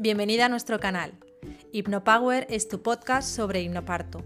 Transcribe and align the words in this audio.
Bienvenida 0.00 0.46
a 0.46 0.48
nuestro 0.48 0.78
canal. 0.78 1.12
HipnoPower 1.72 2.46
es 2.50 2.68
tu 2.68 2.82
podcast 2.82 3.28
sobre 3.28 3.62
hipnoparto, 3.62 4.22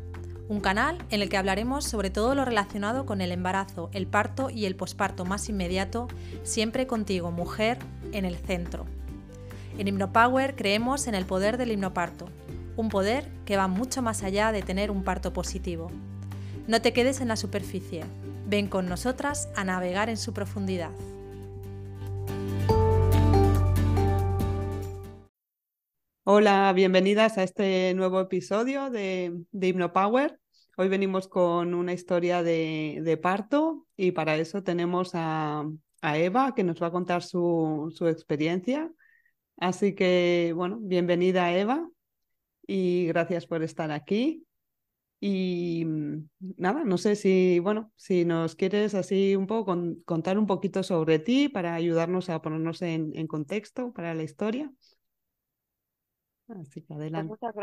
un 0.51 0.61
canal 0.61 0.99
en 1.09 1.23
el 1.23 1.31
que 1.31 1.39
hablaremos 1.39 1.87
sobre 1.87 2.11
todo 2.11 2.35
lo 2.35 2.45
relacionado 2.45 3.07
con 3.07 3.23
el 3.23 3.33
embarazo, 3.33 3.89
el 3.95 4.07
parto 4.07 4.51
y 4.51 4.67
el 4.67 4.77
posparto 4.77 5.25
más 5.25 5.49
inmediato, 5.49 6.09
siempre 6.43 6.87
contigo, 6.87 7.31
mujer, 7.31 7.79
en 8.13 8.27
el 8.27 8.37
centro. 8.37 8.85
En 9.79 9.89
HipnoPower 9.89 10.57
creemos 10.57 11.07
en 11.07 11.15
el 11.15 11.25
poder 11.25 11.57
del 11.57 11.73
hipnoparto, 11.73 12.27
un 12.77 12.91
poder 12.91 13.31
que 13.47 13.57
va 13.57 13.67
mucho 13.67 14.03
más 14.03 14.25
allá 14.25 14.53
de 14.53 14.61
tener 14.61 14.91
un 14.91 15.05
parto 15.05 15.33
positivo. 15.33 15.91
No 16.67 16.83
te 16.83 16.93
quedes 16.93 17.23
en 17.23 17.29
la 17.29 17.37
superficie, 17.37 18.05
ven 18.47 18.69
con 18.69 18.91
nosotras 18.91 19.49
a 19.57 19.65
navegar 19.65 20.11
en 20.11 20.19
su 20.19 20.35
profundidad. 20.35 20.91
Hola, 26.25 26.73
bienvenidas 26.73 27.37
a 27.37 27.43
este 27.43 27.95
nuevo 27.95 28.21
episodio 28.21 28.91
de, 28.91 29.43
de 29.51 29.69
HipnoPower. 29.69 30.39
Hoy 30.77 30.89
venimos 30.89 31.27
con 31.27 31.75
una 31.75 31.93
historia 31.93 32.45
de, 32.45 33.19
parto 33.21 33.89
y 33.97 34.13
para 34.13 34.37
eso 34.37 34.63
tenemos 34.63 35.11
a, 35.15 35.69
Eva 36.03 36.55
que 36.55 36.63
nos 36.63 36.81
va 36.81 36.89
a 36.89 36.91
contar 36.93 37.25
su, 37.25 37.93
su, 37.97 38.07
experiencia. 38.07 38.93
Así 39.57 39.95
que, 39.97 40.53
bueno, 40.55 40.79
bienvenida 40.81 41.53
Eva 41.57 41.89
y 42.69 43.07
gracias 43.07 43.47
por 43.47 43.65
estar 43.65 43.91
aquí. 43.91 44.47
Y 45.21 45.85
nada, 46.57 46.85
no 46.85 46.99
sé 46.99 47.17
si, 47.17 47.59
bueno, 47.59 47.93
si 47.97 48.25
nos 48.25 48.55
quieres 48.55 48.95
así 48.95 49.35
un 49.35 49.49
poco 49.49 49.77
contar 50.05 50.39
un 50.39 50.47
poquito 50.47 50.85
sobre 50.85 51.19
ti 51.19 51.49
para 51.49 51.75
ayudarnos 51.75 52.29
a 52.31 52.43
ponernos 52.43 52.81
en, 52.83 53.11
en 53.17 53.27
contexto 53.27 53.93
para 53.93 54.15
la 54.15 54.23
historia. 54.23 54.73
Así 56.49 56.83
que 56.83 56.95
pues 56.95 57.01
adelante. 57.01 57.29
muchas 57.29 57.55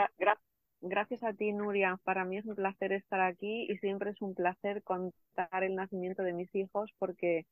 gracias 0.81 1.23
a 1.23 1.33
ti, 1.33 1.51
Nuria. 1.53 1.99
Para 2.03 2.25
mí 2.25 2.37
es 2.37 2.45
un 2.45 2.55
placer 2.55 2.91
estar 2.93 3.21
aquí 3.21 3.67
y 3.69 3.77
siempre 3.77 4.11
es 4.11 4.21
un 4.21 4.35
placer 4.35 4.83
contar 4.83 5.63
el 5.63 5.75
nacimiento 5.75 6.23
de 6.23 6.33
mis 6.33 6.53
hijos 6.55 6.91
porque, 6.99 7.45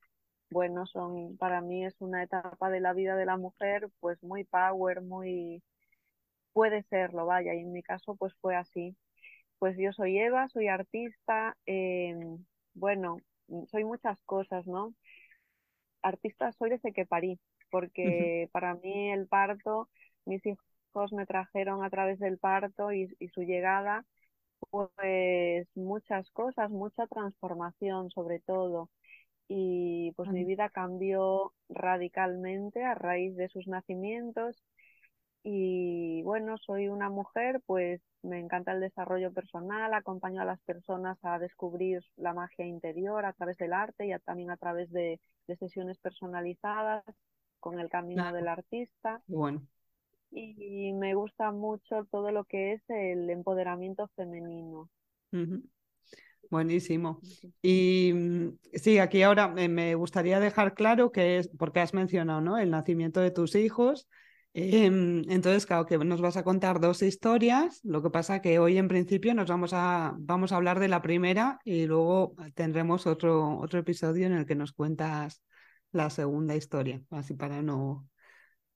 bueno, 0.50 0.86
son 0.86 1.38
para 1.38 1.62
mí 1.62 1.86
es 1.86 1.96
una 2.00 2.24
etapa 2.24 2.70
de 2.70 2.80
la 2.80 2.94
vida 2.94 3.16
de 3.16 3.26
la 3.26 3.38
mujer 3.38 3.90
pues 4.00 4.22
muy 4.24 4.44
power, 4.46 5.02
muy 5.02 5.64
puede 6.54 6.84
serlo, 6.84 7.26
vaya, 7.26 7.54
y 7.54 7.60
en 7.60 7.72
mi 7.72 7.84
caso 7.84 8.16
pues 8.16 8.34
fue 8.42 8.56
así. 8.56 8.96
Pues 9.60 9.78
yo 9.78 9.92
soy 9.94 10.20
Eva, 10.20 10.48
soy 10.50 10.68
artista, 10.68 11.56
em, 11.66 12.46
bueno, 12.74 13.18
soy 13.72 13.84
muchas 13.86 14.20
cosas, 14.26 14.68
¿no? 14.68 14.94
Artista 16.02 16.52
soy 16.54 16.70
desde 16.72 16.94
que 16.94 17.06
parí, 17.06 17.40
porque 17.70 18.50
para 18.52 18.76
mí 18.76 19.12
el 19.12 19.28
parto, 19.28 19.90
mis 20.26 20.46
hijos 20.46 20.67
me 21.12 21.26
trajeron 21.26 21.84
a 21.84 21.90
través 21.90 22.20
del 22.20 22.38
parto 22.38 22.92
y, 22.92 23.08
su 23.34 23.42
llegada, 23.44 24.06
pues 24.72 25.68
muchas 25.76 26.30
cosas, 26.32 26.70
mucha 26.72 27.08
transformación 27.08 28.10
sobre 28.12 28.40
todo. 28.40 28.90
Y 29.48 30.12
pues 30.18 30.30
mi 30.30 30.44
vida 30.44 30.70
cambió 30.70 31.54
radicalmente 31.70 32.84
a 32.84 32.96
raíz 32.96 33.36
de 33.36 33.48
sus 33.50 33.68
nacimientos. 33.68 34.64
Y 35.44 36.24
bueno, 36.24 36.58
soy 36.58 36.90
una 36.90 37.10
mujer, 37.10 37.62
pues 37.66 38.02
me 38.22 38.40
encanta 38.40 38.74
el 38.74 38.82
desarrollo 38.82 39.32
personal, 39.32 39.94
acompaño 39.94 40.42
a 40.42 40.46
las 40.46 40.60
personas 40.64 41.18
a 41.24 41.40
descubrir 41.40 42.02
la 42.18 42.34
magia 42.34 42.66
interior 42.66 43.24
a 43.24 43.34
través 43.34 43.58
del 43.58 43.72
arte 43.72 44.08
y 44.08 44.20
también 44.26 44.52
a 44.52 44.58
través 44.58 44.92
de, 44.92 45.22
sesiones 45.60 45.98
personalizadas 46.00 47.06
con 47.62 47.80
el 47.80 47.88
camino 47.90 48.34
del 48.34 48.50
artista. 48.50 49.22
Bueno 49.28 49.62
y 50.32 50.94
me 50.94 51.16
gusta 51.16 51.52
mucho 51.52 52.06
todo 52.12 52.32
lo 52.32 52.46
que 52.46 52.74
es 52.74 52.82
el 52.90 53.30
empoderamiento 53.30 54.10
femenino. 54.16 54.90
Buenísimo. 56.50 57.20
Y 57.62 58.12
mm, 58.14 58.58
sí, 58.74 59.00
aquí 59.00 59.22
ahora 59.22 59.48
me 59.50 59.96
gustaría 59.96 60.40
dejar 60.40 60.74
claro 60.74 61.12
que 61.12 61.38
es, 61.38 61.50
porque 61.58 61.80
has 61.80 61.94
mencionado 61.94 62.42
¿no? 62.42 62.58
el 62.58 62.72
nacimiento 62.72 63.20
de 63.20 63.32
tus 63.32 63.56
hijos. 63.56 64.08
Em, 64.54 65.24
entonces, 65.30 65.66
claro 65.66 65.86
que 65.86 65.98
nos 66.00 66.22
vas 66.22 66.38
a 66.38 66.44
contar 66.44 66.80
dos 66.80 67.02
historias. 67.02 67.82
Lo 67.84 68.02
que 68.02 68.10
pasa 68.10 68.42
que 68.42 68.60
hoy 68.60 68.78
en 68.78 68.88
principio 68.88 69.34
nos 69.34 69.50
vamos 69.50 69.72
a, 69.74 70.16
vamos 70.18 70.52
a 70.52 70.56
hablar 70.56 70.80
de 70.80 70.88
la 70.88 71.02
primera 71.02 71.60
y 71.64 71.86
luego 71.86 72.34
tendremos 72.56 73.06
otro, 73.06 73.60
otro 73.60 73.80
episodio 73.80 74.26
en 74.26 74.34
el 74.34 74.46
que 74.46 74.56
nos 74.56 74.72
cuentas 74.74 75.44
la 75.92 76.10
segunda 76.10 76.56
historia, 76.56 77.02
así 77.12 77.34
para 77.34 77.62
no, 77.62 78.08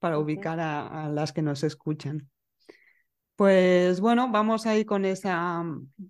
para 0.02 0.18
ubicar 0.18 0.60
a, 0.60 1.10
las 1.10 1.32
que 1.32 1.44
nos 1.44 1.64
escuchan. 1.64 2.28
Pues 3.36 4.02
bueno, 4.02 4.32
vamos 4.32 4.66
a 4.66 4.76
ir 4.76 4.86
con 4.86 5.06
esa, 5.06 5.64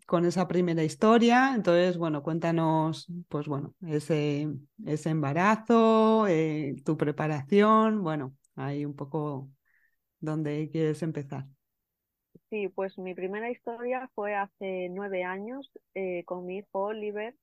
con 0.07 0.25
esa 0.25 0.47
primera 0.47 0.83
historia. 0.83 1.53
Entonces, 1.53 1.97
bueno, 1.97 2.23
cuéntanos, 2.23 3.07
pues 3.27 3.47
bueno, 3.47 3.75
ese, 3.85 4.47
ese 4.85 5.09
embarazo, 5.09 6.25
eh, 6.27 6.75
tu 6.85 6.95
preparación, 6.95 8.01
bueno, 8.01 8.33
ahí 8.55 8.85
un 8.85 8.95
poco 8.95 9.49
donde 10.21 10.69
quieres 10.71 11.03
empezar. 11.03 11.45
Sí, 12.49 12.69
pues 12.69 12.97
mi 12.97 13.13
primera 13.13 13.51
historia 13.51 14.09
fue 14.15 14.35
hace 14.35 14.87
nueve 14.89 15.25
años 15.25 15.69
eh, 15.95 16.23
con 16.23 16.45
mi 16.45 16.59
hijo 16.59 16.79
Oliver, 16.79 17.35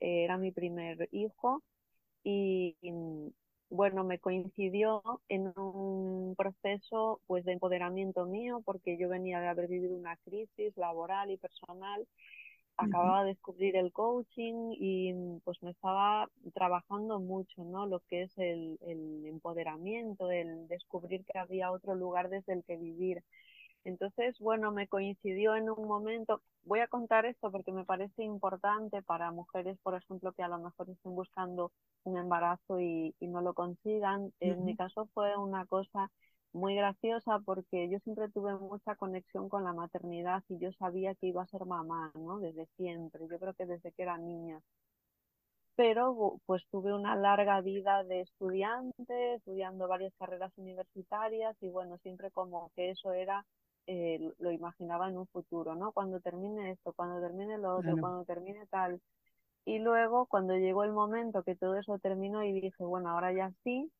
eh, 0.00 0.24
era 0.24 0.38
mi 0.38 0.50
primer 0.50 1.08
hijo 1.12 1.62
y 2.24 2.76
bueno, 3.70 4.04
me 4.04 4.18
coincidió 4.18 5.02
en 5.28 5.52
un 5.58 6.34
proceso 6.36 7.20
pues 7.26 7.44
de 7.44 7.52
empoderamiento 7.52 8.26
mío 8.26 8.62
porque 8.64 8.96
yo 8.98 9.08
venía 9.08 9.40
de 9.40 9.48
haber 9.48 9.68
vivido 9.68 9.96
una 9.96 10.16
crisis 10.18 10.76
laboral 10.76 11.30
y 11.30 11.36
personal, 11.36 12.06
acababa 12.76 13.22
de 13.24 13.30
descubrir 13.30 13.76
el 13.76 13.92
coaching 13.92 14.72
y 14.78 15.12
pues 15.44 15.62
me 15.62 15.70
estaba 15.72 16.30
trabajando 16.54 17.20
mucho, 17.20 17.64
¿no? 17.64 17.86
Lo 17.86 18.00
que 18.00 18.22
es 18.22 18.38
el, 18.38 18.78
el 18.82 19.26
empoderamiento, 19.26 20.30
el 20.30 20.68
descubrir 20.68 21.24
que 21.26 21.38
había 21.38 21.72
otro 21.72 21.94
lugar 21.94 22.30
desde 22.30 22.52
el 22.54 22.64
que 22.64 22.76
vivir. 22.76 23.22
Entonces, 23.88 24.38
bueno, 24.38 24.70
me 24.70 24.86
coincidió 24.86 25.56
en 25.56 25.70
un 25.70 25.88
momento, 25.88 26.42
voy 26.64 26.80
a 26.80 26.88
contar 26.88 27.24
esto 27.24 27.50
porque 27.50 27.72
me 27.72 27.86
parece 27.86 28.22
importante 28.22 29.00
para 29.02 29.30
mujeres, 29.30 29.78
por 29.82 29.94
ejemplo, 29.94 30.32
que 30.32 30.42
a 30.42 30.48
lo 30.48 30.58
mejor 30.58 30.90
estén 30.90 31.14
buscando 31.14 31.72
un 32.04 32.18
embarazo 32.18 32.80
y, 32.80 33.14
no 33.20 33.40
lo 33.40 33.54
consigan. 33.54 34.30
En 34.40 34.66
mi 34.66 34.76
caso 34.76 35.08
fue 35.14 35.34
una 35.38 35.64
cosa 35.64 36.10
muy 36.52 36.74
graciosa 36.74 37.38
porque 37.38 37.88
yo 37.88 37.98
siempre 38.00 38.28
tuve 38.28 38.54
mucha 38.56 38.94
conexión 38.94 39.48
con 39.48 39.64
la 39.64 39.72
maternidad 39.72 40.44
y 40.50 40.58
yo 40.58 40.70
sabía 40.72 41.14
que 41.14 41.28
iba 41.28 41.42
a 41.42 41.46
ser 41.46 41.64
mamá, 41.64 42.12
¿no? 42.14 42.40
Desde 42.40 42.66
siempre, 42.76 43.26
yo 43.26 43.38
creo 43.38 43.54
que 43.54 43.64
desde 43.64 43.92
que 43.92 44.02
era 44.02 44.18
niña. 44.18 44.60
Pero 45.76 46.40
pues 46.44 46.62
tuve 46.70 46.92
una 46.92 47.16
larga 47.16 47.62
vida 47.62 48.04
de 48.04 48.20
estudiante, 48.20 49.34
estudiando 49.36 49.88
varias 49.88 50.12
carreras 50.18 50.52
universitarias 50.58 51.56
y 51.62 51.70
bueno, 51.70 51.96
siempre 51.98 52.30
como 52.30 52.70
que 52.74 52.90
eso 52.90 53.12
era 53.12 53.46
eh, 53.88 54.20
lo 54.40 54.52
imaginaba 54.52 55.10
en 55.10 55.18
un 55.18 55.28
futuro, 55.28 55.76
¿no? 55.76 55.92
Cuando 55.92 56.20
termine 56.20 56.72
esto, 56.72 56.94
cuando 56.94 57.20
termine 57.22 57.58
lo 57.58 57.76
otro, 57.78 57.98
cuando 57.98 58.24
termine 58.26 58.66
tal. 58.68 59.00
Y 59.64 59.78
luego, 59.80 60.26
cuando 60.26 60.54
llegó 60.56 60.84
el 60.84 60.92
momento 60.92 61.42
que 61.44 61.56
todo 61.56 61.76
eso 61.76 61.98
terminó 61.98 62.42
y 62.44 62.52
dije, 62.60 62.84
bueno, 62.84 63.10
ahora 63.10 63.32
ya 63.32 63.52
sí, 63.64 63.92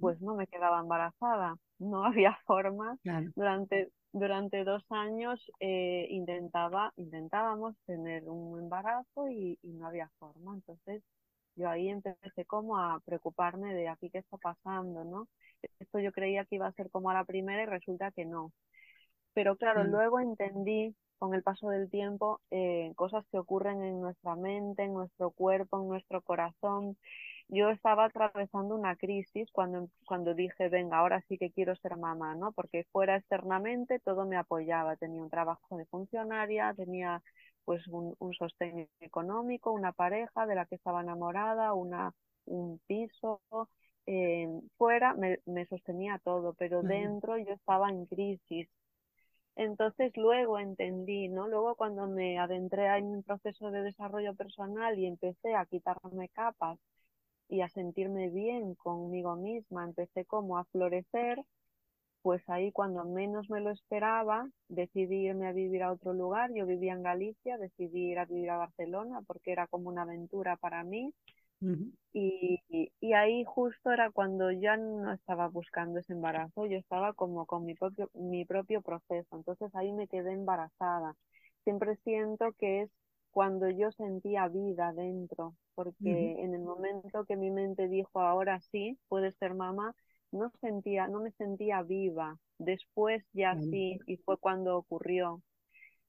pues 0.00 0.20
no 0.20 0.36
me 0.36 0.46
quedaba 0.46 0.80
embarazada, 0.80 1.56
no 1.78 2.04
había 2.06 2.36
forma. 2.46 2.98
Durante, 3.36 3.92
durante 4.12 4.64
dos 4.64 4.84
años 4.90 5.40
eh, 5.60 6.06
intentaba, 6.10 6.92
intentábamos 6.96 7.76
tener 7.86 8.24
un 8.28 8.58
embarazo 8.60 9.28
y, 9.30 9.58
y 9.62 9.68
no 9.74 9.86
había 9.88 10.10
forma. 10.18 10.54
Entonces, 10.54 11.02
yo 11.56 11.68
ahí 11.70 11.88
empecé 11.88 12.44
como 12.46 12.78
a 12.78 13.00
preocuparme 13.04 13.74
de 13.74 13.88
aquí 13.88 14.10
qué 14.10 14.18
está 14.18 14.38
pasando, 14.38 15.04
¿no? 15.04 15.28
Esto 15.80 15.98
yo 16.00 16.12
creía 16.12 16.44
que 16.44 16.56
iba 16.56 16.66
a 16.68 16.72
ser 16.72 16.90
como 16.90 17.10
a 17.10 17.14
la 17.14 17.24
primera 17.24 17.62
y 17.62 17.66
resulta 17.66 18.12
que 18.12 18.24
no. 18.26 18.52
Pero 19.38 19.54
claro, 19.54 19.84
mm. 19.84 19.86
luego 19.86 20.18
entendí 20.18 20.96
con 21.16 21.32
el 21.32 21.44
paso 21.44 21.68
del 21.68 21.88
tiempo 21.88 22.40
eh, 22.50 22.90
cosas 22.96 23.24
que 23.30 23.38
ocurren 23.38 23.84
en 23.84 24.00
nuestra 24.00 24.34
mente, 24.34 24.82
en 24.82 24.94
nuestro 24.94 25.30
cuerpo, 25.30 25.80
en 25.80 25.86
nuestro 25.86 26.22
corazón. 26.22 26.96
Yo 27.46 27.70
estaba 27.70 28.06
atravesando 28.06 28.74
una 28.74 28.96
crisis 28.96 29.48
cuando, 29.52 29.90
cuando 30.06 30.34
dije, 30.34 30.68
venga, 30.68 30.98
ahora 30.98 31.24
sí 31.28 31.38
que 31.38 31.52
quiero 31.52 31.76
ser 31.76 31.96
mamá, 31.96 32.34
¿no? 32.34 32.50
Porque 32.50 32.84
fuera 32.90 33.14
externamente 33.14 34.00
todo 34.00 34.26
me 34.26 34.36
apoyaba. 34.36 34.96
Tenía 34.96 35.22
un 35.22 35.30
trabajo 35.30 35.76
de 35.76 35.86
funcionaria, 35.86 36.74
tenía 36.74 37.22
pues 37.64 37.86
un, 37.86 38.16
un 38.18 38.34
sostén 38.34 38.88
económico, 38.98 39.70
una 39.70 39.92
pareja 39.92 40.46
de 40.46 40.56
la 40.56 40.66
que 40.66 40.74
estaba 40.74 41.02
enamorada, 41.02 41.74
una, 41.74 42.12
un 42.46 42.80
piso, 42.88 43.40
eh, 44.06 44.48
fuera 44.78 45.14
me, 45.14 45.38
me, 45.46 45.64
sostenía 45.66 46.18
todo, 46.24 46.54
pero 46.54 46.82
dentro 46.82 47.38
yo 47.38 47.52
estaba 47.52 47.88
en 47.90 48.06
crisis. 48.06 48.68
Entonces 49.58 50.16
luego 50.16 50.58
entendí, 50.60 51.28
¿no? 51.28 51.48
Luego 51.48 51.74
cuando 51.74 52.06
me 52.06 52.38
adentré 52.38 52.86
en 52.96 53.06
un 53.06 53.22
proceso 53.24 53.72
de 53.72 53.82
desarrollo 53.82 54.34
personal 54.34 54.96
y 54.98 55.06
empecé 55.06 55.54
a 55.56 55.66
quitarme 55.66 56.28
capas 56.28 56.78
y 57.48 57.62
a 57.62 57.68
sentirme 57.68 58.30
bien 58.30 58.74
conmigo 58.76 59.36
misma, 59.36 59.84
empecé 59.84 60.24
como 60.26 60.58
a 60.58 60.64
florecer, 60.66 61.44
pues 62.22 62.48
ahí 62.48 62.72
cuando 62.72 63.04
menos 63.04 63.50
me 63.50 63.60
lo 63.60 63.70
esperaba, 63.70 64.48
decidí 64.68 65.26
irme 65.26 65.48
a 65.48 65.52
vivir 65.52 65.82
a 65.82 65.92
otro 65.92 66.12
lugar. 66.14 66.52
Yo 66.54 66.64
vivía 66.66 66.92
en 66.92 67.02
Galicia, 67.02 67.58
decidí 67.58 68.12
ir 68.12 68.20
a 68.20 68.26
vivir 68.26 68.50
a 68.50 68.58
Barcelona 68.58 69.22
porque 69.26 69.52
era 69.52 69.66
como 69.66 69.88
una 69.88 70.02
aventura 70.02 70.56
para 70.56 70.84
mí. 70.84 71.12
Y, 72.12 72.60
y, 73.00 73.12
ahí 73.12 73.44
justo 73.44 73.90
era 73.90 74.10
cuando 74.10 74.50
ya 74.50 74.76
no 74.76 75.12
estaba 75.12 75.48
buscando 75.48 75.98
ese 76.00 76.12
embarazo, 76.14 76.66
yo 76.66 76.78
estaba 76.78 77.12
como 77.12 77.46
con 77.46 77.64
mi 77.64 77.74
propio, 77.74 78.10
mi 78.14 78.44
propio 78.44 78.82
proceso. 78.82 79.36
Entonces 79.36 79.74
ahí 79.74 79.92
me 79.92 80.08
quedé 80.08 80.32
embarazada. 80.32 81.14
Siempre 81.64 81.96
siento 82.04 82.52
que 82.58 82.82
es 82.82 82.90
cuando 83.30 83.68
yo 83.70 83.92
sentía 83.92 84.48
vida 84.48 84.92
dentro, 84.92 85.54
porque 85.74 86.42
en 86.42 86.54
el 86.54 86.62
momento 86.62 87.24
que 87.24 87.36
mi 87.36 87.50
mente 87.50 87.88
dijo 87.88 88.20
ahora 88.20 88.60
sí, 88.72 88.98
puedes 89.08 89.36
ser 89.36 89.54
mamá, 89.54 89.94
no 90.32 90.50
sentía, 90.60 91.08
no 91.08 91.20
me 91.20 91.30
sentía 91.32 91.82
viva. 91.82 92.38
Después 92.58 93.24
ya 93.32 93.56
sí, 93.70 93.98
y 94.06 94.16
fue 94.18 94.38
cuando 94.38 94.76
ocurrió. 94.76 95.42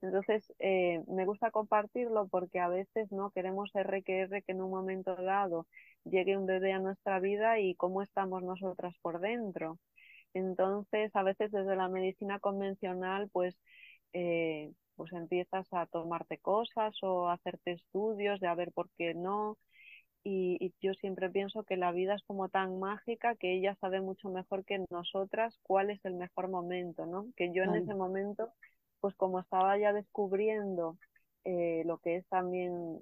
Entonces, 0.01 0.53
eh, 0.59 1.03
me 1.07 1.25
gusta 1.25 1.51
compartirlo 1.51 2.27
porque 2.27 2.59
a 2.59 2.69
veces 2.69 3.11
no 3.11 3.31
queremos 3.31 3.69
R 3.75 4.01
que 4.03 4.43
en 4.47 4.61
un 4.61 4.71
momento 4.71 5.15
dado 5.15 5.67
llegue 6.05 6.37
un 6.37 6.45
bebé 6.45 6.71
a 6.73 6.79
nuestra 6.79 7.19
vida 7.19 7.59
y 7.59 7.75
cómo 7.75 8.01
estamos 8.01 8.43
nosotras 8.43 8.95
por 9.01 9.19
dentro. 9.19 9.77
Entonces, 10.33 11.15
a 11.15 11.23
veces 11.23 11.51
desde 11.51 11.75
la 11.75 11.89
medicina 11.89 12.39
convencional, 12.39 13.29
pues, 13.31 13.57
eh, 14.13 14.71
pues 14.95 15.11
empiezas 15.13 15.67
a 15.71 15.85
tomarte 15.87 16.37
cosas 16.37 16.95
o 17.03 17.29
a 17.29 17.33
hacerte 17.33 17.71
estudios 17.71 18.39
de 18.39 18.47
a 18.47 18.55
ver 18.55 18.71
por 18.71 18.89
qué 18.97 19.13
no, 19.13 19.57
y, 20.23 20.73
yo 20.81 20.93
siempre 20.95 21.29
pienso 21.29 21.63
que 21.63 21.77
la 21.77 21.91
vida 21.91 22.15
es 22.15 22.23
como 22.23 22.49
tan 22.49 22.79
mágica 22.79 23.35
que 23.35 23.53
ella 23.53 23.75
sabe 23.79 24.01
mucho 24.01 24.29
mejor 24.29 24.65
que 24.65 24.83
nosotras 24.89 25.57
cuál 25.63 25.89
es 25.89 26.03
el 26.03 26.15
mejor 26.15 26.49
momento, 26.49 27.05
¿no? 27.05 27.27
Que 27.35 27.53
yo 27.53 27.63
en 27.63 27.75
ese 27.75 27.93
momento, 27.95 28.51
pues 28.99 29.15
como 29.15 29.39
estaba 29.39 29.77
ya 29.77 29.93
descubriendo 29.93 30.97
eh, 31.45 31.83
lo 31.85 31.99
que 31.99 32.17
es 32.17 32.27
también 32.27 32.99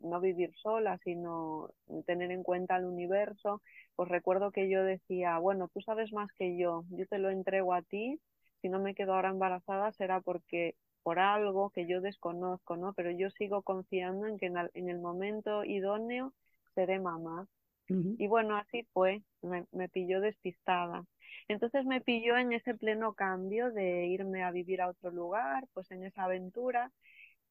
no 0.00 0.20
vivir 0.20 0.52
sola, 0.56 0.98
sino 1.04 1.70
tener 2.06 2.30
en 2.30 2.42
cuenta 2.42 2.76
el 2.76 2.84
universo, 2.84 3.62
pues 3.96 4.08
recuerdo 4.08 4.50
que 4.50 4.68
yo 4.68 4.82
decía, 4.82 5.38
bueno, 5.38 5.68
tú 5.72 5.80
sabes 5.82 6.12
más 6.12 6.32
que 6.32 6.56
yo, 6.56 6.84
yo 6.90 7.06
te 7.06 7.18
lo 7.18 7.30
entrego 7.30 7.74
a 7.74 7.82
ti, 7.82 8.20
si 8.60 8.68
no 8.68 8.80
me 8.80 8.94
quedo 8.94 9.14
ahora 9.14 9.30
embarazada 9.30 9.92
será 9.92 10.20
porque 10.20 10.74
por 11.02 11.18
algo 11.18 11.70
que 11.70 11.86
yo 11.86 12.00
desconozco, 12.00 12.76
¿no? 12.76 12.92
Pero 12.94 13.10
yo 13.10 13.30
sigo 13.30 13.62
confiando 13.62 14.26
en 14.26 14.38
que 14.38 14.46
en 14.46 14.88
el 14.88 14.98
momento 14.98 15.64
idóneo 15.64 16.34
seré 16.74 16.98
mamá. 16.98 17.46
Y 17.88 18.26
bueno, 18.26 18.56
así 18.56 18.86
fue, 18.92 19.22
me, 19.40 19.88
pilló 19.88 20.20
despistada. 20.20 21.06
Entonces 21.48 21.84
me 21.84 22.00
pilló 22.00 22.36
en 22.36 22.52
ese 22.52 22.74
pleno 22.74 23.14
cambio 23.14 23.70
de 23.70 24.06
irme 24.06 24.42
a 24.42 24.50
vivir 24.50 24.80
a 24.80 24.88
otro 24.88 25.10
lugar, 25.10 25.66
pues 25.74 25.90
en 25.90 26.04
esa 26.04 26.24
aventura. 26.24 26.92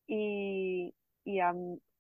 Y, 0.08 0.94
y 1.26 1.40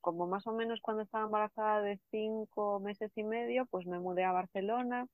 como 0.01 0.27
más 0.27 0.47
o 0.47 0.53
menos 0.53 0.79
cuando 0.81 1.03
estaba 1.03 1.25
embarazada 1.25 1.81
de 1.81 1.99
cinco 2.11 2.79
meses 2.79 3.11
y 3.15 3.23
medio, 3.23 3.65
pues 3.67 3.85
me 3.85 3.99
mudé 3.99 4.23
a 4.23 4.31
Barcelona. 4.31 5.07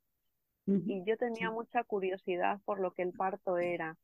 Y 0.65 1.04
yo 1.04 1.18
tenía 1.18 1.51
mucha 1.51 1.83
curiosidad 1.83 2.60
por 2.63 2.80
lo 2.80 2.92
que 2.92 3.01
el 3.01 3.12
parto 3.12 3.57
era, 3.57 3.98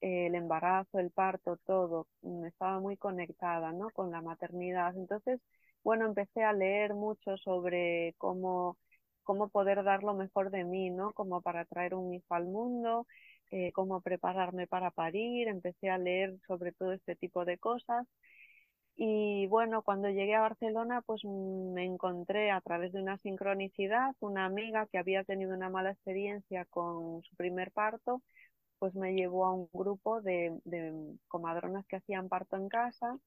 el 0.00 0.34
embarazo, 0.36 1.00
el 1.00 1.10
parto, 1.10 1.56
todo. 1.66 2.06
Estaba 2.46 2.78
muy 2.80 2.96
conectada, 2.96 3.72
¿no? 3.72 3.90
Con 3.90 4.12
la 4.12 4.22
maternidad. 4.22 4.96
Entonces 4.96 5.40
bueno, 5.84 6.06
empecé 6.06 6.44
a 6.44 6.52
leer 6.52 6.94
mucho 6.94 7.36
sobre 7.38 8.14
cómo, 8.18 8.76
cómo 9.22 9.48
poder 9.48 9.82
dar 9.84 10.02
lo 10.02 10.14
mejor 10.14 10.50
de 10.50 10.64
mí, 10.64 10.90
¿no? 10.90 11.12
Como 11.12 11.40
para 11.42 11.64
traer 11.64 11.94
un 11.94 12.12
hijo 12.14 12.34
al 12.34 12.46
mundo, 12.46 13.06
eh, 13.50 13.72
cómo 13.72 14.00
prepararme 14.00 14.66
para 14.66 14.90
parir, 14.90 15.48
empecé 15.48 15.90
a 15.90 15.98
leer 15.98 16.38
sobre 16.46 16.72
todo 16.72 16.92
este 16.92 17.16
tipo 17.16 17.44
de 17.44 17.58
cosas. 17.58 18.06
Y 18.96 19.46
bueno, 19.48 19.82
cuando 19.82 20.08
llegué 20.10 20.34
a 20.34 20.42
Barcelona, 20.42 21.02
pues 21.02 21.24
me 21.24 21.84
encontré 21.84 22.50
a 22.50 22.60
través 22.60 22.92
de 22.92 23.00
una 23.02 23.18
sincronicidad 23.18 24.14
una 24.20 24.44
amiga 24.46 24.86
que 24.86 24.98
había 24.98 25.24
tenido 25.24 25.54
una 25.56 25.70
mala 25.70 25.90
experiencia 25.92 26.64
con 26.66 27.22
su 27.22 27.34
primer 27.36 27.72
parto, 27.72 28.22
pues 28.78 28.94
me 28.94 29.14
llevó 29.14 29.46
a 29.46 29.54
un 29.54 29.68
grupo 29.72 30.22
de, 30.22 30.60
de 30.64 31.16
comadronas 31.28 31.86
que 31.86 31.96
hacían 31.96 32.28
parto 32.28 32.56
en 32.56 32.68
casa 32.68 33.18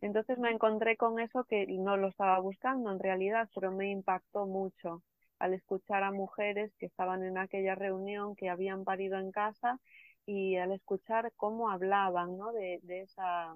entonces 0.00 0.38
me 0.38 0.50
encontré 0.50 0.96
con 0.96 1.18
eso 1.20 1.44
que 1.44 1.66
no 1.66 1.96
lo 1.96 2.08
estaba 2.08 2.38
buscando 2.40 2.92
en 2.92 3.00
realidad, 3.00 3.48
pero 3.54 3.72
me 3.72 3.90
impactó 3.90 4.46
mucho 4.46 5.02
al 5.38 5.54
escuchar 5.54 6.02
a 6.02 6.12
mujeres 6.12 6.72
que 6.78 6.86
estaban 6.86 7.24
en 7.24 7.38
aquella 7.38 7.74
reunión, 7.74 8.36
que 8.36 8.48
habían 8.48 8.84
parido 8.84 9.18
en 9.18 9.30
casa 9.32 9.80
y 10.26 10.56
al 10.56 10.72
escuchar 10.72 11.32
cómo 11.36 11.70
hablaban 11.70 12.36
¿no? 12.38 12.52
de, 12.52 12.80
de, 12.82 13.02
esa, 13.02 13.54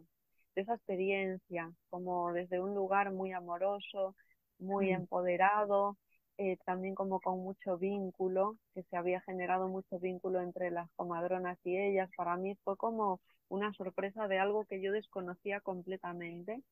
de 0.54 0.62
esa 0.62 0.74
experiencia, 0.74 1.72
como 1.90 2.32
desde 2.32 2.60
un 2.60 2.74
lugar 2.74 3.12
muy 3.12 3.32
amoroso, 3.32 4.14
muy 4.58 4.90
empoderado, 4.90 5.96
eh, 6.36 6.56
también 6.64 6.94
como 6.94 7.20
con 7.20 7.40
mucho 7.40 7.78
vínculo, 7.78 8.56
que 8.74 8.84
se 8.84 8.96
había 8.96 9.20
generado 9.22 9.68
mucho 9.68 9.98
vínculo 9.98 10.40
entre 10.40 10.70
las 10.70 10.88
comadronas 10.94 11.58
y 11.64 11.76
ellas. 11.76 12.10
Para 12.16 12.36
mí 12.36 12.56
fue 12.62 12.76
como 12.76 13.20
una 13.48 13.72
sorpresa 13.72 14.28
de 14.28 14.38
algo 14.38 14.64
que 14.64 14.80
yo 14.80 14.92
desconocía 14.92 15.60
completamente. 15.60 16.62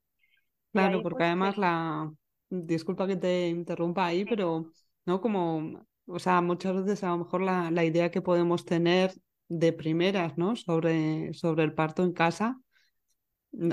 Claro, 0.72 1.02
porque 1.02 1.16
pues, 1.16 1.26
además 1.26 1.58
la, 1.58 2.12
disculpa 2.50 3.06
que 3.06 3.16
te 3.16 3.48
interrumpa 3.48 4.06
ahí, 4.06 4.24
pero 4.24 4.66
no 5.06 5.20
como, 5.20 5.86
o 6.06 6.18
sea, 6.18 6.40
muchas 6.40 6.74
veces 6.84 7.04
a 7.04 7.08
lo 7.08 7.18
mejor 7.18 7.42
la, 7.42 7.70
la 7.70 7.84
idea 7.84 8.10
que 8.10 8.22
podemos 8.22 8.64
tener 8.64 9.12
de 9.48 9.72
primeras, 9.72 10.36
¿no? 10.38 10.56
Sobre, 10.56 11.32
sobre 11.34 11.64
el 11.64 11.74
parto 11.74 12.02
en 12.04 12.12
casa, 12.12 12.60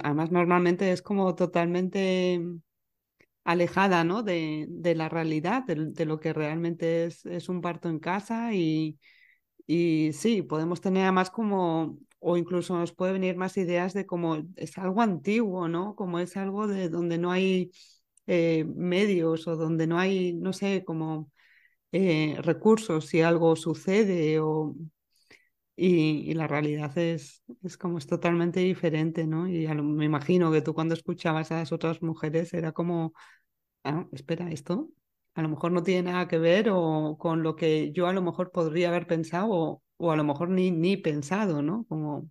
además 0.03 0.31
normalmente 0.31 0.91
es 0.91 1.01
como 1.01 1.35
totalmente 1.35 2.41
alejada, 3.43 4.03
¿no? 4.03 4.23
De, 4.23 4.65
de 4.69 4.95
la 4.95 5.09
realidad, 5.09 5.63
de, 5.65 6.05
lo 6.05 6.19
que 6.19 6.33
realmente 6.33 7.05
es, 7.05 7.25
es 7.25 7.49
un 7.49 7.61
parto 7.61 7.89
en 7.89 7.99
casa 7.99 8.53
y, 8.53 8.99
y 9.67 10.11
sí, 10.13 10.41
podemos 10.43 10.81
tener 10.81 11.03
además 11.03 11.29
como 11.29 11.97
o 12.19 12.37
incluso 12.37 12.77
nos 12.77 12.93
puede 12.93 13.13
venir 13.13 13.35
más 13.35 13.57
ideas 13.57 13.93
de 13.93 14.05
cómo 14.05 14.37
es 14.55 14.77
algo 14.77 15.01
antiguo, 15.01 15.67
¿no? 15.67 15.95
Como 15.95 16.19
es 16.19 16.37
algo 16.37 16.67
de 16.67 16.89
donde 16.89 17.17
no 17.17 17.31
hay 17.31 17.71
eh, 18.27 18.65
medios 18.65 19.47
o 19.47 19.55
donde 19.55 19.87
no 19.87 19.99
hay, 19.99 20.33
no 20.33 20.53
sé, 20.53 20.83
como 20.85 21.31
eh, 21.91 22.37
recursos 22.41 23.07
si 23.07 23.21
algo 23.21 23.55
sucede 23.55 24.39
o... 24.39 24.75
Y, 25.75 26.33
la 26.35 26.47
realidad 26.47 26.95
es, 26.97 27.43
es 27.63 27.77
como 27.77 27.97
es 27.97 28.05
totalmente 28.07 28.59
diferente, 28.59 29.25
¿no? 29.25 29.47
Y 29.47 29.67
me 29.67 30.05
imagino 30.05 30.51
que 30.51 30.61
tú 30.61 30.73
cuando 30.75 30.93
escuchabas 30.93 31.51
a 31.51 31.57
las 31.57 31.71
otras 31.71 32.01
mujeres 32.03 32.53
era 32.53 32.73
como, 32.73 33.13
ah, 33.83 34.07
espera, 34.13 34.51
esto 34.51 34.89
a 35.35 35.41
lo 35.41 35.49
mejor 35.49 35.71
no 35.71 35.83
tiene 35.83 36.11
nada 36.11 36.27
que 36.27 36.37
ver 36.37 36.69
o 36.71 37.17
con 37.19 37.43
lo 37.43 37.55
que 37.55 37.91
yo 37.91 38.07
a 38.07 38.13
lo 38.13 38.21
mejor 38.21 38.51
podría 38.51 38.89
haber 38.89 39.07
pensado 39.07 39.81
o 39.97 40.11
a 40.11 40.15
lo 40.15 40.23
mejor 40.23 40.49
ni, 40.49 40.71
ni 40.71 40.97
pensado, 40.97 41.61
¿no? 41.61 41.85
Como... 41.87 42.29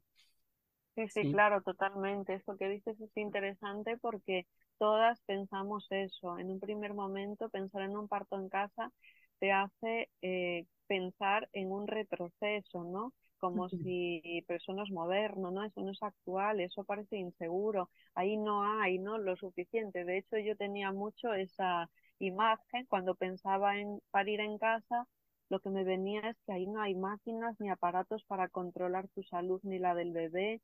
Sí, 0.95 1.09
sí, 1.09 1.27
claro, 1.27 1.63
totalmente. 1.63 2.35
Esto 2.35 2.57
que 2.59 2.69
dices 2.69 3.01
es 3.01 3.17
interesante 3.17 3.97
porque 3.97 4.47
todas 4.79 5.21
pensamos 5.23 5.87
eso. 5.91 6.39
En 6.39 6.51
un 6.51 6.61
primer 6.61 6.93
momento, 6.93 7.49
pensar 7.49 7.83
en 7.83 7.97
un 7.97 8.09
parto 8.09 8.37
en 8.39 8.49
casa 8.51 8.93
te 9.39 9.53
hace 9.53 10.11
eh, 10.21 10.67
pensar 10.87 11.49
en 11.55 11.73
un 11.73 11.87
retroceso, 11.87 12.85
¿no? 12.85 13.15
Como 13.39 13.71
si 13.71 14.45
personas 14.47 14.91
moderno, 14.91 15.51
¿no? 15.51 15.65
Eso 15.65 15.81
no 15.83 15.91
es 15.93 16.03
actual, 16.03 16.61
eso 16.61 16.85
parece 16.85 17.17
inseguro. 17.17 17.89
Ahí 18.15 18.37
no 18.37 18.63
hay, 18.83 18.99
¿no? 18.99 19.17
Lo 19.19 19.35
suficiente. 19.37 20.05
De 20.05 20.19
hecho, 20.19 20.37
yo 20.39 20.57
tenía 20.57 20.93
mucho 20.93 21.33
esa 21.33 21.89
imagen 22.19 22.85
cuando 22.87 23.15
pensaba 23.15 23.79
en 23.81 23.99
parir 24.11 24.41
en 24.41 24.59
casa 24.59 25.07
lo 25.49 25.61
que 25.61 25.71
me 25.71 25.85
venía 25.85 26.21
es 26.31 26.37
que 26.47 26.53
ahí 26.53 26.67
no 26.67 26.81
hay 26.81 26.95
máquinas 26.95 27.59
ni 27.61 27.69
aparatos 27.71 28.25
para 28.25 28.49
controlar 28.49 29.09
tu 29.09 29.23
salud 29.23 29.61
ni 29.65 29.79
la 29.79 29.95
del 29.95 30.13
bebé. 30.13 30.61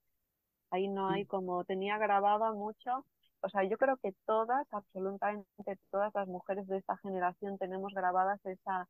Ahí 0.71 0.89
no 0.89 1.09
hay 1.09 1.25
como 1.27 1.65
tenía 1.65 1.99
grabada 1.99 2.53
mucho. 2.53 3.05
O 3.41 3.49
sea, 3.49 3.65
yo 3.65 3.79
creo 3.79 3.97
que 3.99 4.13
todas, 4.27 4.67
absolutamente 4.73 5.79
todas 5.91 6.13
las 6.15 6.29
mujeres 6.29 6.67
de 6.67 6.79
esta 6.79 6.97
generación 6.99 7.59
tenemos 7.59 7.95
grabadas 7.95 8.45
esa, 8.47 8.89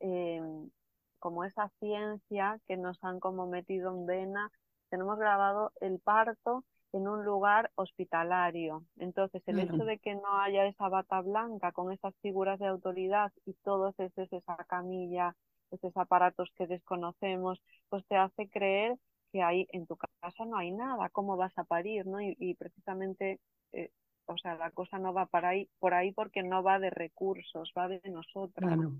em, 0.00 0.70
como 1.18 1.44
esa 1.44 1.68
ciencia 1.80 2.60
que 2.66 2.76
nos 2.76 3.02
han 3.04 3.20
como 3.20 3.46
metido 3.46 3.90
en 3.90 4.06
vena. 4.06 4.50
Tenemos 4.90 5.18
grabado 5.18 5.72
el 5.80 6.00
parto 6.00 6.64
en 6.92 7.08
un 7.08 7.24
lugar 7.24 7.70
hospitalario. 7.76 8.84
Entonces, 8.98 9.42
el 9.46 9.60
hecho 9.60 9.84
de 9.84 9.98
que 9.98 10.14
no 10.14 10.38
haya 10.40 10.66
esa 10.66 10.88
bata 10.88 11.20
blanca 11.20 11.72
con 11.72 11.92
esas 11.92 12.14
figuras 12.22 12.58
de 12.58 12.66
autoridad 12.66 13.32
y 13.46 13.54
todos 13.64 13.94
esos, 13.98 14.32
esa 14.32 14.56
camilla, 14.68 15.36
esos 15.70 15.96
aparatos 15.96 16.50
que 16.56 16.66
desconocemos, 16.66 17.60
pues 17.88 18.04
te 18.06 18.16
hace 18.16 18.48
creer 18.48 18.98
que 19.32 19.42
ahí 19.42 19.66
en 19.72 19.86
tu 19.86 19.96
casa 19.96 20.44
no 20.46 20.56
hay 20.56 20.72
nada, 20.72 21.08
cómo 21.10 21.36
vas 21.36 21.56
a 21.58 21.64
parir, 21.64 22.06
¿no? 22.06 22.20
Y, 22.20 22.54
precisamente, 22.54 23.40
eh, 23.72 23.90
o 24.26 24.36
sea, 24.36 24.56
la 24.56 24.70
cosa 24.70 24.98
no 24.98 25.12
va 25.12 25.26
para 25.26 25.50
ahí, 25.50 25.68
por 25.78 25.94
ahí 25.94 26.12
porque 26.12 26.42
no 26.42 26.62
va 26.62 26.78
de 26.78 26.90
recursos, 26.90 27.72
va 27.76 27.88
de 27.88 28.00
nosotras. 28.10 28.74
Claro. 28.74 28.92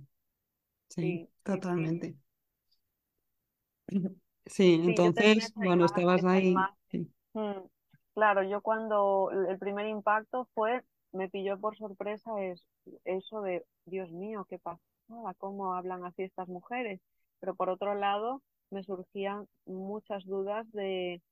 Sí, 0.88 1.28
totalmente. 1.42 2.16
Sí, 4.46 4.80
entonces, 4.82 5.52
bueno, 5.54 5.84
imagen, 5.84 5.86
estabas 5.86 6.24
ahí. 6.24 6.54
sí, 6.90 7.08
Mm, 7.34 7.60
Claro, 8.14 8.42
yo 8.42 8.60
cuando 8.60 9.30
el 9.48 9.58
primer 9.58 9.86
impacto 9.86 10.48
fue, 10.54 10.82
me 11.12 11.28
pilló 11.28 11.58
por 11.58 11.76
sorpresa 11.76 12.30
es 12.42 12.62
eso 13.04 13.40
de, 13.42 13.64
Dios 13.86 14.10
mío, 14.10 14.46
qué 14.48 14.58
pasada, 14.58 15.34
cómo 15.38 15.74
hablan 15.74 16.04
así 16.04 16.22
estas 16.24 16.48
mujeres. 16.48 17.00
Pero 17.38 17.54
por 17.54 17.70
otro 17.70 17.94
lado, 17.94 18.42
me 18.70 18.82
surgían 18.84 19.46
muchas 19.66 20.24
dudas 20.26 20.70
de 20.72 21.22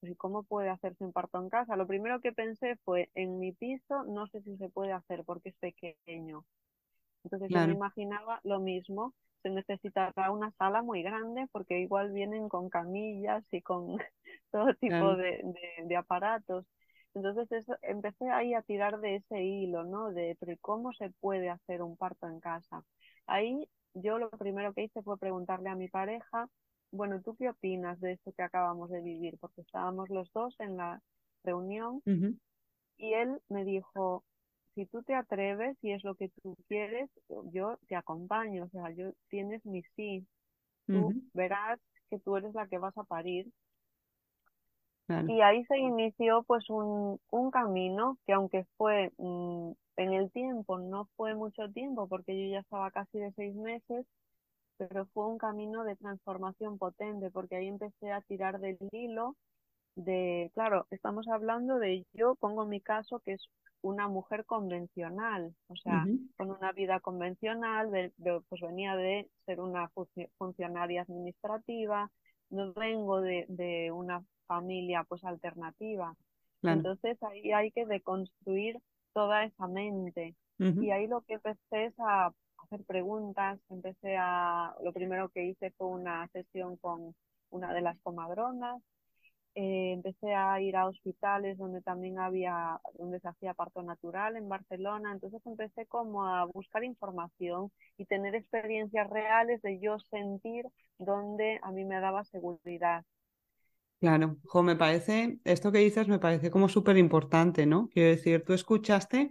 pues, 0.00 0.12
¿y 0.12 0.16
cómo 0.16 0.44
puede 0.44 0.70
hacerse 0.70 1.04
un 1.04 1.12
parto 1.12 1.38
en 1.40 1.48
casa. 1.50 1.76
Lo 1.76 1.86
primero 1.86 2.20
que 2.20 2.32
pensé 2.32 2.76
fue, 2.84 3.10
en 3.14 3.38
mi 3.38 3.52
piso 3.52 4.04
no 4.04 4.26
sé 4.28 4.42
si 4.42 4.56
se 4.58 4.68
puede 4.70 4.92
hacer 4.92 5.24
porque 5.24 5.50
es 5.50 5.56
pequeño. 5.58 6.44
Entonces 7.24 7.50
yo 7.50 7.62
me 7.62 7.72
imaginaba 7.72 8.40
lo 8.44 8.60
mismo, 8.60 9.14
se 9.42 9.50
necesitará 9.50 10.30
una 10.30 10.52
sala 10.52 10.82
muy 10.82 11.02
grande 11.02 11.46
porque 11.52 11.80
igual 11.80 12.12
vienen 12.12 12.48
con 12.48 12.68
camillas 12.70 13.44
y 13.52 13.62
con 13.62 13.98
todo 14.52 14.74
tipo 14.74 15.16
claro. 15.16 15.16
de, 15.16 15.40
de- 15.44 15.84
de 15.86 15.96
aparatos. 15.96 16.66
Entonces 17.14 17.50
eso, 17.52 17.76
empecé 17.82 18.30
ahí 18.30 18.54
a 18.54 18.62
tirar 18.62 19.00
de 19.00 19.16
ese 19.16 19.42
hilo, 19.42 19.84
¿no? 19.84 20.12
De 20.12 20.36
pero 20.40 20.52
¿y 20.52 20.58
cómo 20.58 20.92
se 20.92 21.10
puede 21.20 21.48
hacer 21.50 21.82
un 21.82 21.96
parto 21.96 22.26
en 22.28 22.40
casa. 22.40 22.84
Ahí 23.26 23.68
yo 23.94 24.18
lo 24.18 24.30
primero 24.30 24.72
que 24.74 24.84
hice 24.84 25.02
fue 25.02 25.18
preguntarle 25.18 25.70
a 25.70 25.74
mi 25.76 25.88
pareja, 25.88 26.48
bueno, 26.90 27.20
¿tú 27.22 27.36
qué 27.36 27.48
opinas 27.50 28.00
de 28.00 28.12
esto 28.12 28.32
que 28.32 28.42
acabamos 28.42 28.90
de 28.90 29.00
vivir? 29.02 29.38
Porque 29.40 29.62
estábamos 29.62 30.08
los 30.10 30.32
dos 30.32 30.54
en 30.60 30.76
la 30.76 31.02
reunión 31.44 32.02
y 32.98 33.14
él 33.14 33.40
me 33.48 33.64
dijo, 33.64 34.24
si 34.74 34.86
tú 34.86 35.02
te 35.02 35.14
atreves 35.14 35.76
y 35.82 35.92
es 35.92 36.04
lo 36.04 36.14
que 36.14 36.30
tú 36.42 36.56
quieres, 36.68 37.10
yo 37.52 37.78
te 37.88 37.96
acompaño, 37.96 38.64
o 38.64 38.68
sea, 38.70 38.90
yo 38.90 39.12
tienes 39.28 39.64
mi 39.66 39.82
sí, 39.96 40.26
tú 40.90 41.14
verás 41.34 41.80
que 42.10 42.18
tú 42.20 42.36
eres 42.36 42.54
la 42.54 42.66
que 42.68 42.78
vas 42.78 42.96
a 42.98 43.04
parir. 43.04 43.46
claro. 45.06 45.28
Y 45.28 45.40
ahí 45.40 45.64
se 45.66 45.78
inició 45.78 46.42
pues 46.44 46.68
un, 46.70 47.20
un 47.30 47.50
camino 47.50 48.18
que 48.26 48.32
aunque 48.32 48.64
fue 48.76 49.12
mm, 49.18 49.72
en 49.96 50.12
el 50.12 50.30
tiempo, 50.32 50.78
no 50.78 51.08
fue 51.16 51.34
mucho 51.34 51.70
tiempo 51.72 52.08
porque 52.08 52.38
yo 52.40 52.52
ya 52.52 52.60
estaba 52.60 52.90
casi 52.90 53.18
de 53.18 53.32
seis 53.32 53.54
meses, 53.54 54.06
pero 54.78 55.06
fue 55.06 55.26
un 55.26 55.38
camino 55.38 55.84
de 55.84 55.96
transformación 55.96 56.78
potente 56.78 57.30
porque 57.30 57.56
ahí 57.56 57.68
empecé 57.68 58.12
a 58.12 58.20
tirar 58.22 58.60
del 58.60 58.78
hilo 58.92 59.36
de, 59.96 60.50
claro, 60.54 60.86
estamos 60.90 61.26
hablando 61.28 61.78
de, 61.78 62.04
yo 62.12 62.34
pongo 62.36 62.66
mi 62.66 62.80
caso 62.80 63.20
que 63.20 63.32
es 63.34 63.48
una 63.82 64.08
mujer 64.08 64.44
convencional, 64.44 65.54
o 65.68 65.76
sea, 65.76 66.04
con 66.36 66.50
una 66.50 66.72
vida 66.72 67.00
convencional, 67.00 67.90
de- 67.90 68.12
de- 68.18 68.40
pues 68.48 68.60
venía 68.60 68.96
de 68.96 69.30
ser 69.46 69.60
una 69.60 69.90
funci- 69.92 70.30
funcionaria 70.38 71.02
administrativa, 71.02 72.10
no 72.50 72.72
vengo 72.74 73.20
de, 73.20 73.46
de 73.48 73.90
una 73.92 74.22
familia 74.46 75.04
pues 75.04 75.24
alternativa. 75.24 76.14
claro. 76.60 76.76
Entonces 76.78 77.22
ahí 77.22 77.52
hay 77.52 77.70
que 77.72 77.86
deconstruir 77.86 78.78
toda 79.12 79.44
esa 79.44 79.66
mente. 79.68 80.36
Y 80.58 80.90
ahí 80.90 81.06
lo 81.06 81.22
que 81.22 81.34
empecé 81.34 81.86
es 81.86 81.94
a 81.98 82.32
hacer 82.66 82.84
preguntas, 82.84 83.58
empecé 83.70 84.16
a, 84.18 84.74
lo 84.82 84.92
primero 84.92 85.28
que 85.30 85.46
hice 85.46 85.72
fue 85.78 85.88
una 85.88 86.28
sesión 86.28 86.76
con 86.76 87.14
una 87.50 87.72
de 87.72 87.80
las 87.80 87.98
comadronas, 88.02 88.82
eh, 89.54 89.92
empecé 89.94 90.34
a 90.34 90.60
ir 90.60 90.76
a 90.76 90.86
hospitales 90.86 91.56
donde 91.56 91.80
también 91.80 92.18
había, 92.18 92.78
donde 92.98 93.20
se 93.20 93.28
hacía 93.28 93.54
parto 93.54 93.82
natural 93.82 94.36
en 94.36 94.48
Barcelona, 94.50 95.12
entonces 95.12 95.40
empecé 95.46 95.86
como 95.86 96.26
a 96.26 96.44
buscar 96.44 96.84
información 96.84 97.72
y 97.96 98.04
tener 98.04 98.34
experiencias 98.34 99.08
reales 99.08 99.62
de 99.62 99.80
yo 99.80 99.98
sentir 100.10 100.66
donde 100.98 101.58
a 101.62 101.72
mí 101.72 101.84
me 101.86 102.00
daba 102.00 102.24
seguridad. 102.24 103.04
Claro, 103.98 104.36
jo, 104.44 104.62
me 104.62 104.76
parece, 104.76 105.38
esto 105.44 105.72
que 105.72 105.78
dices 105.78 106.06
me 106.06 106.18
parece 106.18 106.50
como 106.50 106.68
súper 106.68 106.98
importante, 106.98 107.64
¿no? 107.64 107.88
Quiero 107.88 108.10
decir, 108.10 108.44
tú 108.44 108.52
escuchaste 108.52 109.30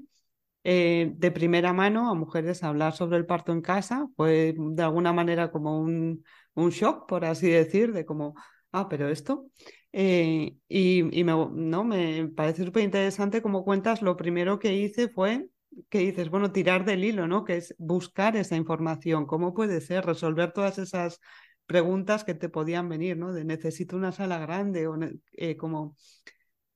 eh, 0.67 1.12
de 1.15 1.31
primera 1.31 1.74
mano 1.74 2.10
a 2.10 2.15
mujeres 2.15 2.63
hablar 2.63 2.93
sobre 2.93 3.17
el 3.17 3.27
parto 3.27 3.51
en 3.51 3.62
casa, 3.62 4.07
fue 4.15 4.55
de 4.57 4.84
alguna 4.84 5.13
manera 5.13 5.51
como 5.51 5.79
un, 5.79 6.24
un 6.55 6.69
shock, 6.72 7.07
por 7.07 7.24
así 7.24 7.48
decir, 7.50 7.93
de 7.93 8.03
como, 8.03 8.34
ah, 8.72 8.89
pero 8.89 9.07
esto. 9.10 9.48
Eh, 9.93 10.55
y 10.67 11.19
y 11.19 11.24
me, 11.24 11.34
no, 11.34 11.84
me 11.84 12.27
parece 12.36 12.65
súper 12.65 12.84
interesante 12.84 13.43
como 13.43 13.63
cuentas, 13.63 14.01
lo 14.01 14.17
primero 14.17 14.57
que 14.57 14.74
hice 14.74 15.07
fue, 15.07 15.50
que 15.89 16.00
dices, 16.00 16.31
bueno, 16.31 16.51
tirar 16.51 16.84
del 16.84 17.03
hilo, 17.03 17.27
¿no? 17.27 17.43
Que 17.43 17.57
es 17.57 17.75
buscar 17.77 18.36
esa 18.36 18.55
información, 18.55 19.27
cómo 19.27 19.53
puede 19.53 19.81
ser, 19.81 20.03
resolver 20.03 20.51
todas 20.51 20.79
esas 20.79 21.19
preguntas 21.67 22.24
que 22.24 22.34
te 22.34 22.50
podían 22.50 22.89
venir, 22.89 23.17
¿no? 23.17 23.34
De 23.34 23.45
necesito 23.45 23.95
una 23.98 24.12
sala 24.12 24.39
grande 24.39 24.88
o 24.88 24.98
eh, 25.34 25.57
como 25.57 25.95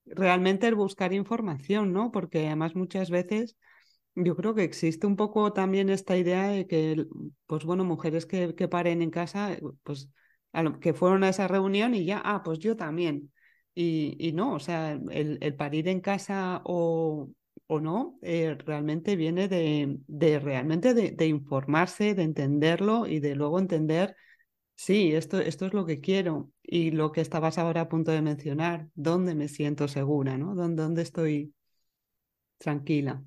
realmente 0.05 0.67
el 0.67 0.75
buscar 0.75 1.11
información, 1.11 1.91
¿no? 1.91 2.11
Porque 2.11 2.45
además 2.45 2.75
muchas 2.75 3.09
veces 3.09 3.57
yo 4.15 4.35
creo 4.35 4.55
que 4.55 4.63
existe 4.63 5.07
un 5.07 5.15
poco 5.15 5.53
también 5.53 5.89
esta 5.89 6.17
idea 6.17 6.47
de 6.49 6.67
que, 6.67 7.05
pues 7.47 7.63
bueno, 7.65 7.83
mujeres 7.85 8.25
que, 8.25 8.55
que 8.55 8.67
paren 8.67 9.01
en 9.01 9.11
casa, 9.11 9.53
eh, 9.53 9.61
pues 9.83 10.09
a 10.53 10.63
lo- 10.63 10.79
que 10.79 10.93
fueron 10.93 11.23
a 11.23 11.29
esa 11.29 11.47
reunión 11.47 11.93
y 11.95 12.05
ya, 12.05 12.21
ah, 12.23 12.43
pues 12.43 12.59
yo 12.59 12.75
también. 12.75 13.31
Y, 13.75 14.15
y 14.19 14.33
no, 14.33 14.53
o 14.55 14.59
sea, 14.59 14.93
el, 15.11 15.37
el 15.41 15.55
parir 15.55 15.87
en 15.87 16.01
casa 16.01 16.61
o, 16.65 17.29
o 17.67 17.79
no, 17.79 18.17
eh, 18.21 18.55
realmente 18.65 19.15
viene 19.15 19.47
de, 19.47 19.97
de 20.07 20.39
realmente 20.39 20.93
de, 20.93 21.11
de 21.11 21.27
informarse, 21.27 22.13
de 22.15 22.23
entenderlo 22.23 23.07
y 23.07 23.19
de 23.19 23.35
luego 23.35 23.59
entender, 23.59 24.15
sí, 24.75 25.13
esto, 25.15 25.39
esto 25.41 25.65
es 25.67 25.73
lo 25.73 25.85
que 25.85 26.01
quiero. 26.01 26.51
Y 26.63 26.91
lo 26.91 27.11
que 27.11 27.21
estabas 27.21 27.57
ahora 27.59 27.81
a 27.81 27.89
punto 27.89 28.11
de 28.11 28.21
mencionar, 28.23 28.89
dónde 28.95 29.35
me 29.35 29.47
siento 29.49 29.87
segura, 29.87 30.37
¿no? 30.37 30.55
¿Dónde, 30.55 30.83
dónde 30.83 31.01
estoy 31.03 31.53
tranquila? 32.57 33.23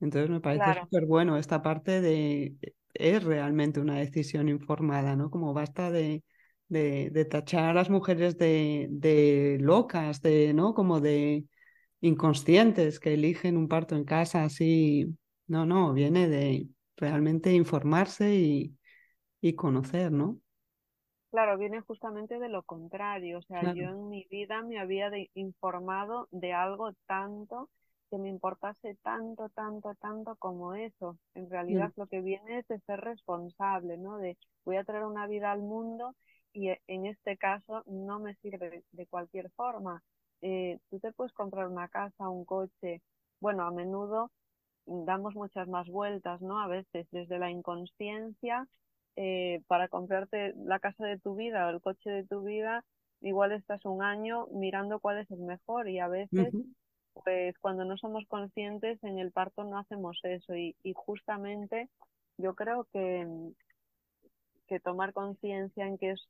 Entonces 0.00 0.30
me 0.30 0.40
parece 0.40 0.72
Claro, 0.72 0.90
súper 0.90 1.06
bueno 1.06 1.36
esta 1.38 1.62
parte 1.62 2.00
de, 2.00 2.56
es 2.94 3.22
realmente 3.24 3.80
una 3.80 3.96
decisión 3.98 4.48
informada, 4.48 5.16
¿no? 5.16 5.30
Como 5.30 5.54
basta 5.54 5.90
de, 5.90 6.22
de, 6.68 7.10
de 7.10 7.24
tachar 7.24 7.64
a 7.70 7.74
las 7.74 7.90
mujeres 7.90 8.38
de, 8.38 8.86
de 8.90 9.58
locas, 9.60 10.22
de, 10.22 10.54
¿no? 10.54 10.74
Como 10.74 11.00
de 11.00 11.46
inconscientes 12.00 13.00
que 13.00 13.14
eligen 13.14 13.56
un 13.56 13.68
parto 13.68 13.96
en 13.96 14.04
casa 14.04 14.44
así. 14.44 15.16
No, 15.48 15.66
no, 15.66 15.92
viene 15.94 16.28
de 16.28 16.68
realmente 16.96 17.52
informarse 17.54 18.34
y, 18.36 18.76
y 19.40 19.54
conocer, 19.54 20.12
¿no? 20.12 20.40
claro, 21.30 21.56
viene 21.58 21.80
justamente 21.82 22.38
de 22.38 22.48
lo 22.48 22.62
contrario, 22.62 23.38
o 23.38 23.42
sea, 23.42 23.64
yo 23.66 23.84
en 23.90 24.08
mi 24.10 24.26
vida 24.30 24.62
me 24.62 24.78
había 24.78 25.10
de- 25.10 25.30
informado 25.34 26.28
de 26.30 26.52
algo 26.52 26.92
tanto 27.06 27.70
que 28.10 28.18
me 28.18 28.28
importase 28.28 28.94
tanto, 29.02 29.48
tanto, 29.50 29.94
tanto 29.96 30.36
como 30.36 30.74
eso. 30.74 31.18
En 31.34 31.50
realidad 31.50 31.90
Mm, 31.90 31.92
lo 31.96 32.06
que 32.06 32.20
viene 32.20 32.58
es 32.60 32.68
de 32.68 32.80
ser 32.80 33.00
responsable, 33.00 33.96
¿no? 33.98 34.18
De 34.18 34.36
voy 34.64 34.76
a 34.76 34.84
traer 34.84 35.04
una 35.04 35.26
vida 35.26 35.52
al 35.52 35.60
mundo 35.62 36.14
y 36.52 36.68
e- 36.70 36.82
en 36.86 37.06
este 37.06 37.36
caso 37.36 37.82
no 37.86 38.18
me 38.20 38.34
sirve 38.36 38.84
de, 38.92 39.06
cualquier 39.06 39.50
forma. 39.52 40.02
Eh, 40.42 40.78
tú 40.90 41.00
te 41.00 41.12
puedes 41.12 41.32
comprar 41.32 41.68
una 41.68 41.88
casa, 41.88 42.28
un 42.28 42.44
coche. 42.44 43.02
Bueno, 43.40 43.64
a 43.66 43.70
menudo 43.72 44.30
damos 44.86 45.34
muchas 45.34 45.68
más 45.68 45.88
vueltas, 45.88 46.40
¿no? 46.40 46.60
A 46.60 46.66
veces 46.68 47.06
desde 47.10 47.38
la 47.38 47.50
inconsciencia 47.50 48.66
eh, 49.16 49.62
para 49.66 49.88
comprarte 49.88 50.54
la 50.56 50.78
casa 50.80 51.04
de 51.06 51.18
tu 51.18 51.34
vida 51.36 51.66
o 51.66 51.70
el 51.70 51.80
coche 51.80 52.10
de 52.10 52.24
tu 52.26 52.42
vida, 52.42 52.84
igual 53.20 53.52
estás 53.52 53.84
un 53.84 54.02
año 54.02 54.46
mirando 54.52 55.00
cuál 55.00 55.18
es 55.18 55.30
el 55.30 55.40
mejor 55.40 55.88
y 55.88 55.98
a 55.98 56.08
veces 56.08 56.54
pues 57.24 57.56
cuando 57.58 57.84
no 57.84 57.96
somos 57.98 58.26
conscientes 58.28 59.02
en 59.04 59.18
el 59.18 59.32
parto 59.32 59.64
no 59.64 59.78
hacemos 59.78 60.18
eso. 60.24 60.54
Y, 60.56 60.76
y 60.82 60.92
justamente 60.94 61.88
yo 62.38 62.54
creo 62.54 62.84
que, 62.92 63.26
que 64.68 64.78
tomar 64.78 65.12
conciencia 65.12 65.84
en 65.88 65.98
que 65.98 66.10
es 66.12 66.28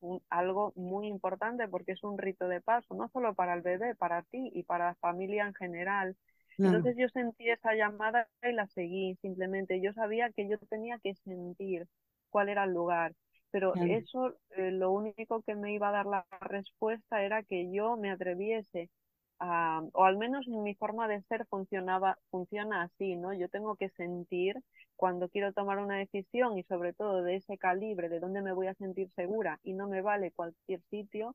un- 0.00 0.22
algo 0.30 0.72
muy 0.76 1.06
importante 1.08 1.68
porque 1.68 1.92
es 1.92 2.02
un 2.04 2.18
rito 2.18 2.48
de 2.48 2.60
paso, 2.60 2.94
no 2.94 3.08
solo 3.08 3.34
para 3.34 3.54
el 3.54 3.62
bebé, 3.62 3.94
para 3.94 4.22
ti 4.22 4.50
y 4.54 4.62
para 4.64 4.86
la 4.88 4.94
familia 4.96 5.46
en 5.46 5.54
general. 5.54 6.16
Claro, 6.56 6.84
Entonces 6.84 6.96
yo 6.98 7.08
sentí 7.08 7.48
esa 7.50 7.74
llamada 7.74 8.28
y 8.42 8.52
la 8.52 8.66
seguí, 8.68 9.16
simplemente. 9.22 9.80
Yo 9.80 9.92
sabía 9.92 10.30
que 10.32 10.48
yo 10.48 10.58
tenía 10.68 10.98
que 10.98 11.14
sentir 11.16 11.86
cuál 12.30 12.48
era 12.48 12.64
el 12.64 12.72
lugar, 12.72 13.14
pero 13.50 13.74
claro, 13.74 13.84
eso 13.84 14.34
eh, 14.56 14.70
lo 14.72 14.90
único 14.92 15.42
que 15.42 15.54
me 15.54 15.72
iba 15.74 15.88
a 15.88 15.92
dar 15.92 16.06
la 16.06 16.26
respuesta 16.40 17.22
era 17.22 17.42
que 17.42 17.70
yo 17.72 17.96
me 17.96 18.10
atreviese 18.10 18.90
a, 19.38 19.82
o 19.92 20.04
al 20.04 20.16
menos 20.16 20.46
en 20.48 20.62
mi 20.62 20.74
forma 20.74 21.08
de 21.08 21.22
ser 21.22 21.46
funcionaba, 21.46 22.18
funciona 22.30 22.82
así, 22.82 23.16
¿no? 23.16 23.32
Yo 23.32 23.48
tengo 23.48 23.76
que 23.76 23.90
sentir 23.90 24.56
cuando 24.96 25.28
quiero 25.28 25.52
tomar 25.52 25.78
una 25.78 25.96
decisión 25.96 26.58
y 26.58 26.62
sobre 26.64 26.92
todo 26.92 27.22
de 27.22 27.36
ese 27.36 27.58
calibre, 27.58 28.08
de 28.08 28.20
dónde 28.20 28.42
me 28.42 28.52
voy 28.52 28.68
a 28.68 28.74
sentir 28.74 29.10
segura 29.16 29.60
y 29.62 29.72
no 29.74 29.88
me 29.88 30.02
vale 30.02 30.32
cualquier 30.32 30.80
sitio 30.90 31.34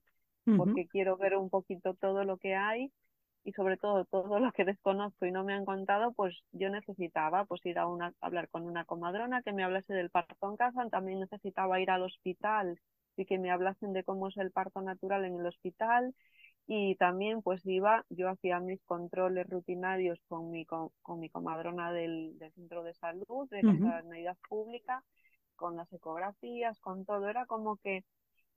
porque 0.58 0.88
quiero 0.88 1.16
ver 1.16 1.36
un 1.36 1.52
poquito 1.52 1.94
todo 1.94 2.24
lo 2.24 2.38
que 2.38 2.56
hay, 2.56 2.92
y 3.44 3.54
sobre 3.54 3.78
todo 3.78 4.06
todo 4.06 4.40
lo 4.40 4.52
que 4.52 4.66
desconozco 4.66 5.26
y 5.26 5.32
no 5.32 5.44
me 5.44 5.54
han 5.54 5.66
contado, 5.66 6.12
pues 6.14 6.36
yo 6.52 6.70
necesitaba 6.70 7.46
pues 7.46 7.66
ir 7.66 7.80
a, 7.80 7.88
una, 7.88 8.14
hablar 8.22 8.50
con 8.50 8.64
una 8.64 8.86
comadrona 8.86 9.42
que 9.42 9.54
me 9.54 9.64
hablase 9.64 9.94
del 9.94 10.10
parto 10.10 10.50
en 10.50 10.58
casa, 10.58 10.90
también 10.90 11.20
necesitaba 11.20 11.80
ir 11.80 11.90
al 11.90 12.04
hospital 12.04 12.80
y 13.18 13.26
que 13.26 13.40
me 13.40 13.52
hablasen 13.52 13.94
de 13.94 14.04
cómo 14.04 14.28
es 14.28 14.38
el 14.38 14.52
parto 14.52 14.82
natural 14.82 15.26
en 15.26 15.40
el 15.40 15.46
hospital 15.46 16.14
y 16.72 16.94
también 16.98 17.42
pues 17.42 17.66
iba, 17.66 18.06
yo 18.10 18.30
hacía 18.30 18.60
mis 18.60 18.80
controles 18.84 19.50
rutinarios 19.50 20.20
con 20.28 20.52
mi, 20.52 20.68
con, 20.68 20.92
mi 21.18 21.28
comadrona 21.28 21.92
del, 21.92 22.38
centro 22.54 22.84
de 22.84 22.94
salud, 22.94 23.50
de 23.50 23.64
la 23.64 23.76
sanidad 23.80 24.38
pública, 24.48 25.04
con 25.56 25.76
las 25.76 25.92
ecografías, 25.92 26.80
con 26.80 27.06
todo, 27.06 27.28
era 27.28 27.48
como 27.48 27.78
que 27.78 28.04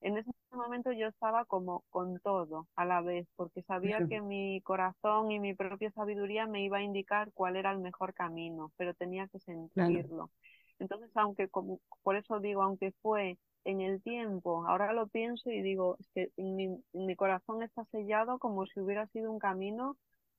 en 0.02 0.19
ese 0.19 0.31
momento 0.50 0.92
yo 0.92 1.07
estaba 1.07 1.47
como 1.47 1.85
con 1.88 2.21
todo 2.21 2.69
a 2.76 2.85
la 2.85 3.00
vez, 3.00 3.26
porque 3.35 3.62
sabía 3.62 4.07
que 4.07 4.21
mi 4.21 4.61
corazón 4.61 5.31
y 5.31 5.40
mi 5.40 5.54
propia 5.54 5.90
sabiduría 5.92 6.47
me 6.47 6.62
iba 6.62 6.76
a 6.78 6.83
indicar 6.83 7.33
cuál 7.33 7.57
era 7.57 7.73
el 7.73 7.78
mejor 7.78 8.12
camino, 8.12 8.73
pero 8.76 8.92
tenía 8.92 9.26
que 9.28 9.40
sentirlo. 9.40 10.31
Entonces, 10.78 11.11
aunque 11.14 11.49
como, 11.49 11.81
por 12.02 12.16
eso 12.16 12.40
digo, 12.40 12.62
aunque 12.62 12.92
fue 13.00 13.38
en 13.64 13.81
el 13.81 14.02
tiempo, 14.02 14.66
ahora 14.66 14.92
lo 14.92 15.07
pienso 15.09 15.50
y 15.50 15.62
digo, 15.62 15.97
es 16.00 16.09
que 16.14 16.33
mi, 16.37 16.83
mi 16.92 17.16
corazón 17.16 17.62
está 17.62 17.85
sellado 17.87 18.38
como 18.38 18.66
si 18.66 18.81
hubiera 18.81 19.07
sido 19.09 19.31
un 19.31 19.38
camino 19.38 19.97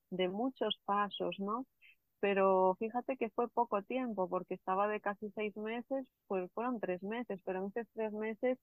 de 0.09 0.29
muchos 0.29 0.79
pasos, 0.85 1.39
¿no? 1.39 1.65
Pero 2.19 2.75
fíjate 2.79 3.17
que 3.17 3.29
fue 3.31 3.49
poco 3.49 3.81
tiempo, 3.83 4.29
porque 4.29 4.53
estaba 4.53 4.87
de 4.87 5.01
casi 5.01 5.29
seis 5.31 5.55
meses, 5.57 6.05
pues 6.27 6.49
fueron 6.53 6.79
tres 6.79 7.03
meses, 7.03 7.41
pero 7.43 7.59
en 7.59 7.65
esos 7.67 7.87
tres 7.93 8.13
meses 8.13 8.57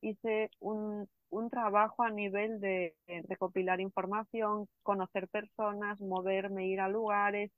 hice 0.00 0.50
un, 0.60 1.08
un 1.30 1.50
trabajo 1.50 2.02
a 2.02 2.10
nivel 2.10 2.60
de, 2.60 2.94
recopilar 3.28 3.80
información, 3.80 4.68
conocer 4.82 5.28
personas, 5.28 6.00
moverme, 6.00 6.66
ir 6.66 6.80
a 6.80 6.88
lugares. 6.88 7.50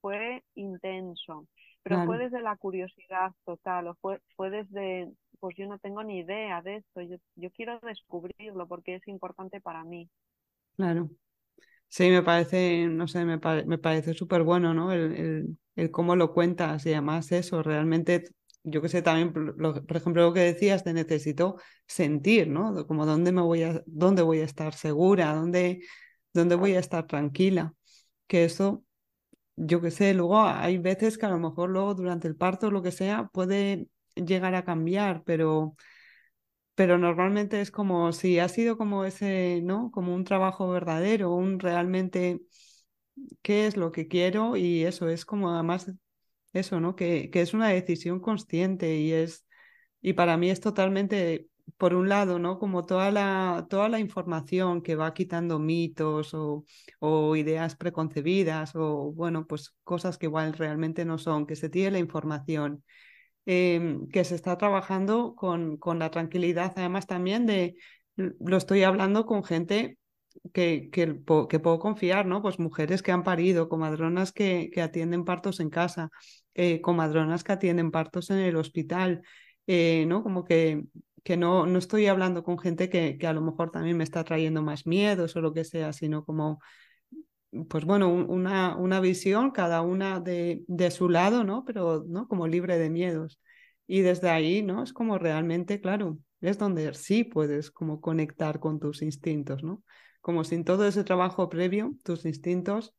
Fue 0.00 0.42
intenso, 0.54 1.46
pero 1.82 2.04
fue 2.04 2.18
desde 2.18 2.42
la 2.42 2.56
curiosidad 2.56 3.32
total, 3.44 3.88
o 3.88 3.94
fue, 3.96 4.20
fue 4.36 4.50
desde, 4.50 5.10
pues 5.44 5.56
yo 5.58 5.66
no 5.66 5.78
tengo 5.78 6.02
ni 6.02 6.20
idea 6.20 6.62
de 6.62 6.76
esto, 6.76 7.02
yo, 7.02 7.18
yo 7.36 7.50
quiero 7.50 7.78
descubrirlo 7.80 8.66
porque 8.66 8.94
es 8.94 9.06
importante 9.08 9.60
para 9.60 9.84
mí. 9.84 10.08
Claro. 10.76 11.10
Sí, 11.88 12.10
me 12.10 12.22
parece, 12.22 12.86
no 12.88 13.08
sé, 13.08 13.24
me, 13.24 13.38
me 13.66 13.78
parece 13.78 14.14
súper 14.14 14.42
bueno, 14.44 14.74
¿no? 14.74 14.92
El, 14.92 15.12
el, 15.14 15.58
el, 15.76 15.90
cómo 15.90 16.16
lo 16.16 16.32
cuentas 16.34 16.86
y 16.86 16.92
además 16.92 17.32
eso, 17.32 17.62
realmente 17.62 18.24
yo 18.64 18.82
que 18.82 18.88
sé, 18.88 19.02
también, 19.02 19.32
por 19.32 19.96
ejemplo, 19.96 20.22
lo 20.22 20.32
que 20.34 20.40
decías 20.40 20.84
de 20.84 20.94
necesito 20.94 21.56
sentir, 21.86 22.48
¿no? 22.48 22.86
Como 22.86 23.06
dónde 23.06 23.32
me 23.32 23.42
voy 23.42 23.62
a, 23.64 23.82
dónde 23.86 24.22
voy 24.22 24.40
a 24.40 24.44
estar 24.44 24.74
segura, 24.74 25.34
dónde, 25.34 25.80
dónde 26.34 26.56
voy 26.56 26.74
a 26.74 26.80
estar 26.80 27.06
tranquila. 27.06 27.74
Que 28.26 28.44
eso, 28.44 28.84
yo 29.56 29.80
que 29.80 29.90
sé, 29.90 30.14
luego 30.14 30.42
hay 30.42 30.78
veces 30.78 31.18
que 31.18 31.26
a 31.26 31.30
lo 31.30 31.38
mejor 31.38 31.70
luego 31.70 31.94
durante 31.94 32.28
el 32.28 32.36
parto, 32.36 32.70
lo 32.70 32.82
que 32.82 32.92
sea, 32.92 33.28
puede 33.32 33.88
llegar 34.16 34.54
a 34.54 34.64
cambiar, 34.64 35.22
pero, 35.24 35.76
pero 36.74 36.98
normalmente 36.98 37.60
es 37.60 37.70
como 37.70 38.12
si 38.12 38.38
ha 38.38 38.48
sido 38.48 38.76
como 38.78 39.04
ese, 39.04 39.60
¿no? 39.62 39.90
Como 39.90 40.14
un 40.14 40.24
trabajo 40.24 40.68
verdadero, 40.68 41.32
un 41.34 41.60
realmente 41.60 42.40
qué 43.42 43.66
es 43.66 43.76
lo 43.76 43.92
que 43.92 44.08
quiero 44.08 44.56
y 44.56 44.84
eso 44.84 45.08
es 45.08 45.24
como 45.24 45.50
además 45.52 45.92
eso, 46.52 46.80
¿no? 46.80 46.96
Que, 46.96 47.30
que, 47.30 47.42
es 47.42 47.54
una 47.54 47.68
decisión 47.68 48.20
consciente 48.20 48.96
y 48.98 49.12
es, 49.12 49.46
y 50.00 50.14
para 50.14 50.36
mí 50.36 50.50
es 50.50 50.60
totalmente, 50.60 51.48
por 51.78 51.94
un 51.94 52.08
lado, 52.08 52.38
¿no? 52.38 52.58
Como 52.58 52.84
toda 52.86 53.10
la, 53.10 53.66
toda 53.70 53.88
la 53.88 54.00
información 54.00 54.82
que 54.82 54.96
va 54.96 55.14
quitando 55.14 55.58
mitos 55.58 56.34
o, 56.34 56.64
o 57.00 57.36
ideas 57.36 57.76
preconcebidas 57.76 58.74
o, 58.76 59.12
bueno, 59.12 59.46
pues 59.46 59.74
cosas 59.84 60.18
que 60.18 60.26
igual 60.26 60.52
realmente 60.54 61.04
no 61.04 61.18
son, 61.18 61.46
que 61.46 61.56
se 61.56 61.68
tiene 61.70 61.92
la 61.92 61.98
información. 61.98 62.84
Em, 63.46 64.08
que 64.08 64.24
se 64.24 64.34
está 64.34 64.56
trabajando 64.56 65.34
con, 65.34 65.76
con 65.76 65.98
la 65.98 66.10
tranquilidad, 66.10 66.72
además 66.76 67.06
también 67.06 67.44
de, 67.44 67.76
lo 68.16 68.56
estoy 68.56 68.84
hablando 68.84 69.26
con 69.26 69.44
gente 69.44 69.98
que, 70.54 70.88
que, 70.90 71.20
que, 71.50 71.60
puedo 71.60 71.78
confiar, 71.78 72.24
¿no? 72.24 72.40
Pues 72.40 72.58
mujeres 72.58 73.02
que 73.02 73.12
han 73.12 73.22
parido, 73.22 73.68
comadronas 73.68 74.32
que, 74.32 74.70
que 74.72 74.80
atienden 74.80 75.26
partos 75.26 75.60
en 75.60 75.68
casa, 75.68 76.10
eh, 76.54 76.80
comadronas 76.80 77.44
que 77.44 77.52
atienden 77.52 77.90
partos 77.90 78.30
en 78.30 78.38
el 78.38 78.56
hospital, 78.56 79.22
eh, 79.66 80.06
¿no? 80.06 80.22
Como 80.22 80.44
que, 80.44 80.84
que 81.22 81.36
no, 81.36 81.66
no 81.66 81.78
estoy 81.78 82.06
hablando 82.06 82.44
con 82.44 82.58
gente 82.58 82.88
que, 82.88 83.18
que 83.18 83.26
a 83.26 83.34
lo 83.34 83.42
mejor 83.42 83.70
también 83.70 83.98
me 83.98 84.04
está 84.04 84.24
trayendo 84.24 84.62
más 84.62 84.86
miedos 84.86 85.36
o 85.36 85.42
lo 85.42 85.52
que 85.52 85.64
sea, 85.64 85.92
sino 85.92 86.24
como, 86.24 86.60
pues 87.68 87.84
bueno, 87.84 88.08
una, 88.08 88.76
una 88.76 89.00
visión, 89.00 89.50
cada 89.50 89.82
una 89.82 90.20
de, 90.20 90.64
de 90.66 90.90
su 90.90 91.08
lado, 91.08 91.44
¿no? 91.44 91.64
Pero, 91.64 92.04
¿no? 92.06 92.28
Como 92.28 92.46
libre 92.46 92.78
de 92.78 92.90
miedos. 92.90 93.40
Y 93.86 94.00
desde 94.00 94.30
ahí, 94.30 94.62
¿no? 94.62 94.82
Es 94.82 94.92
como 94.92 95.18
realmente, 95.18 95.80
claro, 95.80 96.18
es 96.40 96.58
donde 96.58 96.92
sí 96.94 97.24
puedes 97.24 97.70
como 97.70 98.00
conectar 98.00 98.60
con 98.60 98.80
tus 98.80 99.02
instintos, 99.02 99.62
¿no? 99.62 99.82
como 100.24 100.42
sin 100.42 100.64
todo 100.64 100.86
ese 100.86 101.04
trabajo 101.04 101.50
previo, 101.50 101.96
tus 102.02 102.24
instintos 102.24 102.94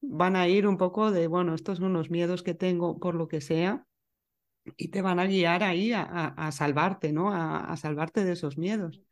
van 0.00 0.36
a 0.36 0.48
ir 0.48 0.66
un 0.66 0.78
poco 0.78 1.10
de, 1.10 1.26
bueno, 1.26 1.54
estos 1.54 1.76
son 1.76 1.92
los 1.92 2.08
miedos 2.08 2.42
que 2.42 2.54
tengo 2.54 2.98
por 2.98 3.14
lo 3.14 3.28
que 3.28 3.42
sea, 3.42 3.84
y 4.78 4.88
te 4.88 5.02
van 5.02 5.20
a 5.20 5.26
guiar 5.26 5.62
ahí 5.62 5.92
a, 5.92 6.50
salvarte, 6.52 7.12
¿no? 7.12 7.30
A, 7.30 7.76
salvarte 7.76 8.24
de 8.24 8.32
esos 8.32 8.56
miedos. 8.56 9.02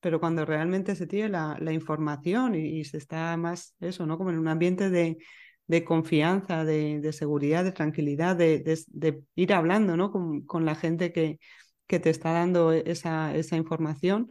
Pero 0.00 0.20
cuando 0.20 0.44
realmente 0.44 0.94
se 0.96 1.06
tiene 1.06 1.28
la, 1.28 1.56
la 1.60 1.72
información 1.72 2.54
y, 2.54 2.84
se 2.84 2.96
está 2.98 3.36
más, 3.36 3.74
eso, 3.80 4.06
¿no? 4.06 4.18
Como 4.18 4.30
en 4.30 4.38
un 4.38 4.48
ambiente 4.48 4.90
de, 4.90 5.18
de 5.66 5.84
confianza, 5.84 6.64
de, 6.64 7.00
de, 7.00 7.12
seguridad, 7.12 7.64
de 7.64 7.72
tranquilidad, 7.72 8.36
de, 8.36 8.60
de 8.88 9.22
ir 9.34 9.52
hablando, 9.52 9.96
¿no? 9.96 10.10
Con, 10.10 10.42
con, 10.42 10.64
la 10.64 10.74
gente 10.74 11.12
que, 11.12 11.38
que 11.86 12.00
te 12.00 12.10
está 12.10 12.32
dando 12.32 12.72
esa, 12.72 13.34
esa 13.34 13.56
información, 13.56 14.30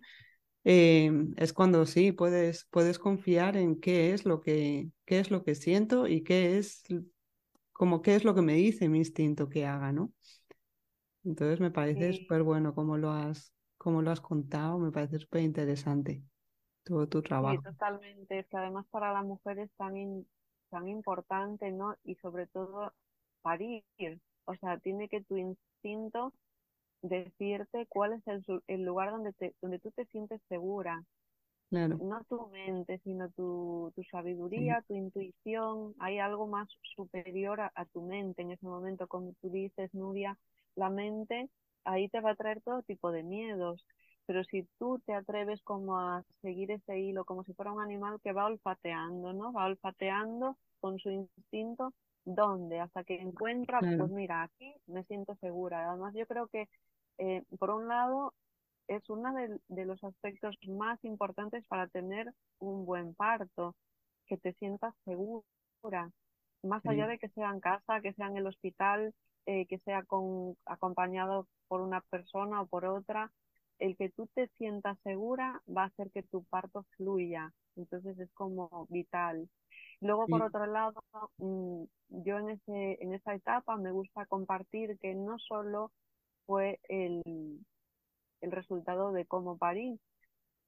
Em, 0.64 1.34
es 1.38 1.54
cuando 1.54 1.86
sí 1.86 2.12
puedes, 2.12 2.68
puedes 2.70 3.00
confiar 3.00 3.56
en 3.58 3.80
qué 3.80 4.14
es 4.14 4.26
lo 4.26 4.42
que, 4.42 4.90
qué 5.06 5.20
es 5.20 5.32
lo 5.32 5.44
que 5.44 5.56
siento 5.56 6.08
y 6.08 6.24
qué 6.24 6.58
es 6.58 6.84
como 7.72 8.02
qué 8.02 8.16
es 8.16 8.26
lo 8.26 8.36
que 8.36 8.42
me 8.42 8.56
dice 8.56 8.90
mi 8.90 9.00
instinto 9.00 9.48
que 9.48 9.66
haga, 9.66 9.94
¿no? 9.94 10.12
Entonces 11.24 11.60
me 11.60 11.72
parece 11.72 12.14
súper 12.14 12.44
bueno 12.44 12.76
cómo 12.76 12.98
lo 12.98 13.12
has, 13.12 13.54
cómo 13.80 14.04
lo 14.04 14.12
has 14.12 14.22
contado, 14.22 14.78
me 14.78 14.92
parece 14.92 15.18
súper 15.18 15.42
interesante 15.42 16.22
todo 16.84 17.08
tu 17.08 17.24
trabajo. 17.24 17.58
Sí, 17.58 17.63
totalmente, 17.63 18.39
es 18.39 18.48
que 18.48 18.58
además 18.58 18.86
para 18.92 19.12
la 19.13 19.24
mujer 19.24 19.58
es 19.60 19.72
tan, 19.78 20.26
tan 20.70 20.88
importante, 20.88 21.72
¿no? 21.72 21.96
Y 22.04 22.15
sobre 22.15 22.46
todo 22.48 22.94
parir, 23.42 23.84
o 24.46 24.56
sea, 24.56 24.78
tiene 24.80 25.08
que 25.10 25.24
tu 25.24 25.38
instinto 25.38 26.34
decirte 27.02 27.86
cuál 27.88 28.13
es 28.13 28.28
el, 28.28 28.44
el 28.68 28.84
lugar 28.84 29.12
donde, 29.12 29.34
te, 29.34 29.56
donde 29.62 29.80
tú 29.80 29.92
te 29.92 30.06
sientes 30.06 30.42
segura. 30.50 31.04
No 31.72 32.24
tu 32.28 32.48
mente, 32.48 33.00
sino 33.04 33.30
tu, 33.30 33.94
tu 33.96 34.04
sabiduría, 34.06 34.84
tu 34.88 34.96
intuición. 34.96 35.94
Hay 36.00 36.18
algo 36.18 36.48
más 36.48 36.68
superior 36.96 37.62
a, 37.62 37.86
tu 37.94 38.02
mente 38.02 38.42
en 38.42 38.52
ese 38.52 38.65
momento. 38.65 39.08
Como 39.08 39.34
tú 39.39 39.52
dices, 39.52 39.94
Nuria, 39.94 40.36
la 40.76 40.89
mente 40.89 41.48
ahí 41.91 42.10
te 42.10 42.21
va 42.21 42.32
a 42.32 42.36
traer 42.36 42.62
todo 42.62 42.82
tipo 42.84 43.12
de 43.12 43.23
miedos. 43.23 43.86
Pero 44.25 44.43
si 44.43 44.67
tú 44.78 44.99
te 45.06 45.13
atreves 45.13 45.62
como 45.63 45.97
a 45.99 46.23
seguir 46.41 46.71
ese 46.71 46.99
hilo, 46.99 47.25
como 47.25 47.43
si 47.43 47.54
fuera 47.54 47.71
un 47.71 47.82
animal 47.82 48.19
que 48.21 48.32
va 48.32 48.45
olfateando, 48.45 49.34
¿no? 49.34 49.52
Va 49.54 49.65
olfateando 49.65 50.56
con 50.80 50.99
su 50.99 51.10
instinto, 51.10 51.93
¿dónde? 52.25 52.80
Hasta 52.80 53.04
que 53.04 53.15
encuentra, 53.15 53.80
pues 53.80 54.12
mira, 54.12 54.43
aquí 54.43 54.75
me 54.86 55.04
siento 55.06 55.36
segura. 55.41 55.89
Además, 55.89 56.13
yo 56.13 56.28
creo 56.28 56.47
que 56.47 56.69
eh, 57.19 57.43
por 57.60 57.69
un 57.71 57.88
lado, 57.88 58.34
es 58.88 59.08
uno 59.10 59.34
de, 59.34 59.86
los 59.86 60.04
aspectos 60.04 60.58
más 60.67 61.04
importantes 61.04 61.63
para 61.67 61.88
tener 61.88 62.34
un 62.60 62.86
buen 62.86 63.13
parto, 63.13 63.75
que 64.25 64.38
te 64.38 64.54
sientas 64.54 64.93
segura, 65.06 66.12
más 66.63 66.86
allá 66.86 67.08
de 67.08 67.19
que 67.19 67.30
sea 67.30 67.52
en 67.52 67.60
casa, 67.60 68.02
que 68.02 68.13
sea 68.13 68.28
en 68.28 68.38
el 68.38 68.47
hospital, 68.47 69.13
eh, 69.45 69.65
que 69.67 69.80
sea 69.80 70.04
con, 70.04 70.56
acompañado 70.65 71.47
por 71.67 71.82
una 71.82 72.02
persona 72.02 72.62
o 72.62 72.67
por 72.67 72.86
otra, 72.86 73.32
el 73.80 73.95
que 73.97 74.10
tú 74.10 74.28
te 74.34 74.47
sientas 74.58 74.97
segura 75.04 75.62
va 75.67 75.84
a 75.84 75.88
hacer 75.88 76.12
que 76.12 76.23
tu 76.23 76.43
parto 76.45 76.86
fluya, 76.97 77.54
entonces 77.75 78.19
es 78.19 78.32
como 78.34 78.88
vital. 78.89 79.49
Luego, 80.02 80.28
por 80.28 80.43
otro 80.43 80.65
lado, 80.65 81.04
mm, 81.38 81.84
yo 82.10 82.38
en, 82.39 82.49
ese, 82.49 83.04
en 83.04 83.13
esa 83.13 83.36
etapa 83.36 83.75
me 83.78 83.91
gusta 83.91 84.25
compartir 84.25 84.97
que 84.99 85.13
no 85.13 85.38
solo 85.39 85.91
fue 86.45 86.80
el, 86.88 87.21
el 88.41 88.52
resultado 88.52 89.12
de 89.12 89.25
cómo 89.25 89.58
parí, 89.58 89.99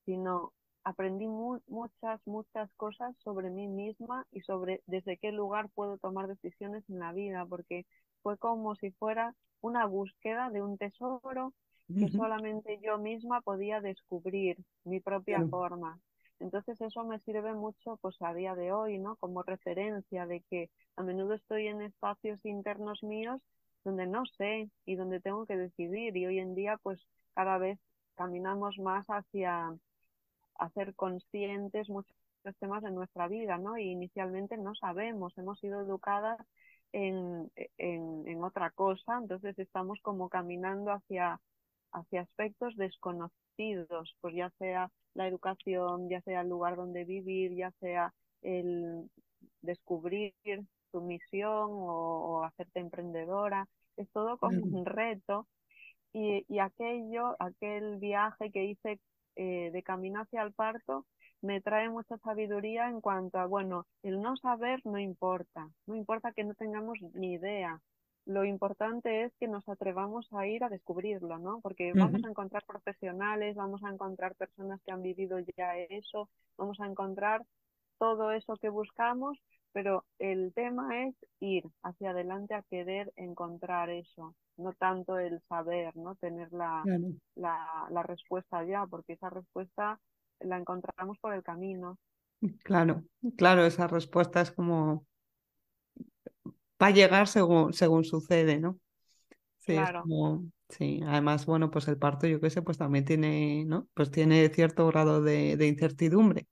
sino 0.05 0.53
aprendí 0.83 1.27
muchas, 1.27 2.19
muchas 2.25 2.71
cosas 2.73 3.15
sobre 3.23 3.49
mí 3.49 3.67
misma 3.67 4.25
y 4.31 4.41
sobre 4.41 4.81
desde 4.87 5.17
qué 5.17 5.31
lugar 5.31 5.69
puedo 5.69 5.97
tomar 5.97 6.27
decisiones 6.27 6.83
en 6.89 6.99
la 6.99 7.13
vida, 7.13 7.45
porque 7.45 7.85
fue 8.23 8.37
como 8.37 8.75
si 8.75 8.91
fuera 8.91 9.35
una 9.61 9.85
búsqueda 9.85 10.49
de 10.49 10.61
un 10.61 10.77
tesoro 10.77 11.53
que 11.87 12.09
solamente 12.09 12.79
yo 12.81 12.97
misma 12.97 13.41
podía 13.41 13.81
descubrir 13.81 14.57
mi 14.85 14.99
propia 14.99 15.45
forma. 15.47 15.99
Entonces 16.39 16.79
eso 16.81 17.03
me 17.03 17.19
sirve 17.19 17.53
mucho 17.53 17.97
pues 17.97 18.15
a 18.21 18.33
día 18.33 18.55
de 18.55 18.71
hoy, 18.71 18.97
¿no? 18.97 19.15
Como 19.17 19.43
referencia 19.43 20.25
de 20.25 20.41
que 20.49 20.69
a 20.95 21.03
menudo 21.03 21.33
estoy 21.33 21.67
en 21.67 21.81
espacios 21.81 22.43
internos 22.45 23.03
míos 23.03 23.41
donde 23.83 24.07
no 24.07 24.25
sé 24.37 24.69
y 24.85 24.95
donde 24.95 25.19
tengo 25.19 25.45
que 25.45 25.57
decidir 25.57 26.15
y 26.15 26.25
hoy 26.25 26.39
en 26.39 26.55
día 26.55 26.77
pues 26.81 26.99
cada 27.33 27.57
vez 27.57 27.79
caminamos 28.15 28.77
más 28.79 29.05
hacia 29.07 29.75
hacer 30.55 30.95
conscientes 30.95 31.89
muchos 31.89 32.15
temas 32.59 32.83
de 32.83 32.91
nuestra 32.91 33.27
vida, 33.27 33.57
¿no? 33.57 33.77
Y 33.77 33.83
inicialmente 33.83 34.57
no 34.57 34.73
sabemos, 34.75 35.37
hemos 35.37 35.59
sido 35.59 35.81
educadas 35.81 36.39
en, 36.93 37.51
en, 37.77 38.27
en 38.27 38.43
otra 38.43 38.71
cosa, 38.71 39.17
entonces 39.19 39.57
estamos 39.59 39.99
como 40.01 40.29
caminando 40.29 40.91
hacia, 40.91 41.39
hacia 41.91 42.21
aspectos 42.21 42.75
desconocidos, 42.75 44.15
pues 44.21 44.35
ya 44.35 44.49
sea 44.57 44.91
la 45.13 45.27
educación, 45.27 46.09
ya 46.09 46.21
sea 46.21 46.41
el 46.41 46.49
lugar 46.49 46.75
donde 46.75 47.05
vivir, 47.05 47.55
ya 47.55 47.71
sea 47.79 48.13
el 48.41 49.09
descubrir 49.61 50.33
tu 50.91 51.01
misión 51.01 51.69
o, 51.71 52.43
hacerte 52.43 52.79
emprendedora, 52.79 53.67
es 53.97 54.09
todo 54.11 54.37
como 54.37 54.57
un 54.61 54.85
reto. 54.85 55.47
Y, 56.13 56.45
y, 56.49 56.59
aquello, 56.59 57.37
aquel 57.39 57.97
viaje 57.97 58.51
que 58.51 58.65
hice 58.65 58.99
eh, 59.37 59.71
de 59.71 59.83
camino 59.83 60.21
hacia 60.21 60.41
el 60.41 60.53
parto, 60.53 61.05
me 61.41 61.61
trae 61.61 61.89
mucha 61.89 62.17
sabiduría 62.19 62.89
en 62.89 63.01
cuanto 63.01 63.39
a, 63.39 63.45
bueno, 63.45 63.85
el 64.03 64.21
no 64.21 64.37
saber 64.37 64.81
no 64.85 64.99
importa, 64.99 65.69
no 65.87 65.95
importa 65.95 66.31
que 66.31 66.43
no 66.43 66.53
tengamos 66.55 66.99
ni 67.13 67.33
idea. 67.33 67.81
Lo 68.25 68.45
importante 68.45 69.23
es 69.23 69.33
que 69.39 69.47
nos 69.47 69.67
atrevamos 69.67 70.27
a 70.33 70.45
ir 70.45 70.63
a 70.63 70.69
descubrirlo, 70.69 71.39
¿no? 71.39 71.59
Porque 71.61 71.91
vamos 71.93 72.23
a 72.23 72.29
encontrar 72.29 72.63
profesionales, 72.65 73.55
vamos 73.55 73.83
a 73.83 73.89
encontrar 73.89 74.35
personas 74.35 74.79
que 74.83 74.91
han 74.91 75.01
vivido 75.01 75.39
ya 75.57 75.75
eso, 75.77 76.29
vamos 76.57 76.79
a 76.79 76.85
encontrar 76.85 77.43
todo 77.97 78.31
eso 78.31 78.55
que 78.57 78.69
buscamos, 78.69 79.39
pero 79.73 80.05
el 80.19 80.53
tema 80.53 81.03
es 81.05 81.15
ir 81.39 81.63
hacia 81.81 82.11
adelante 82.11 82.53
a 82.53 82.61
querer 82.63 83.11
encontrar 83.15 83.89
eso, 83.89 84.35
no 84.57 84.73
tanto 84.73 85.17
el 85.17 85.41
saber, 85.49 85.95
¿no? 85.97 86.15
Tener 86.15 86.51
la, 86.53 86.83
la, 87.35 87.87
la 87.89 88.03
respuesta 88.03 88.63
ya, 88.65 88.85
porque 88.85 89.13
esa 89.13 89.29
respuesta 89.31 89.99
la 90.43 90.57
encontramos 90.57 91.17
por 91.19 91.33
el 91.33 91.43
camino. 91.43 91.97
Claro, 92.63 93.03
claro, 93.37 93.65
esa 93.65 93.87
respuesta 93.87 94.41
es 94.41 94.51
como 94.51 95.05
va 96.81 96.87
a 96.87 96.91
llegar 96.91 97.27
según, 97.27 97.73
según 97.73 98.03
sucede, 98.03 98.59
¿no? 98.59 98.79
Sí, 99.59 99.85
claro. 99.85 100.09
sí, 100.69 101.01
además, 101.05 101.45
bueno, 101.45 101.71
pues 101.71 101.87
el 101.87 101.97
parto, 101.97 102.27
yo 102.27 102.41
qué 102.41 102.49
sé, 102.49 102.61
pues 102.61 102.77
también 102.77 103.05
tiene, 103.05 103.65
¿no? 103.65 103.89
Pues 103.93 104.11
tiene 104.11 104.49
cierto 104.49 104.87
grado 104.87 105.21
de, 105.23 105.57
de 105.57 105.67
incertidumbre. 105.67 106.47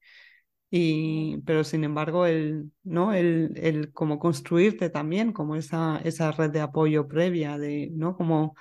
Y, 0.72 1.40
pero 1.46 1.64
sin 1.66 1.84
embargo, 1.86 2.26
el, 2.28 2.72
¿no? 2.84 3.14
El, 3.14 3.54
el 3.58 3.94
como 3.94 4.20
construirte 4.20 4.90
también, 4.90 5.34
como 5.34 5.56
esa, 5.56 6.00
esa 6.04 6.32
red 6.32 6.52
de 6.52 6.62
apoyo 6.62 7.08
previa, 7.08 7.58
de, 7.60 7.90
¿no? 7.94 8.18
Como 8.18 8.56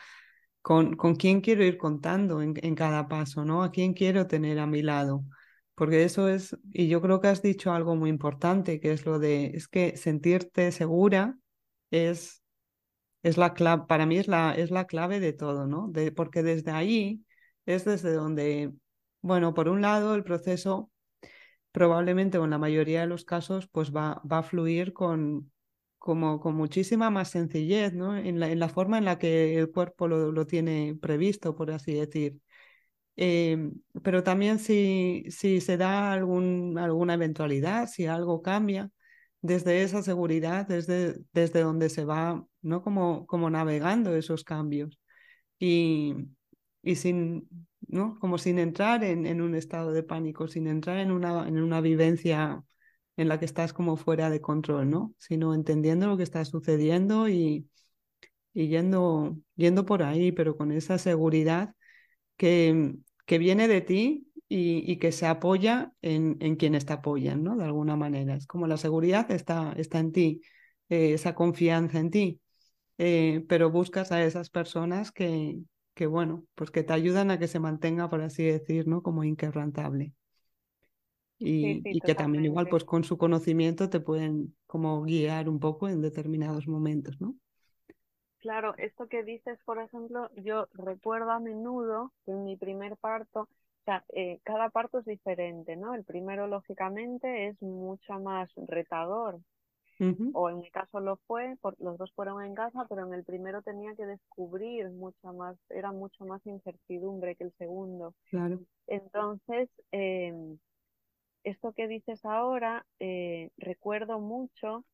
con, 0.69 0.97
con 0.97 1.17
quién 1.17 1.41
quiero 1.41 1.65
ir 1.65 1.79
contando 1.79 2.43
en, 2.43 2.53
en, 2.63 2.75
cada 2.75 3.09
paso, 3.09 3.43
¿no? 3.43 3.63
A 3.63 3.71
quién 3.71 3.95
quiero 3.95 4.27
tener 4.27 4.59
a 4.59 4.67
mi 4.67 4.83
lado. 4.83 5.25
Porque 5.75 6.05
eso 6.05 6.29
es, 6.29 6.59
y 6.73 6.89
yo 6.89 7.01
creo 7.01 7.23
que 7.23 7.29
has 7.29 7.41
dicho 7.41 7.73
algo 7.73 7.97
muy 7.97 8.11
importante, 8.11 8.79
que 8.79 8.93
es 8.93 9.07
lo 9.07 9.19
de, 9.19 9.47
es 9.55 9.67
que 9.67 9.97
sentirte 9.97 10.71
segura 10.71 11.39
es, 11.91 12.43
es 13.23 13.39
la 13.39 13.55
clave, 13.55 13.85
para 13.89 14.05
mí 14.05 14.19
es 14.19 14.29
la, 14.29 14.55
es 14.55 14.71
la 14.71 14.87
clave 14.87 15.21
de 15.21 15.33
todo, 15.33 15.67
¿no? 15.67 15.89
De, 15.89 16.13
porque 16.13 16.43
desde 16.43 16.71
ahí 16.73 17.25
es 17.65 17.87
desde 17.87 18.13
donde, 18.13 18.71
bueno, 19.23 19.55
por 19.55 19.71
un 19.71 19.81
lado 19.81 20.15
el 20.15 20.23
proceso 20.23 20.91
probablemente 21.73 22.37
o 22.37 22.45
en 22.45 22.51
la 22.51 22.59
mayoría 22.59 23.01
de 23.01 23.07
los 23.07 23.25
casos 23.25 23.69
pues 23.69 23.91
va, 23.91 24.21
va 24.31 24.41
a 24.41 24.43
fluir 24.43 24.93
con, 24.93 25.51
como 25.99 26.41
con 26.41 26.55
muchísima 26.57 27.11
más 27.11 27.31
sencillez, 27.31 27.93
¿no? 27.95 28.17
En 28.17 28.41
la, 28.41 28.51
en 28.51 28.59
la 28.61 28.69
forma 28.69 28.99
en 28.99 29.05
la 29.05 29.19
que 29.19 29.59
el 29.59 29.71
cuerpo 29.71 30.09
lo, 30.09 30.33
lo 30.33 30.47
tiene 30.47 30.97
previsto, 31.01 31.55
por 31.55 31.71
así 31.71 31.95
decir. 31.95 32.39
Eh, 33.17 33.73
pero 34.05 34.23
también 34.23 34.59
si, 34.61 35.25
si 35.31 35.61
se 35.61 35.77
da 35.77 36.13
algún, 36.13 36.79
alguna 36.79 37.15
eventualidad, 37.15 37.89
si 37.89 38.07
algo 38.07 38.43
cambia, 38.43 38.91
desde 39.41 39.83
esa 39.83 40.03
seguridad, 40.03 40.67
desde, 40.69 41.19
desde 41.33 41.63
donde 41.63 41.89
se 41.91 42.05
va, 42.05 42.47
¿no? 42.63 42.83
Como, 42.83 43.27
como 43.27 43.51
navegando 43.51 44.15
esos 44.17 44.45
cambios. 44.45 45.01
Y, 45.59 46.15
y 46.83 46.97
sin, 46.97 47.49
¿no? 47.89 48.19
Como 48.21 48.39
sin 48.39 48.59
entrar 48.59 49.05
en, 49.05 49.27
en, 49.27 49.41
un 49.41 49.55
estado 49.55 49.93
de 49.93 50.03
pánico, 50.05 50.49
sin 50.49 50.67
entrar 50.69 50.99
en 50.99 51.11
una, 51.13 51.49
en 51.49 51.61
una 51.63 51.81
vivencia 51.81 52.63
en 53.19 53.29
la 53.29 53.39
que 53.39 53.45
estás 53.47 53.75
como 53.75 53.97
fuera 53.99 54.31
de 54.31 54.41
control, 54.41 54.91
¿no? 54.91 55.15
Sino 55.19 55.55
entendiendo 55.55 56.07
lo 56.07 56.17
que 56.17 56.23
está 56.23 56.45
sucediendo 56.47 57.29
y, 57.29 57.69
y 58.55 58.69
yendo, 58.69 59.39
yendo 59.57 59.85
por 59.87 60.03
ahí, 60.03 60.33
pero 60.33 60.57
con 60.57 60.73
esa 60.73 60.99
seguridad 60.99 61.75
que, 62.37 62.95
que 63.27 63.39
viene 63.39 63.69
de 63.69 63.81
ti 63.83 64.29
y, 64.49 64.91
y 64.91 64.99
que 64.99 65.13
se 65.13 65.27
apoya 65.27 65.93
en, 66.03 66.37
en, 66.41 66.57
quienes 66.57 66.87
te 66.87 66.95
apoyan, 66.95 67.43
¿no? 67.45 67.57
De 67.57 67.65
alguna 67.65 67.97
manera. 67.97 68.35
Es 68.37 68.47
como 68.47 68.67
la 68.67 68.77
seguridad 68.79 69.31
está, 69.31 69.73
está 69.77 69.99
en 70.01 70.13
ti, 70.13 70.43
eh, 70.89 71.15
esa 71.15 71.35
confianza 71.35 71.99
en 72.01 72.11
ti, 72.11 72.41
eh, 72.99 73.45
pero 73.49 73.71
buscas 73.71 74.13
a 74.13 74.23
esas 74.25 74.51
personas 74.51 75.13
que, 75.13 75.61
que, 75.95 76.07
bueno, 76.07 76.47
pues 76.55 76.71
que 76.71 76.85
te 76.85 76.93
ayudan 76.95 77.31
a 77.31 77.39
que 77.39 77.49
se 77.49 77.61
mantenga, 77.61 78.09
por 78.11 78.23
así 78.23 78.45
decir, 78.45 78.87
¿no? 78.89 79.03
Como 79.03 79.25
inquebrantable. 79.25 80.15
Y, 81.39 81.83
y 81.85 82.01
que 82.01 82.15
también 82.15 82.45
igual 82.45 82.69
pues 82.69 82.85
con 82.85 83.05
su 83.05 83.17
conocimiento 83.17 83.89
te 83.89 84.01
pueden 84.01 84.57
como 84.67 85.03
guiar 85.03 85.49
un 85.49 85.61
poco 85.61 85.89
en 85.89 86.03
determinados 86.03 86.67
momentos, 86.67 87.21
¿no? 87.21 87.37
Claro, 88.41 88.75
esto 88.79 89.09
que 89.09 89.25
dices, 89.25 89.59
por 89.65 89.81
ejemplo, 89.81 90.31
yo 90.37 90.69
recuerdo 90.73 91.31
a 91.33 91.41
menudo 91.41 92.13
que 92.25 92.33
en 92.33 92.45
mi 92.45 92.57
primer 92.57 92.97
parto, 92.97 93.43
o 93.43 93.85
sea, 93.85 94.05
eh, 94.15 94.39
cada 94.45 94.71
parto 94.71 95.01
es 95.01 95.05
diferente, 95.05 95.77
¿no? 95.77 95.95
El 95.95 96.05
primero, 96.05 96.47
lógicamente, 96.47 97.49
es 97.49 97.61
mucho 97.61 98.21
más 98.21 98.49
retador, 98.57 99.41
o 100.33 100.49
en 100.49 100.61
mi 100.61 100.71
caso 100.71 101.01
lo 101.01 101.17
fue, 101.27 101.57
por, 101.61 101.75
los 101.81 101.99
dos 101.99 102.13
fueron 102.15 102.45
en 102.45 102.55
casa, 102.55 102.87
pero 102.89 103.05
en 103.05 103.15
el 103.15 103.25
primero 103.25 103.63
tenía 103.63 103.97
que 103.97 104.07
descubrir 104.07 104.89
mucha 104.91 105.33
más, 105.33 105.57
era 105.71 105.91
mucho 105.91 106.25
más 106.25 106.41
incertidumbre 106.47 107.35
que 107.35 107.45
el 107.45 107.53
segundo. 107.59 108.15
Claro. 108.31 108.61
Entonces, 108.87 109.69
eh, 109.91 110.33
esto 111.49 111.73
que 111.73 111.89
dices 111.89 112.25
ahora, 112.25 112.87
eh, 112.99 113.51
recuerdo 113.57 114.21
mucho 114.21 114.85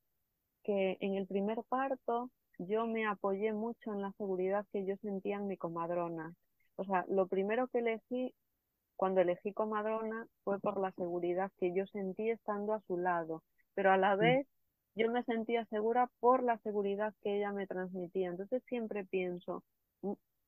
que 0.63 0.97
en 0.99 1.15
el 1.15 1.27
primer 1.27 1.63
parto 1.69 2.31
yo 2.57 2.87
me 2.87 3.05
apoyé 3.05 3.53
mucho 3.53 3.93
en 3.93 4.01
la 4.01 4.11
seguridad 4.13 4.65
que 4.71 4.85
yo 4.85 4.95
sentía 4.97 5.37
en 5.37 5.47
mi 5.47 5.57
comadrona. 5.57 6.33
O 6.77 6.83
sea, 6.83 7.05
lo 7.09 7.27
primero 7.27 7.67
que 7.67 7.79
elegí 7.79 8.33
cuando 8.95 9.21
elegí 9.21 9.53
comadrona 9.53 10.27
fue 10.43 10.59
por 10.59 10.79
la 10.79 10.91
seguridad 10.93 11.51
que 11.57 11.73
yo 11.73 11.85
sentí 11.87 12.29
estando 12.29 12.73
a 12.73 12.81
su 12.81 12.97
lado, 12.97 13.43
pero 13.73 13.91
a 13.91 13.97
la 13.97 14.15
vez 14.15 14.47
yo 14.95 15.11
me 15.11 15.23
sentía 15.23 15.65
segura 15.65 16.09
por 16.19 16.43
la 16.43 16.57
seguridad 16.59 17.13
que 17.21 17.37
ella 17.37 17.51
me 17.51 17.67
transmitía. 17.67 18.29
Entonces 18.29 18.63
siempre 18.67 19.03
pienso, 19.05 19.63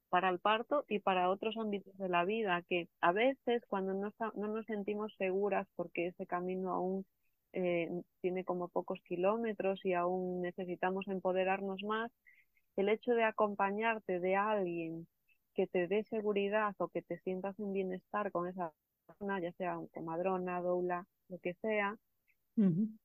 para 0.10 0.30
el 0.30 0.40
parto 0.40 0.86
y 0.88 1.00
para 1.00 1.30
otros 1.30 1.58
ámbitos 1.58 1.98
de 1.98 2.10
la 2.10 2.26
vida, 2.26 2.64
que 2.70 2.88
a 3.02 3.12
veces 3.12 3.64
cuando 3.68 3.94
no, 3.94 4.14
no 4.36 4.48
nos 4.48 4.66
sentimos 4.66 5.14
seguras 5.18 5.68
porque 5.76 6.08
ese 6.08 6.26
camino 6.26 6.72
aún 6.72 7.06
eh, 7.54 7.90
tiene 8.22 8.44
como 8.46 8.68
pocos 8.70 9.00
kilómetros 9.04 9.84
y 9.86 9.94
aún 9.94 10.42
necesitamos 10.42 11.08
empoderarnos 11.08 11.84
más, 11.84 12.12
el 12.76 12.90
hecho 12.90 13.14
de 13.14 13.24
acompañarte 13.24 14.20
de 14.20 14.36
alguien 14.36 15.08
que 15.56 15.68
te 15.68 15.88
dé 15.88 16.04
seguridad 16.10 16.76
o 16.78 16.88
que 16.90 17.02
te 17.02 17.20
sientas 17.20 17.60
en 17.60 17.74
bienestar 17.74 18.32
con 18.32 18.48
esa 18.48 18.72
persona, 19.08 19.40
ya 19.40 19.52
sea 19.54 19.80
un 19.80 19.88
comadrona, 19.88 20.62
doula, 20.62 21.06
lo 21.30 21.40
que 21.40 21.56
sea, 21.56 21.98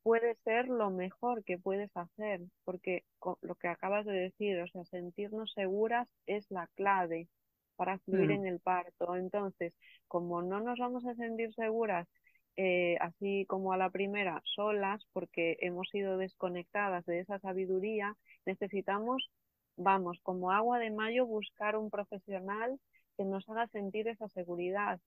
puede 0.03 0.37
ser 0.45 0.69
lo 0.69 0.91
mejor 0.91 1.45
que 1.45 1.59
puedes 1.59 1.95
hacer, 1.97 2.41
porque 2.65 3.05
lo 3.43 3.55
que 3.55 3.69
acabas 3.69 4.05
de 4.07 4.13
decir, 4.13 4.61
o 4.61 4.67
sea, 4.69 4.85
sentirnos 4.87 5.53
seguras 5.53 6.09
es 6.27 6.51
la 6.51 6.69
clave 6.75 7.29
para 7.77 7.99
fluir 7.99 8.31
en 8.33 8.47
el 8.47 8.61
parto. 8.61 9.17
Entonces, 9.17 9.73
como 10.09 10.43
no 10.43 10.61
nos 10.61 10.79
vamos 10.79 11.07
a 11.07 11.15
sentir 11.15 11.53
seguras 11.55 12.09
eh, 12.57 12.97
así 13.01 13.47
como 13.49 13.73
a 13.73 13.79
la 13.79 13.91
primera, 13.91 14.43
solas, 14.45 15.07
porque 15.13 15.57
hemos 15.61 15.89
sido 15.89 16.19
desconectadas 16.19 17.05
de 17.07 17.21
esa 17.21 17.39
sabiduría, 17.39 18.15
necesitamos, 18.45 19.31
vamos, 19.77 20.19
como 20.23 20.51
agua 20.51 20.79
de 20.79 20.91
mayo, 20.91 21.27
buscar 21.27 21.77
un 21.77 21.91
profesional 21.91 22.79
que 23.17 23.25
nos 23.25 23.49
haga 23.49 23.69
sentir 23.69 24.09
esa 24.09 24.29
seguridad. 24.29 25.01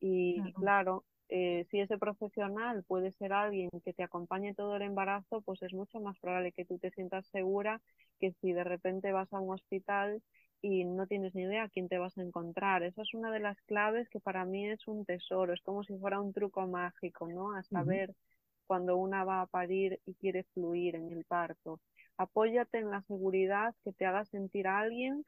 Y 0.00 0.40
claro, 0.54 1.04
eh, 1.30 1.64
si 1.70 1.80
ese 1.80 1.96
profesional 1.96 2.82
puede 2.84 3.12
ser 3.12 3.32
alguien 3.32 3.70
que 3.84 3.92
te 3.92 4.02
acompañe 4.02 4.52
todo 4.54 4.76
el 4.76 4.82
embarazo, 4.82 5.40
pues 5.42 5.62
es 5.62 5.72
mucho 5.72 6.00
más 6.00 6.18
probable 6.18 6.52
que 6.52 6.64
tú 6.64 6.78
te 6.78 6.90
sientas 6.90 7.26
segura 7.28 7.80
que 8.18 8.32
si 8.40 8.52
de 8.52 8.64
repente 8.64 9.12
vas 9.12 9.32
a 9.32 9.40
un 9.40 9.54
hospital 9.54 10.22
y 10.60 10.84
no 10.84 11.06
tienes 11.06 11.34
ni 11.34 11.42
idea 11.42 11.62
a 11.62 11.68
quién 11.68 11.88
te 11.88 11.98
vas 11.98 12.18
a 12.18 12.22
encontrar. 12.22 12.82
Eso 12.82 13.02
es 13.02 13.14
una 13.14 13.30
de 13.30 13.40
las 13.40 13.60
claves 13.62 14.08
que 14.10 14.18
para 14.20 14.44
mí 14.44 14.68
es 14.68 14.86
un 14.88 15.04
tesoro, 15.04 15.54
es 15.54 15.62
como 15.62 15.84
si 15.84 15.96
fuera 15.98 16.20
un 16.20 16.32
truco 16.32 16.66
mágico, 16.66 17.28
¿no? 17.28 17.54
A 17.54 17.62
saber 17.62 18.14
cuando 18.66 18.96
una 18.96 19.24
va 19.24 19.42
a 19.42 19.46
parir 19.46 20.00
y 20.06 20.14
quiere 20.14 20.44
fluir 20.52 20.96
en 20.96 21.10
el 21.10 21.24
parto. 21.24 21.80
Apóyate 22.16 22.78
en 22.78 22.90
la 22.90 23.02
seguridad 23.02 23.74
que 23.84 23.92
te 23.92 24.04
haga 24.04 24.24
sentir 24.24 24.66
a 24.66 24.80
alguien 24.80 25.24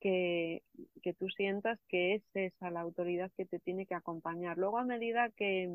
que, 0.00 0.62
que 1.02 1.14
tú 1.14 1.28
sientas 1.30 1.78
que 1.88 2.14
es 2.14 2.22
esa 2.34 2.70
la 2.70 2.80
autoridad 2.80 3.30
que 3.36 3.46
te 3.46 3.58
tiene 3.58 3.86
que 3.86 3.94
acompañar. 3.94 4.58
Luego 4.58 4.78
a 4.78 4.84
medida 4.84 5.30
que, 5.30 5.68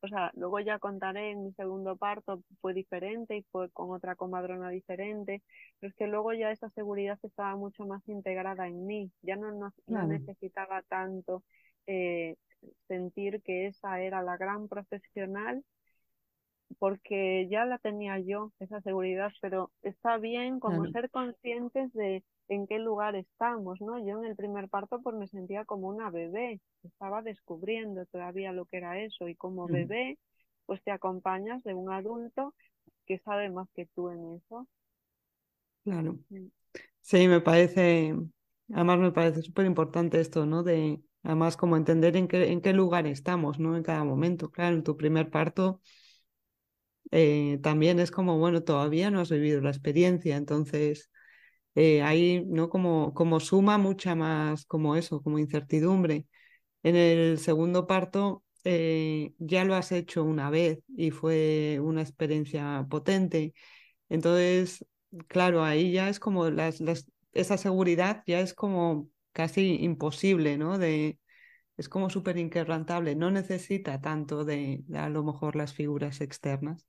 o 0.00 0.08
sea, 0.08 0.30
luego 0.34 0.60
ya 0.60 0.78
contaré 0.78 1.30
en 1.30 1.44
mi 1.44 1.52
segundo 1.52 1.96
parto 1.96 2.42
fue 2.60 2.74
diferente 2.74 3.36
y 3.36 3.42
fue 3.50 3.70
con 3.70 3.90
otra 3.90 4.16
comadrona 4.16 4.70
diferente, 4.70 5.42
pero 5.78 5.90
es 5.90 5.96
que 5.96 6.06
luego 6.06 6.32
ya 6.32 6.50
esa 6.50 6.70
seguridad 6.70 7.18
estaba 7.22 7.56
mucho 7.56 7.86
más 7.86 8.06
integrada 8.08 8.66
en 8.66 8.86
mí, 8.86 9.10
ya 9.22 9.36
no, 9.36 9.52
no, 9.86 10.06
necesitaba 10.06 10.82
tanto 10.82 11.44
eh, 11.86 12.36
sentir 12.88 13.42
que 13.42 13.66
esa 13.66 14.00
era 14.00 14.22
la 14.22 14.36
gran 14.36 14.68
profesional 14.68 15.64
porque 16.78 17.48
ya 17.50 17.64
la 17.64 17.78
tenía 17.78 18.18
yo, 18.18 18.52
esa 18.60 18.80
seguridad, 18.80 19.30
pero 19.40 19.70
está 19.82 20.18
bien 20.18 20.60
como 20.60 20.86
ser 20.90 21.10
conscientes 21.10 21.92
de 21.92 22.24
en 22.48 22.66
qué 22.66 22.78
lugar 22.78 23.16
estamos, 23.16 23.80
¿no? 23.80 23.98
Yo 23.98 24.18
en 24.18 24.26
el 24.26 24.36
primer 24.36 24.68
parto 24.68 25.00
pues 25.00 25.16
me 25.16 25.28
sentía 25.28 25.64
como 25.64 25.88
una 25.88 26.10
bebé, 26.10 26.60
estaba 26.82 27.22
descubriendo 27.22 28.04
todavía 28.06 28.52
lo 28.52 28.66
que 28.66 28.78
era 28.78 29.00
eso 29.00 29.28
y 29.28 29.34
como 29.34 29.66
bebé 29.66 30.18
pues 30.66 30.82
te 30.82 30.90
acompañas 30.90 31.62
de 31.64 31.74
un 31.74 31.90
adulto 31.90 32.54
que 33.06 33.18
sabe 33.20 33.50
más 33.50 33.68
que 33.74 33.86
tú 33.94 34.10
en 34.10 34.34
eso. 34.34 34.66
Claro. 35.84 36.18
Mm. 36.30 36.46
Sí, 37.00 37.26
me 37.26 37.40
parece, 37.40 38.14
además 38.72 38.98
me 38.98 39.12
parece 39.12 39.42
súper 39.42 39.66
importante 39.66 40.20
esto, 40.20 40.46
¿no? 40.46 40.62
De, 40.62 41.02
además 41.22 41.56
como 41.56 41.76
entender 41.76 42.16
en 42.16 42.28
qué, 42.28 42.52
en 42.52 42.60
qué 42.60 42.72
lugar 42.72 43.06
estamos, 43.06 43.58
¿no? 43.58 43.76
En 43.76 43.82
cada 43.82 44.04
momento. 44.04 44.50
Claro, 44.50 44.76
en 44.76 44.84
tu 44.84 44.96
primer 44.96 45.30
parto 45.30 45.80
eh, 47.10 47.58
también 47.62 47.98
es 48.00 48.10
como, 48.10 48.38
bueno, 48.38 48.62
todavía 48.62 49.10
no 49.10 49.20
has 49.20 49.30
vivido 49.30 49.60
la 49.60 49.70
experiencia, 49.70 50.36
entonces 50.36 51.10
eh, 51.74 52.02
ahí, 52.02 52.44
¿no? 52.46 52.68
Como, 52.68 53.14
como 53.14 53.40
suma 53.40 53.78
mucha 53.78 54.14
más, 54.14 54.66
como 54.66 54.96
eso, 54.96 55.22
como 55.22 55.38
incertidumbre. 55.38 56.26
En 56.82 56.96
el 56.96 57.38
segundo 57.38 57.86
parto 57.86 58.44
eh, 58.64 59.34
ya 59.38 59.64
lo 59.64 59.74
has 59.74 59.92
hecho 59.92 60.24
una 60.24 60.50
vez 60.50 60.80
y 60.96 61.10
fue 61.12 61.80
una 61.82 62.02
experiencia 62.02 62.86
potente. 62.90 63.54
Entonces, 64.08 64.86
claro, 65.28 65.64
ahí 65.64 65.92
ya 65.92 66.08
es 66.08 66.20
como 66.20 66.50
las, 66.50 66.80
las, 66.80 67.10
esa 67.32 67.56
seguridad 67.58 68.22
ya 68.26 68.40
es 68.40 68.54
como 68.54 69.08
casi 69.32 69.76
imposible, 69.82 70.58
¿no? 70.58 70.78
De, 70.78 71.18
es 71.76 71.88
como 71.88 72.10
súper 72.10 72.38
inquebrantable, 72.38 73.14
no 73.16 73.30
necesita 73.30 74.00
tanto 74.00 74.44
de, 74.44 74.84
a 74.94 75.08
lo 75.08 75.24
mejor 75.24 75.56
las 75.56 75.74
figuras 75.74 76.20
externas, 76.20 76.86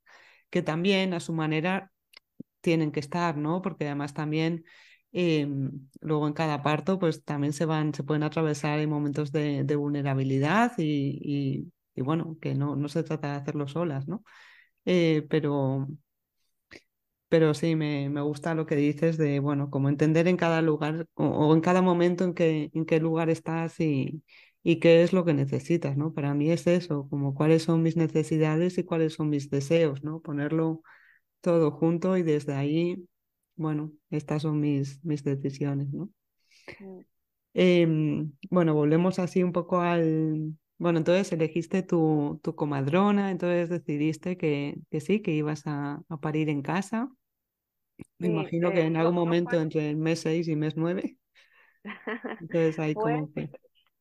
que 0.50 0.62
también 0.62 1.14
a 1.14 1.20
su 1.20 1.32
manera 1.32 1.90
tienen 2.60 2.92
que 2.92 3.00
estar, 3.00 3.36
¿no? 3.36 3.62
Porque 3.62 3.86
además 3.86 4.14
también 4.14 4.64
em, 5.12 5.88
luego 6.00 6.26
en 6.26 6.34
cada 6.34 6.62
parto 6.62 6.98
pues 6.98 7.24
también 7.24 7.52
se 7.52 7.66
van, 7.66 7.94
se 7.94 8.04
pueden 8.04 8.22
atravesar 8.24 8.80
en 8.80 8.90
momentos 8.90 9.32
de, 9.32 9.64
vulnerabilidad 9.76 10.72
y, 10.78 11.70
y, 11.94 12.02
bueno, 12.02 12.36
que 12.40 12.54
no, 12.54 12.76
no 12.76 12.88
se 12.88 13.02
trata 13.04 13.32
de 13.32 13.36
hacerlo 13.38 13.68
solas, 13.68 14.08
¿no? 14.08 14.24
Eh, 14.84 15.26
pero, 15.30 15.88
pero 17.28 17.54
sí, 17.54 17.74
me, 17.74 18.08
me, 18.10 18.20
gusta 18.20 18.54
lo 18.54 18.66
que 18.66 18.76
dices 18.76 19.16
de, 19.16 19.40
bueno, 19.40 19.70
como 19.70 19.88
entender 19.88 20.28
en 20.28 20.36
cada 20.36 20.62
lugar 20.62 21.06
o, 21.14 21.52
en 21.54 21.60
cada 21.60 21.82
momento 21.82 22.24
en, 22.24 22.34
que, 22.34 22.70
en 22.72 22.86
qué 22.86 23.00
lugar 23.00 23.28
estás 23.30 23.80
y, 23.80 24.22
y 24.64 24.80
qué 24.80 25.02
es 25.02 25.12
lo 25.12 25.24
que 25.26 25.34
necesitas, 25.34 25.96
¿no? 25.96 26.14
Para 26.14 26.34
mí 26.34 26.50
es 26.50 26.66
eso, 26.66 27.06
como 27.10 27.34
cuáles 27.34 27.62
son 27.62 27.82
mis 27.82 27.96
necesidades 27.96 28.78
y 28.78 28.84
cuáles 28.84 29.12
son 29.12 29.28
mis 29.28 29.50
deseos, 29.50 30.02
¿no? 30.02 30.20
Ponerlo 30.20 30.82
todo 31.42 31.70
junto 31.70 32.16
y 32.16 32.22
desde 32.22 32.54
ahí, 32.54 33.06
bueno, 33.56 33.92
estas 34.10 34.42
son 34.42 34.60
mis, 34.60 35.04
mis 35.04 35.22
decisiones, 35.22 35.92
¿no? 35.92 36.10
Mm. 36.80 37.00
Em, 37.52 38.32
bueno, 38.50 38.74
volvemos 38.74 39.18
así 39.18 39.42
un 39.42 39.52
poco 39.52 39.80
al... 39.80 40.54
Bueno, 40.78 40.98
entonces 40.98 41.30
elegiste 41.32 41.82
tu, 41.82 42.40
tu 42.42 42.56
comadrona, 42.56 43.30
entonces 43.30 43.68
decidiste 43.68 44.36
que, 44.36 44.76
que 44.90 45.00
sí, 45.00 45.20
que 45.22 45.30
ibas 45.32 45.66
a, 45.66 46.02
a 46.08 46.16
parir 46.20 46.48
en 46.48 46.62
casa. 46.62 47.10
Me 48.18 48.28
imagino 48.28 48.72
que 48.72 48.80
eh, 48.80 48.86
en 48.86 48.96
algún 48.96 49.14
momento 49.14 49.60
entre 49.60 49.90
el 49.90 49.96
mes 49.96 50.20
6 50.20 50.48
y 50.48 50.56
mes 50.56 50.76
9. 50.76 51.16
Entonces 52.40 52.78
ahí 52.78 52.94
como 52.94 53.32
que 53.32 53.50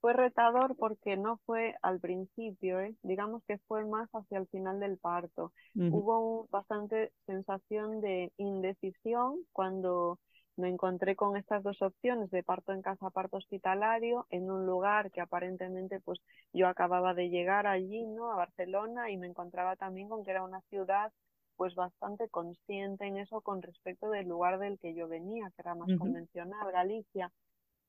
fue 0.03 0.11
retador 0.11 0.75
porque 0.75 1.15
no 1.15 1.39
fue 1.45 1.77
al 1.81 2.01
principio, 2.01 2.81
¿eh? 2.81 2.93
digamos 3.03 3.41
que 3.47 3.57
fue 3.69 3.85
más 3.85 4.09
hacia 4.11 4.37
el 4.37 4.47
final 4.47 4.81
del 4.81 4.97
parto. 4.97 5.53
Hubo 5.75 6.45
bastante 6.51 7.13
sensación 7.25 8.01
de 8.01 8.33
indecisión 8.35 9.37
cuando 9.53 10.19
me 10.57 10.67
encontré 10.67 11.15
con 11.15 11.37
estas 11.37 11.63
dos 11.63 11.81
opciones 11.81 12.29
de 12.31 12.43
parto 12.43 12.73
en 12.73 12.81
casa, 12.81 13.11
parto 13.11 13.37
hospitalario, 13.37 14.27
en 14.29 14.51
un 14.51 14.65
lugar 14.65 15.09
que 15.09 15.21
aparentemente 15.21 16.01
pues 16.01 16.19
yo 16.51 16.67
acababa 16.67 17.13
de 17.13 17.29
llegar 17.29 17.65
allí, 17.65 18.05
¿no? 18.05 18.29
A 18.29 18.35
Barcelona 18.35 19.09
y 19.09 19.15
me 19.15 19.27
encontraba 19.27 19.77
también 19.77 20.09
con 20.09 20.25
que 20.25 20.31
era 20.31 20.43
una 20.43 20.59
ciudad 20.69 21.13
pues 21.55 21.75
bastante 21.75 22.27
consciente 22.27 23.05
en 23.05 23.19
eso 23.19 23.39
con 23.39 23.61
respecto 23.61 24.09
del 24.09 24.27
lugar 24.27 24.59
del 24.59 24.79
que 24.79 24.95
yo 24.95 25.07
venía, 25.07 25.49
que 25.55 25.61
era 25.61 25.75
más 25.75 25.97
convencional, 25.97 26.73
Galicia. 26.73 27.31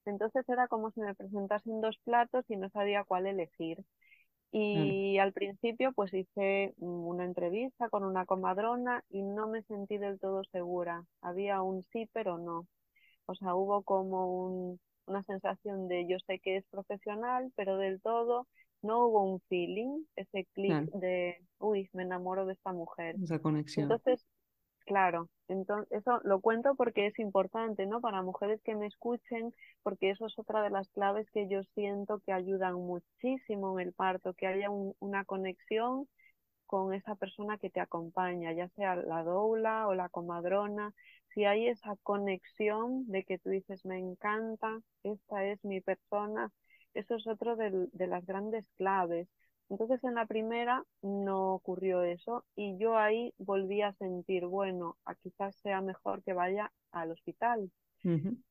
Entonces 0.06 0.48
era 0.48 0.68
como 0.68 0.90
si 0.90 1.00
me 1.00 1.14
presentasen 1.14 1.80
dos 1.80 1.98
platos 2.04 2.44
y 2.48 2.56
no 2.56 2.68
sabía 2.70 3.04
cuál 3.04 3.26
elegir. 3.26 3.84
Y 4.52 5.18
al 5.18 5.32
principio 5.32 5.92
pues 5.92 6.14
hice 6.14 6.74
una 6.78 7.24
entrevista 7.24 7.88
con 7.88 8.04
una 8.04 8.24
comadrona 8.24 9.02
y 9.10 9.22
no 9.22 9.48
me 9.48 9.62
sentí 9.64 9.98
del 9.98 10.20
todo 10.20 10.44
segura. 10.44 11.04
Había 11.22 11.60
un 11.62 11.84
sí 11.92 12.08
pero 12.12 12.38
no. 12.38 12.66
O 13.26 13.34
sea, 13.34 13.54
hubo 13.54 13.82
como 13.82 14.78
una 15.06 15.22
sensación 15.24 15.88
de 15.88 16.06
yo 16.06 16.18
sé 16.26 16.38
que 16.38 16.56
es 16.58 16.64
profesional, 16.66 17.52
pero 17.56 17.78
del 17.78 18.00
todo 18.00 18.46
no 18.82 19.06
hubo 19.06 19.22
un 19.22 19.40
feeling, 19.48 20.04
ese 20.14 20.46
clic 20.52 20.74
de, 20.92 21.38
uy, 21.58 21.88
me 21.92 22.02
enamoro 22.02 22.46
de 22.46 22.52
esta 22.52 22.72
mujer. 22.72 23.16
Esa 23.22 23.38
conexión. 23.38 23.84
Entonces 23.84 24.24
Claro, 24.86 25.30
entonces 25.48 25.90
eso 25.92 26.20
lo 26.24 26.40
cuento 26.42 26.74
porque 26.74 27.06
es 27.06 27.18
importante, 27.18 27.86
¿no? 27.86 28.00
Para 28.02 28.20
mujeres 28.22 28.60
que 28.62 28.74
me 28.74 28.86
escuchen, 28.86 29.54
porque 29.82 30.10
eso 30.10 30.26
es 30.26 30.38
otra 30.38 30.62
de 30.62 30.68
las 30.70 30.90
claves 30.90 31.30
que 31.30 31.48
yo 31.48 31.62
siento 31.74 32.20
que 32.20 32.32
ayudan 32.34 32.74
muchísimo 32.74 33.78
en 33.80 33.86
el 33.88 33.94
parto, 33.94 34.34
que 34.34 34.46
haya 34.46 34.68
una 34.70 35.24
conexión 35.24 36.06
con 36.66 36.94
esa 36.94 37.16
persona 37.16 37.58
que 37.58 37.70
te 37.70 37.80
acompaña, 37.80 38.52
ya 38.52 38.68
sea 38.70 38.96
la 38.96 39.22
doula 39.24 39.88
o 39.88 39.94
la 39.94 40.08
comadrona, 40.10 40.92
si 41.34 41.44
hay 41.46 41.68
esa 41.68 41.96
conexión 42.02 43.06
de 43.08 43.24
que 43.24 43.38
tú 43.38 43.50
dices, 43.50 43.84
me 43.86 43.98
encanta, 43.98 44.80
esta 45.04 45.44
es 45.46 45.64
mi 45.64 45.80
persona, 45.82 46.52
eso 46.94 47.16
es 47.16 47.26
otro 47.26 47.56
de 47.56 48.06
las 48.08 48.26
grandes 48.26 48.66
claves. 48.78 49.28
Entonces 49.70 50.02
en 50.04 50.14
la 50.16 50.26
primera 50.26 50.84
no 51.02 51.54
ocurrió 51.54 52.02
eso 52.02 52.44
y 52.56 52.78
yo 52.78 52.96
ahí 52.98 53.34
volví 53.38 53.82
a 53.82 53.92
sentir, 53.94 54.46
bueno, 54.46 54.96
quizás 55.22 55.56
sea 55.56 55.80
mejor 55.82 56.22
que 56.24 56.32
vaya 56.34 56.72
al 56.92 57.10
hospital. 57.12 57.70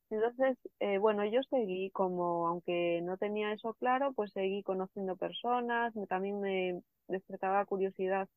Entonces, 0.09 0.57
eh, 0.79 0.99
bueno, 0.99 1.25
yo 1.25 1.41
seguí 1.43 1.89
como, 1.91 2.47
aunque 2.47 3.01
no 3.03 3.17
tenía 3.17 3.51
eso 3.53 3.73
claro, 3.75 4.13
pues 4.13 4.31
seguí 4.31 4.61
conociendo 4.63 5.15
personas, 5.17 5.93
también 6.07 6.39
me 6.39 6.81
despertaba 7.07 7.65
curiosidad 7.65 8.29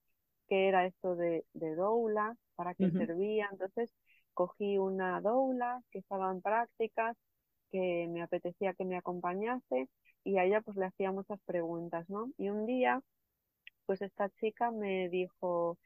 qué 0.48 0.68
era 0.68 0.86
esto 0.86 1.16
de, 1.16 1.44
de 1.54 1.74
doula, 1.76 2.36
para 2.56 2.74
qué 2.74 2.90
servía. 2.92 3.48
Entonces, 3.52 3.94
cogí 4.34 4.78
una 4.78 5.20
doula 5.20 5.82
que 5.90 5.98
estaba 6.00 6.30
en 6.32 6.42
prácticas, 6.42 7.16
que 7.70 8.06
me 8.10 8.22
apetecía 8.22 8.74
que 8.74 8.84
me 8.84 8.96
acompañase 8.96 9.88
y 10.26 10.38
a 10.38 10.44
ella 10.44 10.60
pues 10.62 10.76
le 10.76 10.86
hacía 10.86 11.12
muchas 11.12 11.40
preguntas, 11.46 12.08
¿no? 12.10 12.32
Y 12.38 12.50
un 12.50 12.66
día, 12.66 13.00
pues 13.86 14.02
esta 14.02 14.30
chica 14.30 14.70
me 14.72 15.08
dijo, 15.10 15.78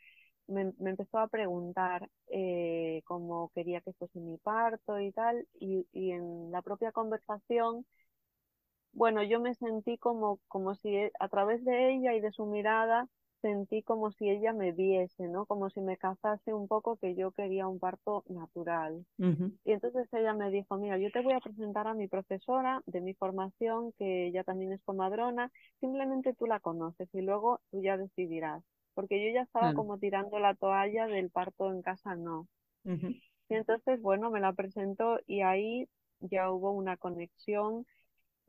me, 0.48 0.72
empezó 0.80 1.18
a 1.18 1.28
preguntar 1.28 2.10
eh, 2.28 3.02
cómo 3.06 3.50
quería 3.54 3.80
que 3.82 3.92
fuese 3.94 4.20
mi 4.20 4.38
parto 4.38 5.00
y 5.00 5.12
tal, 5.12 5.46
y, 5.60 5.86
y, 5.92 6.12
en 6.12 6.52
la 6.52 6.62
propia 6.62 6.92
conversación, 6.92 7.86
bueno, 8.92 9.22
yo 9.22 9.40
me 9.40 9.54
sentí 9.54 9.98
como, 9.98 10.40
como 10.48 10.74
si 10.74 10.88
e, 10.96 11.12
a 11.20 11.28
través 11.28 11.64
de 11.64 11.94
ella 11.94 12.14
y 12.14 12.20
de 12.20 12.32
su 12.32 12.46
mirada 12.46 13.08
sentí 13.42 13.82
como 13.82 14.12
si 14.12 14.28
ella 14.30 14.52
me 14.52 14.72
viese, 14.72 15.28
¿no? 15.28 15.46
Como 15.46 15.70
si 15.70 15.80
me 15.80 15.96
casase 15.96 16.54
un 16.54 16.68
poco 16.68 16.96
que 16.96 17.14
yo 17.14 17.32
quería 17.32 17.68
un 17.68 17.78
parto 17.80 18.24
natural. 18.28 19.04
Y 19.64 19.72
entonces 19.72 20.08
ella 20.12 20.34
me 20.34 20.50
dijo, 20.50 20.76
mira, 20.78 20.98
yo 20.98 21.10
te 21.12 21.20
voy 21.22 21.34
a 21.34 21.40
presentar 21.40 21.86
a 21.88 21.94
mi 21.94 22.08
profesora 22.08 22.82
de 22.86 23.00
mi 23.00 23.14
formación, 23.14 23.92
que 23.98 24.26
ella 24.28 24.44
también 24.44 24.72
es 24.72 24.82
comadrona, 24.84 25.50
simplemente 25.80 26.34
tú 26.34 26.46
la 26.46 26.60
conoces 26.60 27.08
y 27.14 27.22
luego 27.22 27.60
tú 27.70 27.82
ya 27.82 27.96
decidirás. 27.98 28.62
Porque 28.94 29.24
yo 29.24 29.32
ya 29.34 29.42
estaba 29.42 29.72
como 29.74 29.98
tirando 29.98 30.38
la 30.40 30.54
toalla 30.54 31.06
del 31.06 31.30
parto 31.30 31.70
en 31.72 31.82
casa, 31.82 32.16
no. 32.16 32.48
Y 33.48 33.54
entonces, 33.54 34.00
bueno, 34.00 34.30
me 34.30 34.40
la 34.40 34.52
presentó 34.52 35.18
y 35.26 35.42
ahí 35.42 35.88
ya 36.20 36.50
hubo 36.50 36.72
una 36.72 36.96
conexión. 36.96 37.86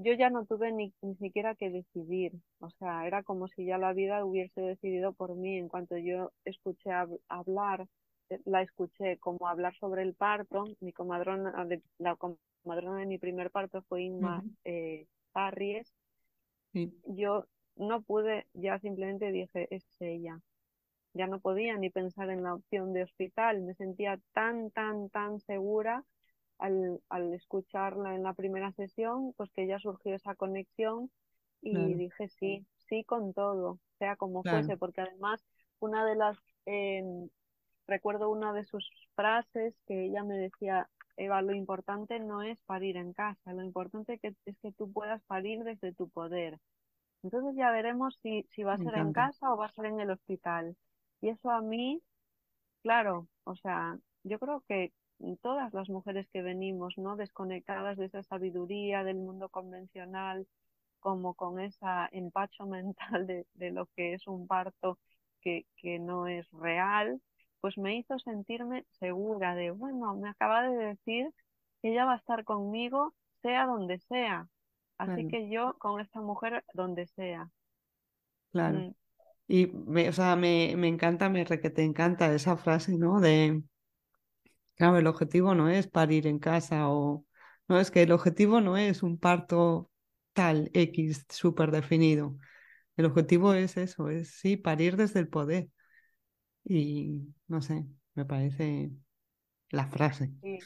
Yo 0.03 0.13
ya 0.13 0.29
no 0.29 0.45
tuve 0.45 0.71
ni, 0.71 0.93
ni 1.01 1.15
siquiera 1.15 1.55
que 1.55 1.69
decidir, 1.69 2.33
o 2.59 2.69
sea, 2.71 3.05
era 3.05 3.23
como 3.23 3.47
si 3.47 3.65
ya 3.65 3.77
la 3.77 3.93
vida 3.93 4.25
hubiese 4.25 4.61
decidido 4.61 5.13
por 5.13 5.35
mí. 5.35 5.57
En 5.57 5.67
cuanto 5.67 5.97
yo 5.97 6.31
escuché 6.45 6.91
hablar, 7.27 7.87
eh, 8.29 8.39
la 8.45 8.61
escuché 8.61 9.17
como 9.19 9.47
hablar 9.47 9.75
sobre 9.75 10.03
el 10.03 10.15
parto, 10.15 10.65
mi 10.79 10.91
comadrona, 10.91 11.67
la 11.99 12.15
comadrona 12.15 12.99
de 12.99 13.05
mi 13.05 13.17
primer 13.17 13.51
parto 13.51 13.81
fue 13.83 14.03
Inma 14.03 14.43
uh 14.43 14.49
yo 17.05 17.45
no 17.75 18.01
pude, 18.01 18.47
ya 18.53 18.79
simplemente 18.79 19.31
dije, 19.31 19.67
es 19.73 19.85
ella. 19.99 20.39
Ya 21.13 21.27
no 21.27 21.39
podía 21.39 21.77
ni 21.77 21.89
pensar 21.89 22.29
en 22.29 22.43
la 22.43 22.53
opción 22.55 22.93
de 22.93 23.03
hospital, 23.03 23.61
me 23.61 23.73
sentía 23.75 24.19
tan, 24.33 24.71
tan, 24.71 25.09
tan 25.09 25.39
segura 25.41 26.05
al, 26.61 27.01
al 27.09 27.33
escucharla 27.33 28.15
en 28.15 28.23
la 28.23 28.33
primera 28.33 28.71
sesión, 28.73 29.33
pues 29.37 29.51
que 29.51 29.67
ya 29.67 29.79
surgió 29.79 30.15
esa 30.15 30.35
conexión 30.35 31.11
y 31.61 31.95
dije 31.95 32.29
sí, 32.29 32.65
sí 32.89 33.03
con 33.03 33.33
todo, 33.33 33.79
sea 33.99 34.15
como 34.15 34.45
fuese, 34.45 34.77
porque 34.77 35.01
además 35.01 35.45
una 35.79 36.05
de 36.05 36.15
las, 36.15 36.37
em, 36.65 37.29
recuerdo 37.87 38.29
una 38.29 38.53
de 38.53 38.65
sus 38.65 38.89
frases 39.15 39.75
que 39.87 40.05
ella 40.05 40.23
me 40.23 40.35
decía, 40.37 40.89
Eva, 41.17 41.41
lo 41.41 41.53
importante 41.53 42.19
no 42.19 42.43
es 42.43 42.61
parir 42.63 42.97
en 42.97 43.13
casa, 43.13 43.53
lo 43.53 43.63
importante 43.63 44.19
que, 44.19 44.35
es 44.45 44.57
que 44.59 44.71
tú 44.73 44.91
puedas 44.91 45.23
parir 45.25 45.63
desde 45.63 45.93
tu 45.93 46.09
poder. 46.09 46.59
Entonces 47.23 47.55
ya 47.55 47.71
veremos 47.71 48.19
si, 48.23 48.43
si 48.55 48.63
va 48.63 48.73
a 48.75 48.77
ser 48.79 48.95
en 48.95 49.13
casa 49.13 49.53
o 49.53 49.57
va 49.57 49.67
a 49.67 49.73
ser 49.73 49.85
en 49.87 49.99
el 49.99 50.11
hospital. 50.11 50.75
Y 51.21 51.29
eso 51.29 51.51
a 51.51 51.61
mí, 51.61 52.01
claro, 52.83 53.27
o 53.43 53.55
sea, 53.55 53.97
yo 54.23 54.39
creo 54.39 54.63
que 54.67 54.93
todas 55.41 55.73
las 55.73 55.89
mujeres 55.89 56.27
que 56.31 56.41
venimos, 56.41 56.97
¿no? 56.97 57.15
Desconectadas 57.15 57.97
de 57.97 58.05
esa 58.05 58.23
sabiduría 58.23 59.03
del 59.03 59.17
mundo 59.17 59.49
convencional, 59.49 60.47
como 60.99 61.33
con 61.35 61.59
esa 61.59 62.09
empacho 62.11 62.65
mental 62.67 63.27
de, 63.27 63.45
de 63.55 63.71
lo 63.71 63.87
que 63.95 64.13
es 64.13 64.27
un 64.27 64.47
parto 64.47 64.99
que, 65.41 65.65
que 65.77 65.99
no 65.99 66.27
es 66.27 66.49
real, 66.51 67.21
pues 67.59 67.77
me 67.77 67.97
hizo 67.97 68.17
sentirme 68.19 68.85
segura 68.99 69.55
de, 69.55 69.71
bueno, 69.71 70.15
me 70.15 70.29
acaba 70.29 70.63
de 70.63 70.75
decir 70.75 71.29
que 71.81 71.91
ella 71.91 72.05
va 72.05 72.13
a 72.13 72.17
estar 72.17 72.43
conmigo, 72.43 73.13
sea 73.41 73.65
donde 73.65 73.99
sea. 73.99 74.47
Así 74.97 75.27
que 75.27 75.49
yo 75.49 75.75
con 75.79 75.99
esta 75.99 76.21
mujer 76.21 76.63
donde 76.73 77.07
sea. 77.07 77.49
Claro. 78.51 78.79
Mm. 78.79 78.95
Y 79.47 79.67
me, 79.67 80.09
o 80.09 80.13
sea, 80.13 80.35
me, 80.35 80.75
me 80.77 80.87
encanta, 80.87 81.27
me 81.27 81.43
que 81.43 81.69
te 81.69 81.83
encanta 81.83 82.33
esa 82.33 82.55
frase, 82.55 82.97
¿no? 82.97 83.19
De, 83.19 83.61
claro, 84.81 84.97
el 84.97 85.05
objetivo 85.05 85.53
no 85.53 85.69
es 85.69 85.87
parir 85.87 86.25
en 86.25 86.39
casa 86.39 86.89
o, 86.89 87.23
no, 87.67 87.79
es 87.79 87.91
que 87.91 88.01
el 88.01 88.11
objetivo 88.11 88.61
no 88.61 88.77
es 88.77 89.03
un 89.03 89.19
parto 89.19 89.91
tal 90.33 90.71
X 90.73 91.27
súper 91.29 91.69
definido. 91.69 92.35
El 92.97 93.05
objetivo 93.05 93.53
es 93.53 93.77
eso, 93.77 94.09
es 94.09 94.31
sí, 94.39 94.57
parir 94.57 94.97
desde 94.97 95.19
el 95.19 95.27
poder. 95.27 95.69
Y 96.63 97.31
no 97.47 97.61
sé, 97.61 97.85
me 98.15 98.25
parece 98.25 98.89
la 99.69 99.85
frase. 99.85 100.31
Sí, 100.41 100.57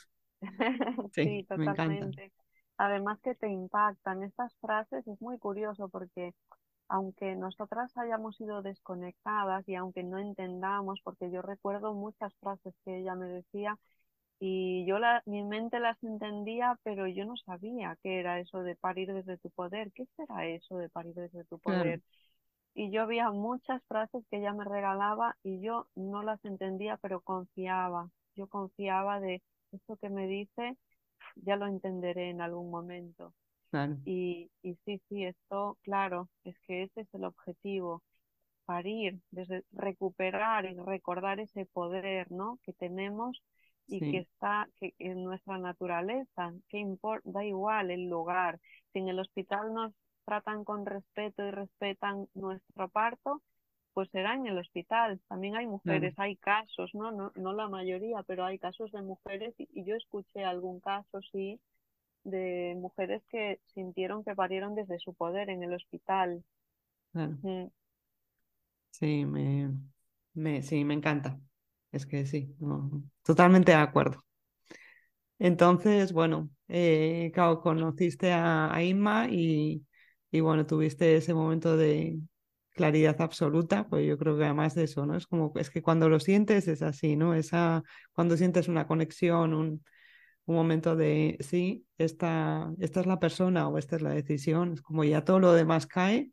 sí, 1.13 1.45
totalmente. 1.49 2.32
Además 2.78 3.19
que 3.21 3.36
te 3.36 3.49
impactan 3.49 4.23
estas 4.23 4.56
frases, 4.62 5.06
es 5.06 5.21
muy 5.21 5.38
curioso 5.39 5.89
porque 5.89 6.34
aunque 6.88 7.36
nosotras 7.36 7.91
hayamos 7.97 8.38
sido 8.38 8.62
desconectadas 8.62 9.67
y 9.67 9.75
aunque 9.75 10.04
no 10.04 10.19
entendamos, 10.19 11.01
porque 11.04 11.30
yo 11.32 11.41
recuerdo 11.41 11.93
muchas 11.93 12.34
frases 12.36 12.73
que 12.86 12.99
ella 12.99 13.15
me 13.15 13.25
decía 13.25 13.78
y 14.39 14.85
yo 14.87 14.99
la, 14.99 15.23
mi 15.25 15.43
mente 15.43 15.79
las 15.79 16.01
entendía, 16.03 16.79
pero 16.83 17.07
yo 17.07 17.25
no 17.25 17.35
sabía 17.37 17.97
qué 18.03 18.19
era 18.19 18.39
eso 18.39 18.63
de 18.63 18.75
parir 18.75 19.13
desde 19.13 19.37
tu 19.37 19.49
poder, 19.51 19.91
qué 19.93 20.05
será 20.17 20.45
eso 20.47 20.77
de 20.77 20.89
parir 20.89 21.13
desde 21.15 21.45
tu 21.45 21.59
poder 21.59 22.01
y 22.73 22.91
yo 22.91 23.03
había 23.03 23.31
muchas 23.31 23.81
frases 23.87 24.23
que 24.29 24.37
ella 24.37 24.53
me 24.53 24.65
regalaba 24.65 25.37
y 25.43 25.61
yo 25.61 25.87
no 25.95 26.23
las 26.23 26.43
entendía, 26.45 26.97
pero 26.97 27.21
confiaba. 27.21 28.09
Yo 28.35 28.47
confiaba 28.47 29.19
de 29.19 29.41
esto 29.71 29.97
que 29.97 30.09
me 30.09 30.27
dice, 30.27 30.77
ya 31.37 31.55
lo 31.57 31.67
entenderé 31.67 32.29
en 32.31 32.41
algún 32.41 32.71
momento. 32.71 33.33
Y, 34.05 34.51
y 34.63 34.75
sí, 34.85 35.01
sí, 35.09 35.25
esto, 35.25 35.77
claro, 35.83 36.29
es 36.45 36.57
que 36.61 36.83
ese 36.83 37.01
es 37.01 37.13
el 37.13 37.25
objetivo, 37.25 38.03
parir, 38.65 39.21
desde 39.31 39.63
recuperar 39.73 40.65
y 40.65 40.75
recordar 40.75 41.39
ese 41.39 41.65
poder, 41.67 42.31
¿no? 42.31 42.59
Que 42.63 42.73
tenemos 42.73 43.41
y 43.87 43.99
que 43.99 44.17
está 44.19 44.67
que 44.79 44.93
en 44.99 45.23
nuestra 45.23 45.57
naturaleza, 45.57 46.53
que 46.69 46.79
importa, 46.79 47.29
da 47.29 47.45
igual 47.45 47.91
el 47.91 48.09
lugar. 48.09 48.59
Si 48.91 48.99
en 48.99 49.09
el 49.09 49.19
hospital 49.19 49.73
nos 49.73 49.93
tratan 50.25 50.63
con 50.63 50.85
respeto 50.85 51.45
y 51.45 51.51
respetan 51.51 52.27
nuestro 52.33 52.89
parto, 52.89 53.41
pues 53.93 54.09
será 54.09 54.33
en 54.33 54.47
el 54.47 54.57
hospital. 54.57 55.21
También 55.27 55.55
hay 55.55 55.67
mujeres, 55.67 56.13
hay 56.17 56.35
casos, 56.35 56.91
¿no? 56.93 57.11
¿no? 57.11 57.31
No 57.35 57.53
la 57.53 57.69
mayoría, 57.69 58.23
pero 58.23 58.43
hay 58.43 58.59
casos 58.59 58.91
de 58.91 59.01
mujeres 59.01 59.53
y, 59.57 59.83
yo 59.85 59.95
escuché 59.95 60.43
algún 60.43 60.79
caso, 60.79 61.21
sí, 61.31 61.59
de 62.23 62.75
mujeres 62.77 63.23
que 63.29 63.61
sintieron 63.73 64.23
que 64.23 64.35
parieron 64.35 64.75
desde 64.75 64.99
su 64.99 65.13
poder 65.13 65.49
en 65.49 65.63
el 65.63 65.73
hospital. 65.73 66.43
Sí, 68.91 69.25
me, 69.25 69.71
me, 70.33 70.61
sí, 70.61 70.83
me 70.83 70.93
encanta. 70.93 71.39
Es 71.95 72.05
que 72.05 72.27
sí, 72.27 72.55
totalmente 73.23 73.71
de 73.71 73.77
acuerdo. 73.79 74.23
Entonces, 75.39 76.13
bueno, 76.13 76.49
eh, 76.67 77.31
conociste 77.63 78.31
a, 78.31 78.73
a 78.73 78.84
Inma 78.84 79.27
y, 79.29 79.86
y 80.31 80.39
bueno, 80.39 80.65
tuviste 80.65 81.15
ese 81.17 81.34
momento 81.34 81.75
de 81.77 82.19
claridad 82.71 83.19
absoluta, 83.21 83.88
pues 83.88 84.08
yo 84.08 84.17
creo 84.17 84.38
que 84.38 84.45
además 84.45 84.75
de 84.75 84.84
eso, 84.86 85.05
¿no? 85.05 85.15
Es 85.17 85.27
como, 85.27 85.51
es 85.55 85.69
que 85.69 85.81
cuando 85.81 86.10
lo 86.10 86.19
sientes 86.19 86.67
es 86.67 86.81
así, 86.81 87.15
¿no? 87.15 87.34
Esa, 87.34 87.84
cuando 88.13 88.38
sientes 88.38 88.67
una 88.69 88.88
conexión, 88.88 89.53
un, 89.53 89.84
un 90.45 90.55
momento 90.55 90.95
de, 90.95 91.38
sí, 91.41 91.86
esta, 91.97 92.71
esta 92.79 93.01
es 93.01 93.08
la 93.08 93.19
persona 93.19 93.67
o 93.69 93.77
esta 93.77 93.95
es 93.97 94.01
la 94.03 94.12
decisión, 94.12 94.73
es 94.73 94.81
como 94.81 95.03
ya 95.05 95.23
todo 95.25 95.39
lo 95.39 95.53
demás 95.53 95.88
cae 95.88 96.31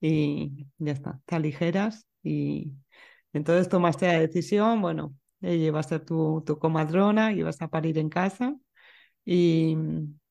y 0.00 0.66
ya 0.78 0.92
está, 0.92 1.20
te 1.26 1.36
aligeras 1.36 2.06
y 2.22 2.72
entonces 3.32 3.68
tomaste 3.68 4.06
la 4.06 4.20
decisión, 4.20 4.80
bueno, 4.82 5.14
ella 5.40 5.72
va 5.72 5.80
a 5.80 5.98
tu, 6.04 6.42
tu 6.46 6.58
comadrona 6.58 7.32
y 7.32 7.42
vas 7.42 7.60
a 7.62 7.68
parir 7.68 7.98
en 7.98 8.08
casa 8.08 8.56
y, 9.24 9.76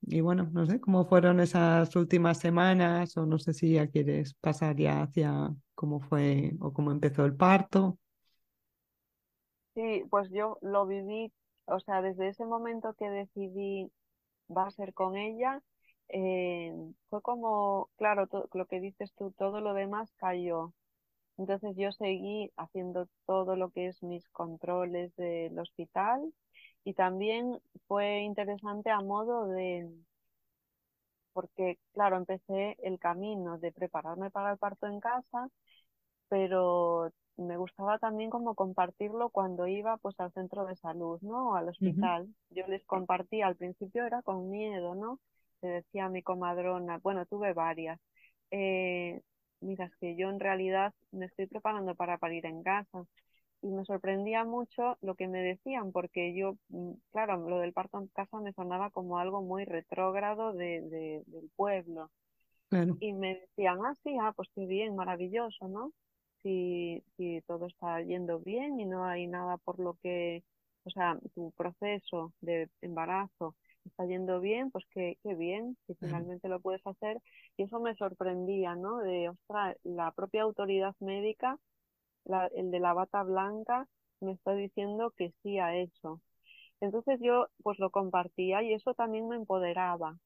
y 0.03 0.21
bueno, 0.21 0.49
no 0.53 0.65
sé 0.67 0.79
cómo 0.81 1.05
fueron 1.07 1.39
esas 1.39 1.95
últimas 1.95 2.39
semanas 2.39 3.17
o 3.17 3.25
no 3.25 3.39
sé 3.39 3.53
si 3.53 3.73
ya 3.73 3.87
quieres 3.89 4.33
pasar 4.35 4.75
ya 4.77 5.03
hacia 5.03 5.49
cómo 5.75 6.01
fue 6.01 6.53
o 6.61 6.73
cómo 6.73 6.91
empezó 6.91 7.25
el 7.25 7.35
parto. 7.35 7.99
Sí, 9.73 10.03
pues 10.09 10.29
yo 10.31 10.57
lo 10.61 10.85
viví, 10.85 11.31
o 11.65 11.79
sea, 11.79 12.01
desde 12.01 12.27
ese 12.29 12.45
momento 12.45 12.93
que 12.95 13.09
decidí 13.09 13.91
va 14.55 14.67
a 14.67 14.71
ser 14.71 14.93
con 14.93 15.17
ella, 15.17 15.61
eh, 16.09 16.73
fue 17.09 17.21
como, 17.21 17.89
claro, 17.97 18.27
lo 18.53 18.65
que 18.67 18.79
dices 18.81 19.13
tú, 19.15 19.31
todo 19.37 19.61
lo 19.61 19.73
demás 19.73 20.11
cayó. 20.17 20.73
Entonces 21.37 21.75
yo 21.75 21.91
seguí 21.91 22.51
haciendo 22.57 23.07
todo 23.25 23.55
lo 23.55 23.69
que 23.71 23.87
es 23.87 24.03
mis 24.03 24.27
controles 24.29 25.15
del 25.15 25.57
hospital, 25.59 26.33
y 26.83 26.93
también 26.93 27.59
fue 27.87 28.21
interesante 28.21 28.89
a 28.89 29.01
modo 29.01 29.47
de, 29.47 29.89
porque 31.33 31.79
claro, 31.93 32.17
empecé 32.17 32.77
el 32.83 32.99
camino 32.99 33.57
de 33.57 33.71
prepararme 33.71 34.31
para 34.31 34.51
el 34.51 34.57
parto 34.57 34.87
en 34.87 34.99
casa, 34.99 35.49
pero 36.27 37.11
me 37.37 37.57
gustaba 37.57 37.97
también 37.99 38.29
como 38.29 38.55
compartirlo 38.55 39.29
cuando 39.29 39.67
iba 39.67 39.97
pues 39.97 40.19
al 40.19 40.31
centro 40.33 40.65
de 40.65 40.75
salud, 40.75 41.19
¿no? 41.21 41.55
Al 41.55 41.69
hospital. 41.69 42.27
Yo 42.49 42.67
les 42.67 42.85
compartía, 42.85 43.47
al 43.47 43.55
principio 43.55 44.05
era 44.05 44.21
con 44.21 44.49
miedo, 44.49 44.95
¿no? 44.95 45.19
Le 45.61 45.69
decía 45.69 46.05
a 46.05 46.09
mi 46.09 46.23
comadrona, 46.23 46.99
bueno, 46.99 47.25
tuve 47.25 47.53
varias. 47.53 47.99
Eh, 48.51 49.21
mira, 49.61 49.85
es 49.85 49.95
que 49.97 50.15
yo 50.15 50.29
en 50.29 50.39
realidad 50.39 50.93
me 51.11 51.25
estoy 51.27 51.47
preparando 51.47 51.95
para 51.95 52.17
parir 52.17 52.45
en 52.45 52.63
casa 52.63 53.05
y 53.61 53.67
me 53.69 53.85
sorprendía 53.85 54.43
mucho 54.43 54.97
lo 55.01 55.15
que 55.15 55.27
me 55.27 55.41
decían, 55.41 55.91
porque 55.91 56.35
yo, 56.35 56.57
mm, 56.69 56.93
claro, 57.11 57.37
lo 57.49 57.59
del 57.59 57.73
parto 57.73 57.99
en 57.99 58.07
casa 58.07 58.39
me 58.39 58.53
sonaba 58.53 58.89
como 58.89 59.19
algo 59.19 59.41
muy 59.41 59.65
retrógrado 59.65 60.53
de, 60.53 61.23
del 61.27 61.49
pueblo. 61.55 62.11
Y 62.99 63.13
me 63.13 63.35
decían, 63.41 63.79
ah, 63.85 63.95
sí, 64.03 64.17
ah, 64.21 64.33
pues 64.35 64.49
qué 64.55 64.65
bien, 64.65 64.95
maravilloso, 64.95 65.67
¿no? 65.67 65.91
Si, 66.41 67.03
si 67.17 67.41
todo 67.47 67.67
está 67.67 68.01
yendo 68.01 68.39
bien 68.39 68.79
y 68.79 68.85
no 68.85 69.05
hay 69.05 69.27
nada 69.27 69.57
por 69.57 69.79
lo 69.79 69.95
que, 70.01 70.43
o 70.85 70.89
sea, 70.89 71.19
tu 71.35 71.51
proceso 71.51 72.33
de 72.41 72.69
embarazo 72.81 73.55
está 73.85 74.05
yendo 74.05 74.39
bien, 74.39 74.71
pues 74.71 74.85
qué, 74.91 75.17
qué 75.23 75.35
bien, 75.35 75.77
si 75.87 75.95
finalmente 75.95 76.49
lo 76.49 76.59
puedes 76.61 76.85
hacer. 76.85 77.21
Y 77.57 77.63
eso 77.63 77.79
me 77.79 77.95
sorprendía, 77.95 78.75
¿no? 78.75 78.99
De, 78.99 79.29
ostras, 79.29 79.77
la 79.83 80.11
propia 80.11 80.43
autoridad 80.43 80.95
médica 80.99 81.59
el 82.55 82.71
de 82.71 82.79
la 82.79 82.93
bata 82.93 83.23
blanca 83.23 83.87
me 84.19 84.33
está 84.33 84.53
diciendo 84.53 85.11
que 85.17 85.33
sí 85.41 85.59
a 85.59 85.75
eso. 85.75 86.21
Entonces 86.81 87.19
yo 87.21 87.47
pues 87.63 87.79
lo 87.79 87.91
compartía 87.91 88.63
y 88.63 88.73
eso 88.73 88.93
también 88.93 89.27
me 89.27 89.35
empoderaba 89.35 90.17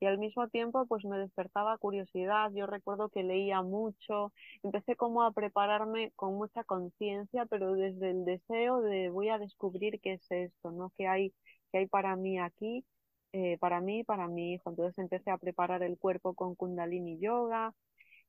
y 0.00 0.06
al 0.06 0.18
mismo 0.18 0.48
tiempo 0.48 0.86
pues 0.86 1.04
me 1.04 1.18
despertaba 1.18 1.76
curiosidad. 1.78 2.50
Yo 2.54 2.66
recuerdo 2.66 3.10
que 3.10 3.22
leía 3.22 3.62
mucho, 3.62 4.32
empecé 4.62 4.96
como 4.96 5.22
a 5.22 5.32
prepararme 5.32 6.12
con 6.16 6.34
mucha 6.36 6.64
conciencia, 6.64 7.46
pero 7.46 7.74
desde 7.74 8.10
el 8.10 8.24
deseo 8.24 8.80
de 8.80 9.10
voy 9.10 9.28
a 9.28 9.38
descubrir 9.38 10.00
qué 10.00 10.14
es 10.14 10.30
esto, 10.30 10.70
¿no? 10.72 10.92
¿Qué 10.96 11.06
hay, 11.06 11.34
qué 11.70 11.78
hay 11.78 11.86
para 11.86 12.16
mí 12.16 12.38
aquí, 12.38 12.84
eh, 13.32 13.58
para 13.58 13.80
mí 13.80 14.00
y 14.00 14.04
para 14.04 14.28
mi 14.28 14.54
hijo? 14.54 14.70
Entonces 14.70 14.98
empecé 14.98 15.30
a 15.30 15.38
preparar 15.38 15.82
el 15.82 15.98
cuerpo 15.98 16.34
con 16.34 16.54
Kundalini 16.54 17.18
Yoga, 17.18 17.74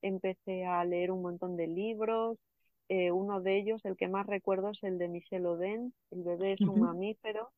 empecé 0.02 0.66
a 0.66 0.84
leer 0.86 1.12
un 1.12 1.22
montón 1.22 1.58
de 1.58 1.68
libros. 1.68 2.38
Eh, 2.90 3.12
uno 3.12 3.42
de 3.42 3.58
ellos, 3.58 3.86
el 3.86 3.96
que 3.98 4.08
más 4.08 4.28
recuerdo, 4.28 4.70
es 4.72 4.84
el 4.84 4.98
de 4.98 5.08
Michel 5.08 5.46
Oden, 5.46 5.94
El 6.12 6.24
bebé 6.24 6.54
es 6.54 6.62
un 6.62 6.82
mamífero, 6.82 7.52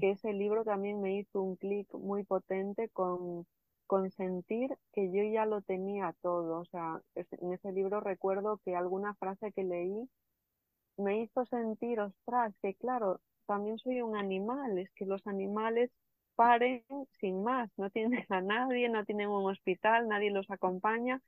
que 0.00 0.10
ese 0.10 0.32
libro 0.32 0.64
también 0.64 1.00
me 1.00 1.16
hizo 1.18 1.42
un 1.42 1.56
clic 1.56 1.92
muy 1.94 2.24
potente 2.24 2.88
con, 2.90 3.46
con 3.86 4.10
sentir 4.10 4.76
que 4.92 5.12
yo 5.12 5.22
ya 5.24 5.46
lo 5.46 5.62
tenía 5.62 6.14
todo. 6.22 6.60
O 6.60 6.64
sea, 6.66 7.00
en 7.14 7.52
ese 7.52 7.72
libro 7.72 8.00
recuerdo 8.00 8.60
que 8.64 8.74
alguna 8.76 9.14
frase 9.14 9.52
que 9.52 9.64
leí 9.64 10.08
me 10.96 11.22
hizo 11.22 11.44
sentir, 11.46 12.00
ostras, 12.00 12.54
que 12.62 12.74
claro, 12.74 13.20
también 13.46 13.78
soy 13.78 14.02
un 14.02 14.16
animal, 14.16 14.78
es 14.78 14.90
que 14.92 15.06
los 15.06 15.26
animales 15.26 15.90
paren 16.36 16.84
sin 17.20 17.42
más, 17.44 17.70
no 17.78 17.90
tienen 17.90 18.26
a 18.30 18.40
nadie, 18.42 18.88
no 18.90 19.04
tienen 19.04 19.28
un 19.30 19.50
hospital, 19.50 20.08
nadie 20.08 20.30
los 20.32 20.50
acompaña. 20.50 21.22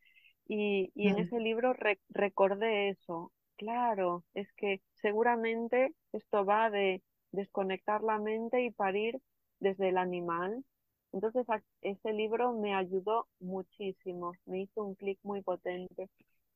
Y, 0.48 0.92
y 0.94 1.08
en 1.08 1.18
ese 1.18 1.40
libro 1.40 1.74
recordé 2.10 2.90
eso. 2.90 3.32
Claro, 3.56 4.24
es 4.34 4.52
que 4.54 4.80
seguramente 4.94 5.94
esto 6.12 6.44
va 6.44 6.70
de 6.70 7.02
desconectar 7.32 8.02
la 8.02 8.18
mente 8.18 8.62
y 8.64 8.70
parir 8.70 9.20
desde 9.60 9.90
el 9.90 9.98
animal. 9.98 10.64
Entonces 11.12 11.46
ese 11.82 12.12
libro 12.12 12.52
me 12.54 12.74
ayudó 12.74 13.28
muchísimo, 13.40 14.32
me 14.46 14.60
hizo 14.62 14.84
un 14.84 14.94
clic 14.94 15.18
muy 15.22 15.42
potente. 15.42 16.08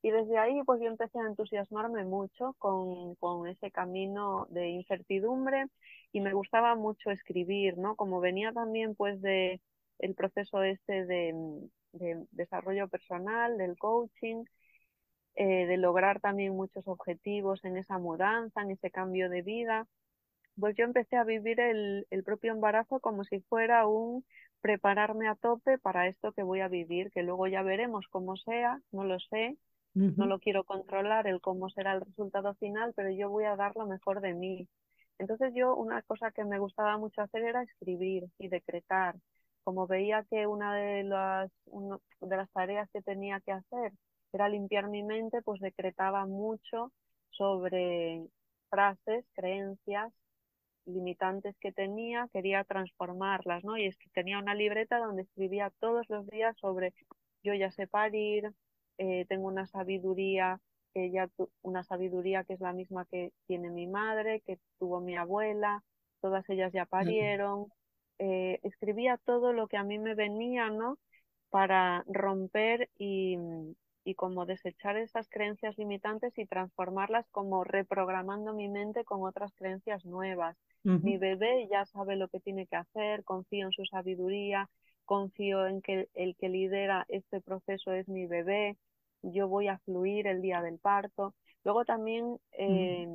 Y 0.03 0.11
desde 0.11 0.37
ahí 0.37 0.61
pues 0.65 0.81
yo 0.81 0.87
empecé 0.87 1.19
a 1.19 1.27
entusiasmarme 1.27 2.05
mucho 2.05 2.53
con, 2.59 3.15
con, 3.15 3.47
ese 3.47 3.71
camino 3.71 4.47
de 4.51 4.69
incertidumbre 4.69 5.65
y 6.11 6.21
me 6.21 6.33
gustaba 6.33 6.75
mucho 6.75 7.09
escribir, 7.09 7.77
¿no? 7.77 7.95
Como 7.95 8.19
venía 8.19 8.51
también 8.53 8.95
pues 8.95 9.21
de 9.21 9.61
el 9.99 10.15
proceso 10.15 10.61
este 10.63 11.05
de, 11.05 11.33
de 11.93 12.25
desarrollo 12.31 12.87
personal, 12.89 13.57
del 13.57 13.77
coaching, 13.77 14.43
eh, 15.35 15.65
de 15.65 15.77
lograr 15.77 16.19
también 16.19 16.55
muchos 16.55 16.87
objetivos 16.87 17.65
en 17.65 17.77
esa 17.77 17.97
mudanza, 17.97 18.61
en 18.61 18.71
ese 18.71 18.91
cambio 18.91 19.29
de 19.29 19.41
vida, 19.41 19.87
pues 20.59 20.75
yo 20.75 20.85
empecé 20.85 21.15
a 21.17 21.23
vivir 21.23 21.59
el, 21.59 22.05
propio 22.25 22.51
embarazo 22.53 22.99
como 22.99 23.23
si 23.23 23.41
fuera 23.41 23.87
un 23.87 24.25
prepararme 24.61 25.27
a 25.27 25.35
tope 25.35 25.77
para 25.79 26.07
esto 26.07 26.33
que 26.33 26.43
voy 26.43 26.61
a 26.61 26.67
vivir, 26.67 27.11
que 27.11 27.23
luego 27.23 27.47
ya 27.47 27.63
veremos 27.63 28.07
cómo 28.09 28.37
sea, 28.37 28.79
no 28.91 29.03
lo 29.03 29.19
sé, 29.19 29.57
no 29.93 30.25
lo 30.25 30.39
quiero 30.39 30.63
controlar 30.63 31.27
el 31.27 31.41
cómo 31.41 31.69
será 31.69 31.93
el 31.93 32.01
resultado 32.01 32.55
final, 32.55 32.93
pero 32.95 33.11
yo 33.11 33.29
voy 33.29 33.45
a 33.45 33.55
dar 33.55 33.75
lo 33.75 33.85
mejor 33.85 34.21
de 34.21 34.33
mí. 34.33 34.67
Entonces 35.19 35.53
yo 35.55 35.75
una 35.75 36.01
cosa 36.03 36.31
que 36.31 36.43
me 36.45 36.59
gustaba 36.59 36.97
mucho 36.97 37.21
hacer 37.21 37.43
era 37.43 37.63
escribir 37.63 38.25
y 38.39 38.47
decretar. 38.49 39.15
Como 39.63 39.87
veía 39.87 40.25
que 40.29 40.47
una 40.47 40.75
de 40.75 41.03
las, 41.03 41.51
de 42.19 42.37
las 42.37 42.51
tareas 42.51 42.89
que 42.91 43.01
tenía 43.01 43.39
que 43.41 43.53
hacer 43.53 43.93
era 44.33 44.49
limpiar 44.49 44.89
mi 44.89 45.03
mente, 45.03 45.41
pues 45.43 45.61
decretaba 45.61 46.25
mucho 46.25 46.91
sobre 47.29 48.25
frases, 48.69 49.25
creencias 49.33 50.11
limitantes 50.85 51.55
que 51.59 51.71
tenía, 51.71 52.27
quería 52.33 52.63
transformarlas, 52.63 53.63
¿no? 53.63 53.77
Y 53.77 53.85
es 53.85 53.97
que 53.97 54.09
tenía 54.09 54.39
una 54.39 54.55
libreta 54.55 54.97
donde 54.99 55.23
escribía 55.23 55.71
todos 55.79 56.09
los 56.09 56.27
días 56.27 56.55
sobre 56.57 56.93
yo 57.43 57.53
ya 57.53 57.71
sé 57.71 57.87
parir, 57.87 58.51
eh, 59.03 59.25
tengo 59.27 59.47
una 59.47 59.67
sabiduría 59.67 60.61
que 60.93 61.11
ya 61.11 61.29
una 61.61 61.83
sabiduría 61.83 62.43
que 62.45 62.53
es 62.53 62.61
la 62.61 62.71
misma 62.73 63.05
que 63.05 63.31
tiene 63.47 63.69
mi 63.69 63.85
madre, 63.87 64.41
que 64.41 64.59
tuvo 64.79 65.01
mi 65.01 65.17
abuela, 65.17 65.83
todas 66.21 66.49
ellas 66.49 66.71
ya 66.71 66.85
parieron. 66.85 67.67
Eh, 68.19 68.59
escribía 68.63 69.17
todo 69.25 69.51
lo 69.53 69.67
que 69.67 69.77
a 69.77 69.83
mí 69.83 69.99
me 69.99 70.15
venía, 70.15 70.69
¿no? 70.69 70.97
Para 71.49 72.03
romper 72.07 72.89
y, 72.97 73.37
y 74.05 74.15
como 74.15 74.45
desechar 74.45 74.97
esas 74.97 75.27
creencias 75.29 75.77
limitantes 75.77 76.37
y 76.37 76.45
transformarlas 76.45 77.27
como 77.31 77.63
reprogramando 77.65 78.53
mi 78.53 78.69
mente 78.69 79.03
con 79.03 79.23
otras 79.23 79.53
creencias 79.55 80.05
nuevas. 80.05 80.57
Mi 81.01 81.17
bebé 81.17 81.67
ya 81.69 81.85
sabe 81.85 82.15
lo 82.15 82.29
que 82.29 82.39
tiene 82.39 82.67
que 82.67 82.77
hacer, 82.77 83.23
confío 83.25 83.65
en 83.65 83.71
su 83.73 83.85
sabiduría, 83.85 84.69
confío 85.05 85.67
en 85.67 85.81
que 85.81 86.07
el 86.13 86.35
que 86.37 86.49
lidera 86.49 87.05
este 87.09 87.41
proceso 87.41 87.91
es 87.93 88.07
mi 88.07 88.25
bebé, 88.27 88.77
yo 89.23 89.47
voy 89.47 89.67
a 89.67 89.79
fluir 89.79 90.27
el 90.27 90.41
día 90.41 90.61
del 90.61 90.79
parto. 90.79 91.33
Luego 91.63 91.85
también 91.85 92.37
eh, 92.51 93.07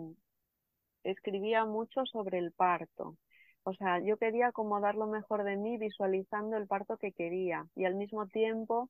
escribía 1.04 1.64
mucho 1.64 2.06
sobre 2.06 2.38
el 2.38 2.52
parto. 2.52 3.16
O 3.64 3.74
sea, 3.74 4.00
yo 4.00 4.16
quería 4.16 4.52
como 4.52 4.80
dar 4.80 4.94
lo 4.94 5.06
mejor 5.06 5.44
de 5.44 5.56
mí 5.56 5.76
visualizando 5.78 6.56
el 6.56 6.66
parto 6.66 6.96
que 6.96 7.12
quería 7.12 7.66
y 7.74 7.84
al 7.84 7.94
mismo 7.96 8.26
tiempo 8.26 8.88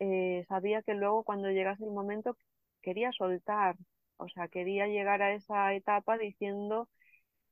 eh, 0.00 0.44
sabía 0.48 0.82
que 0.82 0.94
luego 0.94 1.24
cuando 1.24 1.50
llegase 1.50 1.84
el 1.84 1.90
momento 1.92 2.36
quería 2.82 3.10
soltar, 3.12 3.76
o 4.18 4.28
sea, 4.28 4.48
quería 4.48 4.86
llegar 4.86 5.22
a 5.22 5.32
esa 5.34 5.72
etapa 5.74 6.18
diciendo 6.18 6.88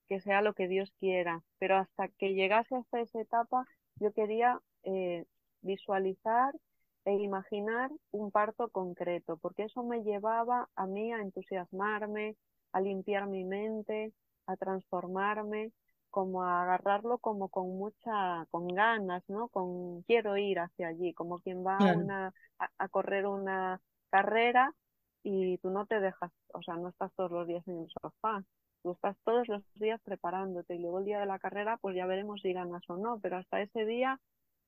que 0.09 0.21
sea 0.21 0.43
lo 0.43 0.55
que 0.55 0.69
Dios 0.69 0.93
quiera, 1.01 1.43
pero 1.59 1.77
hasta 1.77 2.09
que 2.09 2.35
llegase 2.35 2.77
hasta 2.77 3.01
esa 3.01 3.21
etapa 3.21 3.67
yo 3.97 4.13
quería 4.13 4.61
eh, 4.85 5.25
visualizar 5.63 6.55
e 7.07 7.13
imaginar 7.15 7.91
un 8.11 8.31
parto 8.33 8.69
concreto, 8.69 9.37
porque 9.39 9.65
eso 9.65 9.85
me 9.85 10.03
llevaba 10.03 10.69
a 10.75 10.87
mí 10.87 11.13
a 11.13 11.21
entusiasmarme, 11.21 12.37
a 12.73 12.81
limpiar 12.81 13.29
mi 13.29 13.45
mente, 13.45 14.13
a 14.47 14.57
transformarme 14.57 15.73
como 16.11 16.43
a 16.43 16.63
agarrarlo 16.63 17.19
como 17.19 17.49
con 17.49 17.79
mucha, 17.79 18.47
con 18.51 18.69
ganas, 18.69 19.23
¿no? 19.29 19.49
Con 19.49 20.03
quiero 20.03 20.37
ir 20.37 20.59
hacia 20.59 20.89
allí, 20.89 21.15
como 21.15 21.39
quien 21.41 21.65
va 21.65 21.77
a, 21.77 21.93
una, 21.97 22.35
a, 22.59 22.89
correr 22.89 23.27
una 23.27 23.81
carrera 24.11 24.75
y 25.23 25.59
tú 25.59 25.71
no 25.71 25.87
te 25.87 26.01
dejas, 26.01 26.33
o 26.55 26.63
sea, 26.63 26.77
no 26.77 26.89
estás 26.89 27.13
todos 27.15 27.31
los 27.31 27.47
días 27.47 27.67
en 27.69 27.81
el 27.81 27.89
sofá, 28.01 28.43
tú 28.83 28.93
estás 28.93 29.17
todos 29.25 29.47
los 29.47 29.63
días 29.75 30.01
preparándote 30.03 30.75
y 30.75 30.79
luego 30.81 31.01
el 31.01 31.05
día 31.05 31.21
de 31.21 31.27
la 31.27 31.39
carrera 31.39 31.77
pues 31.77 31.95
ya 31.95 32.07
veremos 32.07 32.41
si 32.41 32.53
ganas 32.53 32.83
o 32.89 32.97
no, 32.97 33.21
pero 33.21 33.37
hasta 33.37 33.61
ese 33.61 33.85
día 33.85 34.19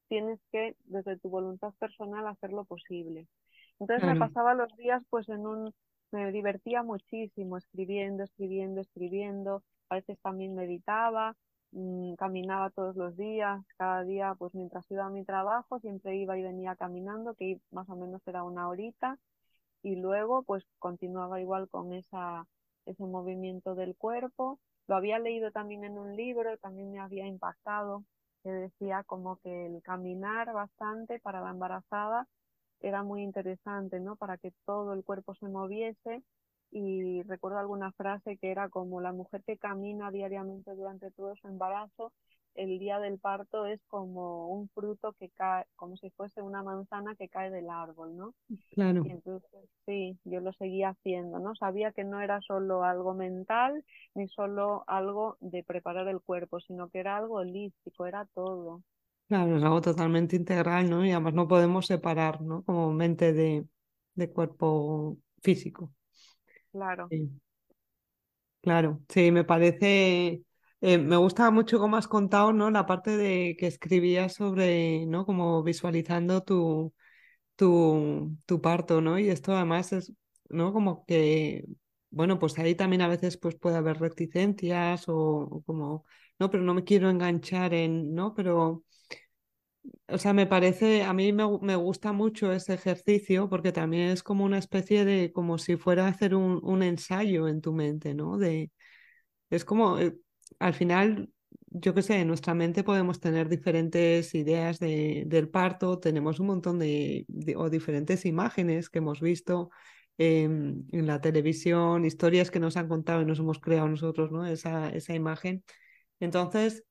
tienes 0.08 0.40
que 0.52 0.76
desde 0.84 1.18
tu 1.18 1.28
voluntad 1.28 1.72
personal 1.78 2.26
hacer 2.26 2.52
lo 2.52 2.64
posible. 2.64 3.26
Entonces 3.78 4.06
me 4.06 4.16
pasaba 4.18 4.54
los 4.54 4.74
días 4.76 5.02
pues 5.10 5.28
en 5.28 5.46
un, 5.46 5.72
me 6.10 6.32
divertía 6.32 6.82
muchísimo 6.82 7.56
escribiendo, 7.56 8.24
escribiendo, 8.24 8.80
escribiendo, 8.80 9.62
a 9.88 9.96
veces 9.96 10.18
también 10.20 10.54
meditaba, 10.54 11.36
mm, 11.72 12.14
caminaba 12.14 12.70
todos 12.70 12.96
los 12.96 13.16
días, 13.16 13.60
cada 13.76 14.02
día, 14.04 14.34
pues 14.38 14.54
mientras 14.54 14.90
iba 14.90 15.06
a 15.06 15.10
mi 15.10 15.24
trabajo, 15.24 15.78
siempre 15.80 16.16
iba 16.16 16.36
y 16.38 16.42
venía 16.42 16.76
caminando, 16.76 17.34
que 17.34 17.60
más 17.70 17.88
o 17.88 17.96
menos 17.96 18.20
era 18.26 18.42
una 18.42 18.68
horita, 18.68 19.18
y 19.82 19.96
luego 19.96 20.42
pues 20.42 20.64
continuaba 20.78 21.40
igual 21.40 21.68
con 21.68 21.92
esa, 21.92 22.46
ese 22.86 23.04
movimiento 23.04 23.74
del 23.74 23.96
cuerpo. 23.96 24.58
Lo 24.88 24.96
había 24.96 25.18
leído 25.18 25.52
también 25.52 25.84
en 25.84 25.98
un 25.98 26.16
libro, 26.16 26.56
también 26.58 26.90
me 26.90 26.98
había 27.00 27.26
impactado, 27.26 28.04
que 28.48 28.54
decía 28.54 29.04
como 29.04 29.36
que 29.36 29.66
el 29.66 29.82
caminar 29.82 30.50
bastante 30.54 31.20
para 31.20 31.42
la 31.42 31.50
embarazada 31.50 32.26
era 32.80 33.02
muy 33.02 33.22
interesante, 33.22 34.00
¿no? 34.00 34.16
Para 34.16 34.38
que 34.38 34.52
todo 34.64 34.94
el 34.94 35.04
cuerpo 35.04 35.34
se 35.34 35.48
moviese 35.48 36.22
y 36.70 37.22
recuerdo 37.24 37.58
alguna 37.58 37.92
frase 37.92 38.38
que 38.38 38.50
era 38.50 38.70
como 38.70 39.02
la 39.02 39.12
mujer 39.12 39.42
que 39.44 39.58
camina 39.58 40.10
diariamente 40.10 40.74
durante 40.74 41.10
todo 41.10 41.36
su 41.36 41.48
embarazo, 41.48 42.12
el 42.58 42.78
día 42.78 42.98
del 43.00 43.18
parto 43.20 43.66
es 43.66 43.80
como 43.88 44.48
un 44.48 44.68
fruto 44.70 45.14
que 45.14 45.30
cae, 45.30 45.64
como 45.76 45.96
si 45.96 46.10
fuese 46.10 46.42
una 46.42 46.62
manzana 46.62 47.16
que 47.16 47.28
cae 47.30 47.50
del 47.50 47.70
árbol, 47.70 48.16
¿no? 48.16 48.34
Claro. 48.70 49.04
Y 49.04 49.10
entonces, 49.12 49.50
sí, 49.86 50.18
yo 50.24 50.40
lo 50.40 50.52
seguía 50.54 50.90
haciendo, 50.90 51.38
¿no? 51.40 51.54
Sabía 51.56 51.92
que 51.92 52.04
no 52.04 52.20
era 52.20 52.40
solo 52.42 52.84
algo 52.84 53.14
mental, 53.14 53.84
ni 54.14 54.28
solo 54.28 54.84
algo 54.88 55.36
de 55.40 55.64
preparar 55.64 56.08
el 56.08 56.20
cuerpo, 56.22 56.60
sino 56.60 56.88
que 56.90 57.00
era 57.00 57.16
algo 57.16 57.36
holístico, 57.36 58.06
era 58.06 58.26
todo. 58.34 58.82
Claro, 59.28 59.58
es 59.58 59.62
algo 59.62 59.80
totalmente 59.82 60.36
integral, 60.36 60.88
¿no? 60.88 61.04
Y 61.04 61.10
además 61.12 61.34
no 61.34 61.46
podemos 61.48 61.86
separar, 61.86 62.40
¿no? 62.40 62.64
Como 62.64 62.92
mente 62.94 63.32
de, 63.34 63.66
de 64.14 64.30
cuerpo 64.32 65.18
físico. 65.42 65.92
Claro. 66.72 67.12
Claro, 68.60 69.02
sí, 69.08 69.30
me 69.30 69.44
parece, 69.44 70.42
eh, 70.80 70.98
me 70.98 71.16
gusta 71.16 71.50
mucho 71.50 71.78
cómo 71.78 71.96
has 71.96 72.08
contado, 72.08 72.52
¿no? 72.52 72.70
La 72.70 72.86
parte 72.86 73.16
de 73.16 73.56
que 73.58 73.66
escribías 73.66 74.34
sobre, 74.34 75.06
¿no? 75.06 75.26
Como 75.26 75.62
visualizando 75.62 76.42
tu, 76.42 76.94
tu, 77.56 78.36
tu 78.46 78.60
parto, 78.60 79.00
¿no? 79.00 79.18
Y 79.18 79.30
esto 79.30 79.54
además 79.56 79.92
es, 79.92 80.12
¿no? 80.50 80.72
Como 80.72 81.04
que 81.06 81.66
bueno, 82.10 82.38
pues 82.38 82.58
ahí 82.58 82.74
también 82.74 83.02
a 83.02 83.08
veces 83.08 83.36
pues 83.38 83.56
puede 83.56 83.76
haber 83.76 83.98
reticencias 84.00 85.04
o, 85.08 85.62
como, 85.66 86.04
no, 86.38 86.50
pero 86.50 86.62
no 86.64 86.74
me 86.74 86.84
quiero 86.84 87.10
enganchar 87.10 87.74
en, 87.74 88.14
¿no? 88.14 88.34
Pero, 88.34 88.84
o 90.08 90.18
sea, 90.18 90.32
me 90.32 90.46
parece, 90.46 91.02
a 91.02 91.12
mí 91.12 91.32
me, 91.32 91.44
me 91.60 91.76
gusta 91.76 92.12
mucho 92.12 92.52
ese 92.52 92.74
ejercicio 92.74 93.48
porque 93.48 93.72
también 93.72 94.08
es 94.10 94.22
como 94.22 94.44
una 94.44 94.58
especie 94.58 95.04
de, 95.04 95.32
como 95.32 95.58
si 95.58 95.76
fuera 95.76 96.06
a 96.06 96.08
hacer 96.08 96.34
un, 96.34 96.60
un 96.62 96.82
ensayo 96.82 97.48
en 97.48 97.60
tu 97.60 97.72
mente, 97.72 98.14
¿no? 98.14 98.38
De, 98.38 98.70
es 99.50 99.64
como, 99.64 99.98
eh, 99.98 100.16
al 100.58 100.74
final, 100.74 101.30
yo 101.68 101.94
qué 101.94 102.02
sé, 102.02 102.20
en 102.20 102.28
nuestra 102.28 102.54
mente 102.54 102.84
podemos 102.84 103.20
tener 103.20 103.48
diferentes 103.48 104.34
ideas 104.34 104.78
de, 104.78 105.24
del 105.26 105.48
parto, 105.48 105.98
tenemos 105.98 106.40
un 106.40 106.46
montón 106.48 106.78
de, 106.78 107.26
o 107.56 107.70
diferentes 107.70 108.24
imágenes 108.26 108.90
que 108.90 108.98
hemos 108.98 109.20
visto 109.20 109.70
en 110.18 110.86
la 110.90 111.20
televisión, 111.20 112.04
historias 112.04 112.50
que 112.50 112.58
nos 112.60 112.76
han 112.76 112.88
contado 112.88 113.22
y 113.22 113.24
nos 113.24 113.38
hemos 113.38 113.60
creado 113.60 113.88
nosotros, 113.88 114.32
¿no? 114.32 114.46
Esa, 114.46 114.90
esa 114.90 115.14
imagen. 115.14 115.62
Entonces, 116.20 116.84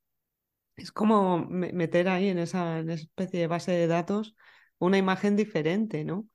es 0.75 0.91
como 0.91 1.39
meter 1.49 2.09
ahí 2.09 2.29
en 2.29 2.39
esa, 2.39 2.79
en 2.79 2.89
esa 2.89 3.03
especie 3.03 3.39
de 3.41 3.47
base 3.47 3.71
de 3.71 3.87
datos 3.87 4.35
una 4.79 4.97
imagen 4.97 5.35
diferente, 5.35 6.03
¿no? 6.05 6.27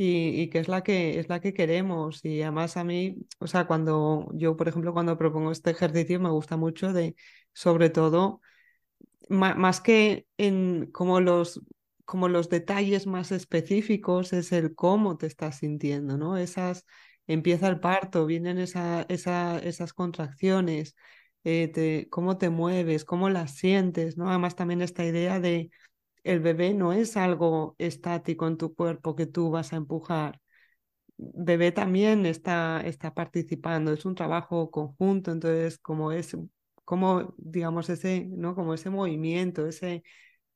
Y, 0.00 0.48
que 0.50 0.60
es 0.60 0.68
la 0.68 0.82
que 0.82 1.18
es 1.18 1.28
la 1.28 1.40
que 1.40 1.52
queremos. 1.52 2.24
Y 2.24 2.40
además 2.42 2.76
a 2.76 2.84
mí, 2.84 3.16
o 3.40 3.48
sea, 3.48 3.66
cuando 3.66 4.28
yo, 4.32 4.56
por 4.56 4.68
ejemplo, 4.68 4.92
cuando 4.92 5.18
propongo 5.18 5.50
este 5.50 5.70
ejercicio, 5.70 6.20
me 6.20 6.30
gusta 6.30 6.56
mucho 6.56 6.92
de, 6.92 7.16
sobre 7.52 7.90
todo, 7.90 8.40
más 9.28 9.80
que 9.80 10.26
en 10.38 10.86
como 10.92 11.20
los 11.20 11.60
como 12.04 12.28
los 12.28 12.48
detalles 12.48 13.06
más 13.06 13.32
específicos 13.32 14.32
es 14.32 14.52
el 14.52 14.74
cómo 14.74 15.18
te 15.18 15.26
estás 15.26 15.58
sintiendo, 15.58 16.16
¿no? 16.16 16.38
Esas, 16.38 16.86
empieza 17.26 17.68
el 17.68 17.80
parto, 17.80 18.24
vienen 18.24 18.58
esa, 18.58 19.02
esa, 19.10 19.58
esas 19.58 19.92
contracciones, 19.92 20.96
eh, 21.44 21.68
te, 21.68 22.08
cómo 22.08 22.38
te 22.38 22.48
mueves, 22.48 23.04
cómo 23.04 23.28
las 23.28 23.56
sientes, 23.56 24.16
¿no? 24.16 24.30
Además 24.30 24.56
también 24.56 24.80
esta 24.80 25.04
idea 25.04 25.38
de 25.38 25.70
el 26.30 26.40
bebé 26.40 26.74
no 26.74 26.92
es 26.92 27.16
algo 27.16 27.74
estático 27.78 28.46
en 28.46 28.56
tu 28.58 28.74
cuerpo 28.74 29.16
que 29.16 29.26
tú 29.26 29.50
vas 29.50 29.72
a 29.72 29.76
empujar. 29.76 30.40
Bebé 31.16 31.72
también 31.72 32.26
está, 32.26 32.80
está 32.82 33.14
participando, 33.14 33.92
es 33.92 34.04
un 34.04 34.14
trabajo 34.14 34.70
conjunto, 34.70 35.32
entonces 35.32 35.78
como 35.78 36.12
es, 36.12 36.36
como 36.84 37.34
digamos 37.38 37.90
ese, 37.90 38.26
¿no? 38.30 38.54
Como 38.54 38.74
ese 38.74 38.90
movimiento, 38.90 39.66
ese, 39.66 40.04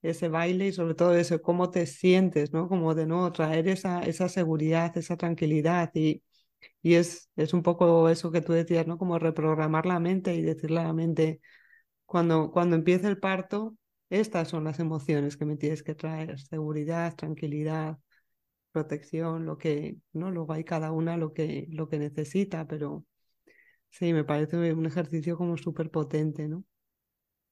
ese 0.03 0.29
baile 0.29 0.69
y 0.69 0.73
sobre 0.73 0.95
todo 0.95 1.15
eso, 1.17 1.43
cómo 1.43 1.71
te 1.71 1.87
sientes, 1.87 2.53
¿no? 2.53 2.69
Como 2.69 2.95
de 2.95 3.07
nuevo 3.07 3.33
traer 3.33 3.69
esa, 3.69 4.03
esa 4.03 4.29
seguridad, 4.29 4.97
esa 4.99 5.17
tranquilidad 5.17 5.91
y, 5.95 6.23
y 6.83 6.95
es, 6.95 7.31
es 7.37 7.55
un 7.55 7.63
poco 7.63 8.09
eso 8.09 8.31
que 8.33 8.41
tú 8.43 8.53
decías, 8.53 8.87
¿no? 8.87 8.99
Como 8.99 9.19
reprogramar 9.19 9.87
la 9.87 10.01
mente 10.01 10.35
y 10.35 10.43
decirle 10.43 10.81
a 10.81 10.85
la 10.85 10.93
mente, 10.93 11.41
cuando, 12.07 12.51
cuando 12.53 12.77
empiece 12.77 13.09
el 13.09 13.19
parto, 13.19 13.77
estas 14.13 14.49
son 14.49 14.65
las 14.65 14.79
emociones 14.79 15.39
que 15.39 15.47
me 15.47 15.57
tienes 15.57 15.83
que 15.83 15.95
traer, 15.95 16.39
seguridad, 16.39 17.15
tranquilidad, 17.17 17.99
protección, 18.71 19.47
lo 19.47 19.57
que, 19.57 19.97
¿no? 20.13 20.31
Luego 20.31 20.53
hay 20.53 20.65
cada 20.65 20.93
una 20.93 21.17
lo 21.17 21.33
que, 21.33 21.67
lo 21.71 21.89
que 21.89 21.99
necesita, 21.99 22.67
pero 22.67 23.07
sí, 23.89 24.13
me 24.13 24.25
parece 24.25 24.75
un 24.75 24.85
ejercicio 24.85 25.39
como 25.39 25.57
súper 25.57 25.91
potente, 25.91 26.47
¿no? 26.47 26.63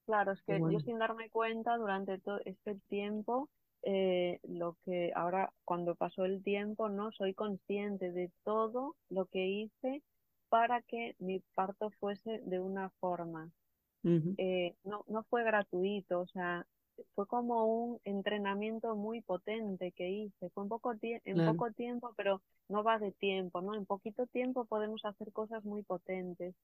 Claro, 0.05 0.33
es 0.33 0.43
que 0.43 0.61
yo 0.71 0.81
sin 0.81 0.99
darme 0.99 1.31
cuenta 1.31 1.79
durante 1.79 2.19
todo 2.19 2.41
este 2.45 2.75
tiempo, 2.91 3.49
eh, 3.83 4.39
lo 4.43 4.77
que 4.85 5.13
ahora 5.15 5.53
cuando 5.65 5.95
pasó 5.95 6.27
el 6.27 6.43
tiempo, 6.43 6.91
no 6.91 7.11
soy 7.13 7.33
consciente 7.33 8.13
de 8.13 8.31
todo 8.45 8.97
lo 9.09 9.25
que 9.27 9.47
hice 9.47 10.03
para 10.51 10.83
que 10.83 11.15
mi 11.21 11.41
parto 11.55 11.91
fuese 12.01 12.43
de 12.45 12.61
una 12.61 12.91
forma. 13.01 13.51
Eh, 14.03 14.75
no, 14.85 15.05
no 15.09 15.23
fue 15.25 15.45
gratuito, 15.45 16.21
o 16.21 16.27
sea, 16.27 16.67
fue 17.15 17.27
como 17.27 17.65
un 17.65 18.01
entrenamiento 18.05 18.95
muy 18.97 19.21
potente 19.21 19.93
que 19.93 20.09
hice. 20.09 20.51
Fue 20.51 20.63
un 20.63 20.69
poco 20.69 20.95
en 21.03 21.47
poco 21.47 21.71
tiempo, 21.73 22.13
pero 22.17 22.43
no 22.69 22.83
va 22.83 22.99
de 22.99 23.13
tiempo, 23.13 23.61
¿no? 23.61 23.75
En 23.75 23.87
poquito 23.87 24.27
tiempo 24.27 24.65
podemos 24.65 25.05
hacer 25.05 25.33
cosas 25.33 25.65
muy 25.65 25.83
potentes. 25.83 26.55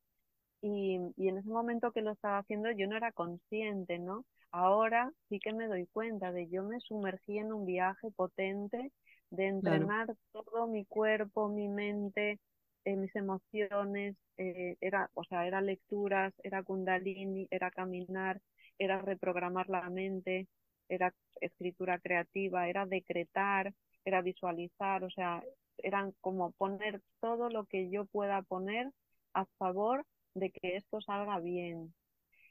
Y, 0.62 0.98
y, 1.16 1.28
en 1.28 1.38
ese 1.38 1.48
momento 1.48 1.92
que 1.92 2.00
lo 2.00 2.12
estaba 2.12 2.38
haciendo 2.38 2.70
yo 2.72 2.86
no 2.86 2.96
era 2.96 3.12
consciente, 3.12 3.98
¿no? 3.98 4.24
Ahora 4.50 5.12
sí 5.28 5.38
que 5.38 5.52
me 5.52 5.66
doy 5.66 5.86
cuenta 5.86 6.32
de 6.32 6.48
yo 6.48 6.62
me 6.62 6.80
sumergí 6.80 7.38
en 7.38 7.52
un 7.52 7.66
viaje 7.66 8.10
potente 8.10 8.90
de 9.30 9.46
entrenar 9.48 10.14
todo 10.32 10.66
mi 10.66 10.84
cuerpo, 10.84 11.48
mi 11.48 11.68
mente, 11.68 12.40
eh, 12.86 12.96
mis 12.96 13.14
emociones, 13.16 14.16
eh, 14.38 14.76
era, 14.80 15.10
o 15.14 15.24
sea, 15.24 15.46
era 15.46 15.60
lecturas, 15.60 16.32
era 16.44 16.62
kundalini, 16.62 17.48
era 17.50 17.70
caminar, 17.72 18.40
era 18.78 19.02
reprogramar 19.02 19.68
la 19.68 19.90
mente, 19.90 20.48
era 20.88 21.12
escritura 21.40 21.98
creativa, 21.98 22.68
era 22.68 22.86
decretar, 22.86 23.74
era 24.04 24.22
visualizar, 24.22 25.04
o 25.04 25.10
sea, 25.10 25.42
eran 25.78 26.12
como 26.20 26.52
poner 26.52 27.02
todo 27.20 27.50
lo 27.50 27.66
que 27.66 27.90
yo 27.90 28.06
pueda 28.06 28.42
poner 28.42 28.92
a 29.34 29.46
favor 29.58 30.06
de 30.34 30.52
que 30.52 30.76
esto 30.76 31.00
salga 31.00 31.40
bien. 31.40 31.92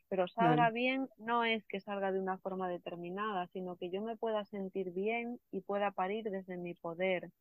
Pero 0.10 0.28
salga 0.28 0.70
bien 0.72 1.10
no 1.18 1.46
es 1.46 1.66
que 1.68 1.80
salga 1.80 2.12
de 2.12 2.20
una 2.20 2.38
forma 2.40 2.70
determinada, 2.70 3.48
sino 3.54 3.78
que 3.78 3.90
yo 3.90 4.02
me 4.02 4.18
pueda 4.18 4.46
sentir 4.46 4.92
bien 4.92 5.40
y 5.52 5.62
pueda 5.62 5.92
parir 5.92 6.26
desde 6.30 6.58
mi 6.58 6.74
poder. 6.76 7.32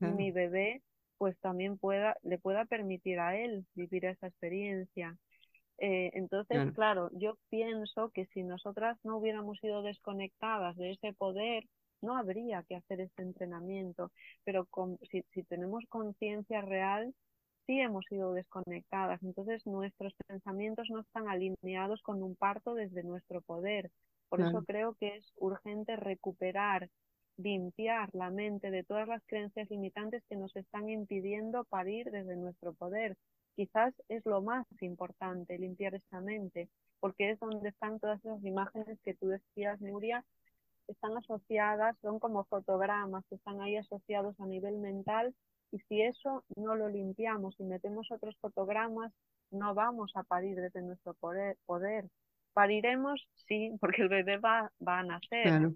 Y 0.00 0.12
mi 0.12 0.32
bebé 0.32 0.82
pues 1.20 1.38
también 1.40 1.76
pueda, 1.76 2.16
le 2.22 2.38
pueda 2.38 2.64
permitir 2.64 3.18
a 3.18 3.36
él 3.36 3.66
vivir 3.74 4.06
esa 4.06 4.28
experiencia. 4.28 5.18
Eh, 5.76 6.12
entonces, 6.14 6.72
claro. 6.72 7.10
yo 7.12 7.36
pienso 7.50 8.08
que 8.08 8.24
si 8.32 8.42
nosotras 8.42 8.96
no 9.04 9.18
hubiéramos 9.18 9.58
sido 9.58 9.82
desconectadas 9.82 10.78
de 10.78 10.92
ese 10.92 11.12
poder, 11.12 11.64
no 12.00 12.16
habría 12.16 12.62
que 12.62 12.76
hacer 12.76 13.02
este 13.02 13.22
entrenamiento. 13.22 14.12
Pero 14.44 14.64
con, 14.64 14.96
si, 15.10 15.22
si 15.34 15.42
tenemos 15.42 15.84
conciencia 15.90 16.62
real, 16.62 17.14
sí 17.66 17.78
hemos 17.78 18.06
sido 18.06 18.32
desconectadas, 18.32 19.22
entonces 19.22 19.66
nuestros 19.66 20.14
pensamientos 20.26 20.88
no 20.88 21.00
están 21.00 21.28
alineados 21.28 22.00
con 22.00 22.22
un 22.22 22.34
parto 22.34 22.72
desde 22.72 23.02
nuestro 23.02 23.42
poder. 23.42 23.90
Por 24.30 24.40
eso 24.40 24.64
creo 24.64 24.94
que 24.94 25.16
es 25.16 25.34
urgente 25.36 25.96
recuperar, 25.96 26.88
limpiar 27.42 28.10
la 28.14 28.30
mente 28.30 28.70
de 28.70 28.84
todas 28.84 29.08
las 29.08 29.22
creencias 29.26 29.68
limitantes 29.70 30.22
que 30.28 30.36
nos 30.36 30.54
están 30.56 30.88
impidiendo 30.88 31.64
parir 31.64 32.10
desde 32.10 32.36
nuestro 32.36 32.72
poder. 32.74 33.16
Quizás 33.56 33.94
es 34.08 34.24
lo 34.26 34.42
más 34.42 34.66
importante, 34.80 35.58
limpiar 35.58 35.94
esa 35.94 36.20
mente, 36.20 36.68
porque 37.00 37.30
es 37.30 37.40
donde 37.40 37.68
están 37.68 37.98
todas 38.00 38.18
esas 38.24 38.42
imágenes 38.44 38.98
que 39.04 39.14
tú 39.14 39.28
decías, 39.28 39.80
Nuria, 39.80 40.24
están 40.88 41.16
asociadas, 41.16 41.96
son 42.02 42.18
como 42.18 42.44
fotogramas 42.44 43.24
que 43.28 43.36
están 43.36 43.60
ahí 43.60 43.76
asociados 43.76 44.38
a 44.40 44.46
nivel 44.46 44.78
mental 44.78 45.34
y 45.72 45.78
si 45.88 46.02
eso 46.02 46.44
no 46.56 46.74
lo 46.74 46.88
limpiamos 46.88 47.54
y 47.58 47.64
metemos 47.64 48.10
otros 48.10 48.36
fotogramas, 48.40 49.12
no 49.50 49.74
vamos 49.74 50.12
a 50.14 50.22
parir 50.24 50.56
desde 50.56 50.82
nuestro 50.82 51.14
poder. 51.14 52.08
Pariremos, 52.52 53.26
sí, 53.46 53.72
porque 53.80 54.02
el 54.02 54.08
bebé 54.08 54.38
va, 54.38 54.72
va 54.86 55.00
a 55.00 55.04
nacer, 55.04 55.70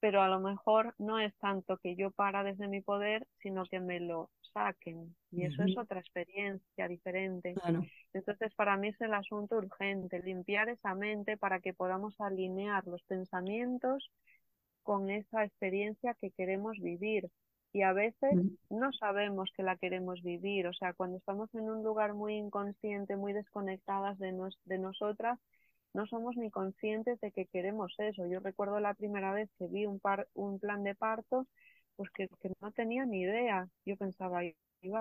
pero 0.00 0.22
a 0.22 0.28
lo 0.28 0.40
mejor 0.40 0.94
no 0.98 1.18
es 1.18 1.34
tanto 1.38 1.78
que 1.78 1.96
yo 1.96 2.10
para 2.10 2.44
desde 2.44 2.68
mi 2.68 2.80
poder, 2.80 3.26
sino 3.42 3.66
que 3.66 3.80
me 3.80 4.00
lo 4.00 4.30
saquen. 4.52 5.16
Y 5.30 5.44
eso 5.44 5.62
es 5.64 5.76
otra 5.76 6.00
experiencia 6.00 6.88
diferente. 6.88 7.58
Entonces, 8.12 8.54
para 8.54 8.76
mí 8.76 8.88
es 8.88 9.00
el 9.00 9.14
asunto 9.14 9.56
urgente, 9.56 10.20
limpiar 10.22 10.68
esa 10.68 10.94
mente 10.94 11.36
para 11.36 11.60
que 11.60 11.74
podamos 11.74 12.20
alinear 12.20 12.86
los 12.86 13.02
pensamientos 13.04 14.10
con 14.82 15.10
esa 15.10 15.44
experiencia 15.44 16.14
que 16.14 16.30
queremos 16.32 16.78
vivir 16.80 17.30
y 17.72 17.82
a 17.82 17.92
veces 17.92 18.38
no 18.70 18.92
sabemos 18.92 19.50
que 19.56 19.62
la 19.62 19.76
queremos 19.76 20.22
vivir. 20.22 20.66
O 20.66 20.72
sea, 20.72 20.94
cuando 20.94 21.18
estamos 21.18 21.54
en 21.54 21.68
un 21.70 21.82
lugar 21.84 22.14
muy 22.14 22.34
inconsciente, 22.36 23.16
muy 23.16 23.32
desconectadas 23.32 24.18
de, 24.18 24.34
de 24.64 24.78
nosotras, 24.78 25.38
no 25.94 26.06
somos 26.06 26.36
ni 26.36 26.50
conscientes 26.50 27.20
de 27.20 27.32
que 27.32 27.46
queremos 27.46 27.94
eso. 27.98 28.26
Yo 28.26 28.40
recuerdo 28.40 28.80
la 28.80 28.94
primera 28.94 29.32
vez 29.32 29.50
que 29.58 29.66
vi 29.66 29.86
un, 29.86 30.00
par, 30.00 30.28
un 30.34 30.58
plan 30.58 30.82
de 30.84 30.94
parto, 30.94 31.46
pues 31.96 32.10
que, 32.12 32.28
que 32.40 32.52
no 32.60 32.72
tenía 32.72 33.04
ni 33.06 33.22
idea. 33.22 33.68
Yo 33.84 33.96
pensaba, 33.96 34.42
yo, 34.44 34.52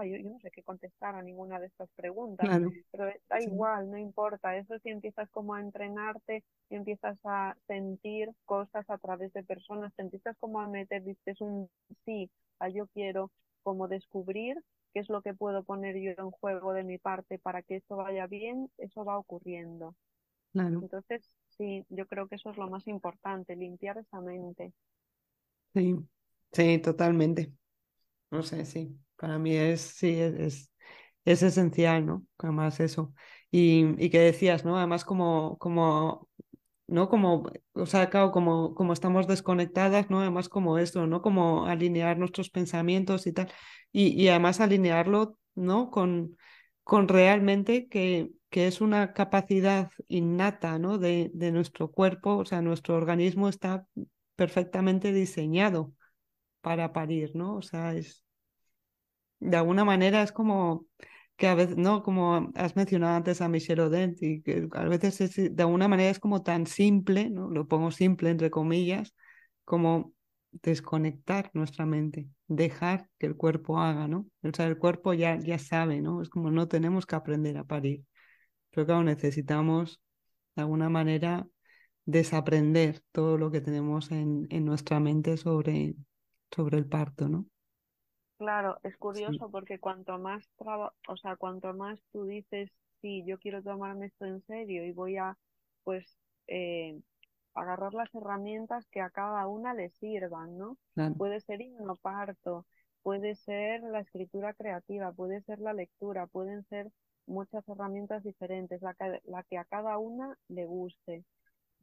yo, 0.03 0.29
no 0.29 0.39
sé 0.39 0.49
qué 0.51 0.63
contestar 0.63 1.15
a 1.15 1.21
ninguna 1.21 1.59
de 1.59 1.67
estas 1.67 1.89
preguntas, 1.95 2.49
pero 2.91 3.05
da 3.29 3.41
igual, 3.41 3.89
no 3.91 3.97
importa, 3.97 4.57
eso 4.57 4.79
si 4.79 4.89
empiezas 4.89 5.29
como 5.29 5.53
a 5.53 5.61
entrenarte 5.61 6.43
y 6.69 6.75
empiezas 6.75 7.17
a 7.23 7.55
sentir 7.67 8.31
cosas 8.45 8.89
a 8.89 8.97
través 8.97 9.31
de 9.33 9.43
personas, 9.43 9.93
te 9.95 10.01
empiezas 10.01 10.35
como 10.39 10.59
a 10.61 10.67
meter, 10.67 11.03
dices 11.03 11.39
un 11.41 11.69
sí, 12.05 12.29
a 12.59 12.69
yo 12.69 12.87
quiero 12.87 13.31
como 13.63 13.87
descubrir 13.87 14.57
qué 14.93 15.01
es 15.01 15.09
lo 15.09 15.21
que 15.21 15.33
puedo 15.33 15.63
poner 15.63 15.95
yo 15.97 16.11
en 16.17 16.31
juego 16.31 16.73
de 16.73 16.83
mi 16.83 16.97
parte 16.97 17.37
para 17.37 17.61
que 17.61 17.75
esto 17.75 17.97
vaya 17.97 18.25
bien, 18.27 18.71
eso 18.77 19.05
va 19.05 19.17
ocurriendo. 19.17 19.95
Entonces, 20.81 21.29
sí, 21.49 21.85
yo 21.89 22.07
creo 22.07 22.27
que 22.27 22.35
eso 22.35 22.49
es 22.51 22.57
lo 22.57 22.69
más 22.69 22.87
importante, 22.87 23.55
limpiar 23.55 23.97
esa 23.99 24.21
mente. 24.21 24.73
Sí, 25.73 25.95
sí, 26.51 26.79
totalmente. 26.79 27.53
No 28.31 28.43
sé, 28.43 28.65
sí. 28.65 28.99
Para 29.17 29.39
mí 29.39 29.55
es, 29.55 29.81
sí, 29.81 30.09
es, 30.19 30.71
es 31.25 31.43
esencial, 31.43 32.05
¿no? 32.05 32.25
Además 32.39 32.79
eso. 32.79 33.13
Y, 33.51 33.85
y 34.03 34.09
que 34.09 34.19
decías, 34.19 34.65
¿no? 34.65 34.77
Además 34.77 35.05
como, 35.05 35.57
como 35.59 36.29
¿no? 36.87 37.09
Como, 37.09 37.51
o 37.73 37.85
sea, 37.87 38.09
claro, 38.09 38.31
como, 38.31 38.75
como 38.75 38.93
estamos 38.93 39.27
desconectadas, 39.27 40.09
¿no? 40.11 40.21
Además 40.21 40.49
como 40.49 40.77
eso, 40.79 41.07
¿no? 41.07 41.21
Como 41.21 41.67
alinear 41.67 42.17
nuestros 42.17 42.49
pensamientos 42.51 43.27
y 43.27 43.33
tal. 43.33 43.51
Y, 43.91 44.09
y 44.21 44.29
además 44.29 44.61
alinearlo, 44.61 45.39
¿no? 45.55 45.91
Con, 45.91 46.37
con 46.87 47.09
realmente 47.09 47.89
que, 47.89 48.31
que 48.49 48.65
es 48.67 48.79
una 48.79 49.11
capacidad 49.13 49.91
innata, 50.07 50.79
¿no? 50.79 50.97
De, 50.97 51.29
de 51.33 51.51
nuestro 51.51 51.91
cuerpo, 51.91 52.37
o 52.37 52.45
sea, 52.45 52.61
nuestro 52.61 52.95
organismo 52.95 53.49
está 53.49 53.85
perfectamente 54.37 55.11
diseñado 55.11 55.93
para 56.61 56.93
parir, 56.93 57.35
¿no? 57.35 57.55
O 57.57 57.61
sea, 57.61 57.93
es, 57.93 58.23
de 59.41 59.57
alguna 59.57 59.83
manera 59.83 60.23
es 60.23 60.31
como 60.31 60.85
que 61.35 61.47
a 61.47 61.55
veces, 61.55 61.75
¿no? 61.75 62.03
Como 62.03 62.51
has 62.55 62.77
mencionado 62.77 63.17
antes 63.17 63.41
a 63.41 63.49
Michelle 63.49 63.81
Odent, 63.81 64.23
y 64.23 64.41
que 64.41 64.69
a 64.71 64.85
veces 64.85 65.19
es, 65.19 65.35
de 65.55 65.63
alguna 65.63 65.89
manera 65.89 66.09
es 66.09 66.19
como 66.19 66.41
tan 66.41 66.67
simple, 66.67 67.29
¿no? 67.29 67.49
Lo 67.49 67.67
pongo 67.67 67.91
simple 67.91 68.29
entre 68.29 68.49
comillas, 68.49 69.13
como 69.65 70.13
desconectar 70.51 71.51
nuestra 71.53 71.85
mente, 71.85 72.29
dejar 72.47 73.09
que 73.19 73.27
el 73.27 73.35
cuerpo 73.37 73.79
haga, 73.79 74.07
¿no? 74.07 74.27
O 74.43 74.49
sea, 74.55 74.67
el 74.67 74.77
cuerpo 74.77 75.13
ya, 75.13 75.37
ya 75.39 75.59
sabe, 75.59 76.01
¿no? 76.01 76.21
Es 76.21 76.29
como 76.29 76.51
no 76.51 76.67
tenemos 76.67 77.05
que 77.05 77.15
aprender 77.15 77.57
a 77.57 77.63
parir. 77.65 78.03
Pero 78.71 78.85
claro, 78.87 79.03
necesitamos 79.03 80.01
de 80.55 80.63
alguna 80.63 80.89
manera 80.89 81.47
desaprender 82.05 83.01
todo 83.11 83.37
lo 83.37 83.51
que 83.51 83.61
tenemos 83.61 84.11
en, 84.11 84.47
en 84.51 84.65
nuestra 84.65 84.99
mente 84.99 85.37
sobre, 85.37 85.95
sobre 86.51 86.77
el 86.77 86.87
parto, 86.87 87.29
¿no? 87.29 87.47
Claro, 88.37 88.77
es 88.83 88.95
curioso 88.97 89.49
porque 89.49 89.79
cuanto 89.79 90.19
más 90.19 90.47
traba, 90.57 90.93
o 91.07 91.17
sea, 91.17 91.35
cuanto 91.37 91.73
más 91.73 91.99
tú 92.11 92.25
dices, 92.25 92.69
sí, 93.01 93.23
yo 93.25 93.39
quiero 93.39 93.63
tomarme 93.63 94.07
esto 94.07 94.25
en 94.25 94.43
serio 94.45 94.85
y 94.85 94.91
voy 94.91 95.17
a, 95.17 95.35
pues, 95.83 96.05
eh, 96.47 97.01
agarrar 97.57 97.93
las 97.93 98.13
herramientas 98.13 98.87
que 98.87 99.01
a 99.01 99.09
cada 99.09 99.47
una 99.47 99.73
le 99.73 99.89
sirvan, 99.89 100.57
¿no? 100.57 100.77
Puede 101.17 101.39
ser 101.41 101.61
parto, 102.01 102.65
puede 103.01 103.35
ser 103.35 103.81
la 103.83 104.01
escritura 104.01 104.53
creativa, 104.53 105.11
puede 105.11 105.41
ser 105.41 105.59
la 105.59 105.73
lectura, 105.73 106.27
pueden 106.27 106.63
ser 106.65 106.91
muchas 107.25 107.67
herramientas 107.67 108.23
diferentes, 108.23 108.81
la 108.81 108.93
que, 108.93 109.21
la 109.25 109.43
que 109.43 109.57
a 109.57 109.65
cada 109.65 109.97
una 109.97 110.37
le 110.47 110.65
guste. 110.65 111.23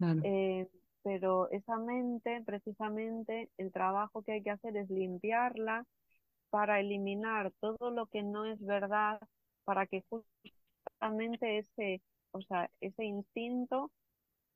Eh, 0.00 0.68
pero 1.02 1.50
esa 1.50 1.76
mente, 1.78 2.42
precisamente, 2.46 3.50
el 3.58 3.72
trabajo 3.72 4.22
que 4.22 4.32
hay 4.32 4.42
que 4.42 4.50
hacer 4.50 4.76
es 4.76 4.88
limpiarla 4.90 5.84
para 6.50 6.80
eliminar 6.80 7.52
todo 7.60 7.90
lo 7.90 8.06
que 8.06 8.22
no 8.22 8.44
es 8.46 8.64
verdad, 8.64 9.20
para 9.64 9.86
que 9.86 10.04
justamente 10.08 11.58
ese, 11.58 12.00
o 12.30 12.40
sea, 12.42 12.70
ese 12.80 13.04
instinto 13.04 13.90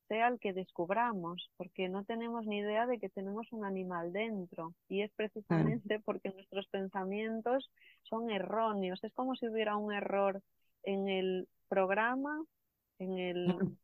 sea 0.08 0.28
el 0.28 0.40
que 0.40 0.52
descubramos, 0.52 1.50
porque 1.56 1.88
no 1.88 2.04
tenemos 2.04 2.46
ni 2.46 2.58
idea 2.58 2.86
de 2.86 2.98
que 2.98 3.08
tenemos 3.10 3.52
un 3.52 3.64
animal 3.64 4.12
dentro 4.12 4.74
y 4.88 5.02
es 5.02 5.12
precisamente 5.12 6.00
porque 6.00 6.30
nuestros 6.30 6.66
pensamientos 6.68 7.70
son 8.02 8.30
erróneos. 8.30 9.02
Es 9.04 9.12
como 9.14 9.36
si 9.36 9.48
hubiera 9.48 9.76
un 9.76 9.92
error 9.92 10.42
en 10.82 11.08
el 11.08 11.48
programa, 11.68 12.42
en 12.98 13.18
el, 13.18 13.78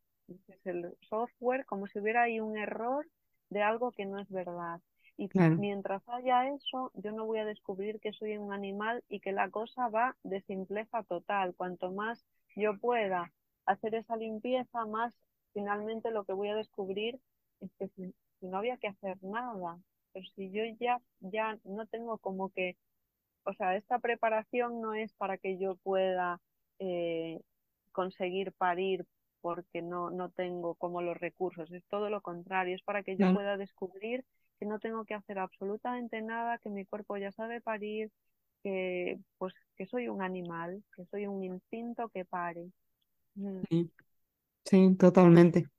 el 0.65 0.93
software, 1.09 1.65
como 1.65 1.87
si 1.87 1.99
hubiera 1.99 2.23
ahí 2.23 2.39
un 2.39 2.57
error 2.57 3.07
de 3.49 3.61
algo 3.61 3.91
que 3.91 4.05
no 4.05 4.19
es 4.19 4.29
verdad. 4.29 4.81
Y 5.17 5.29
mientras 5.55 6.03
haya 6.09 6.49
eso, 6.49 6.91
yo 6.95 7.11
no 7.13 7.25
voy 7.25 7.39
a 7.39 7.45
descubrir 7.45 7.99
que 8.01 8.11
soy 8.11 8.37
un 8.37 8.51
animal 8.51 9.03
y 9.07 9.21
que 9.21 9.31
la 9.31 9.49
cosa 9.49 9.87
va 9.87 10.17
de 10.23 10.41
simpleza 10.41 11.03
total. 11.03 11.55
Cuanto 11.55 11.91
más 11.91 12.25
yo 12.55 12.77
pueda 12.77 13.31
hacer 13.65 13.95
esa 13.95 14.17
limpieza, 14.17 14.85
más 14.85 15.13
finalmente 15.55 16.11
lo 16.11 16.25
que 16.25 16.33
voy 16.33 16.49
a 16.49 16.55
descubrir 16.55 17.19
es 17.61 17.71
que 17.79 17.87
si, 17.95 18.13
no 18.41 18.57
había 18.57 18.77
que 18.77 18.89
hacer 18.89 19.17
nada, 19.23 19.79
pero 20.13 20.25
si 20.35 20.51
yo 20.51 20.61
ya, 20.79 21.01
ya 21.21 21.57
no 21.63 21.87
tengo 21.87 22.19
como 22.19 22.49
que, 22.49 22.75
o 23.45 23.53
sea, 23.53 23.75
esta 23.75 23.97
preparación 23.99 24.81
no 24.81 24.93
es 24.93 25.13
para 25.13 25.37
que 25.37 25.57
yo 25.57 25.77
pueda 25.77 26.41
eh, 26.77 27.39
conseguir 27.91 28.51
parir 28.51 29.05
porque 29.41 29.81
no, 29.81 30.09
no 30.11 30.29
tengo 30.29 30.75
como 30.75 31.01
los 31.01 31.17
recursos, 31.17 31.71
es 31.71 31.83
todo 31.85 32.09
lo 32.09 32.21
contrario, 32.21 32.75
es 32.75 32.83
para 32.83 33.03
que 33.03 33.15
yo 33.15 33.33
pueda 33.33 33.57
descubrir 33.57 34.25
que 34.59 34.65
no 34.65 34.79
tengo 34.79 35.05
que 35.05 35.13
hacer 35.13 35.39
absolutamente 35.39 36.21
nada, 36.21 36.57
que 36.57 36.69
mi 36.69 36.85
cuerpo 36.85 37.17
ya 37.17 37.31
sabe 37.31 37.61
parir, 37.61 38.11
que 38.63 39.19
pues 39.37 39.53
que 39.77 39.85
soy 39.85 40.07
un 40.09 40.21
animal, 40.21 40.83
que 40.95 41.05
soy 41.05 41.27
un 41.27 41.43
instinto 41.43 42.09
que 42.09 42.25
pare. 42.25 42.71
Mm. 43.35 43.61
Sí, 44.65 44.95
totalmente. 44.97 45.69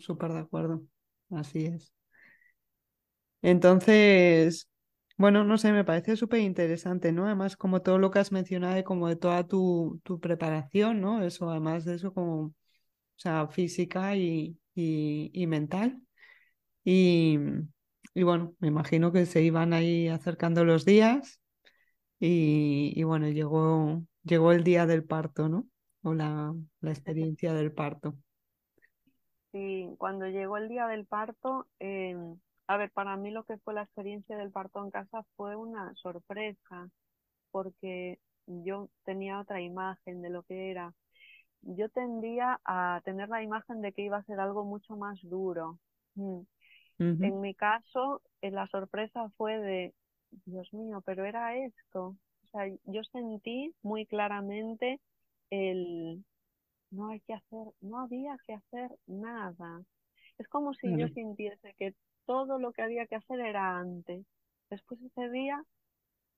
súper 0.00 0.32
de 0.32 0.40
acuerdo. 0.40 0.82
Así 1.30 1.64
es. 1.66 1.92
Entonces, 3.42 4.68
bueno, 5.16 5.44
no 5.44 5.58
sé, 5.58 5.72
me 5.72 5.84
parece 5.84 6.16
súper 6.16 6.40
interesante, 6.40 7.12
¿no? 7.12 7.26
Además, 7.26 7.56
como 7.56 7.82
todo 7.82 7.98
lo 7.98 8.10
que 8.10 8.18
has 8.18 8.32
mencionado, 8.32 8.82
como 8.84 9.08
de 9.08 9.16
toda 9.16 9.46
tu, 9.46 10.00
tu 10.04 10.18
preparación, 10.20 11.00
¿no? 11.00 11.22
Eso, 11.22 11.48
además 11.50 11.84
de 11.84 11.94
eso, 11.96 12.12
como, 12.12 12.42
o 12.46 12.54
sea, 13.16 13.48
física 13.48 14.16
y, 14.16 14.58
y, 14.74 15.30
y 15.34 15.46
mental. 15.46 16.00
Y, 16.84 17.38
y, 18.14 18.24
bueno, 18.24 18.54
me 18.60 18.68
imagino 18.68 19.12
que 19.12 19.26
se 19.26 19.42
iban 19.42 19.72
ahí 19.74 20.08
acercando 20.08 20.64
los 20.64 20.84
días 20.86 21.40
y, 22.20 22.92
y, 22.96 23.04
bueno, 23.04 23.28
llegó, 23.30 24.04
llegó 24.24 24.52
el 24.52 24.64
día 24.64 24.86
del 24.86 25.04
parto, 25.04 25.48
¿no? 25.48 25.68
O 26.08 26.14
la, 26.14 26.54
la 26.80 26.90
experiencia 26.90 27.52
del 27.52 27.70
parto. 27.70 28.14
Sí, 29.52 29.94
cuando 29.98 30.26
llegó 30.26 30.56
el 30.56 30.68
día 30.68 30.86
del 30.86 31.04
parto, 31.04 31.66
eh, 31.80 32.16
a 32.66 32.76
ver, 32.78 32.90
para 32.90 33.16
mí 33.16 33.30
lo 33.30 33.44
que 33.44 33.58
fue 33.58 33.74
la 33.74 33.82
experiencia 33.82 34.38
del 34.38 34.50
parto 34.50 34.82
en 34.82 34.90
casa 34.90 35.22
fue 35.36 35.54
una 35.54 35.94
sorpresa, 35.96 36.88
porque 37.50 38.20
yo 38.46 38.88
tenía 39.04 39.38
otra 39.38 39.60
imagen 39.60 40.22
de 40.22 40.30
lo 40.30 40.44
que 40.44 40.70
era. 40.70 40.94
Yo 41.60 41.90
tendía 41.90 42.58
a 42.64 43.02
tener 43.04 43.28
la 43.28 43.42
imagen 43.42 43.82
de 43.82 43.92
que 43.92 44.02
iba 44.02 44.16
a 44.16 44.24
ser 44.24 44.40
algo 44.40 44.64
mucho 44.64 44.96
más 44.96 45.18
duro. 45.22 45.78
Mm. 46.14 46.40
En 46.98 47.40
mi 47.40 47.54
caso, 47.54 48.22
eh, 48.40 48.50
la 48.50 48.66
sorpresa 48.68 49.30
fue 49.36 49.58
de, 49.58 49.94
Dios 50.46 50.72
mío, 50.72 51.02
pero 51.04 51.24
era 51.24 51.56
esto. 51.56 52.16
O 52.44 52.46
sea, 52.50 52.66
yo 52.84 53.04
sentí 53.04 53.74
muy 53.82 54.06
claramente 54.06 55.00
el, 55.50 56.24
no 56.90 57.08
hay 57.10 57.20
que 57.20 57.34
hacer, 57.34 57.66
no 57.80 58.00
había 58.00 58.36
que 58.46 58.54
hacer 58.54 58.90
nada. 59.06 59.82
Es 60.38 60.48
como 60.48 60.74
si 60.74 60.96
yo 60.96 61.08
sintiese 61.08 61.74
que 61.74 61.94
todo 62.26 62.58
lo 62.58 62.72
que 62.72 62.82
había 62.82 63.06
que 63.06 63.16
hacer 63.16 63.40
era 63.40 63.78
antes. 63.78 64.24
Después 64.70 65.00
ese 65.02 65.30
día 65.30 65.62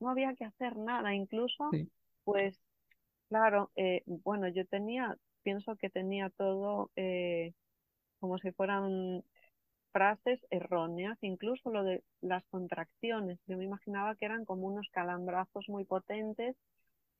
no 0.00 0.10
había 0.10 0.34
que 0.34 0.44
hacer 0.44 0.76
nada, 0.76 1.14
incluso, 1.14 1.76
pues, 2.24 2.58
claro, 3.28 3.70
eh, 3.76 4.02
bueno, 4.06 4.48
yo 4.48 4.66
tenía, 4.66 5.16
pienso 5.42 5.76
que 5.76 5.90
tenía 5.90 6.30
todo 6.30 6.90
eh, 6.96 7.52
como 8.20 8.38
si 8.38 8.52
fueran 8.52 9.24
frases 9.92 10.40
erróneas, 10.50 11.18
incluso 11.22 11.70
lo 11.70 11.82
de 11.84 12.04
las 12.20 12.44
contracciones. 12.46 13.38
Yo 13.46 13.56
me 13.58 13.64
imaginaba 13.64 14.14
que 14.16 14.26
eran 14.26 14.44
como 14.44 14.66
unos 14.68 14.88
calambrazos 14.92 15.68
muy 15.68 15.84
potentes 15.84 16.56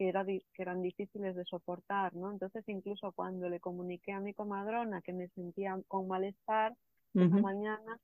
que, 0.01 0.09
era, 0.09 0.25
que 0.25 0.63
eran 0.63 0.81
difíciles 0.81 1.37
de 1.37 1.45
soportar, 1.45 2.17
¿no? 2.17 2.33
Entonces, 2.33 2.67
incluso 2.71 3.13
cuando 3.13 3.51
le 3.51 3.61
comuniqué 3.61 4.13
a 4.13 4.21
mi 4.21 4.33
comadrona 4.33 5.03
que 5.03 5.13
me 5.13 5.29
sentía 5.29 5.79
con 5.89 6.09
malestar 6.09 6.75
esa 7.15 7.37
mañana, 7.37 8.01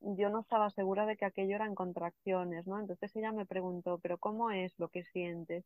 yo 0.00 0.28
no 0.28 0.40
estaba 0.40 0.70
segura 0.70 1.06
de 1.06 1.16
que 1.16 1.26
aquello 1.26 1.54
eran 1.54 1.76
contracciones, 1.76 2.66
¿no? 2.66 2.80
Entonces 2.80 3.14
ella 3.14 3.30
me 3.30 3.46
preguntó, 3.46 3.98
¿pero 3.98 4.18
cómo 4.18 4.50
es 4.50 4.76
lo 4.80 4.88
que 4.88 5.04
sientes? 5.04 5.64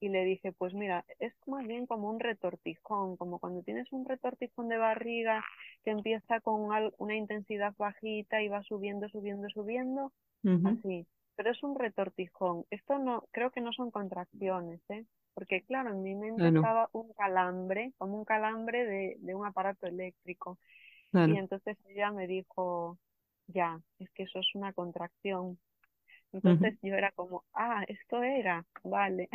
y 0.00 0.08
le 0.08 0.24
dije, 0.24 0.50
pues 0.52 0.72
mira, 0.72 1.04
es 1.18 1.34
más 1.46 1.66
bien 1.66 1.86
como 1.86 2.08
un 2.08 2.20
retortijón, 2.20 3.18
como 3.18 3.38
cuando 3.38 3.62
tienes 3.62 3.92
un 3.92 4.06
retortijón 4.06 4.68
de 4.68 4.78
barriga 4.78 5.44
que 5.84 5.90
empieza 5.90 6.40
con 6.40 6.70
una 6.96 7.16
intensidad 7.16 7.74
bajita 7.76 8.40
y 8.40 8.48
va 8.48 8.62
subiendo, 8.62 9.10
subiendo, 9.10 9.50
subiendo, 9.50 10.10
así. 10.64 11.06
Pero 11.40 11.52
es 11.52 11.62
un 11.62 11.74
retortijón. 11.74 12.66
Esto 12.68 12.98
no, 12.98 13.24
creo 13.30 13.50
que 13.50 13.62
no 13.62 13.72
son 13.72 13.90
contracciones, 13.90 14.78
¿eh? 14.90 15.06
Porque 15.32 15.62
claro, 15.62 15.88
en 15.88 16.02
mi 16.02 16.14
mente 16.14 16.46
estaba 16.46 16.90
un 16.92 17.14
calambre, 17.14 17.94
como 17.96 18.18
un 18.18 18.26
calambre 18.26 18.84
de, 18.84 19.16
de 19.20 19.34
un 19.34 19.46
aparato 19.46 19.86
eléctrico. 19.86 20.58
Y 21.14 21.38
entonces 21.38 21.78
ella 21.86 22.12
me 22.12 22.26
dijo, 22.26 22.98
ya, 23.46 23.80
es 24.00 24.10
que 24.10 24.24
eso 24.24 24.40
es 24.40 24.54
una 24.54 24.74
contracción. 24.74 25.58
Entonces 26.34 26.78
yo 26.82 26.94
era 26.94 27.10
como, 27.12 27.42
ah, 27.54 27.84
esto 27.88 28.22
era, 28.22 28.66
vale. 28.84 29.30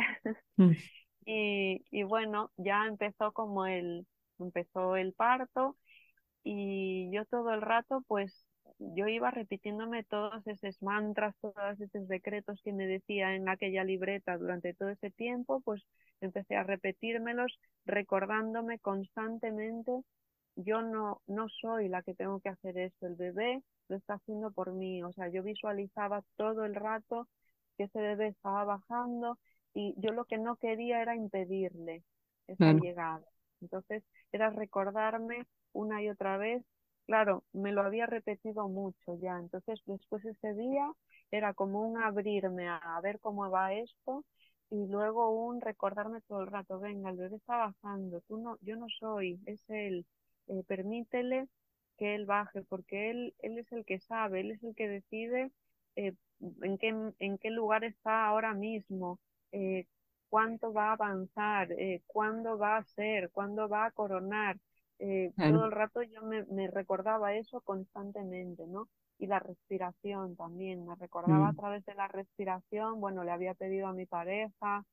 Mm. 0.58 0.70
y, 1.26 1.84
y 1.90 2.02
bueno, 2.04 2.52
ya 2.56 2.86
empezó 2.86 3.32
como 3.32 3.66
el, 3.66 4.06
empezó 4.38 4.94
el 4.94 5.12
parto 5.12 5.76
y 6.44 7.10
yo 7.10 7.24
todo 7.24 7.52
el 7.52 7.62
rato 7.62 8.04
pues 8.06 8.46
yo 8.78 9.06
iba 9.08 9.30
repitiéndome 9.30 10.04
todos 10.04 10.46
esos 10.46 10.80
mantras, 10.82 11.34
todos 11.40 11.80
esos 11.80 12.08
decretos 12.08 12.60
que 12.62 12.72
me 12.72 12.86
decía 12.86 13.34
en 13.34 13.48
aquella 13.48 13.84
libreta 13.84 14.36
durante 14.36 14.74
todo 14.74 14.90
ese 14.90 15.10
tiempo, 15.10 15.60
pues 15.60 15.82
empecé 16.20 16.56
a 16.56 16.62
repetírmelos, 16.62 17.58
recordándome 17.84 18.78
constantemente, 18.78 19.92
yo 20.56 20.82
no, 20.82 21.20
no 21.26 21.48
soy 21.48 21.88
la 21.88 22.02
que 22.02 22.14
tengo 22.14 22.40
que 22.40 22.48
hacer 22.48 22.78
esto, 22.78 23.06
el 23.06 23.14
bebé 23.14 23.62
lo 23.88 23.96
está 23.96 24.14
haciendo 24.14 24.50
por 24.50 24.72
mí, 24.72 25.02
o 25.02 25.12
sea, 25.12 25.28
yo 25.28 25.42
visualizaba 25.42 26.22
todo 26.36 26.64
el 26.64 26.74
rato 26.74 27.28
que 27.76 27.84
ese 27.84 28.00
bebé 28.00 28.28
estaba 28.28 28.64
bajando 28.64 29.38
y 29.74 29.94
yo 29.98 30.12
lo 30.12 30.24
que 30.24 30.38
no 30.38 30.56
quería 30.56 31.02
era 31.02 31.14
impedirle 31.14 32.02
esa 32.46 32.72
llegada. 32.72 33.24
Entonces 33.60 34.02
era 34.32 34.50
recordarme 34.50 35.46
una 35.72 36.02
y 36.02 36.08
otra 36.08 36.38
vez 36.38 36.64
claro, 37.06 37.44
me 37.52 37.72
lo 37.72 37.82
había 37.82 38.06
repetido 38.06 38.68
mucho 38.68 39.18
ya, 39.20 39.38
entonces 39.38 39.80
después 39.86 40.24
ese 40.24 40.54
día 40.54 40.92
era 41.30 41.54
como 41.54 41.82
un 41.82 42.02
abrirme 42.02 42.68
a, 42.68 43.00
ver 43.02 43.20
cómo 43.20 43.48
va 43.50 43.72
esto 43.74 44.24
y 44.70 44.86
luego 44.88 45.30
un 45.30 45.60
recordarme 45.60 46.20
todo 46.22 46.42
el 46.42 46.48
rato, 46.48 46.80
venga, 46.80 47.10
el 47.10 47.16
bebé 47.16 47.36
está 47.36 47.56
bajando, 47.56 48.20
tú 48.22 48.38
no, 48.38 48.58
yo 48.62 48.76
no 48.76 48.86
soy, 48.98 49.40
es 49.46 49.60
él, 49.68 50.06
eh, 50.48 50.62
permítele 50.66 51.48
que 51.98 52.14
él 52.14 52.26
baje, 52.26 52.62
porque 52.62 53.10
él, 53.10 53.34
él 53.40 53.58
es 53.58 53.70
el 53.72 53.84
que 53.84 54.00
sabe, 54.00 54.40
él 54.40 54.50
es 54.52 54.62
el 54.64 54.74
que 54.74 54.88
decide 54.88 55.52
eh, 55.96 56.14
en, 56.62 56.78
qué, 56.78 56.94
en 57.18 57.38
qué 57.38 57.50
lugar 57.50 57.84
está 57.84 58.26
ahora 58.26 58.54
mismo, 58.54 59.18
eh, 59.52 59.86
cuánto 60.28 60.72
va 60.72 60.90
a 60.90 60.92
avanzar, 60.92 61.68
cuándo 62.06 62.58
va 62.58 62.78
a 62.78 62.84
ser, 62.84 63.30
cuándo 63.30 63.68
va 63.68 63.86
a 63.86 63.90
coronar. 63.92 64.58
Eh, 64.98 65.32
todo 65.36 65.66
el 65.66 65.72
rato 65.72 66.02
yo 66.02 66.22
me, 66.22 66.44
me, 66.44 66.68
recordaba 66.68 67.34
eso 67.34 67.60
constantemente, 67.60 68.66
¿no? 68.66 68.88
Y 69.18 69.26
la 69.26 69.38
respiración 69.38 70.36
también, 70.36 70.86
me 70.86 70.94
recordaba 70.94 71.48
a 71.48 71.52
mm. 71.52 71.56
través 71.56 71.84
de 71.84 71.94
la 71.94 72.08
respiración, 72.08 73.00
bueno, 73.00 73.24
le 73.24 73.30
había 73.30 73.54
pedido 73.54 73.88
a 73.88 73.92
mi 73.92 74.06
pareja 74.06 74.84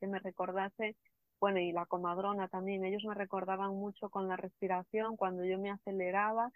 que 0.00 0.06
me 0.08 0.18
recordase, 0.18 0.96
bueno, 1.40 1.60
y 1.60 1.72
la 1.72 1.86
comadrona 1.86 2.48
también, 2.48 2.84
ellos 2.84 3.04
me 3.04 3.14
recordaban 3.14 3.70
mucho 3.70 4.10
con 4.10 4.28
la 4.28 4.36
respiración, 4.36 5.16
cuando 5.16 5.44
yo 5.44 5.58
me 5.58 5.70
aceleraba, 5.70 6.50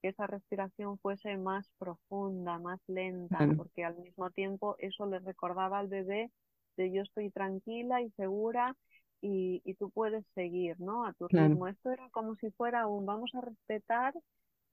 que 0.00 0.08
esa 0.08 0.26
respiración 0.26 0.98
fuese 0.98 1.36
más 1.36 1.68
profunda, 1.78 2.58
más 2.58 2.80
lenta, 2.88 3.38
porque 3.56 3.84
al 3.84 3.96
mismo 3.96 4.30
tiempo 4.30 4.76
eso 4.78 5.06
le 5.06 5.18
recordaba 5.18 5.78
al 5.78 5.88
bebé 5.88 6.30
de 6.76 6.92
yo 6.92 7.02
estoy 7.02 7.30
tranquila 7.30 8.02
y 8.02 8.10
segura 8.10 8.76
y, 9.24 9.62
y 9.64 9.74
tú 9.74 9.90
puedes 9.90 10.24
seguir, 10.34 10.78
¿no? 10.80 11.06
A 11.06 11.14
tu 11.14 11.28
ritmo. 11.28 11.66
Esto 11.66 11.90
era 11.90 12.10
como 12.10 12.36
si 12.36 12.50
fuera 12.50 12.86
un, 12.86 13.06
vamos 13.06 13.34
a 13.34 13.40
respetar 13.40 14.12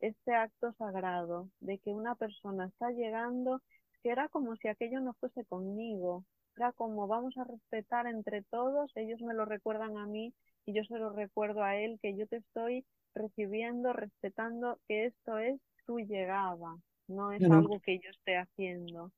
este 0.01 0.33
acto 0.35 0.73
sagrado 0.73 1.49
de 1.61 1.79
que 1.79 1.91
una 1.91 2.15
persona 2.15 2.65
está 2.67 2.91
llegando, 2.91 3.61
que 4.03 4.09
era 4.09 4.27
como 4.27 4.55
si 4.57 4.67
aquello 4.67 4.99
no 4.99 5.13
fuese 5.13 5.45
conmigo, 5.45 6.25
era 6.57 6.73
como 6.73 7.07
vamos 7.07 7.37
a 7.37 7.45
respetar 7.45 8.07
entre 8.07 8.41
todos, 8.43 8.91
ellos 8.95 9.21
me 9.21 9.33
lo 9.33 9.45
recuerdan 9.45 9.97
a 9.97 10.05
mí 10.05 10.33
y 10.65 10.73
yo 10.73 10.83
se 10.83 10.97
lo 10.99 11.11
recuerdo 11.11 11.63
a 11.63 11.77
él, 11.77 11.97
que 12.01 12.17
yo 12.17 12.27
te 12.27 12.37
estoy 12.37 12.85
recibiendo, 13.15 13.93
respetando 13.93 14.79
que 14.87 15.05
esto 15.05 15.37
es 15.37 15.61
tu 15.85 15.99
llegada, 15.99 16.75
no 17.07 17.31
es 17.31 17.43
algo 17.43 17.79
que 17.79 17.99
yo 17.99 18.09
esté 18.09 18.37
haciendo. 18.37 19.11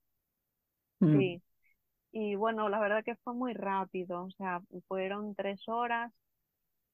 Mm. 1.01 1.17
Sí. 1.17 1.41
Y 2.13 2.35
bueno, 2.35 2.69
la 2.69 2.79
verdad 2.81 3.03
que 3.05 3.17
fue 3.17 3.35
muy 3.35 3.53
rápido, 3.55 4.25
o 4.25 4.31
sea, 4.33 4.61
fueron 4.87 5.35
tres 5.35 5.67
horas 5.69 6.13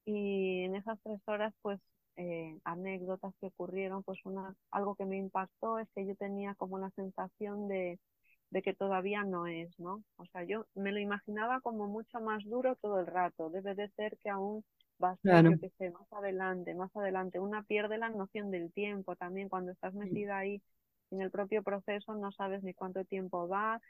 y 0.05 0.63
en 0.63 0.75
esas 0.75 0.99
tres 1.03 1.21
horas 1.27 1.53
pues 1.61 1.79
eh, 2.17 2.57
anécdotas 2.65 3.33
que 3.41 3.47
ocurrieron, 3.47 4.03
pues 4.03 4.19
una, 4.25 4.55
algo 4.71 4.95
que 4.95 5.05
me 5.05 5.17
impactó 5.17 5.79
es 5.79 5.89
que 5.95 6.05
yo 6.07 6.15
tenía 6.17 6.55
como 6.55 6.79
la 6.79 6.91
sensación 6.91 7.67
de, 7.69 7.99
de 8.51 8.61
que 8.63 8.73
todavía 8.75 9.23
no 9.23 9.47
es, 9.47 9.77
¿no? 9.79 10.03
O 10.17 10.25
sea, 10.27 10.43
yo 10.45 10.65
me 10.75 10.91
lo 10.93 10.99
imaginaba 10.99 11.61
como 11.61 11.87
mucho 11.87 12.21
más 12.21 12.43
duro 12.45 12.75
todo 12.77 12.99
el 13.01 13.07
rato, 13.07 13.49
debe 13.51 13.75
de 13.75 13.89
ser 13.91 14.17
que 14.19 14.29
aún 14.29 14.63
va 15.03 15.11
a 15.11 15.17
ser, 15.25 15.45
yo 15.45 15.57
que 15.57 15.69
sé, 15.79 15.91
más 15.91 16.11
adelante, 16.13 16.75
más 16.75 16.95
adelante. 16.95 17.39
Una 17.39 17.63
pierde 17.63 17.97
la 17.97 18.09
noción 18.09 18.51
del 18.51 18.71
tiempo 18.73 19.15
también 19.17 19.49
cuando 19.49 19.71
estás 19.73 19.93
metida 19.95 20.37
ahí 20.39 20.61
en 21.11 21.21
el 21.21 21.31
propio 21.31 21.63
proceso, 21.63 22.15
no 22.15 22.31
sabes 22.33 22.63
ni 22.63 22.73
cuánto 22.73 23.05
tiempo 23.05 23.47
va 23.47 23.81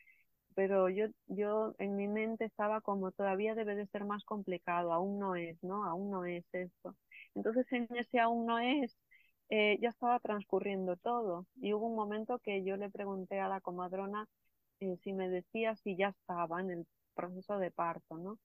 pero 0.56 0.90
yo, 0.90 1.08
yo 1.28 1.76
en 1.80 1.96
mi 1.96 2.08
mente 2.08 2.46
estaba 2.46 2.82
como 2.82 3.12
todavía 3.12 3.56
debe 3.56 3.76
de 3.76 3.88
ser 3.88 4.06
más 4.06 4.24
complicado, 4.26 4.94
aún 4.94 5.20
no 5.20 5.36
es, 5.36 5.62
¿no? 5.64 5.86
Aún 5.86 6.12
no 6.12 6.26
es 6.26 6.46
esto. 6.54 6.96
Entonces 7.36 7.66
en 7.72 7.88
ese 7.96 8.20
aún 8.20 8.46
no 8.46 8.60
es, 8.60 8.98
eh, 9.50 9.78
ya 9.82 9.90
estaba 9.90 10.20
transcurriendo 10.20 10.96
todo 10.98 11.48
y 11.62 11.74
hubo 11.74 11.88
un 11.88 11.96
momento 11.96 12.40
que 12.40 12.64
yo 12.64 12.78
le 12.78 12.90
pregunté 12.90 13.40
a 13.40 13.48
la 13.50 13.62
comadrona 13.62 14.28
eh, 14.80 14.98
si 15.04 15.14
me 15.14 15.30
decía 15.30 15.76
si 15.78 15.96
ya 15.98 16.10
estaba 16.10 16.62
en 16.62 16.72
el 16.72 16.88
proceso 17.16 17.58
de 17.60 17.72
parto, 17.72 18.18
¿no? 18.18 18.40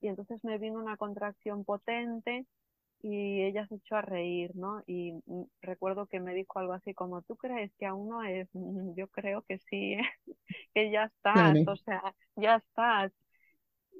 Y 0.00 0.08
entonces 0.08 0.44
me 0.44 0.58
vino 0.58 0.78
una 0.80 0.96
contracción 0.96 1.64
potente 1.64 2.46
y 3.06 3.42
ella 3.42 3.66
se 3.66 3.74
echó 3.74 3.96
a 3.96 4.02
reír, 4.02 4.56
¿no? 4.56 4.82
Y 4.86 5.12
mm, 5.26 5.42
recuerdo 5.60 6.06
que 6.06 6.20
me 6.20 6.32
dijo 6.32 6.58
algo 6.58 6.72
así 6.72 6.94
como, 6.94 7.20
¿tú 7.20 7.36
crees 7.36 7.70
que 7.78 7.84
aún 7.84 8.08
no 8.08 8.22
es? 8.22 8.48
Yo 8.96 9.08
creo 9.08 9.42
que 9.42 9.58
sí, 9.58 9.96
que 10.74 10.90
ya 10.90 11.04
estás, 11.04 11.58
o 11.66 11.76
sea, 11.76 12.14
ya 12.36 12.56
estás. 12.56 13.12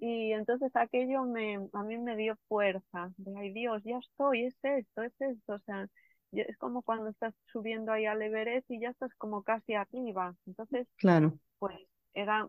Y 0.00 0.32
entonces 0.32 0.74
aquello 0.74 1.24
me, 1.24 1.57
a 1.74 1.82
mí 1.82 1.98
me 1.98 2.16
dio 2.16 2.38
fuerza, 2.48 3.12
de, 3.18 3.34
ay 3.38 3.52
Dios, 3.52 3.82
ya 3.84 3.98
estoy, 3.98 4.46
es 4.46 4.57
esto, 4.62 5.02
es 5.02 5.20
esto, 5.20 5.52
o 5.55 5.59
sea, 5.61 5.86
es 6.32 6.57
como 6.57 6.80
cuando 6.80 7.11
estás 7.11 7.34
subiendo 7.52 7.92
ahí 7.92 8.07
al 8.07 8.22
Everest 8.22 8.70
y 8.70 8.80
ya 8.80 8.88
estás 8.88 9.14
como 9.16 9.42
casi 9.42 9.74
arriba. 9.74 10.34
Entonces, 10.46 10.88
claro. 10.96 11.38
pues 11.59 11.76
era, 12.14 12.48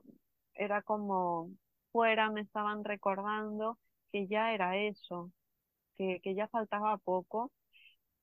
era 0.53 0.81
como 0.83 1.51
fuera 1.91 2.29
me 2.31 2.41
estaban 2.41 2.85
recordando 2.85 3.77
que 4.13 4.27
ya 4.27 4.53
era 4.53 4.77
eso, 4.77 5.31
que, 5.97 6.19
que 6.21 6.35
ya 6.35 6.47
faltaba 6.47 6.97
poco. 6.97 7.51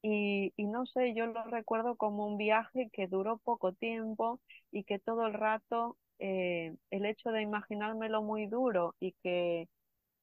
Y, 0.02 0.52
y, 0.56 0.66
no 0.66 0.86
sé, 0.86 1.14
yo 1.14 1.26
lo 1.26 1.44
recuerdo 1.44 1.96
como 1.96 2.26
un 2.26 2.36
viaje 2.36 2.90
que 2.92 3.06
duró 3.06 3.38
poco 3.38 3.72
tiempo 3.72 4.40
y 4.72 4.84
que 4.84 4.98
todo 4.98 5.26
el 5.26 5.34
rato 5.34 5.96
eh, 6.18 6.76
el 6.90 7.06
hecho 7.06 7.30
de 7.30 7.42
imaginármelo 7.42 8.22
muy 8.22 8.46
duro 8.46 8.94
y 9.00 9.12
que, 9.22 9.68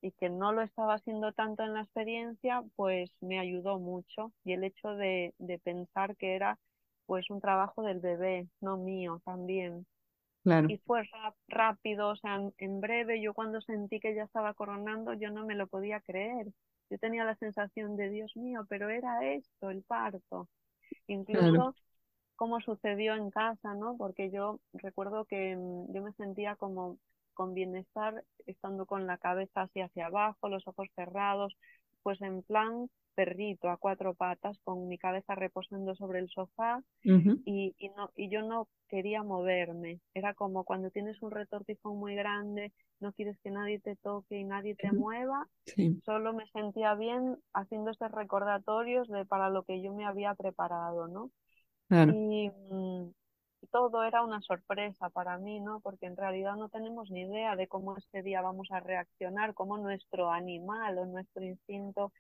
y 0.02 0.12
que 0.14 0.30
no 0.30 0.54
lo 0.54 0.62
estaba 0.62 0.96
haciendo 0.96 1.34
tanto 1.34 1.64
en 1.64 1.74
la 1.74 1.82
experiencia, 1.82 2.64
pues 2.76 3.12
me 3.22 3.40
ayudó 3.40 3.80
mucho. 3.80 4.34
Y 4.44 4.54
el 4.54 4.64
hecho 4.64 4.96
de, 4.96 5.34
de 5.40 5.60
pensar 5.60 6.16
que 6.18 6.36
era 6.36 6.58
pues 7.06 7.30
un 7.30 7.42
trabajo 7.42 7.82
del 7.84 8.00
bebé, 8.00 8.48
no 8.62 8.78
mío 8.78 9.22
también. 9.26 9.86
Claro. 10.44 10.70
Y 10.70 10.78
fue 10.80 11.04
rápido, 11.48 12.10
o 12.10 12.16
sea, 12.16 12.40
en 12.58 12.82
breve, 12.82 13.22
yo 13.22 13.34
cuando 13.34 13.60
sentí 13.62 14.00
que 14.00 14.16
ya 14.16 14.24
estaba 14.24 14.54
coronando, 14.54 15.14
yo 15.14 15.32
no 15.32 15.46
me 15.46 15.56
lo 15.56 15.68
podía 15.68 16.00
creer 16.02 16.48
yo 16.90 16.98
tenía 17.00 17.24
la 17.26 17.36
sensación 17.36 17.96
de 17.98 18.10
Dios 18.10 18.36
mío, 18.38 18.66
pero 18.70 18.90
era 18.90 19.26
esto, 19.26 19.70
el 19.70 19.84
parto. 19.84 20.48
Incluso 21.08 21.76
como 22.36 22.62
sucedió 22.62 23.16
en 23.16 23.32
casa, 23.32 23.76
¿no? 23.76 23.98
Porque 23.98 24.32
yo 24.32 24.60
recuerdo 24.74 25.26
que 25.26 25.56
mm, 25.58 25.94
yo 25.94 26.02
me 26.04 26.14
sentía 26.14 26.56
como 26.56 26.98
con 27.34 27.54
bienestar, 27.54 28.24
estando 28.48 28.86
con 28.86 29.08
la 29.08 29.18
cabeza 29.18 29.62
así 29.64 29.82
hacia 29.82 30.08
abajo, 30.08 30.50
los 30.50 30.68
ojos 30.68 30.88
cerrados, 30.96 31.56
pues 32.04 32.22
en 32.22 32.44
plan 32.44 32.90
perrito 33.16 33.70
a 33.70 33.78
cuatro 33.78 34.14
patas 34.14 34.58
con 34.64 34.88
mi 34.88 34.98
cabeza 34.98 35.36
reposando 35.36 35.96
sobre 35.96 36.20
el 36.20 36.30
sofá 36.30 36.82
y, 37.46 37.76
y, 37.80 37.90
no, 37.90 38.12
y 38.16 38.30
yo 38.30 38.42
no 38.44 38.68
quería 38.90 39.24
moverme. 39.24 40.00
Era 40.14 40.34
como 40.34 40.64
cuando 40.64 40.92
tienes 40.92 41.22
un 41.22 41.32
retortijón 41.32 41.98
muy 41.98 42.16
grande, 42.16 42.74
no 43.00 43.14
quieres 43.14 43.38
que 43.44 43.52
nadie 43.52 43.80
te 43.80 43.96
toque 43.98 44.38
y 44.40 44.44
nadie 44.44 44.76
te 44.76 44.92
mueva. 44.94 45.48
Solo 46.06 46.34
me 46.34 46.48
sentía 46.48 46.96
bien 46.96 47.38
haciendo 47.54 47.92
estos 47.92 48.12
recordatorios 48.12 49.08
de 49.10 49.26
para 49.26 49.50
lo 49.50 49.64
que 49.64 49.82
yo 49.82 49.94
me 49.94 50.06
había 50.06 50.36
preparado, 50.36 51.08
¿no? 51.08 51.32
Y 52.02 52.50
mm, 52.50 53.12
todo 53.72 54.04
era 54.04 54.24
una 54.24 54.42
sorpresa 54.42 55.10
para 55.10 55.38
mí, 55.38 55.60
¿no? 55.60 55.80
Porque 55.82 56.06
en 56.08 56.18
realidad 56.18 56.56
no 56.56 56.70
tenemos 56.70 57.12
ni 57.12 57.22
idea 57.22 57.56
de 57.56 57.68
cómo 57.68 57.98
este 57.98 58.24
día 58.24 58.42
vamos 58.42 58.70
a 58.72 58.80
reaccionar, 58.80 59.54
cómo 59.54 59.78
nuestro 59.78 60.32
animal 60.32 60.98
o 60.98 61.06
nuestro 61.06 61.44
instinto 61.44 62.12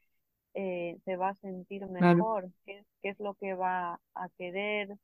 eh, 0.53 0.97
se 1.05 1.15
va 1.17 1.29
a 1.29 1.35
sentir 1.35 1.87
mejor, 1.87 2.49
qué, 2.65 2.85
es 3.03 3.19
lo 3.19 3.35
que 3.35 3.53
va 3.53 3.99
a 4.15 4.29
querer, 4.37 4.97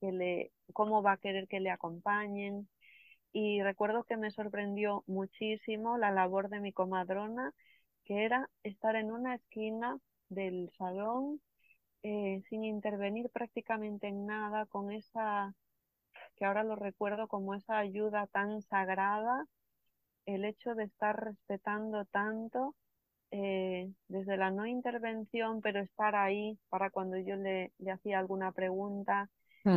que 0.00 0.12
le, 0.12 0.52
cómo 0.72 1.02
va 1.02 1.12
a 1.12 1.16
querer 1.18 1.48
que 1.48 1.60
le 1.60 1.70
acompañen. 1.70 2.68
Y 3.32 3.62
recuerdo 3.62 4.04
que 4.04 4.16
me 4.16 4.30
sorprendió 4.30 5.04
muchísimo 5.06 5.98
la 5.98 6.10
labor 6.10 6.48
de 6.50 6.60
mi 6.60 6.72
comadrona, 6.72 7.52
que 8.04 8.24
era 8.24 8.50
estar 8.64 8.96
en 8.96 9.12
una 9.12 9.36
esquina 9.36 9.98
del 10.28 10.70
salón 10.78 11.40
eh, 12.02 12.42
sin 12.48 12.64
intervenir 12.64 13.30
prácticamente 13.30 14.08
en 14.08 14.26
nada, 14.26 14.66
con 14.66 14.90
esa, 14.92 15.54
que 16.40 16.46
ahora 16.46 16.64
lo 16.64 16.76
recuerdo 16.76 17.28
como 17.28 17.54
esa 17.54 17.78
ayuda 17.78 18.28
tan 18.28 18.62
sagrada, 18.62 19.46
el 20.26 20.44
hecho 20.44 20.74
de 20.74 20.84
estar 20.84 21.16
respetando 21.24 22.04
tanto 22.06 22.74
eh, 23.32 23.92
desde 24.08 24.36
la 24.36 24.50
no 24.50 24.66
intervención, 24.66 25.60
pero 25.62 25.80
estar 25.80 26.16
ahí 26.16 26.58
para 26.70 26.90
cuando 26.90 27.18
yo 27.18 27.36
le, 27.36 27.72
le 27.78 27.92
hacía 27.92 28.18
alguna 28.18 28.52
pregunta, 28.52 29.30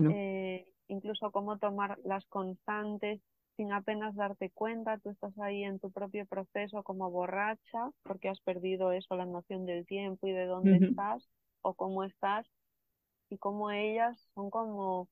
eh, 0.08 0.68
incluso 0.88 1.32
cómo 1.32 1.58
tomar 1.60 2.00
las 2.06 2.26
constantes 2.28 3.22
sin 3.58 3.72
apenas 3.74 4.16
darte 4.16 4.52
cuenta, 4.52 4.98
tú 5.00 5.10
estás 5.12 5.38
ahí 5.40 5.64
en 5.64 5.80
tu 5.80 5.92
propio 5.92 6.26
proceso 6.28 6.84
como 6.84 7.12
borracha 7.12 7.92
porque 8.04 8.30
has 8.30 8.42
perdido 8.42 8.92
eso, 8.92 9.16
la 9.16 9.26
noción 9.26 9.66
del 9.66 9.86
tiempo 9.86 10.28
y 10.28 10.32
de 10.34 10.46
dónde 10.48 10.78
estás 10.78 11.30
o 11.62 11.76
cómo 11.76 12.04
estás 12.04 12.48
y 13.30 13.38
cómo 13.38 13.72
ellas 13.72 14.30
son 14.36 14.50
como, 14.50 15.10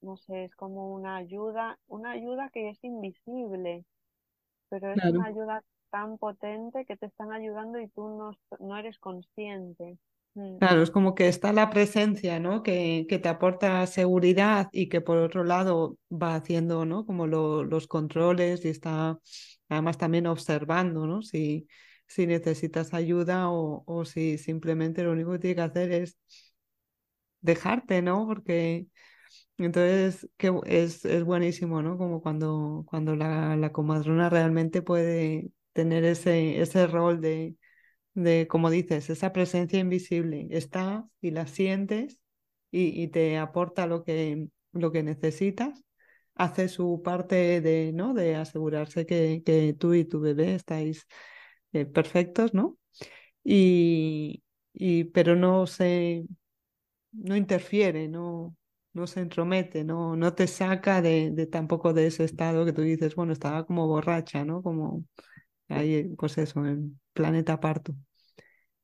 no 0.00 0.16
sé, 0.16 0.44
es 0.44 0.54
como 0.54 0.94
una 0.94 1.16
ayuda, 1.16 1.78
una 1.86 2.12
ayuda 2.12 2.50
que 2.52 2.70
es 2.70 2.78
invisible, 2.82 3.84
pero 4.68 4.92
es 4.92 5.04
una 5.04 5.26
ayuda 5.26 5.64
tan 5.90 6.18
potente 6.18 6.84
que 6.84 6.96
te 6.96 7.06
están 7.06 7.32
ayudando 7.32 7.80
y 7.80 7.88
tú 7.88 8.08
no, 8.08 8.30
no 8.60 8.76
eres 8.76 8.98
consciente. 8.98 9.98
Mm. 10.34 10.58
Claro, 10.58 10.82
es 10.82 10.90
como 10.90 11.14
que 11.14 11.28
está 11.28 11.52
la 11.52 11.70
presencia, 11.70 12.38
¿no? 12.38 12.62
Que, 12.62 13.06
que, 13.08 13.18
te 13.18 13.28
aporta 13.28 13.86
seguridad 13.86 14.68
y 14.72 14.88
que 14.88 15.00
por 15.00 15.18
otro 15.18 15.44
lado 15.44 15.96
va 16.10 16.34
haciendo, 16.34 16.84
¿no? 16.84 17.06
Como 17.06 17.26
los 17.26 17.86
controles 17.86 18.64
y 18.64 18.68
está 18.68 19.18
además 19.68 19.98
también 19.98 20.26
observando, 20.26 21.06
¿no? 21.06 21.22
Si, 21.22 21.68
si 22.06 22.26
necesitas 22.26 22.94
ayuda 22.94 23.50
o, 23.50 23.84
o 23.86 24.04
si 24.04 24.38
simplemente 24.38 25.02
lo 25.02 25.12
único 25.12 25.32
que 25.32 25.38
tiene 25.38 25.56
que 25.56 25.62
hacer 25.62 25.92
es 25.92 26.18
dejarte, 27.40 28.02
¿no? 28.02 28.26
Porque 28.26 28.86
entonces 29.58 30.28
que 30.36 30.52
es, 30.66 31.04
es 31.04 31.24
buenísimo, 31.24 31.82
¿no? 31.82 31.98
Como 31.98 32.22
cuando, 32.22 32.84
cuando 32.88 33.16
la, 33.16 33.56
la 33.56 33.72
comadrona 33.72 34.30
realmente 34.30 34.82
puede 34.82 35.50
tener 35.72 36.04
ese, 36.04 36.60
ese 36.60 36.86
rol 36.86 37.20
de, 37.20 37.56
de, 38.14 38.46
como 38.48 38.70
dices, 38.70 39.10
esa 39.10 39.32
presencia 39.32 39.78
invisible. 39.80 40.48
Está 40.50 41.08
y 41.20 41.30
la 41.32 41.46
sientes 41.46 42.18
y, 42.70 43.02
y 43.02 43.08
te 43.08 43.38
aporta 43.38 43.86
lo 43.86 44.04
que, 44.04 44.48
lo 44.72 44.92
que 44.92 45.02
necesitas. 45.02 45.84
Hace 46.34 46.68
su 46.68 47.02
parte 47.04 47.60
de, 47.60 47.92
¿no? 47.94 48.14
de 48.14 48.36
asegurarse 48.36 49.06
que, 49.06 49.42
que 49.44 49.74
tú 49.74 49.94
y 49.94 50.04
tu 50.04 50.20
bebé 50.20 50.54
estáis 50.54 51.06
eh, 51.72 51.84
perfectos, 51.86 52.54
¿no? 52.54 52.78
Y, 53.44 54.42
y, 54.74 55.04
pero 55.04 55.36
no 55.36 55.66
se, 55.66 56.26
no 57.12 57.36
interfiere, 57.36 58.08
no, 58.08 58.56
no 58.98 59.06
se 59.06 59.20
entromete, 59.20 59.84
no, 59.84 60.16
no 60.16 60.34
te 60.34 60.46
saca 60.46 61.02
de, 61.02 61.30
de, 61.30 61.46
tampoco 61.46 61.92
de 61.94 62.06
ese 62.08 62.24
estado 62.24 62.64
que 62.64 62.72
tú 62.72 62.82
dices, 62.82 63.14
bueno, 63.14 63.32
estaba 63.32 63.66
como 63.66 63.86
borracha, 63.86 64.44
¿no? 64.44 64.62
Como 64.62 65.04
ahí, 65.68 66.04
pues 66.18 66.38
eso, 66.38 66.64
en 66.66 67.00
planeta 67.14 67.60
parto. 67.60 67.94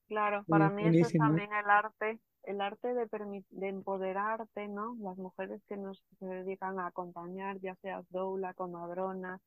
Claro, 0.09 0.45
para 0.49 0.71
mí 0.71 0.87
eso 0.87 1.07
es 1.07 1.15
también 1.17 1.53
el 1.53 1.69
arte, 1.71 2.21
el 2.45 2.61
arte 2.61 2.89
de, 2.95 3.09
de 3.51 3.69
empoderarte, 3.69 4.69
¿no? 4.69 4.97
Las 5.01 5.17
mujeres 5.17 5.63
que 5.69 5.77
nos 5.77 6.03
dedican 6.21 6.79
a 6.79 6.87
acompañar, 6.89 7.59
ya 7.61 7.75
seas 7.77 8.05
doula, 8.11 8.55
comadrona, 8.55 9.41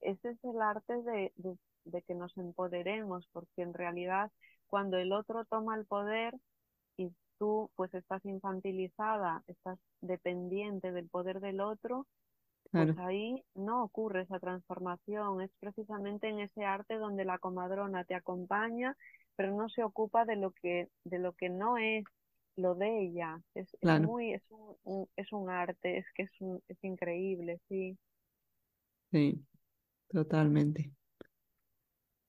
ese 0.00 0.30
es 0.30 0.44
el 0.44 0.60
arte 0.62 0.94
de, 1.02 1.32
de, 1.36 1.58
de 1.84 2.02
que 2.02 2.14
nos 2.14 2.36
empoderemos, 2.38 3.28
porque 3.32 3.62
en 3.62 3.74
realidad 3.74 4.30
cuando 4.68 4.98
el 4.98 5.12
otro 5.12 5.44
toma 5.46 5.76
el 5.76 5.86
poder 5.86 6.34
y 6.96 7.10
tú 7.38 7.70
pues 7.76 7.92
estás 7.94 8.24
infantilizada, 8.24 9.42
estás 9.46 9.78
dependiente 10.00 10.92
del 10.92 11.08
poder 11.08 11.40
del 11.40 11.60
otro, 11.60 12.06
pues 12.74 12.90
ahí 12.98 13.44
no 13.54 13.84
ocurre 13.84 14.22
esa 14.22 14.40
transformación, 14.40 15.42
es 15.42 15.50
precisamente 15.60 16.28
en 16.28 16.40
ese 16.40 16.64
arte 16.64 16.96
donde 16.96 17.24
la 17.24 17.38
comadrona 17.38 18.04
te 18.04 18.14
acompaña, 18.14 18.96
pero 19.36 19.54
no 19.56 19.68
se 19.68 19.84
ocupa 19.84 20.24
de 20.24 20.36
lo 20.36 20.52
que, 20.52 20.88
de 21.04 21.18
lo 21.18 21.32
que 21.34 21.48
no 21.50 21.78
es 21.78 22.04
lo 22.56 22.74
de 22.74 23.02
ella. 23.02 23.40
Es, 23.54 23.68
muy, 23.96 24.32
es 24.34 24.42
un, 24.50 25.08
es 25.16 25.32
un 25.32 25.50
arte, 25.50 25.98
es 25.98 26.06
que 26.14 26.24
es, 26.24 26.30
es 26.68 26.78
increíble, 26.84 27.60
sí. 27.68 27.96
Sí, 29.10 29.42
totalmente. 30.08 30.92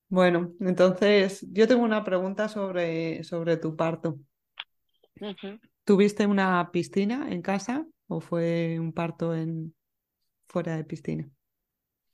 Bueno, 0.08 0.54
entonces 0.62 1.46
yo 1.52 1.68
tengo 1.68 1.84
una 1.84 2.04
pregunta 2.04 2.48
sobre, 2.50 3.24
sobre 3.24 3.58
tu 3.58 3.76
parto. 3.76 4.20
¿Tuviste 5.84 6.26
una 6.26 6.72
piscina 6.72 7.32
en 7.32 7.42
casa 7.42 7.86
o 8.08 8.20
fue 8.20 8.80
un 8.80 8.92
parto 8.92 9.36
en, 9.36 9.74
fuera 10.48 10.76
de 10.76 10.84
piscina? 10.84 11.30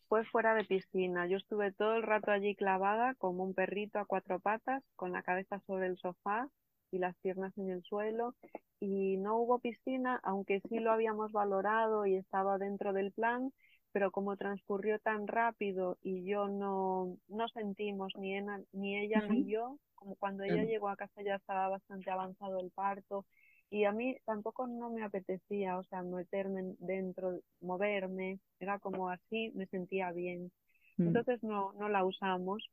Fue 0.08 0.26
fuera 0.26 0.54
de 0.54 0.66
piscina. 0.66 1.26
Yo 1.28 1.38
estuve 1.38 1.72
todo 1.72 1.95
el 1.95 2.04
rato 2.04 2.32
allí 2.32 2.56
clavada 2.56 3.16
como 3.16 3.43
un 3.43 3.54
perrito 3.54 3.97
a 3.99 4.06
cuatro 4.06 4.39
patas, 4.39 4.84
con 4.95 5.14
la 5.14 5.24
cabeza 5.24 5.62
sobre 5.66 5.88
el 5.88 5.97
sofá 5.97 6.49
y 6.91 6.99
las 6.99 7.16
piernas 7.18 7.58
en 7.58 7.70
el 7.70 7.82
suelo. 7.84 8.36
Y 8.82 9.18
no 9.18 9.38
hubo 9.38 9.60
piscina, 9.60 10.20
aunque 10.24 10.62
sí 10.68 10.80
lo 10.80 10.91
habíamos 10.91 11.32
valorado 11.32 12.06
y 12.06 12.16
estaba 12.16 12.58
dentro 12.58 12.91
del 12.91 13.12
plan, 13.14 13.54
pero 13.93 14.12
como 14.12 14.36
transcurrió 14.36 14.99
tan 14.99 15.28
rápido 15.28 15.97
y 16.02 16.26
yo 16.26 16.47
no, 16.47 17.18
no 17.30 17.47
sentimos 17.49 18.14
ni, 18.18 18.36
ni 18.74 18.97
ella 18.97 19.22
ni 19.30 19.45
yo, 19.45 19.78
como 20.02 20.16
cuando 20.16 20.43
ella 20.43 20.64
llegó 20.64 20.89
a 20.89 20.95
casa 20.95 21.22
ya 21.22 21.36
estaba 21.36 21.70
bastante 21.70 22.10
avanzado 22.10 22.60
el 22.60 22.72
parto 22.72 23.24
y 23.70 23.84
a 23.86 23.91
mí 23.91 24.18
tampoco 24.26 24.66
no 24.66 24.89
me 24.89 25.04
apetecía, 25.04 25.78
o 25.78 25.84
sea, 25.84 26.02
meterme 26.02 26.74
dentro, 26.80 27.39
moverme, 27.62 28.39
era 28.60 28.80
como 28.80 29.10
así, 29.10 29.52
me 29.54 29.68
sentía 29.68 30.12
bien. 30.12 30.52
Mm. 30.97 31.08
Entonces 31.08 31.43
no, 31.43 31.74
no 31.74 31.88
la 31.88 32.04
usamos. 32.04 32.68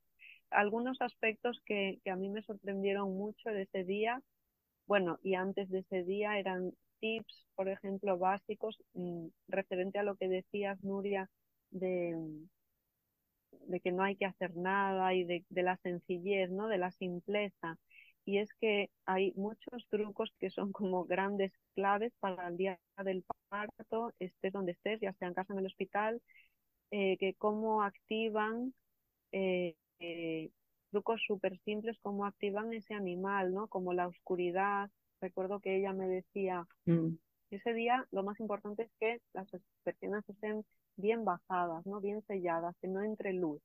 Algunos 0.48 1.02
aspectos 1.02 1.60
que, 1.66 2.00
que 2.02 2.10
a 2.10 2.16
mí 2.16 2.30
me 2.30 2.42
sorprendieron 2.42 3.14
mucho 3.14 3.50
de 3.50 3.62
ese 3.62 3.84
día, 3.84 4.22
bueno, 4.86 5.18
y 5.22 5.34
antes 5.34 5.68
de 5.68 5.80
ese 5.80 6.02
día 6.02 6.38
eran 6.38 6.72
tips, 6.98 7.46
por 7.54 7.68
ejemplo, 7.68 8.16
básicos, 8.16 8.78
mm, 8.94 9.26
referente 9.48 9.98
a 9.98 10.02
lo 10.02 10.16
que 10.16 10.28
decías, 10.28 10.82
Nuria, 10.82 11.28
de, 11.70 12.16
de 13.68 13.80
que 13.80 13.92
no 13.92 14.02
hay 14.02 14.16
que 14.16 14.26
hacer 14.26 14.56
nada 14.56 15.14
y 15.14 15.24
de, 15.24 15.44
de 15.48 15.62
la 15.62 15.76
sencillez, 15.78 16.50
¿no? 16.50 16.68
De 16.68 16.78
la 16.78 16.90
simpleza 16.90 17.78
y 18.28 18.36
es 18.36 18.52
que 18.60 18.90
hay 19.06 19.32
muchos 19.36 19.86
trucos 19.88 20.30
que 20.38 20.50
son 20.50 20.70
como 20.70 21.06
grandes 21.06 21.50
claves 21.74 22.12
para 22.20 22.48
el 22.48 22.58
día 22.58 22.78
del 23.02 23.24
parto, 23.48 24.12
estés 24.18 24.52
donde 24.52 24.72
estés, 24.72 25.00
ya 25.00 25.14
sea 25.14 25.28
en 25.28 25.34
casa 25.34 25.54
en 25.54 25.60
el 25.60 25.64
hospital, 25.64 26.20
eh, 26.90 27.16
que 27.16 27.32
cómo 27.32 27.82
activan 27.82 28.74
eh, 29.32 29.76
eh, 30.00 30.50
trucos 30.90 31.22
súper 31.26 31.58
simples, 31.60 31.96
cómo 32.02 32.26
activan 32.26 32.74
ese 32.74 32.92
animal, 32.92 33.54
¿no? 33.54 33.66
Como 33.66 33.94
la 33.94 34.06
oscuridad. 34.06 34.90
Recuerdo 35.22 35.60
que 35.60 35.76
ella 35.78 35.94
me 35.94 36.06
decía, 36.06 36.66
mm. 36.84 37.14
Ese 37.56 37.72
día 37.72 38.06
lo 38.10 38.22
más 38.22 38.38
importante 38.40 38.84
es 38.84 38.90
que 39.00 39.20
las 39.32 39.48
persianas 39.84 40.28
estén 40.28 40.64
bien 40.96 41.24
bajadas, 41.24 41.86
¿no? 41.86 42.00
Bien 42.00 42.22
selladas, 42.22 42.76
que 42.80 42.88
no 42.88 43.02
entre 43.02 43.32
luz. 43.32 43.62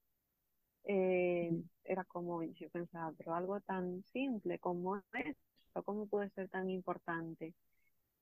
Eh, 0.86 1.52
era 1.86 2.04
como, 2.06 2.44
yo 2.44 2.70
pensaba, 2.70 3.14
pero 3.18 3.36
algo 3.36 3.60
tan 3.62 4.04
simple 4.12 4.60
como 4.60 4.98
esto, 5.14 5.84
¿cómo 5.84 6.08
puede 6.08 6.30
ser 6.32 6.50
tan 6.50 6.70
importante? 6.70 7.54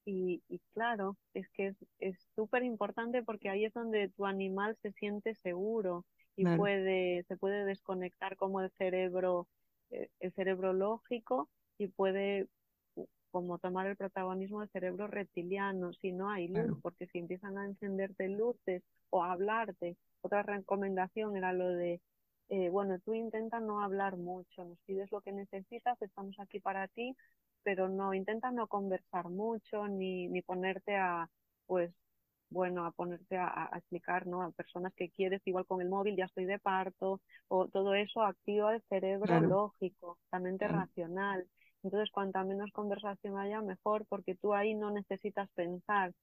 Y, 0.05 0.41
y 0.49 0.59
claro, 0.74 1.18
es 1.34 1.47
que 1.49 1.76
es 1.99 2.18
súper 2.36 2.64
importante 2.64 3.24
porque 3.24 3.49
ahí 3.49 3.66
es 3.66 3.74
donde 3.74 4.09
tu 4.09 4.26
animal 4.26 4.76
se 4.82 4.91
siente 4.93 5.36
seguro 5.36 6.05
y 6.36 6.45
puede, 6.45 7.24
se 7.28 7.38
puede 7.38 7.66
desconectar 7.66 8.36
como 8.36 8.62
el 8.62 8.72
cerebro, 8.72 9.47
eh, 9.91 10.09
el 10.20 10.32
cerebro 10.34 10.74
lógico 10.74 11.49
y 11.78 11.88
puede 11.88 12.47
como 13.32 13.58
tomar 13.58 13.88
el 13.88 13.96
protagonismo 13.96 14.60
del 14.60 14.70
cerebro 14.70 15.08
reptiliano 15.08 15.94
si 15.94 16.12
no 16.12 16.30
hay 16.30 16.48
luz, 16.48 16.78
porque 16.82 17.08
si 17.08 17.20
empiezan 17.20 17.58
a 17.58 17.66
encenderte 17.66 18.30
luces 18.30 18.84
o 19.10 19.24
a 19.24 19.32
hablarte, 19.32 19.98
otra 20.22 20.44
recomendación 20.44 21.36
era 21.38 21.54
lo 21.54 21.68
de 21.68 22.02
eh, 22.50 22.70
bueno, 22.70 23.00
tú 23.00 23.14
intenta 23.14 23.62
no 23.62 23.82
hablar 23.82 24.18
mucho, 24.18 24.66
nos 24.66 24.78
pides 24.80 25.10
lo 25.10 25.22
que 25.22 25.32
necesitas, 25.32 26.02
estamos 26.02 26.38
aquí 26.38 26.60
para 26.60 26.90
ti, 26.90 27.16
pero 27.64 27.88
no, 27.88 28.14
intenta 28.14 28.52
no 28.52 28.68
conversar 28.68 29.30
mucho 29.30 29.88
ni, 29.88 30.28
ni 30.28 30.42
ponerte 30.42 30.98
a, 30.98 31.30
pues, 31.66 31.94
bueno, 32.50 32.86
a 32.86 32.92
ponerte 32.92 33.38
a, 33.38 33.70
explicar, 33.76 34.28
¿no? 34.28 34.42
A 34.42 34.52
personas 34.52 34.94
que 34.96 35.10
quieres, 35.10 35.42
igual 35.46 35.66
con 35.66 35.82
el 35.82 35.88
móvil, 35.88 36.18
ya 36.18 36.26
estoy 36.26 36.44
de 36.44 36.60
parto, 36.60 37.22
o 37.48 37.70
todo 37.70 37.94
eso 37.96 38.22
activa 38.22 38.76
el 38.76 38.82
cerebro 38.90 39.40
lógico, 39.40 40.18
la 40.32 40.40
mente 40.40 40.68
racional. 40.68 41.48
Entonces, 41.84 42.12
cuanta 42.12 42.44
menos 42.44 42.72
conversación 42.72 43.38
haya, 43.38 43.62
mejor, 43.62 44.06
porque 44.08 44.36
tú 44.36 44.54
ahí 44.54 44.76
no 44.76 44.92
necesitas 44.92 45.50
pensar. 45.52 46.14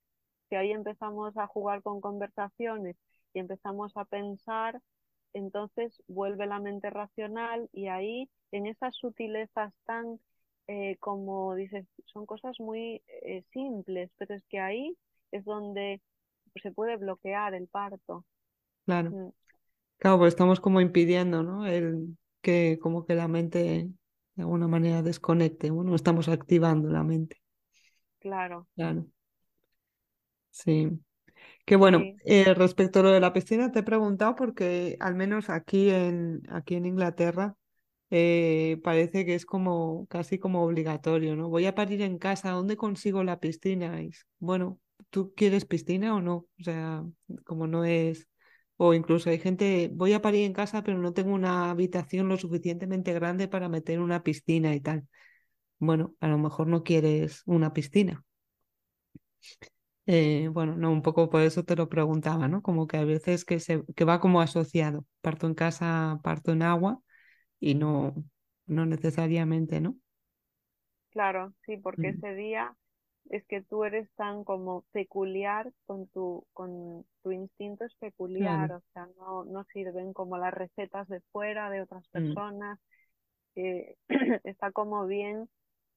Si 0.49 0.55
ahí 0.55 0.71
empezamos 0.71 1.37
a 1.37 1.47
jugar 1.47 1.81
con 1.81 2.01
conversaciones 2.01 2.95
y 3.33 3.39
empezamos 3.39 3.95
a 3.95 4.05
pensar, 4.05 4.81
entonces 5.33 6.01
vuelve 6.07 6.47
la 6.47 6.59
mente 6.59 6.89
racional 6.89 7.69
y 7.71 7.87
ahí 7.87 8.29
en 8.51 8.65
esas 8.65 8.95
sutilezas 8.95 9.73
tan 9.85 10.19
eh, 10.71 10.97
como 10.99 11.55
dices, 11.55 11.87
son 12.05 12.27
cosas 12.27 12.59
muy 12.59 13.01
eh, 13.23 13.43
simples, 13.51 14.11
pero 14.19 14.35
es 14.35 14.45
que 14.45 14.59
ahí 14.59 14.95
es 15.31 15.43
donde 15.43 15.99
se 16.61 16.71
puede 16.71 16.95
bloquear 16.95 17.55
el 17.55 17.67
parto. 17.67 18.23
Claro. 18.85 19.09
Mm. 19.09 19.29
Claro, 19.97 20.19
pues 20.19 20.33
estamos 20.33 20.59
como 20.59 20.79
impidiendo, 20.79 21.41
¿no? 21.41 21.65
El, 21.65 22.15
que 22.41 22.77
como 22.79 23.03
que 23.05 23.15
la 23.15 23.27
mente 23.27 23.89
de 24.39 24.43
alguna 24.43 24.69
manera 24.69 25.03
desconecte, 25.03 25.69
bueno, 25.69 25.93
estamos 25.95 26.29
activando 26.29 26.89
la 26.89 27.03
mente. 27.03 27.41
Claro. 28.19 28.69
Claro. 28.73 29.05
Sí. 30.49 30.97
Que 31.65 31.75
bueno, 31.75 32.01
eh, 32.23 32.53
respecto 32.53 33.01
a 33.01 33.03
lo 33.03 33.11
de 33.11 33.19
la 33.19 33.33
piscina, 33.33 33.69
te 33.73 33.79
he 33.79 33.83
preguntado 33.83 34.37
porque 34.37 34.95
al 35.01 35.15
menos 35.15 35.49
aquí 35.49 35.89
en, 35.89 36.41
aquí 36.49 36.75
en 36.75 36.85
Inglaterra 36.85 37.57
eh, 38.11 38.79
parece 38.81 39.25
que 39.25 39.35
es 39.35 39.45
como 39.45 40.07
casi 40.07 40.39
como 40.39 40.63
obligatorio, 40.63 41.35
¿no? 41.35 41.49
Voy 41.49 41.65
a 41.65 41.75
parir 41.75 42.01
en 42.01 42.17
casa, 42.17 42.51
¿dónde 42.51 42.77
consigo 42.77 43.25
la 43.25 43.41
piscina? 43.41 43.99
bueno, 44.39 44.79
¿tú 45.09 45.33
quieres 45.35 45.65
piscina 45.65 46.15
o 46.15 46.21
no? 46.21 46.45
O 46.61 46.63
sea, 46.63 47.03
como 47.43 47.67
no 47.67 47.83
es, 47.83 48.29
o 48.79 48.95
incluso 48.95 49.29
hay 49.31 49.39
gente, 49.39 49.91
voy 49.93 50.13
a 50.13 50.23
parir 50.23 50.45
en 50.45 50.53
casa, 50.53 50.83
pero 50.83 50.99
no 50.99 51.13
tengo 51.13 51.33
una 51.35 51.71
habitación 51.71 52.29
lo 52.29 52.37
suficientemente 52.37 53.13
grande 53.13 53.47
para 53.49 53.69
meter 53.69 54.01
una 54.01 54.23
piscina 54.23 54.75
y 54.75 54.81
tal. 54.81 55.07
Bueno, 55.79 56.15
a 56.21 56.27
lo 56.29 56.37
mejor 56.39 56.67
no 56.67 56.83
quieres 56.83 57.43
una 57.47 57.73
piscina. 57.73 58.25
Eh, 60.05 60.49
bueno, 60.51 60.75
no, 60.75 60.91
un 60.91 61.01
poco 61.03 61.29
por 61.29 61.41
eso 61.41 61.63
te 61.63 61.75
lo 61.75 61.87
preguntaba, 61.87 62.47
¿no? 62.47 62.61
Como 62.63 62.87
que 62.87 62.97
a 62.97 63.05
veces 63.05 63.45
que, 63.45 63.59
se, 63.59 63.83
que 63.95 64.05
va 64.05 64.19
como 64.19 64.41
asociado, 64.41 65.05
parto 65.21 65.45
en 65.47 65.53
casa, 65.53 66.19
parto 66.23 66.51
en 66.51 66.63
agua 66.63 66.99
y 67.59 67.75
no, 67.75 68.15
no 68.67 68.85
necesariamente, 68.87 69.81
¿no? 69.81 69.97
Claro, 71.11 71.53
sí, 71.65 71.77
porque 71.77 72.09
Mm, 72.09 72.21
ese 72.21 72.33
día 72.35 72.75
es 73.29 73.45
que 73.47 73.61
tú 73.63 73.83
eres 73.85 74.09
tan 74.15 74.43
como 74.43 74.83
peculiar 74.91 75.71
con 75.85 76.07
tu, 76.07 76.45
con 76.53 77.05
tu 77.23 77.31
instinto 77.31 77.85
es 77.85 77.95
peculiar, 77.95 78.71
claro. 78.71 78.73
o 78.73 78.81
sea, 78.93 79.07
no, 79.17 79.45
no 79.45 79.63
sirven 79.65 80.13
como 80.13 80.37
las 80.37 80.53
recetas 80.53 81.07
de 81.09 81.21
fuera 81.31 81.69
de 81.69 81.81
otras 81.81 82.07
Mm, 82.15 82.39
personas. 82.39 82.79
eh, 83.55 83.95
está 84.43 84.71
como 84.71 85.05
bien 85.07 85.49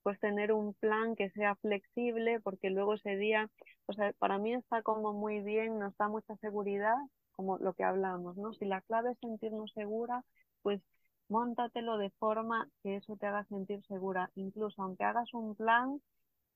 pues 0.03 0.18
tener 0.20 0.53
un 0.53 0.74
plan 0.74 1.14
que 1.16 1.30
sea 1.30 1.55
flexible 1.57 2.41
porque 2.41 2.70
luego 2.70 2.95
ese 2.95 3.16
día, 3.16 3.49
o 3.87 3.93
sea, 3.93 4.12
para 4.18 4.39
mí 4.39 4.53
está 4.55 4.83
como 4.83 5.12
muy 5.12 5.41
bien, 5.43 5.78
nos 5.78 5.97
da 5.97 6.09
mucha 6.09 6.37
seguridad, 6.39 6.97
como 7.33 7.59
lo 7.59 7.74
que 7.74 7.85
hablamos, 7.85 8.37
¿no? 8.37 8.53
Si 8.55 8.64
la 8.64 8.80
clave 8.83 9.12
es 9.12 9.18
sentirnos 9.20 9.72
segura, 9.74 10.24
pues 10.62 10.83
móntatelo 11.28 11.99
de 11.99 12.11
forma 12.18 12.68
que 12.83 12.97
eso 12.97 13.16
te 13.16 13.26
haga 13.26 13.45
sentir 13.45 13.83
segura. 13.87 14.30
Incluso 14.35 14.83
aunque 14.83 15.05
hagas 15.05 15.33
un 15.35 15.55
plan 15.55 16.01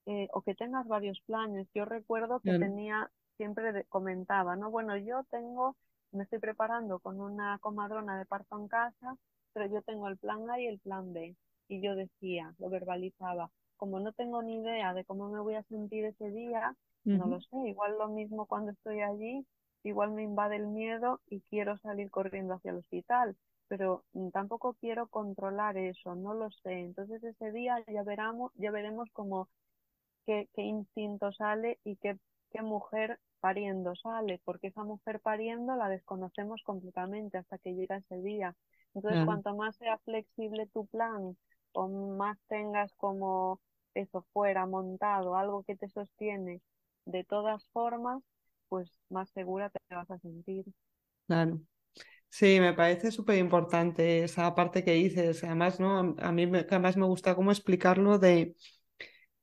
eh, 0.07 0.29
o 0.33 0.41
que 0.43 0.55
tengas 0.55 0.87
varios 0.87 1.21
planes. 1.27 1.67
Yo 1.75 1.85
recuerdo 1.85 2.41
que 2.41 2.55
tenía, 2.55 3.11
siempre 3.37 3.73
de- 3.73 3.85
comentaba, 3.85 4.55
¿no? 4.57 4.71
Bueno, 4.71 4.97
yo 4.97 5.23
tengo, 5.31 5.77
me 6.11 6.23
estoy 6.25 6.39
preparando 6.39 6.99
con 6.99 7.21
una 7.21 7.59
comadrona 7.59 8.17
de 8.19 8.25
parto 8.25 8.59
en 8.59 8.67
casa, 8.69 9.17
pero 9.53 9.67
yo 9.67 9.81
tengo 9.83 10.07
el 10.09 10.17
plan 10.17 10.49
A 10.49 10.59
y 10.59 10.67
el 10.67 10.79
plan 10.79 11.13
B. 11.13 11.35
Y 11.69 11.81
yo 11.81 11.95
decía, 11.95 12.55
lo 12.59 12.69
verbalizaba, 12.69 13.51
como 13.77 13.99
no 13.99 14.13
tengo 14.13 14.41
ni 14.43 14.57
idea 14.59 14.93
de 14.93 15.05
cómo 15.05 15.29
me 15.29 15.39
voy 15.41 15.55
a 15.55 15.63
sentir 15.63 16.05
ese 16.05 16.31
día, 16.31 16.75
no 17.11 17.27
lo 17.27 17.41
sé, 17.41 17.57
igual 17.67 17.97
lo 17.97 18.09
mismo 18.09 18.45
cuando 18.47 18.71
estoy 18.71 19.01
allí, 19.01 19.45
igual 19.83 20.11
me 20.11 20.23
invade 20.23 20.55
el 20.57 20.67
miedo 20.67 21.21
y 21.27 21.41
quiero 21.49 21.77
salir 21.79 22.09
corriendo 22.11 22.53
hacia 22.55 22.71
el 22.71 22.77
hospital, 22.77 23.37
pero 23.67 24.05
mm, 24.13 24.29
tampoco 24.31 24.75
quiero 24.75 25.07
controlar 25.09 25.77
eso, 25.77 26.15
no 26.15 26.33
lo 26.33 26.51
sé. 26.51 26.71
Entonces 26.85 27.23
ese 27.23 27.51
día 27.51 27.83
ya 27.87 28.03
veremos, 28.03 28.51
ya 28.55 28.71
veremos 28.71 29.09
cómo 29.13 29.49
qué, 30.27 30.49
qué 30.55 30.63
instinto 30.63 31.33
sale 31.33 31.79
y 31.85 31.97
qué, 31.97 32.19
qué 32.51 32.63
mujer 32.63 33.19
pariendo 33.41 33.95
sale, 33.95 34.41
porque 34.45 34.67
esa 34.69 34.83
mujer 34.85 35.21
pariendo 35.21 35.75
la 35.77 35.89
desconocemos 35.89 36.63
completamente 36.63 37.39
hasta 37.39 37.59
que 37.59 37.75
llega 37.75 37.97
ese 37.97 38.21
día. 38.21 38.55
Entonces, 38.95 39.21
cuanto 39.23 39.55
más 39.55 39.77
sea 39.77 39.99
flexible 39.99 40.67
tu 40.67 40.87
plan 40.87 41.37
o 41.73 41.89
más 41.89 42.37
tengas 42.49 42.93
como 42.95 43.61
eso 43.95 44.23
fuera 44.33 44.67
montado, 44.67 45.35
algo 45.37 45.63
que 45.65 45.77
te 45.77 45.89
sostiene 45.89 46.61
de 47.05 47.23
todas 47.25 47.65
formas, 47.69 48.23
pues 48.69 48.91
más 49.09 49.29
segura 49.31 49.71
te 49.71 49.79
vas 49.95 50.11
a 50.11 50.19
sentir. 50.19 50.65
claro. 51.27 51.61
Sí, 52.29 52.59
me 52.61 52.73
parece 52.73 53.11
súper 53.11 53.37
importante 53.39 54.23
esa 54.23 54.55
parte 54.55 54.83
que 54.83 54.93
dices. 54.93 55.43
Además, 55.43 55.79
¿no? 55.79 56.15
A 56.19 56.31
mí 56.33 56.47
me, 56.47 56.59
además 56.61 56.97
me 56.97 57.05
gusta 57.07 57.35
cómo 57.35 57.51
explicarlo 57.51 58.19
de 58.19 58.55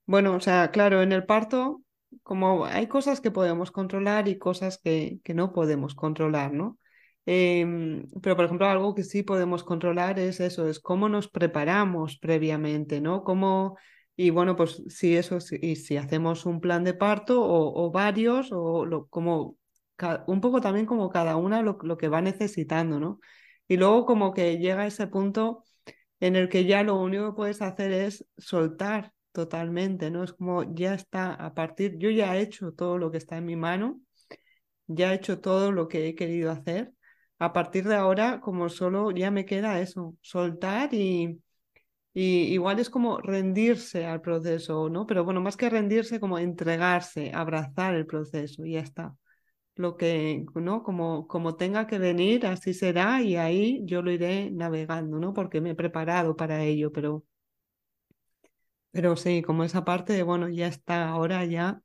Bueno, 0.06 0.34
o 0.36 0.40
sea, 0.40 0.70
claro, 0.70 1.02
en 1.02 1.12
el 1.12 1.24
parto, 1.24 1.82
como 2.22 2.66
hay 2.66 2.86
cosas 2.88 3.20
que 3.20 3.30
podemos 3.30 3.70
controlar 3.70 4.28
y 4.28 4.38
cosas 4.38 4.78
que, 4.78 5.18
que 5.24 5.32
no 5.34 5.52
podemos 5.52 5.94
controlar, 5.94 6.52
¿no? 6.52 6.78
Em, 7.26 8.06
pero, 8.22 8.36
por 8.36 8.44
ejemplo, 8.44 8.66
algo 8.68 8.94
que 8.94 9.02
sí 9.02 9.22
podemos 9.22 9.64
controlar 9.64 10.18
es 10.18 10.40
eso, 10.40 10.68
es 10.68 10.78
cómo 10.80 11.08
nos 11.08 11.28
preparamos 11.28 12.18
previamente, 12.18 13.00
¿no? 13.00 13.24
Cómo, 13.24 13.78
y 14.14 14.28
bueno, 14.30 14.56
pues 14.56 14.82
si 14.88 15.16
eso, 15.16 15.40
si, 15.40 15.74
si 15.76 15.96
hacemos 15.96 16.44
un 16.44 16.60
plan 16.60 16.84
de 16.84 16.92
parto 16.94 17.42
o, 17.42 17.86
o 17.86 17.90
varios, 17.90 18.50
o 18.52 18.84
lo, 18.84 19.06
como 19.06 19.56
un 20.26 20.40
poco 20.40 20.60
también 20.60 20.84
como 20.86 21.08
cada 21.10 21.36
una 21.36 21.62
lo, 21.62 21.78
lo 21.82 21.96
que 21.96 22.08
va 22.08 22.20
necesitando, 22.20 23.00
¿no? 23.00 23.20
Y 23.68 23.76
luego 23.78 24.04
como 24.06 24.34
que 24.34 24.58
llega 24.58 24.86
ese 24.86 25.06
punto 25.06 25.64
en 26.20 26.36
el 26.36 26.48
que 26.50 26.66
ya 26.66 26.82
lo 26.82 26.96
único 27.00 27.30
que 27.32 27.36
puedes 27.36 27.62
hacer 27.62 27.92
es 27.92 28.26
soltar 28.38 29.13
totalmente, 29.34 30.10
¿no? 30.10 30.24
Es 30.24 30.32
como 30.32 30.62
ya 30.74 30.94
está 30.94 31.34
a 31.34 31.54
partir, 31.54 31.98
yo 31.98 32.10
ya 32.10 32.36
he 32.36 32.42
hecho 32.42 32.72
todo 32.72 32.98
lo 32.98 33.10
que 33.10 33.18
está 33.18 33.36
en 33.36 33.46
mi 33.46 33.56
mano, 33.56 34.00
ya 34.86 35.12
he 35.12 35.16
hecho 35.16 35.40
todo 35.40 35.72
lo 35.72 35.88
que 35.88 36.08
he 36.08 36.14
querido 36.14 36.50
hacer. 36.52 36.92
A 37.38 37.52
partir 37.52 37.84
de 37.88 37.96
ahora, 37.96 38.40
como 38.40 38.68
solo 38.70 39.10
ya 39.10 39.30
me 39.30 39.44
queda 39.46 39.80
eso, 39.80 40.16
soltar 40.22 40.94
y, 40.94 41.42
y 42.14 42.54
igual 42.54 42.80
es 42.80 42.90
como 42.90 43.18
rendirse 43.20 44.06
al 44.06 44.20
proceso, 44.22 44.88
¿no? 44.90 45.06
Pero 45.06 45.24
bueno, 45.24 45.40
más 45.42 45.56
que 45.56 45.70
rendirse, 45.70 46.20
como 46.20 46.38
entregarse, 46.38 47.32
abrazar 47.34 47.94
el 47.94 48.06
proceso 48.06 48.64
y 48.66 48.74
ya 48.74 48.80
está. 48.80 49.16
Lo 49.76 49.96
que, 49.96 50.46
¿no? 50.56 50.82
Como, 50.84 51.26
como 51.28 51.56
tenga 51.56 51.86
que 51.88 51.98
venir, 51.98 52.46
así 52.46 52.74
será 52.74 53.22
y 53.22 53.36
ahí 53.36 53.82
yo 53.84 54.02
lo 54.02 54.12
iré 54.12 54.50
navegando, 54.52 55.18
¿no? 55.18 55.34
Porque 55.34 55.60
me 55.60 55.70
he 55.72 55.74
preparado 55.76 56.36
para 56.36 56.62
ello, 56.64 56.92
pero 56.92 57.24
pero 58.94 59.16
sí, 59.16 59.42
como 59.42 59.64
esa 59.64 59.84
parte 59.84 60.14
de, 60.14 60.22
bueno, 60.22 60.48
ya 60.48 60.68
está, 60.68 61.08
ahora 61.10 61.44
ya, 61.46 61.82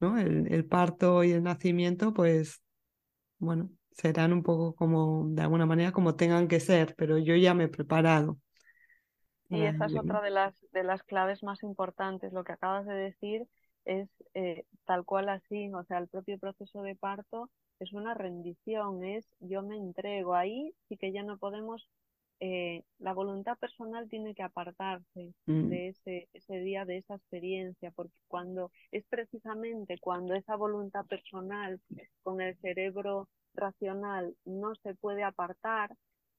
¿no? 0.00 0.18
El, 0.18 0.52
el 0.52 0.66
parto 0.66 1.24
y 1.24 1.32
el 1.32 1.42
nacimiento, 1.44 2.14
pues, 2.14 2.62
bueno, 3.38 3.70
serán 3.92 4.32
un 4.34 4.42
poco 4.44 4.74
como, 4.74 5.26
de 5.30 5.42
alguna 5.42 5.66
manera, 5.66 5.92
como 5.92 6.16
tengan 6.16 6.48
que 6.48 6.60
ser, 6.60 6.94
pero 6.96 7.18
yo 7.18 7.36
ya 7.36 7.54
me 7.54 7.64
he 7.64 7.68
preparado 7.68 8.38
Y 9.50 9.64
esa 9.64 9.86
es 9.86 9.96
otra 9.96 10.20
de 10.22 10.30
las, 10.30 10.54
de 10.72 10.84
las 10.84 11.02
claves 11.02 11.42
más 11.42 11.62
importantes. 11.62 12.32
Lo 12.32 12.44
que 12.44 12.52
acabas 12.52 12.86
de 12.86 12.94
decir 12.94 13.46
es 13.84 14.08
eh, 14.34 14.64
tal 14.86 15.04
cual 15.04 15.28
así, 15.28 15.70
o 15.74 15.84
sea, 15.84 15.98
el 15.98 16.08
propio 16.08 16.38
proceso 16.38 16.82
de 16.82 16.94
parto 16.96 17.50
es 17.80 17.92
una 17.92 18.14
rendición, 18.14 19.04
es 19.04 19.26
yo 19.40 19.62
me 19.62 19.76
entrego 19.76 20.34
ahí 20.34 20.74
y 20.88 20.96
que 20.98 21.12
ya 21.12 21.22
no 21.22 21.38
podemos, 21.38 21.88
eh, 22.40 22.84
la 22.98 23.12
voluntad 23.14 23.58
personal 23.58 24.08
tiene 24.08 24.34
que 24.34 24.42
apartarse 24.42 25.34
Mm, 25.48 25.62
de 25.62 25.88
ese, 25.88 26.28
ese 26.32 26.56
día, 26.60 26.84
de 26.84 26.98
esa 26.98 27.14
experiencia, 27.16 27.90
porque 27.92 28.14
cuando 28.28 28.72
es 28.92 29.04
precisamente 29.08 29.98
cuando 30.00 30.34
esa 30.34 30.56
voluntad 30.56 31.06
personal 31.06 31.80
con 32.22 32.40
el 32.40 32.56
cerebro 32.60 33.28
racional 33.54 34.34
no 34.44 34.74
se 34.76 34.94
puede 34.94 35.22
apartar, 35.24 35.94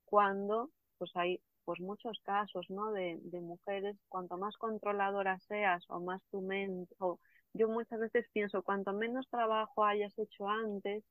cuando 0.06 0.70
pues 0.98 1.12
hay 1.16 1.42
pues 1.66 1.80
muchos 1.80 2.20
casos, 2.24 2.66
¿no? 2.70 2.92
De, 2.92 3.20
de 3.24 3.40
mujeres, 3.42 3.98
cuanto 4.10 4.38
más 4.38 4.58
controladora 4.58 5.40
seas 5.40 5.86
o 5.90 6.00
más 6.00 6.22
tu 6.32 6.42
mente, 6.42 6.94
o 7.00 7.20
yo 7.54 7.70
muchas 7.70 8.00
veces 8.00 8.26
pienso, 8.34 8.64
cuanto 8.64 8.94
menos 8.94 9.28
trabajo 9.30 9.86
hayas 9.86 10.18
hecho 10.18 10.48
antes, 10.48 11.04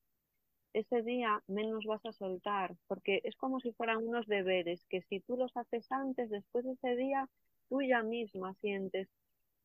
ese 0.73 1.03
día 1.03 1.43
menos 1.47 1.85
vas 1.85 2.05
a 2.07 2.13
soltar, 2.13 2.77
porque 2.87 3.21
es 3.25 3.37
como 3.37 3.61
si 3.61 3.73
fueran 3.73 4.07
unos 4.07 4.27
deberes 4.27 4.85
que 4.87 5.03
si 5.03 5.21
tú 5.21 5.37
los 5.37 5.57
haces 5.57 5.91
antes, 5.91 6.31
después 6.31 6.65
de 6.65 6.73
ese 6.73 6.97
día, 6.97 7.29
tú 7.69 7.83
ya 7.83 8.03
misma 8.03 8.55
sientes, 8.61 9.09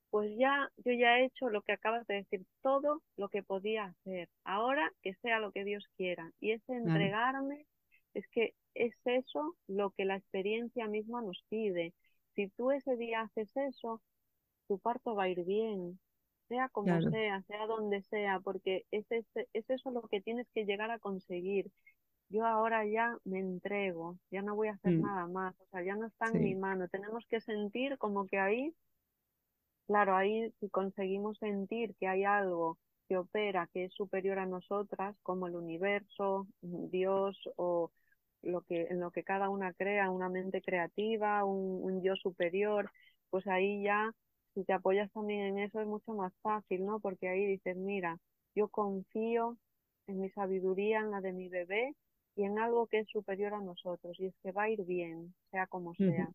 pues 0.10 0.32
ya, 0.38 0.72
yo 0.78 0.94
ya 0.94 1.20
he 1.20 1.26
hecho 1.26 1.50
lo 1.50 1.62
que 1.62 1.74
acabas 1.74 2.08
de 2.08 2.16
decir, 2.16 2.46
todo 2.62 3.02
lo 3.18 3.30
que 3.30 3.44
podía 3.44 3.86
hacer. 3.86 4.30
Ahora 4.44 4.92
que 5.02 5.14
sea 5.16 5.40
lo 5.40 5.52
que 5.52 5.64
Dios 5.66 5.86
quiera. 5.98 6.32
Y 6.40 6.52
ese 6.52 6.74
entregarme 6.74 7.66
es 8.14 8.28
que 8.30 8.54
es 8.74 8.96
eso 9.06 9.56
lo 9.68 9.92
que 9.92 10.06
la 10.06 10.16
experiencia 10.16 10.88
misma 10.88 11.22
nos 11.22 11.44
pide. 11.50 11.94
Si 12.36 12.48
tú 12.50 12.72
ese 12.72 12.96
día 12.96 13.22
haces 13.22 13.50
eso, 13.58 14.02
tu 14.68 14.80
parto 14.80 15.16
va 15.16 15.24
a 15.24 15.30
ir 15.30 15.44
bien, 15.44 16.00
sea 16.48 16.70
como 16.70 17.02
claro, 17.02 17.12
sea, 17.12 17.42
sea 17.44 17.66
donde 17.68 18.02
sea, 18.04 18.40
porque 18.40 18.86
es, 18.92 19.06
ese- 19.12 19.48
es 19.54 19.70
eso 19.70 19.92
lo 19.92 20.04
que 20.04 20.22
tienes 20.22 20.48
que 20.54 20.66
llegar 20.66 20.92
a 20.92 21.00
conseguir. 21.00 21.72
Yo 22.30 22.46
ahora 22.46 22.86
ya 22.88 23.18
me 23.26 23.40
entrego, 23.40 24.20
ya 24.32 24.42
no 24.44 24.56
voy 24.56 24.70
a 24.70 24.74
hacer 24.74 24.96
mm, 24.96 25.02
nada 25.02 25.28
más, 25.28 25.56
o 25.62 25.66
sea, 25.72 25.84
ya 25.84 25.96
no 25.96 26.08
está 26.08 26.28
en 26.30 26.42
mi 26.42 26.56
mano. 26.56 26.88
Tenemos 26.90 27.26
que 27.28 27.42
sentir 27.42 27.98
como 28.00 28.28
que 28.28 28.40
ahí 28.40 28.76
Claro, 29.88 30.16
ahí 30.16 30.52
si 30.60 30.70
conseguimos 30.70 31.38
sentir 31.38 31.96
que 32.00 32.08
hay 32.08 32.24
algo 32.24 32.80
que 33.08 33.18
opera, 33.18 33.70
que 33.72 33.86
es 33.86 33.94
superior 33.94 34.40
a 34.40 34.46
nosotras, 34.48 35.16
como 35.22 35.46
el 35.48 35.56
universo, 35.56 36.48
Dios 36.62 37.38
o 37.56 37.92
lo 38.42 38.62
que, 38.64 38.84
en 38.90 39.00
lo 39.00 39.12
que 39.12 39.24
cada 39.24 39.50
una 39.50 39.74
crea, 39.74 40.10
una 40.10 40.28
mente 40.30 40.62
creativa, 40.62 41.46
un, 41.46 41.84
un 41.84 42.02
yo 42.04 42.16
superior, 42.16 42.92
pues 43.30 43.46
ahí 43.48 43.84
ya, 43.84 44.12
si 44.56 44.66
te 44.66 44.74
apoyas 44.74 45.12
también 45.14 45.42
en 45.42 45.60
eso 45.60 45.82
es 45.82 45.88
mucho 45.88 46.14
más 46.16 46.34
fácil, 46.42 46.86
¿no? 46.86 47.00
Porque 47.02 47.30
ahí 47.30 47.46
dices, 47.46 47.78
mira, 47.78 48.20
yo 48.56 48.70
confío 48.70 49.58
en 50.08 50.22
mi 50.22 50.32
sabiduría, 50.32 51.02
en 51.02 51.12
la 51.12 51.22
de 51.22 51.34
mi 51.34 51.50
bebé 51.50 51.96
y 52.36 52.44
en 52.46 52.60
algo 52.60 52.88
que 52.88 53.00
es 53.00 53.10
superior 53.10 53.54
a 53.54 53.62
nosotros 53.62 54.20
y 54.20 54.28
es 54.28 54.36
que 54.44 54.54
va 54.54 54.64
a 54.64 54.70
ir 54.72 54.84
bien, 54.86 55.36
sea 55.52 55.68
como 55.68 55.96
sea. 56.06 56.32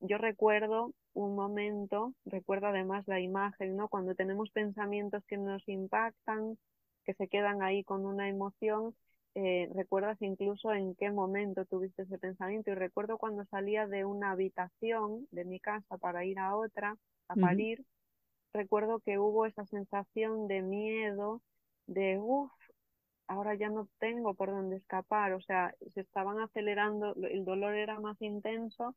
Yo 0.00 0.18
recuerdo 0.18 0.92
un 1.14 1.34
momento, 1.36 2.14
recuerdo 2.26 2.68
además 2.68 3.06
la 3.08 3.20
imagen, 3.20 3.76
¿no? 3.76 3.88
Cuando 3.88 4.14
tenemos 4.14 4.50
pensamientos 4.50 5.24
que 5.26 5.36
nos 5.38 5.66
impactan, 5.68 6.58
que 7.04 7.14
se 7.14 7.28
quedan 7.28 7.62
ahí 7.62 7.84
con 7.84 8.04
una 8.06 8.28
emoción, 8.28 8.94
eh, 9.34 9.70
recuerdas 9.74 10.20
incluso 10.20 10.72
en 10.72 10.94
qué 10.96 11.10
momento 11.10 11.64
tuviste 11.66 12.02
ese 12.02 12.18
pensamiento 12.18 12.70
y 12.70 12.74
recuerdo 12.74 13.18
cuando 13.18 13.44
salía 13.46 13.86
de 13.86 14.04
una 14.04 14.32
habitación 14.32 15.26
de 15.30 15.44
mi 15.44 15.60
casa 15.60 15.98
para 15.98 16.24
ir 16.24 16.38
a 16.38 16.56
otra, 16.56 16.96
a 17.32 17.36
parir, 17.36 17.84
recuerdo 18.52 19.00
que 19.00 19.18
hubo 19.18 19.46
esa 19.46 19.66
sensación 19.66 20.48
de 20.48 20.62
miedo, 20.62 21.42
de 21.86 22.18
uff, 22.18 22.52
ahora 23.26 23.54
ya 23.54 23.68
no 23.68 23.88
tengo 23.98 24.34
por 24.34 24.50
dónde 24.50 24.76
escapar, 24.76 25.32
o 25.32 25.40
sea, 25.40 25.74
se 25.94 26.00
estaban 26.00 26.38
acelerando, 26.40 27.14
el 27.14 27.44
dolor 27.44 27.74
era 27.74 27.98
más 28.00 28.20
intenso 28.20 28.94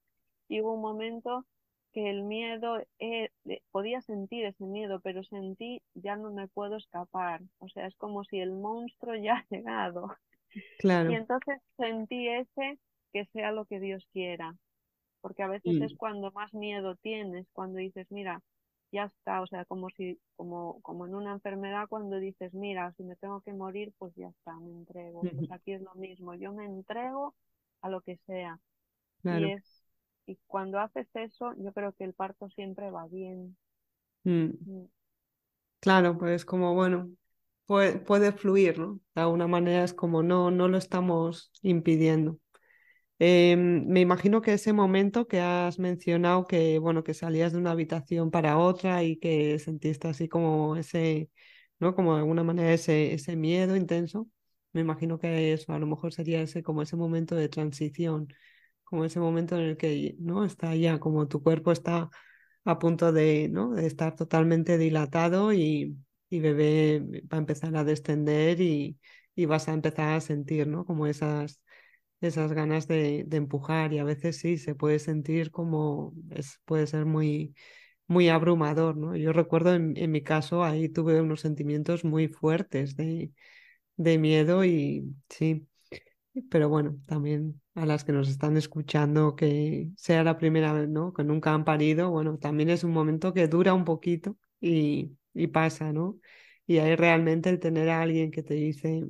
y 0.48 0.62
hubo 0.62 0.74
un 0.74 0.82
momento 0.82 1.46
que 1.94 2.10
el 2.10 2.24
miedo, 2.24 2.78
eh, 3.00 3.30
podía 3.72 4.02
sentir 4.02 4.46
ese 4.46 4.66
miedo, 4.66 5.00
pero 5.00 5.24
sentí 5.24 5.82
ya 5.94 6.18
no 6.18 6.32
me 6.32 6.50
puedo 6.50 6.76
escapar, 6.76 7.42
o 7.60 7.70
sea, 7.70 7.88
es 7.88 7.96
como 7.96 8.26
si 8.26 8.40
el 8.40 8.52
monstruo 8.52 9.16
ya 9.16 9.38
ha 9.38 9.46
llegado. 9.50 10.08
Claro. 10.80 11.12
Y 11.12 11.16
entonces 11.16 11.60
sentí 11.76 12.30
ese 12.30 12.80
que 13.12 13.26
sea 13.34 13.52
lo 13.52 13.66
que 13.66 13.82
Dios 13.82 14.08
quiera, 14.14 14.56
porque 15.26 15.44
a 15.44 15.48
veces 15.48 15.80
es 15.82 15.94
Mm, 15.94 15.98
cuando 15.98 16.32
más 16.32 16.54
miedo 16.54 16.96
tienes, 16.98 17.48
cuando 17.54 17.80
dices, 17.80 18.08
mira, 18.12 18.42
ya 18.92 19.06
está, 19.06 19.42
o 19.42 19.48
sea, 19.48 19.66
como 19.66 19.90
si, 19.92 20.20
como, 20.36 20.82
como 20.82 21.06
en 21.08 21.16
una 21.16 21.34
enfermedad 21.34 21.88
cuando 21.90 22.18
dices, 22.20 22.54
mira, 22.54 22.94
si 22.98 23.04
me 23.04 23.16
tengo 23.18 23.42
que 23.42 23.54
morir, 23.54 23.94
pues 23.98 24.14
ya 24.16 24.28
está, 24.30 24.56
me 24.60 24.72
entrego. 24.72 25.30
Pues 25.36 25.52
aquí 25.52 25.74
es 25.74 25.82
lo 25.82 25.94
mismo, 25.96 26.36
yo 26.36 26.54
me 26.54 26.66
entrego 26.66 27.36
a 27.82 27.90
lo 27.90 28.02
que 28.02 28.18
sea. 28.28 28.60
Y 29.30 29.46
es, 29.46 29.64
y 30.28 30.38
cuando 30.48 30.80
haces 30.80 31.08
eso, 31.16 31.54
yo 31.58 31.74
creo 31.74 31.94
que 31.94 32.06
el 32.06 32.14
parto 32.16 32.50
siempre 32.52 32.92
va 32.92 33.08
bien. 33.08 33.58
Mm, 34.26 34.58
Mm, 34.68 34.86
Claro, 35.80 36.18
pues 36.18 36.46
como 36.46 36.74
bueno, 36.74 37.12
puede, 37.66 38.00
puede 38.00 38.32
fluir, 38.34 38.80
¿no? 38.80 39.00
De 39.16 39.22
alguna 39.22 39.48
manera 39.48 39.84
es 39.84 39.94
como 39.94 40.24
no, 40.24 40.50
no 40.52 40.68
lo 40.68 40.78
estamos 40.78 41.52
impidiendo. 41.62 42.40
Em, 43.18 43.86
me 43.88 44.02
imagino 44.02 44.42
que 44.42 44.54
ese 44.54 44.74
momento 44.74 45.28
que 45.28 45.40
has 45.40 45.80
mencionado, 45.80 46.46
que 46.48 46.80
bueno, 46.80 47.04
que 47.04 47.14
salías 47.14 47.54
de 47.54 47.60
una 47.60 47.72
habitación 47.72 48.30
para 48.30 48.58
otra 48.58 49.04
y 49.04 49.18
que 49.18 49.58
sentiste 49.60 50.08
así 50.10 50.28
como 50.28 50.76
ese, 50.76 51.30
¿no? 51.80 51.96
Como 51.96 52.14
de 52.16 52.20
alguna 52.22 52.44
manera 52.44 52.74
ese, 52.74 53.14
ese 53.14 53.36
miedo 53.38 53.76
intenso, 53.78 54.28
me 54.74 54.82
imagino 54.82 55.18
que 55.18 55.54
eso 55.54 55.72
a 55.74 55.80
lo 55.80 55.88
mejor 55.88 56.12
sería 56.14 56.42
ese 56.42 56.62
como 56.64 56.82
ese 56.82 56.98
momento 56.98 57.36
de 57.36 57.48
transición, 57.50 58.28
como 58.84 59.06
ese 59.06 59.20
momento 59.22 59.56
en 59.56 59.62
el 59.64 59.78
que, 59.78 60.16
¿no? 60.20 60.44
Está 60.46 60.76
ya 60.76 61.00
como 61.00 61.28
tu 61.28 61.42
cuerpo 61.44 61.72
está 61.72 62.10
a 62.66 62.80
punto 62.80 63.12
de, 63.14 63.50
¿no? 63.50 63.72
de 63.74 63.86
estar 63.88 64.16
totalmente 64.16 64.78
dilatado 64.78 65.54
y, 65.54 65.98
y 66.30 66.40
bebé 66.40 67.02
va 67.32 67.38
a 67.38 67.40
empezar 67.40 67.76
a 67.78 67.84
descender 67.84 68.60
y, 68.62 69.00
y 69.36 69.46
vas 69.46 69.68
a 69.70 69.74
empezar 69.74 70.14
a 70.14 70.22
sentir, 70.22 70.68
¿no? 70.68 70.86
Como 70.86 71.08
esas 71.08 71.62
esas 72.22 72.54
ganas 72.54 72.88
de, 72.88 73.24
de 73.28 73.38
empujar 73.38 73.94
y 73.94 74.00
a 74.00 74.04
veces 74.04 74.38
sí, 74.38 74.58
se 74.58 74.76
puede 74.76 75.00
sentir 75.00 75.52
como, 75.52 76.14
es, 76.32 76.60
puede 76.66 76.88
ser 76.88 77.06
muy, 77.06 77.56
muy 78.08 78.30
abrumador, 78.30 78.98
¿no? 78.98 79.16
Yo 79.16 79.34
recuerdo 79.34 79.74
en, 79.76 79.98
en 79.98 80.12
mi 80.12 80.24
caso, 80.24 80.64
ahí 80.64 80.90
tuve 80.90 81.22
unos 81.22 81.42
sentimientos 81.42 82.04
muy 82.06 82.28
fuertes 82.28 82.96
de, 82.98 83.32
de 83.98 84.18
miedo 84.20 84.66
y 84.66 85.16
sí, 85.30 85.68
pero 86.50 86.70
bueno, 86.70 86.98
también 87.08 87.62
a 87.76 87.86
las 87.86 88.04
que 88.04 88.12
nos 88.12 88.30
están 88.30 88.58
escuchando 88.58 89.36
que 89.36 89.90
sea 89.98 90.24
la 90.24 90.38
primera 90.38 90.74
vez, 90.74 90.90
¿no? 90.90 91.14
Que 91.14 91.24
nunca 91.24 91.54
han 91.54 91.64
parido, 91.66 92.12
bueno, 92.12 92.38
también 92.38 92.70
es 92.70 92.84
un 92.84 92.92
momento 92.92 93.34
que 93.34 93.48
dura 93.48 93.74
un 93.74 93.86
poquito 93.86 94.38
y, 94.60 95.18
y 95.34 95.48
pasa, 95.48 95.94
¿no? 95.94 96.20
Y 96.68 96.78
ahí 96.80 96.96
realmente 96.96 97.50
el 97.50 97.60
tener 97.60 97.90
a 97.90 98.02
alguien 98.02 98.32
que 98.32 98.44
te 98.44 98.56
dice, 98.56 99.06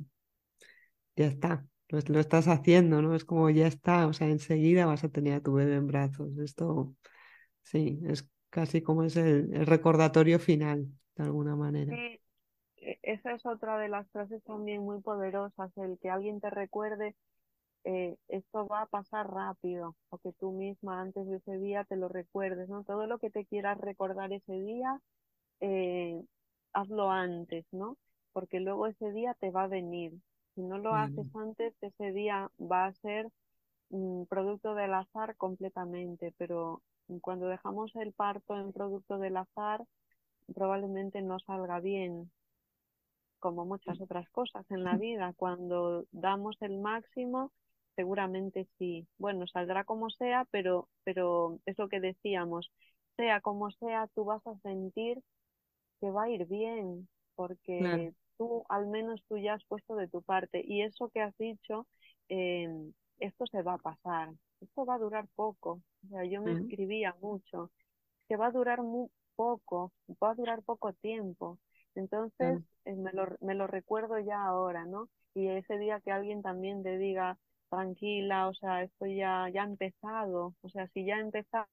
ya 1.16 1.26
está, 1.28 1.66
lo, 1.90 2.20
estás 2.20 2.48
haciendo, 2.48 3.02
¿no? 3.02 3.16
Es 3.16 3.26
como 3.26 3.50
ya 3.50 3.68
está, 3.68 4.08
o 4.08 4.14
sea, 4.14 4.28
enseguida 4.30 4.86
vas 4.86 5.04
a 5.04 5.10
tener 5.10 5.34
a 5.34 5.42
tu 5.42 5.54
bebé 5.54 5.76
en 5.76 5.88
brazos. 5.88 6.38
Esto, 6.38 6.96
sí, 7.62 8.02
es 8.06 8.28
casi 8.50 8.82
como 8.82 9.04
es 9.04 9.18
el, 9.18 9.66
recordatorio 9.66 10.40
final, 10.40 10.88
de 11.16 11.24
alguna 11.24 11.56
manera. 11.56 11.94
E- 12.78 13.00
esa 13.04 13.34
es 13.34 13.46
otra 13.46 13.78
de 13.78 13.90
las 13.90 14.10
frases 14.12 14.44
también 14.44 14.82
muy 14.82 15.02
poderosas, 15.02 15.72
el 15.78 15.98
que 16.00 16.10
alguien 16.10 16.40
te 16.40 16.50
recuerde 16.50 17.16
eh, 17.86 18.18
esto 18.30 18.68
va 18.68 18.82
a 18.82 18.86
pasar 18.88 19.30
rápido, 19.32 19.96
o 20.10 20.18
que 20.18 20.34
tú 20.34 20.52
misma 20.52 21.02
antes 21.02 21.28
de 21.28 21.38
ese 21.38 21.58
día 21.60 21.84
te 21.86 21.96
lo 21.96 22.10
recuerdes, 22.10 22.68
¿no? 22.68 22.84
Todo 22.84 23.06
lo 23.08 23.20
que 23.20 23.30
te 23.30 23.46
quieras 23.46 23.78
recordar 23.80 24.34
ese 24.34 24.54
día, 24.54 25.00
eh, 25.62 26.24
hazlo 26.74 27.12
antes, 27.12 27.66
¿no? 27.72 27.98
Porque 28.34 28.60
luego 28.60 28.88
ese 28.88 29.12
día 29.12 29.36
te 29.40 29.52
va 29.52 29.66
a 29.66 29.68
venir. 29.68 30.14
Si 30.56 30.62
no 30.62 30.78
lo 30.80 30.96
haces 30.96 31.28
Claro. 31.28 31.36
antes, 31.36 31.74
ese 31.82 32.12
día 32.12 32.52
va 32.60 32.88
a 32.88 32.94
ser 32.94 33.30
mm, 33.92 34.26
producto 34.26 34.76
del 34.76 34.94
azar 34.96 35.36
completamente, 35.38 36.34
pero 36.38 36.84
cuando 37.22 37.48
dejamos 37.48 37.96
el 37.98 38.14
parto 38.14 38.58
en 38.58 38.74
producto 38.74 39.18
del 39.20 39.38
azar, 39.38 39.86
probablemente 40.56 41.22
no 41.24 41.40
salga 41.40 41.80
bien 41.82 42.32
como 43.40 43.66
muchas 43.66 44.00
otras 44.02 44.30
cosas 44.30 44.66
en 44.72 44.84
la 44.84 44.98
vida. 44.98 45.34
Cuando 45.38 46.06
damos 46.12 46.58
el 46.62 46.78
máximo, 46.80 47.52
seguramente 47.96 48.68
sí. 48.78 49.08
Bueno, 49.18 49.48
saldrá 49.48 49.84
como 49.86 50.10
sea, 50.10 50.46
pero, 50.52 50.90
pero 51.04 51.60
es 51.66 51.78
lo 51.78 51.88
que 51.90 52.00
decíamos. 52.00 52.72
Sea 53.18 53.42
como 53.42 53.72
sea, 53.72 54.08
tú 54.16 54.26
vas 54.26 54.46
a 54.48 54.58
sentir 54.60 55.22
que 56.02 56.12
va 56.12 56.24
a 56.26 56.30
ir 56.32 56.46
bien, 56.48 57.08
Claro. 57.78 58.10
Tú, 58.38 58.66
al 58.70 58.88
menos 58.88 59.22
tú 59.28 59.38
ya 59.38 59.54
has 59.56 59.64
puesto 59.66 59.96
de 59.96 60.08
tu 60.08 60.22
parte. 60.22 60.64
Y 60.66 60.82
eso 60.84 61.10
que 61.10 61.22
has 61.22 61.38
dicho, 61.38 61.88
eh, 62.30 62.70
esto 63.20 63.46
se 63.48 63.62
va 63.62 63.76
a 63.76 63.78
pasar. 63.78 64.34
Esto 64.62 64.86
va 64.86 64.96
a 64.96 65.00
durar 65.00 65.28
poco. 65.36 65.82
O 66.06 66.10
sea, 66.10 66.26
yo 66.26 66.42
me 66.42 66.54
escribía 66.54 67.16
mucho 67.22 67.72
que 68.28 68.38
va 68.38 68.48
a 68.48 68.52
durar 68.52 68.82
muy 68.84 69.10
poco, 69.36 69.92
va 70.24 70.32
a 70.32 70.36
durar 70.36 70.64
poco 70.64 70.94
tiempo. 70.94 71.60
Entonces, 71.96 72.62
eh, 72.86 72.96
me 72.96 73.12
lo, 73.14 73.28
me 73.42 73.56
lo 73.56 73.68
recuerdo 73.68 74.20
ya 74.20 74.44
ahora, 74.46 74.86
¿no? 74.86 75.10
Y 75.34 75.48
ese 75.48 75.78
día 75.78 76.00
que 76.02 76.12
alguien 76.12 76.42
también 76.42 76.84
te 76.84 76.98
diga, 76.98 77.38
tranquila, 77.70 78.48
o 78.48 78.54
sea, 78.54 78.84
esto 78.84 79.06
ya, 79.06 79.50
ya 79.54 79.64
ha 79.64 79.66
empezado, 79.66 80.54
o 80.62 80.70
sea, 80.70 80.88
si 80.90 81.06
ya 81.06 81.18
ha 81.18 81.20
empezado, 81.20 81.68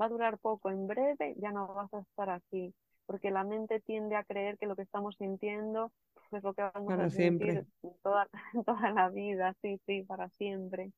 va 0.00 0.06
a 0.06 0.08
durar 0.08 0.38
poco, 0.38 0.70
en 0.70 0.86
breve 0.86 1.34
ya 1.38 1.52
no 1.52 1.74
vas 1.74 1.92
a 1.94 2.00
estar 2.00 2.30
aquí, 2.30 2.74
porque 3.10 3.30
la 3.32 3.44
mente 3.44 3.80
tiende 3.80 4.16
a 4.16 4.24
creer 4.24 4.58
que 4.58 4.66
lo 4.66 4.76
que 4.76 4.82
estamos 4.82 5.16
sintiendo 5.18 5.92
es 6.32 6.42
lo 6.44 6.54
que 6.54 6.62
vamos 6.62 6.98
a 6.98 7.08
sentir 7.08 7.64
toda, 8.02 8.28
toda 8.66 8.90
la 8.92 9.10
vida, 9.10 9.56
sí, 9.62 9.80
sí, 9.86 10.04
para 10.04 10.28
siempre. 10.38 10.92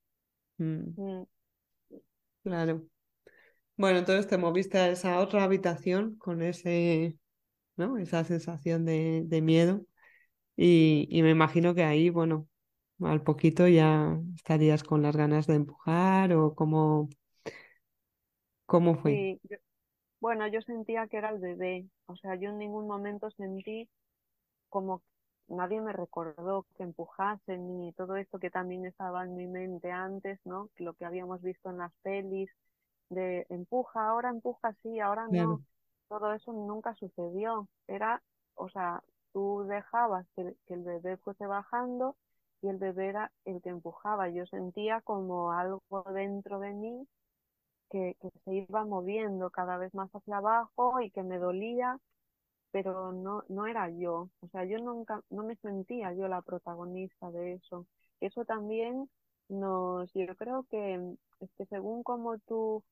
Mm, 0.60 0.98
Mm, 0.98 1.24
Claro. 2.42 2.82
Bueno, 3.76 3.98
entonces 4.00 4.28
te 4.28 4.38
moviste 4.38 4.78
a 4.78 4.90
esa 4.90 5.20
otra 5.20 5.44
habitación 5.44 6.16
con 6.18 6.42
ese, 6.42 7.18
¿no? 7.76 7.98
Esa 7.98 8.24
sensación 8.24 8.84
de, 8.86 9.24
de 9.26 9.42
miedo 9.42 9.86
y, 10.56 11.08
y 11.10 11.22
me 11.22 11.30
imagino 11.30 11.74
que 11.74 11.84
ahí, 11.84 12.10
bueno, 12.10 12.48
al 13.02 13.22
poquito 13.24 13.68
ya 13.68 14.18
estarías 14.36 14.84
con 14.84 15.02
las 15.02 15.16
ganas 15.16 15.46
de 15.46 15.56
empujar 15.56 16.32
o 16.34 16.54
cómo, 16.54 17.08
cómo 18.66 18.96
fue. 18.96 19.24
Sí, 19.24 19.38
yo- 19.44 19.56
Bueno, 20.22 20.46
yo 20.48 20.62
sentía 20.62 21.06
que 21.08 21.18
era 21.18 21.30
el 21.30 21.38
bebé, 21.40 21.86
o 22.06 22.16
sea, 22.16 22.36
yo 22.36 22.50
en 22.50 22.58
ningún 22.58 22.86
momento 22.88 23.30
sentí 23.32 23.90
como 24.70 25.02
nadie 25.48 25.80
me 25.82 25.92
recordó 25.92 26.66
que 26.76 26.84
empujase 26.84 27.58
ni 27.58 27.92
todo 27.94 28.16
esto 28.16 28.38
que 28.40 28.50
también 28.50 28.86
estaba 28.86 29.24
en 29.24 29.36
mi 29.36 29.46
mente 29.48 29.90
antes, 29.92 30.40
¿no? 30.46 30.70
Lo 30.78 30.94
que 30.94 31.04
habíamos 31.06 31.42
visto 31.42 31.70
en 31.70 31.78
las 31.78 31.92
pelis 32.02 32.50
de 33.10 33.46
empuja, 33.50 34.08
ahora 34.10 34.30
empuja, 34.30 34.74
sí, 34.82 35.00
ahora 35.00 35.28
Claro. 35.28 35.48
no. 35.48 35.62
Todo 36.08 36.32
eso 36.34 36.52
nunca 36.52 36.94
sucedió. 36.96 37.68
Era, 37.88 38.22
o 38.56 38.68
sea, 38.70 39.02
tú 39.32 39.64
dejabas 39.68 40.26
que, 40.36 40.56
que 40.66 40.74
el 40.74 40.82
bebé 40.84 41.16
fuese 41.18 41.46
bajando 41.46 42.16
y 42.62 42.68
el 42.68 42.78
bebé 42.78 43.08
era 43.08 43.32
el 43.46 43.62
que 43.62 43.70
empujaba. 43.70 44.28
Yo 44.30 44.46
sentía 44.46 45.00
como 45.02 45.52
algo 45.52 45.82
dentro 46.14 46.60
de 46.60 46.72
mí 46.74 47.08
que, 47.92 48.16
que 48.20 48.30
se 48.44 48.54
iba 48.54 48.84
moviendo 48.86 49.50
cada 49.50 49.76
vez 49.76 49.94
más 49.94 50.10
hacia 50.12 50.38
abajo 50.38 51.00
y 51.02 51.10
que 51.10 51.22
me 51.22 51.38
dolía, 51.38 51.98
pero 52.72 53.12
no, 53.12 53.44
no 53.48 53.66
era 53.66 53.90
yo. 53.90 54.30
O 54.40 54.48
sea, 54.48 54.64
yo 54.64 54.78
nunca, 54.78 55.22
no 55.30 55.44
me 55.44 55.56
sentía 55.56 56.12
yo 56.14 56.28
la 56.28 56.42
protagonista 56.42 57.30
de 57.30 57.54
eso. 57.54 57.86
Eso 58.20 58.44
también 58.46 59.10
nos, 59.48 60.12
yo 60.14 60.34
creo 60.36 60.64
que 60.70 60.94
es 61.40 61.50
que 61.58 61.66
según 61.66 62.02
como 62.02 62.38
tú 62.40 62.82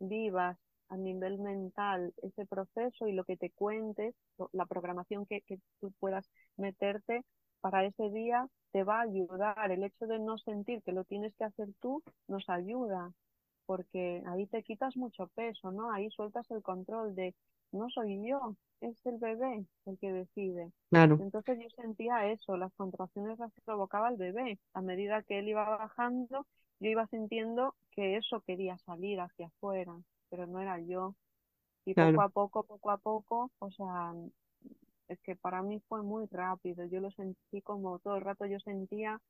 vivas 0.00 0.58
a 0.88 0.96
nivel 0.96 1.38
mental 1.38 2.12
ese 2.22 2.44
proceso 2.46 3.06
y 3.06 3.12
lo 3.12 3.24
que 3.24 3.36
te 3.36 3.50
cuentes, 3.50 4.14
la 4.52 4.66
programación 4.66 5.26
que, 5.26 5.42
que 5.42 5.60
tú 5.80 5.92
puedas 6.00 6.28
meterte 6.56 7.24
para 7.60 7.84
ese 7.84 8.10
día 8.10 8.48
te 8.72 8.84
va 8.84 8.98
a 8.98 9.02
ayudar. 9.02 9.70
El 9.70 9.84
hecho 9.84 10.06
de 10.06 10.18
no 10.18 10.38
sentir 10.38 10.82
que 10.82 10.92
lo 10.92 11.04
tienes 11.04 11.34
que 11.36 11.44
hacer 11.44 11.68
tú 11.80 12.02
nos 12.26 12.48
ayuda, 12.48 13.12
porque 13.66 14.22
ahí 14.26 14.46
te 14.46 14.62
quitas 14.62 14.96
mucho 14.96 15.28
peso, 15.28 15.70
¿no? 15.72 15.92
Ahí 15.92 16.10
sueltas 16.10 16.50
el 16.50 16.62
control 16.62 17.14
de 17.14 17.34
no 17.72 17.88
soy 17.90 18.26
yo, 18.28 18.56
es 18.80 18.94
el 19.06 19.18
bebé 19.18 19.64
el 19.86 19.98
que 19.98 20.12
decide. 20.12 20.72
Claro, 20.90 21.18
Entonces 21.18 21.58
yo 21.60 21.68
sentía 21.70 22.30
eso, 22.30 22.56
las 22.56 22.72
contracciones 22.74 23.38
las 23.38 23.52
provocaba 23.64 24.08
el 24.10 24.16
bebé. 24.16 24.58
A 24.74 24.82
medida 24.82 25.22
que 25.22 25.38
él 25.38 25.48
iba 25.48 25.68
bajando, 25.76 26.46
yo 26.80 26.90
iba 26.90 27.06
sintiendo 27.08 27.74
que 27.92 28.16
eso 28.16 28.40
quería 28.42 28.76
salir 28.78 29.20
hacia 29.20 29.46
afuera, 29.46 29.94
pero 30.30 30.46
no 30.46 30.60
era 30.60 30.78
yo. 30.80 31.14
Y 31.84 31.94
poco 31.94 32.22
a 32.22 32.28
poco, 32.28 32.64
poco 32.64 32.90
a 32.90 32.98
poco, 32.98 33.50
o 33.58 33.70
sea, 33.70 34.12
es 35.08 35.20
que 35.20 35.36
para 35.36 35.62
mí 35.62 35.80
fue 35.88 36.02
muy 36.02 36.26
rápido. 36.26 36.84
Yo 36.86 37.00
lo 37.00 37.10
sentí 37.12 37.62
como 37.62 37.98
todo 38.00 38.16
el 38.16 38.22
rato 38.22 38.46
yo 38.46 38.58
sentía, 38.60 39.20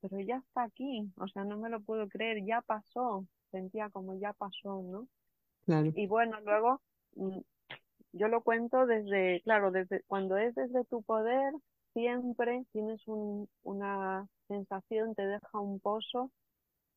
pero 0.00 0.20
ya 0.20 0.36
está 0.38 0.64
aquí, 0.64 1.10
o 1.16 1.28
sea, 1.28 1.44
no 1.44 1.58
me 1.58 1.70
lo 1.70 1.80
puedo 1.80 2.08
creer, 2.08 2.44
ya 2.44 2.60
pasó. 2.62 3.26
Sentía 3.50 3.90
como 3.90 4.18
ya 4.18 4.32
pasó, 4.34 4.82
¿no? 4.82 5.08
claro. 5.64 5.92
Y 5.94 6.06
bueno, 6.06 6.40
luego 6.40 6.80
mm, 7.16 7.38
yo 8.12 8.28
lo 8.28 8.42
cuento 8.42 8.86
desde, 8.86 9.40
claro, 9.42 9.70
desde 9.70 10.02
cuando 10.06 10.36
es 10.38 10.54
desde 10.54 10.84
tu 10.84 11.02
poder, 11.02 11.52
siempre 11.94 12.64
tienes 12.72 13.06
un, 13.08 13.48
una 13.62 14.26
sensación, 14.48 15.14
te 15.14 15.26
deja 15.26 15.58
un 15.60 15.80
pozo 15.80 16.30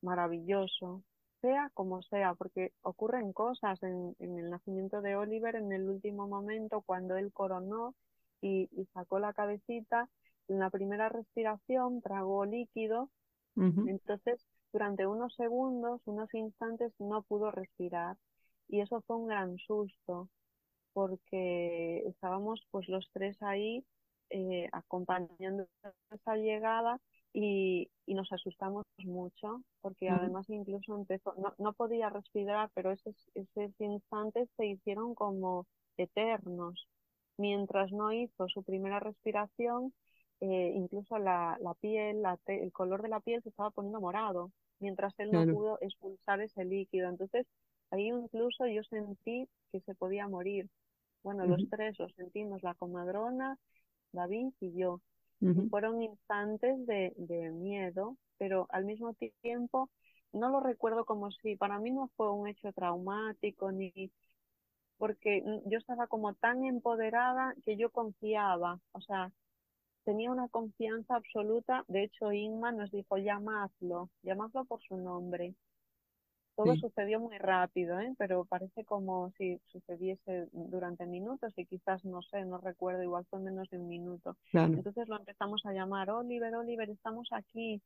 maravilloso, 0.02 1.04
sea 1.42 1.70
como 1.74 2.02
sea, 2.04 2.34
porque 2.36 2.74
ocurren 2.82 3.34
cosas 3.34 3.82
en, 3.84 4.16
en 4.20 4.40
el 4.40 4.50
nacimiento 4.50 5.02
de 5.02 5.16
Oliver 5.16 5.56
en 5.56 5.72
el 5.72 5.90
último 5.90 6.28
momento, 6.28 6.82
cuando 6.82 7.18
él 7.18 7.32
coronó 7.34 7.96
y, 8.42 8.70
y 8.72 8.86
sacó 8.94 9.20
la 9.20 9.34
cabecita, 9.34 10.10
en 10.48 10.60
la 10.60 10.70
primera 10.70 11.10
respiración 11.10 12.02
tragó 12.02 12.46
líquido, 12.46 13.10
entonces 13.56 14.46
durante 14.74 15.08
unos 15.08 15.36
segundos, 15.36 16.02
unos 16.06 16.34
instantes 16.34 16.94
no 17.00 17.24
pudo 17.24 17.52
respirar. 17.52 18.18
Y 18.68 18.82
eso 18.82 19.02
fue 19.02 19.18
un 19.18 19.28
gran 19.28 19.58
susto 19.60 20.30
porque 20.94 22.00
estábamos 22.08 22.66
pues 22.72 22.88
los 22.90 23.10
tres 23.14 23.42
ahí 23.42 23.86
eh, 24.30 24.70
acompañando 24.74 25.68
esa 26.12 26.36
llegada 26.36 27.00
y, 27.34 27.90
y 28.06 28.14
nos 28.16 28.32
asustamos 28.32 28.86
mucho 29.06 29.64
porque 29.82 30.10
además 30.10 30.50
incluso 30.50 30.96
empezó, 30.96 31.34
no, 31.38 31.54
no 31.58 31.74
podía 31.74 32.10
respirar, 32.10 32.70
pero 32.74 32.92
esos, 32.92 33.16
esos 33.36 33.72
instantes 33.80 34.50
se 34.58 34.66
hicieron 34.68 35.16
como 35.16 35.66
eternos. 35.98 36.88
Mientras 37.38 37.92
no 37.92 38.12
hizo 38.14 38.48
su 38.50 38.64
primera 38.64 39.00
respiración, 39.00 39.94
eh, 40.42 40.74
incluso 40.76 41.18
la, 41.20 41.58
la 41.62 41.74
piel, 41.76 42.22
la 42.22 42.38
te- 42.38 42.64
el 42.64 42.72
color 42.72 43.02
de 43.02 43.10
la 43.10 43.20
piel 43.22 43.42
se 43.44 43.50
estaba 43.50 43.72
poniendo 43.72 44.00
morado, 44.02 44.52
mientras 44.82 45.14
él 45.20 45.34
no 45.34 45.46
Claro. 45.46 45.46
pudo 45.46 45.80
expulsar 45.82 46.42
ese 46.42 46.66
líquido. 46.66 47.10
Entonces, 47.10 47.48
ahí 47.92 48.08
incluso 48.10 48.68
yo 48.68 48.84
sentí 48.86 49.50
que 49.74 49.82
se 49.82 49.96
podía 49.96 50.28
morir. 50.30 50.70
Bueno, 51.24 51.48
los 51.48 51.68
tres 51.70 52.00
lo 52.00 52.10
sentimos, 52.12 52.64
la 52.64 52.76
comadrona, 52.76 53.58
David 54.14 54.54
y 54.62 54.74
yo. 54.78 55.02
Y 55.56 55.64
fueron 55.64 56.02
instantes 56.04 56.86
de, 56.88 57.14
de 57.18 57.52
miedo, 57.52 58.18
pero 58.38 58.68
al 58.72 58.86
mismo 58.86 59.14
tiempo 59.44 59.90
no 60.34 60.50
lo 60.50 60.62
recuerdo 60.62 61.06
como 61.06 61.32
si, 61.32 61.56
para 61.58 61.80
mí 61.80 61.92
no 61.92 62.10
fue 62.18 62.32
un 62.32 62.48
hecho 62.48 62.72
traumático, 62.74 63.72
ni 63.72 64.12
porque 64.98 65.44
yo 65.66 65.78
estaba 65.80 66.08
como 66.08 66.34
tan 66.36 66.64
empoderada 66.66 67.56
que 67.66 67.78
yo 67.78 67.92
confiaba, 67.92 68.80
o 68.94 69.02
sea, 69.02 69.32
tenía 70.04 70.32
una 70.32 70.48
confianza 70.50 71.16
absoluta. 71.16 71.84
De 71.88 72.04
hecho, 72.04 72.32
Inma 72.32 72.72
nos 72.72 72.92
dijo, 72.92 73.18
llamadlo, 73.18 74.10
llamadlo 74.24 74.66
por 74.66 74.82
su 74.84 74.98
nombre. 74.98 75.56
Todo 76.56 76.76
Sí, 76.76 76.82
sucedió 76.82 77.20
muy 77.20 77.38
rápido, 77.38 78.00
¿eh? 78.00 78.14
Pero 78.18 78.46
parece 78.46 78.86
como 78.86 79.32
si 79.38 79.60
sucediese 79.68 80.48
durante 80.52 81.06
minutos 81.06 81.54
y 81.58 81.66
quizás, 81.66 82.04
no 82.06 82.22
sé, 82.22 82.46
no 82.46 82.58
recuerdo, 82.60 83.04
igual 83.04 83.26
fue 83.30 83.40
menos 83.40 83.70
de 83.70 83.78
un 83.80 83.88
minuto. 83.88 84.38
claro, 84.52 84.74
Entonces 84.76 85.08
lo 85.08 85.18
empezamos 85.18 85.66
a 85.66 85.74
llamar, 85.74 86.10
Oliver, 86.12 86.54
Oliver, 86.56 86.90
estamos 86.90 87.28
aquí, 87.32 87.82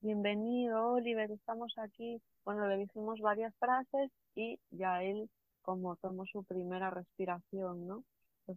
bienvenido, 0.00 0.92
Oliver, 0.94 1.30
estamos 1.32 1.74
aquí. 1.78 2.20
Bueno, 2.44 2.66
le 2.68 2.78
dijimos 2.78 3.20
varias 3.20 3.54
frases 3.58 4.10
y 4.36 4.58
ya 4.70 5.02
él 5.02 5.28
como 5.62 5.96
tomó 5.96 6.26
su 6.26 6.44
primera 6.44 6.90
respiración, 6.90 7.86
¿no? 7.86 8.04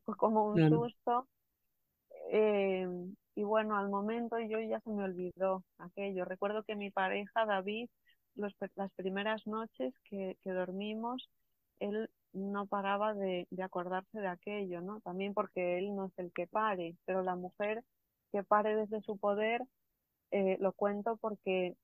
Fue 0.05 0.15
como 0.17 0.47
un 0.47 0.55
claro. 0.55 0.77
susto 0.77 1.27
eh, 2.31 2.87
y 3.35 3.43
bueno, 3.43 3.77
al 3.77 3.89
momento 3.89 4.39
yo 4.39 4.59
ya 4.59 4.79
se 4.81 4.89
me 4.91 5.03
olvidó 5.03 5.63
aquello. 5.77 6.25
Recuerdo 6.25 6.63
que 6.63 6.75
mi 6.75 6.91
pareja, 6.91 7.45
David, 7.45 7.89
los, 8.35 8.53
las 8.75 8.91
primeras 8.93 9.45
noches 9.47 9.93
que, 10.09 10.37
que 10.43 10.51
dormimos, 10.51 11.29
él 11.79 12.09
no 12.33 12.65
paraba 12.67 13.13
de, 13.13 13.47
de 13.49 13.63
acordarse 13.63 14.19
de 14.19 14.27
aquello, 14.27 14.81
¿no? 14.81 14.99
También 15.01 15.33
porque 15.33 15.77
él 15.79 15.95
no 15.95 16.07
es 16.07 16.13
el 16.17 16.31
que 16.33 16.47
pare, 16.47 16.95
pero 17.05 17.23
la 17.23 17.35
mujer 17.35 17.83
que 18.31 18.43
pare 18.43 18.75
desde 18.75 19.01
su 19.01 19.17
poder, 19.17 19.61
eh, 20.31 20.57
lo 20.59 20.73
cuento 20.73 21.17
porque 21.17 21.75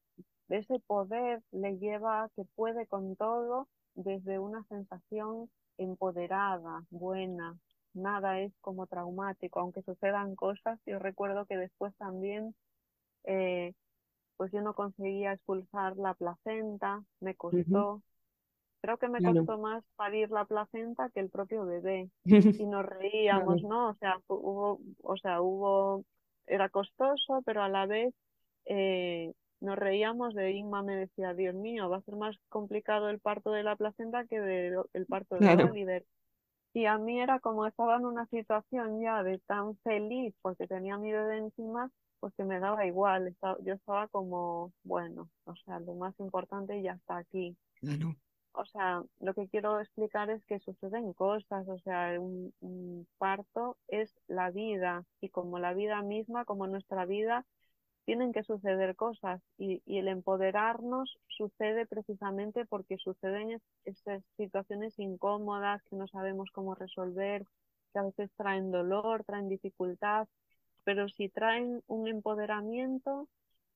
ese 0.49 0.79
poder 0.81 1.41
le 1.51 1.77
lleva 1.77 2.23
a 2.23 2.29
que 2.29 2.43
puede 2.55 2.87
con 2.87 3.15
todo 3.15 3.67
desde 3.95 4.39
una 4.39 4.63
sensación 4.65 5.49
empoderada, 5.77 6.83
buena. 6.89 7.57
Nada 7.93 8.39
es 8.41 8.53
como 8.61 8.87
traumático, 8.87 9.59
aunque 9.59 9.81
sucedan 9.83 10.35
cosas. 10.35 10.79
Yo 10.85 10.99
recuerdo 10.99 11.45
que 11.45 11.57
después 11.57 11.95
también, 11.97 12.55
eh, 13.25 13.73
pues 14.37 14.51
yo 14.53 14.61
no 14.61 14.73
conseguía 14.75 15.33
expulsar 15.33 15.97
la 15.97 16.13
placenta, 16.15 17.03
me 17.21 17.35
costó. 17.35 18.03
Creo 18.81 18.97
que 18.97 19.09
me 19.09 19.21
Claro. 19.21 19.49
costó 19.49 19.57
más 19.59 19.83
parir 19.95 20.31
la 20.31 20.45
placenta 20.45 21.09
que 21.11 21.19
el 21.19 21.29
propio 21.29 21.65
bebé. 21.65 22.09
Y 22.57 22.65
nos 22.65 22.85
reíamos, 22.85 23.61
Claro, 23.61 23.63
¿no? 23.63 23.89
O 23.89 23.95
sea, 23.95 24.17
hu- 24.27 24.39
hubo, 24.41 24.81
o 25.03 25.17
sea, 25.17 25.41
hubo, 25.41 26.03
era 26.47 26.69
costoso, 26.69 27.41
pero 27.45 27.63
a 27.63 27.69
la 27.69 27.85
vez 27.85 28.13
eh, 28.65 29.33
nos 29.61 29.77
reíamos 29.77 30.33
de 30.35 30.51
Inma 30.51 30.83
me 30.83 30.95
decía, 30.95 31.33
Dios 31.33 31.55
mío, 31.55 31.89
va 31.89 31.97
a 31.97 32.01
ser 32.01 32.15
más 32.15 32.35
complicado 32.49 33.09
el 33.09 33.19
parto 33.19 33.51
de 33.51 33.63
la 33.63 33.75
placenta 33.75 34.25
que 34.25 34.39
de- 34.39 34.81
el 34.93 35.05
parto 35.07 35.35
de 35.35 35.53
claro, 35.53 35.65
Oliver. 35.65 36.05
Y 36.73 36.85
a 36.85 36.97
mí 36.97 37.19
era 37.21 37.39
como 37.39 37.65
estaba 37.67 37.97
en 37.97 38.05
una 38.05 38.25
situación 38.27 39.01
ya 39.01 39.23
de 39.23 39.39
tan 39.39 39.77
feliz 39.79 40.35
porque 40.41 40.67
tenía 40.67 40.97
mi 40.97 41.11
bebé 41.11 41.37
encima, 41.39 41.91
pues 42.19 42.33
que 42.35 42.43
me 42.45 42.59
daba 42.59 42.85
igual. 42.85 43.27
Estaba- 43.27 43.57
yo 43.63 43.73
estaba 43.75 44.07
como, 44.09 44.73
bueno, 44.83 45.29
o 45.45 45.55
sea, 45.57 45.79
lo 45.79 45.95
más 45.95 46.17
importante 46.19 46.81
ya 46.81 46.93
está 46.93 47.17
aquí. 47.17 47.57
claro, 47.79 48.15
O 48.53 48.65
sea, 48.65 49.03
lo 49.19 49.33
que 49.33 49.47
quiero 49.49 49.79
explicar 49.79 50.29
es 50.29 50.43
que 50.45 50.59
suceden 50.59 51.13
cosas, 51.13 51.67
o 51.69 51.77
sea, 51.79 52.19
un, 52.19 52.53
un 52.61 53.07
parto 53.17 53.77
es 53.87 54.13
la 54.27 54.51
vida 54.51 55.05
y 55.21 55.29
como 55.29 55.59
la 55.59 55.73
vida 55.73 56.01
misma, 56.01 56.45
como 56.45 56.67
nuestra 56.67 57.05
vida, 57.05 57.45
tienen 58.05 58.33
que 58.33 58.43
suceder 58.43 58.95
cosas 58.95 59.41
y, 59.57 59.81
y 59.85 59.99
el 59.99 60.07
empoderarnos 60.07 61.19
sucede 61.27 61.85
precisamente 61.87 62.65
porque 62.65 62.97
suceden 62.97 63.51
es- 63.51 63.61
esas 63.85 64.23
situaciones 64.37 64.97
incómodas 64.99 65.83
que 65.89 65.95
no 65.97 66.07
sabemos 66.07 66.49
cómo 66.53 66.75
resolver, 66.75 67.45
que 67.93 67.99
a 67.99 68.03
veces 68.03 68.31
traen 68.37 68.71
dolor, 68.71 69.23
traen 69.25 69.49
dificultad, 69.49 70.27
pero 70.83 71.09
si 71.09 71.29
traen 71.29 71.83
un 71.87 72.07
empoderamiento, 72.07 73.27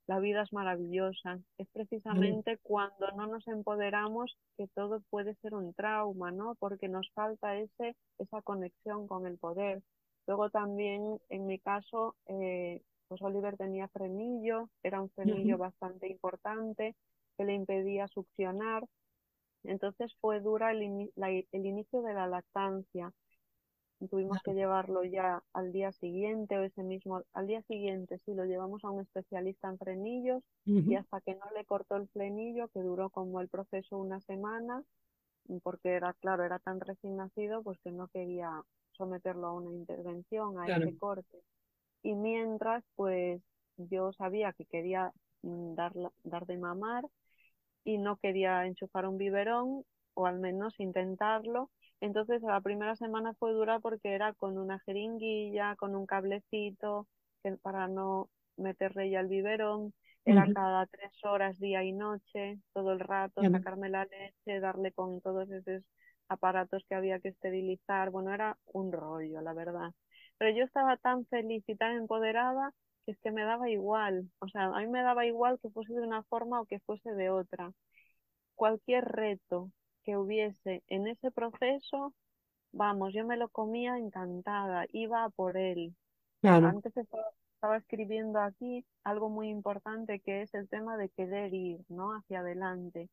la 0.08 0.20
vida 0.20 0.44
es 0.44 0.54
maravillosa. 0.54 1.40
Es 1.58 1.68
precisamente 1.74 2.58
cuando 2.64 3.12
no 3.18 3.28
nos 3.28 3.48
empoderamos 3.48 4.38
que 4.58 4.68
todo 4.70 5.02
puede 5.10 5.36
ser 5.38 5.54
un 5.56 5.74
trauma, 5.74 6.32
¿no? 6.32 6.56
Porque 6.56 6.88
nos 6.90 7.12
falta 7.14 7.58
ese, 7.58 7.96
esa 8.20 8.42
conexión 8.42 9.08
con 9.08 9.26
el 9.28 9.38
poder. 9.38 9.82
Luego 10.28 10.50
también, 10.50 11.20
en 11.30 11.48
mi 11.48 11.60
caso, 11.60 12.16
eh, 12.28 12.82
pues 13.08 13.22
Oliver 13.22 13.58
tenía 13.58 13.88
frenillo, 13.90 14.70
era 14.84 15.02
un 15.02 15.10
frenillo 15.12 15.58
bastante 15.58 16.08
importante 16.10 16.96
que 17.38 17.46
le 17.46 17.54
impedía 17.56 18.08
succionar. 18.08 18.86
Entonces 19.64 20.16
fue 20.22 20.42
dura 20.42 20.72
el, 20.72 20.82
ini- 20.84 21.12
la- 21.16 21.30
el 21.32 21.66
inicio 21.68 22.02
de 22.04 22.14
la 22.16 22.28
lactancia. 22.28 23.14
Tuvimos 24.10 24.42
que 24.42 24.54
llevarlo 24.54 25.04
ya 25.04 25.44
al 25.54 25.72
día 25.74 25.92
siguiente 25.92 26.58
o 26.58 26.64
ese 26.64 26.82
mismo, 26.84 27.24
al 27.34 27.48
día 27.48 27.62
siguiente, 27.64 28.20
sí, 28.26 28.34
lo 28.34 28.46
llevamos 28.46 28.84
a 28.86 28.90
un 28.92 29.02
especialista 29.02 29.68
en 29.70 29.78
frenillos 29.78 30.44
y 30.86 30.96
hasta 30.96 31.20
que 31.22 31.36
no 31.36 31.46
le 31.56 31.66
cortó 31.66 31.98
el 31.98 32.08
frenillo, 32.10 32.70
que 32.70 32.82
duró 32.82 33.10
como 33.10 33.42
el 33.42 33.50
proceso 33.50 33.98
una 33.98 34.22
semana, 34.22 34.84
porque 35.64 35.90
era, 35.92 36.14
claro, 36.16 36.44
era 36.46 36.60
tan 36.60 36.80
recién 36.82 37.18
nacido, 37.18 37.64
pues 37.64 37.80
que 37.84 37.92
no 37.92 38.08
quería 38.10 38.64
someterlo 38.94 39.48
a 39.48 39.54
una 39.54 39.72
intervención, 39.74 40.60
a 40.60 40.66
claro, 40.66 40.86
ese 40.88 40.94
corte. 40.98 41.40
Y 42.06 42.16
mientras, 42.16 42.86
pues 42.96 43.42
yo 43.78 44.14
sabía 44.14 44.54
que 44.54 44.66
quería 44.68 45.12
mm, 45.44 45.76
dar, 45.76 45.94
dar 46.24 46.46
de 46.48 46.58
mamar 46.60 47.04
y 47.84 47.98
no 47.98 48.18
quería 48.18 48.66
enchufar 48.66 49.08
un 49.08 49.18
biberón 49.18 49.84
o 50.14 50.26
al 50.28 50.40
menos 50.40 50.80
intentarlo. 50.80 51.72
Entonces 52.02 52.42
la 52.44 52.62
primera 52.62 52.96
semana 52.96 53.34
fue 53.36 53.54
dura 53.54 53.80
porque 53.80 54.14
era 54.16 54.34
con 54.34 54.58
una 54.58 54.80
jeringuilla, 54.82 55.76
con 55.78 55.96
un 55.96 56.06
cablecito 56.06 57.08
que, 57.44 57.54
para 57.58 57.88
no 57.88 58.30
meterle 58.58 59.10
ya 59.10 59.22
el 59.22 59.28
biberón. 59.28 59.94
Era 60.26 60.50
cada 60.50 60.88
tres 60.88 61.12
horas, 61.24 61.60
día 61.60 61.84
y 61.84 61.92
noche, 61.94 62.60
todo 62.74 62.92
el 62.94 63.00
rato, 63.00 63.46
sacarme 63.48 63.90
la 63.90 64.06
leche, 64.06 64.60
darle 64.60 64.92
con 64.94 65.22
todos 65.22 65.50
esos 65.52 65.84
aparatos 66.30 66.84
que 66.90 66.96
había 66.96 67.20
que 67.20 67.30
esterilizar. 67.30 68.12
Bueno, 68.12 68.34
era 68.34 68.58
un 68.74 68.92
rollo, 68.92 69.42
la 69.42 69.54
verdad. 69.54 69.92
Pero 70.38 70.56
yo 70.56 70.66
estaba 70.66 70.98
tan 70.98 71.26
feliz 71.28 71.64
y 71.68 71.76
tan 71.76 71.96
empoderada 71.96 72.74
que 73.06 73.12
es 73.14 73.20
que 73.20 73.32
me 73.32 73.44
daba 73.44 73.70
igual. 73.70 74.30
O 74.40 74.48
sea, 74.50 74.66
a 74.66 74.80
mí 74.82 74.88
me 74.88 75.02
daba 75.04 75.26
igual 75.26 75.60
que 75.62 75.70
fuese 75.70 75.94
de 75.94 76.02
una 76.02 76.24
forma 76.24 76.62
o 76.62 76.66
que 76.66 76.80
fuese 76.82 77.12
de 77.14 77.30
otra. 77.30 77.72
Cualquier 78.56 79.06
reto 79.06 79.72
que 80.04 80.18
hubiese 80.18 80.84
en 80.88 81.08
ese 81.08 81.32
proceso, 81.32 82.14
vamos, 82.72 83.14
yo 83.14 83.26
me 83.26 83.38
lo 83.38 83.50
comía 83.50 83.98
encantada, 83.98 84.86
iba 84.92 85.30
por 85.32 85.58
él. 85.58 85.96
Antes 86.48 86.96
estaba, 86.98 87.26
estaba 87.56 87.78
escribiendo 87.78 88.40
aquí 88.40 88.86
algo 89.04 89.30
muy 89.30 89.50
importante 89.50 90.20
que 90.20 90.44
es 90.44 90.54
el 90.54 90.70
tema 90.70 90.98
de 90.98 91.10
querer 91.10 91.54
ir, 91.54 91.82
¿no? 91.90 92.12
Hacia 92.16 92.42
adelante 92.42 93.10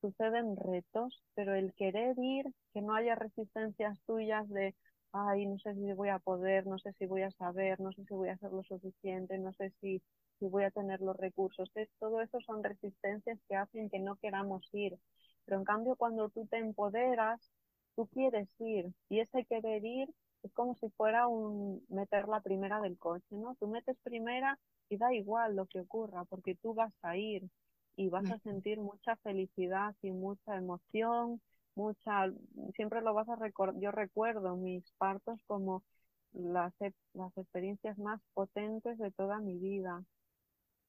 suceden 0.00 0.56
retos, 0.56 1.22
pero 1.34 1.54
el 1.54 1.74
querer 1.74 2.16
ir, 2.18 2.46
que 2.72 2.82
no 2.82 2.94
haya 2.94 3.14
resistencias 3.14 4.00
tuyas 4.06 4.48
de, 4.48 4.74
ay, 5.12 5.46
no 5.46 5.58
sé 5.58 5.74
si 5.74 5.92
voy 5.92 6.08
a 6.10 6.18
poder, 6.18 6.66
no 6.66 6.78
sé 6.78 6.92
si 6.94 7.06
voy 7.06 7.22
a 7.22 7.30
saber, 7.32 7.80
no 7.80 7.92
sé 7.92 8.04
si 8.04 8.14
voy 8.14 8.28
a 8.28 8.34
hacer 8.34 8.52
lo 8.52 8.62
suficiente, 8.64 9.38
no 9.38 9.52
sé 9.54 9.70
si, 9.80 10.02
si 10.38 10.46
voy 10.48 10.64
a 10.64 10.70
tener 10.70 11.00
los 11.00 11.16
recursos. 11.16 11.70
todo 11.98 12.20
eso 12.20 12.40
son 12.40 12.62
resistencias 12.64 13.38
que 13.48 13.56
hacen 13.56 13.90
que 13.90 13.98
no 14.00 14.16
queramos 14.16 14.68
ir. 14.72 14.98
Pero 15.44 15.58
en 15.58 15.64
cambio, 15.64 15.96
cuando 15.96 16.28
tú 16.30 16.46
te 16.46 16.58
empoderas, 16.58 17.52
tú 17.96 18.06
quieres 18.08 18.48
ir 18.60 18.92
y 19.08 19.20
ese 19.20 19.44
querer 19.44 19.84
ir 19.84 20.08
es 20.42 20.52
como 20.52 20.74
si 20.76 20.88
fuera 20.90 21.26
un 21.26 21.84
meter 21.88 22.28
la 22.28 22.40
primera 22.40 22.80
del 22.80 22.96
coche, 22.98 23.26
¿no? 23.30 23.56
Tú 23.56 23.66
metes 23.68 23.96
primera 24.02 24.58
y 24.88 24.96
da 24.98 25.12
igual 25.14 25.56
lo 25.56 25.66
que 25.66 25.80
ocurra 25.80 26.24
porque 26.26 26.54
tú 26.56 26.74
vas 26.74 26.92
a 27.02 27.16
ir 27.16 27.48
y 27.96 28.08
vas 28.08 28.30
a 28.30 28.38
sentir 28.38 28.78
mucha 28.80 29.16
felicidad 29.16 29.94
y 30.02 30.12
mucha 30.12 30.56
emoción, 30.56 31.40
mucha, 31.78 32.26
siempre 32.74 33.00
lo 33.02 33.14
vas 33.14 33.28
a 33.28 33.36
recordar, 33.36 33.80
yo 33.80 33.92
recuerdo 33.92 34.56
mis 34.56 34.84
partos 34.98 35.40
como 35.46 35.84
las, 36.32 36.74
las 37.14 37.38
experiencias 37.38 37.96
más 37.98 38.20
potentes 38.34 38.98
de 38.98 39.12
toda 39.12 39.38
mi 39.40 39.56
vida. 39.58 40.04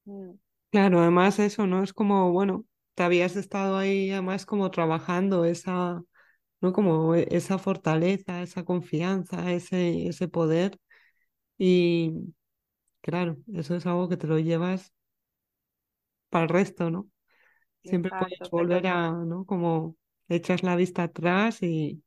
Mm. 0.06 0.32
Claro, 0.70 1.00
además 1.00 1.38
eso, 1.40 1.66
¿no? 1.66 1.82
Es 1.82 1.92
como, 1.92 2.30
bueno, 2.32 2.64
te 2.94 3.02
habías 3.02 3.34
estado 3.36 3.76
ahí 3.76 4.10
además 4.12 4.46
como 4.46 4.70
trabajando 4.70 5.44
esa, 5.44 6.02
¿no? 6.60 6.72
Como 6.72 7.14
e, 7.16 7.28
esa 7.30 7.58
fortaleza, 7.58 8.42
esa 8.42 8.64
confianza, 8.64 9.52
ese, 9.52 10.08
ese 10.08 10.28
poder. 10.28 10.78
Y 11.58 12.12
claro, 13.02 13.38
eso 13.54 13.76
es 13.76 13.86
algo 13.86 14.08
que 14.08 14.16
te 14.18 14.26
lo 14.28 14.38
llevas 14.40 14.92
para 16.28 16.44
el 16.44 16.48
resto, 16.50 16.90
¿no? 16.90 17.08
Siempre 17.84 18.12
puedes 18.18 18.50
volver 18.50 18.86
a, 18.88 19.12
¿no? 19.12 19.44
Como 19.46 19.96
echas 20.30 20.62
la 20.62 20.76
vista 20.76 21.04
atrás 21.04 21.62
y, 21.62 22.02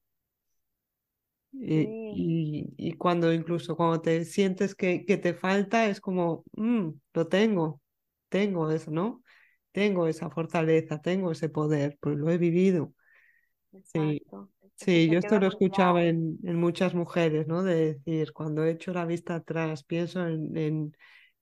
y, 1.52 2.74
y, 2.78 2.94
cuando 2.94 3.32
incluso 3.32 3.76
cuando 3.76 4.02
te 4.02 4.26
sientes 4.26 4.74
que, 4.76 5.06
que 5.06 5.18
te 5.18 5.34
falta, 5.34 5.88
es 5.88 6.02
como, 6.02 6.44
mm, 6.54 6.90
lo 7.14 7.28
tengo, 7.28 7.82
tengo 8.30 8.72
eso, 8.72 8.92
¿no? 8.92 9.22
Tengo 9.72 10.08
esa 10.08 10.30
fortaleza, 10.30 11.02
tengo 11.02 11.32
ese 11.32 11.50
poder, 11.50 11.98
pues 12.00 12.18
lo 12.18 12.30
he 12.30 12.38
vivido. 12.38 12.94
Sí, 13.84 14.22
sí, 14.76 15.10
yo 15.10 15.20
esto 15.20 15.40
lo 15.40 15.48
escuchaba 15.48 16.04
en, 16.04 16.38
en, 16.44 16.56
muchas 16.60 16.94
mujeres, 16.96 17.48
¿no? 17.48 17.64
De 17.64 17.94
decir, 17.94 18.34
cuando 18.34 18.64
echo 18.66 18.94
la 18.94 19.06
vista 19.06 19.36
atrás, 19.36 19.84
pienso 19.84 20.26
en, 20.28 20.56
en, 20.56 20.98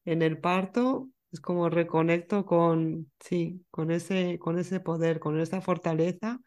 en 0.06 0.22
el 0.22 0.40
parto 0.40 1.10
es 1.32 1.40
como 1.40 1.70
reconecto 1.70 2.46
con, 2.46 3.12
sí, 3.20 3.66
con 3.72 3.92
ese, 3.92 4.38
con 4.40 4.60
ese 4.60 4.80
poder, 4.80 5.20
con 5.20 5.40
esa 5.40 5.62
fortaleza 5.62 6.42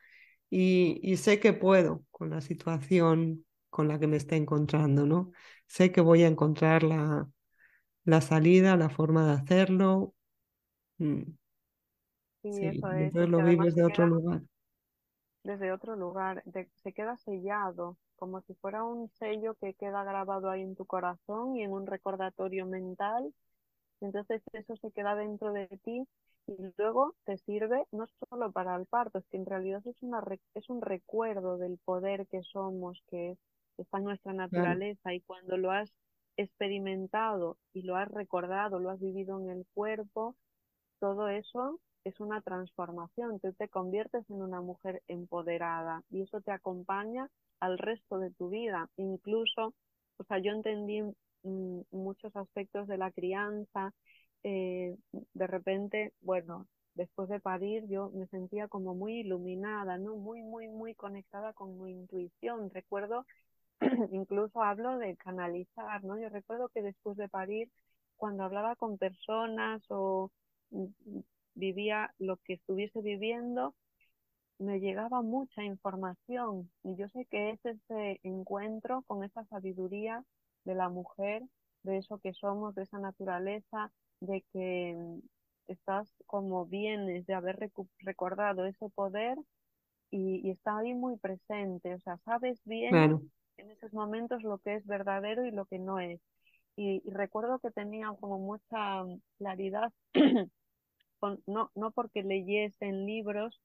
y, 0.50 1.00
y 1.02 1.16
sé 1.16 1.40
que 1.40 1.52
puedo 1.52 2.04
con 2.10 2.30
la 2.30 2.40
situación 2.40 3.44
con 3.70 3.88
la 3.88 3.98
que 3.98 4.06
me 4.06 4.16
está 4.16 4.36
encontrando, 4.36 5.06
¿no? 5.06 5.32
Sé 5.66 5.92
que 5.92 6.00
voy 6.00 6.22
a 6.24 6.28
encontrar 6.28 6.82
la, 6.84 7.28
la 8.04 8.20
salida, 8.22 8.76
la 8.76 8.90
forma 8.90 9.26
de 9.26 9.32
hacerlo. 9.34 10.14
Mm. 10.98 11.22
Sí, 12.42 12.64
eso 12.66 12.92
es. 12.92 13.14
Entonces 13.14 13.28
lo 13.28 13.42
vives 13.42 13.74
de 13.74 13.84
otro 13.84 14.06
lugar. 14.06 14.42
Desde 15.44 15.72
otro 15.72 15.94
lugar, 15.96 16.42
se 16.82 16.92
queda 16.92 17.16
sellado, 17.18 17.96
como 18.16 18.40
si 18.42 18.54
fuera 18.54 18.82
un 18.84 19.08
sello 19.10 19.54
que 19.54 19.74
queda 19.74 20.02
grabado 20.04 20.50
ahí 20.50 20.62
en 20.62 20.74
tu 20.76 20.86
corazón 20.86 21.56
y 21.56 21.62
en 21.62 21.72
un 21.72 21.86
recordatorio 21.86 22.66
mental 22.66 23.32
entonces 24.00 24.42
eso 24.52 24.76
se 24.76 24.92
queda 24.92 25.14
dentro 25.16 25.52
de 25.52 25.68
ti 25.84 26.06
y 26.46 26.56
luego 26.76 27.14
te 27.24 27.38
sirve 27.38 27.86
no 27.92 28.06
solo 28.28 28.52
para 28.52 28.76
el 28.76 28.86
parto, 28.86 29.18
es 29.18 29.26
que 29.28 29.36
en 29.38 29.46
realidad 29.46 29.82
es, 29.86 29.96
una, 30.02 30.22
es 30.54 30.68
un 30.68 30.82
recuerdo 30.82 31.58
del 31.58 31.78
poder 31.84 32.26
que 32.28 32.42
somos, 32.42 33.02
que 33.08 33.36
está 33.78 33.98
en 33.98 34.04
nuestra 34.04 34.32
naturaleza 34.32 35.14
y 35.14 35.20
cuando 35.22 35.56
lo 35.56 35.70
has 35.70 35.90
experimentado 36.36 37.58
y 37.72 37.82
lo 37.82 37.96
has 37.96 38.10
recordado, 38.10 38.78
lo 38.78 38.90
has 38.90 39.00
vivido 39.00 39.40
en 39.40 39.50
el 39.50 39.66
cuerpo, 39.74 40.36
todo 41.00 41.28
eso 41.28 41.80
es 42.04 42.20
una 42.20 42.40
transformación, 42.42 43.40
tú 43.40 43.52
te 43.54 43.68
conviertes 43.68 44.28
en 44.30 44.42
una 44.42 44.60
mujer 44.60 45.02
empoderada 45.08 46.02
y 46.10 46.22
eso 46.22 46.40
te 46.40 46.52
acompaña 46.52 47.28
al 47.60 47.78
resto 47.78 48.18
de 48.18 48.30
tu 48.32 48.50
vida. 48.50 48.90
Incluso, 48.96 49.74
o 50.18 50.24
sea, 50.24 50.38
yo 50.38 50.52
entendí 50.52 51.02
Mm, 51.44 51.82
muchos 51.90 52.34
aspectos 52.36 52.88
de 52.88 52.98
la 52.98 53.12
crianza. 53.12 53.92
Eh, 54.44 54.96
de 55.32 55.46
repente, 55.46 56.12
bueno, 56.20 56.68
después 56.94 57.28
de 57.28 57.40
parir 57.40 57.86
yo 57.88 58.10
me 58.10 58.26
sentía 58.28 58.68
como 58.68 58.94
muy 58.94 59.20
iluminada, 59.20 59.98
¿no? 59.98 60.16
Muy, 60.16 60.42
muy, 60.42 60.68
muy 60.68 60.94
conectada 60.94 61.52
con 61.54 61.80
mi 61.82 61.92
intuición. 61.92 62.70
Recuerdo, 62.70 63.26
incluso 64.12 64.62
hablo 64.62 64.98
de 64.98 65.16
canalizar, 65.16 66.04
¿no? 66.04 66.18
Yo 66.18 66.28
recuerdo 66.28 66.68
que 66.68 66.82
después 66.82 67.16
de 67.16 67.28
parir, 67.28 67.70
cuando 68.16 68.44
hablaba 68.44 68.76
con 68.76 68.98
personas 68.98 69.82
o 69.90 70.30
mm, 70.70 70.86
vivía 71.54 72.14
lo 72.18 72.36
que 72.38 72.54
estuviese 72.54 73.00
viviendo, 73.00 73.74
me 74.58 74.80
llegaba 74.80 75.22
mucha 75.22 75.64
información 75.64 76.70
y 76.82 76.96
yo 76.96 77.08
sé 77.08 77.26
que 77.26 77.50
es 77.50 77.64
ese 77.64 78.20
encuentro 78.22 79.02
con 79.06 79.24
esa 79.24 79.44
sabiduría 79.46 80.24
de 80.64 80.74
la 80.74 80.88
mujer, 80.88 81.42
de 81.82 81.98
eso 81.98 82.18
que 82.18 82.32
somos, 82.34 82.74
de 82.74 82.84
esa 82.84 82.98
naturaleza, 82.98 83.92
de 84.26 84.44
que 84.52 84.94
mm, 84.96 85.20
estás 85.68 86.08
como 86.26 86.66
vienes 86.66 87.26
de 87.26 87.34
haber 87.34 87.70
recordado 88.00 88.66
ese 88.66 88.88
poder 88.90 89.38
y, 90.10 90.50
está 90.50 90.78
ahí 90.78 90.94
muy 90.94 91.16
presente, 91.18 91.94
o 91.94 92.00
sea, 92.00 92.18
sabes 92.18 92.60
bien 92.64 92.94
en 93.56 93.70
esos 93.70 93.92
momentos 93.92 94.42
lo 94.42 94.58
que 94.58 94.74
es 94.74 94.86
verdadero 94.86 95.44
y 95.44 95.50
lo 95.50 95.66
que 95.66 95.78
no 95.78 95.98
es. 95.98 96.20
Y, 96.76 97.02
recuerdo 97.10 97.58
que 97.60 97.70
tenía 97.70 98.08
como 98.20 98.38
mucha 98.38 99.04
mm, 99.04 99.20
claridad, 99.38 99.92
no, 101.46 101.70
no 101.74 101.90
porque 101.92 102.22
leyese 102.22 102.86
en 102.86 103.06
libros, 103.06 103.60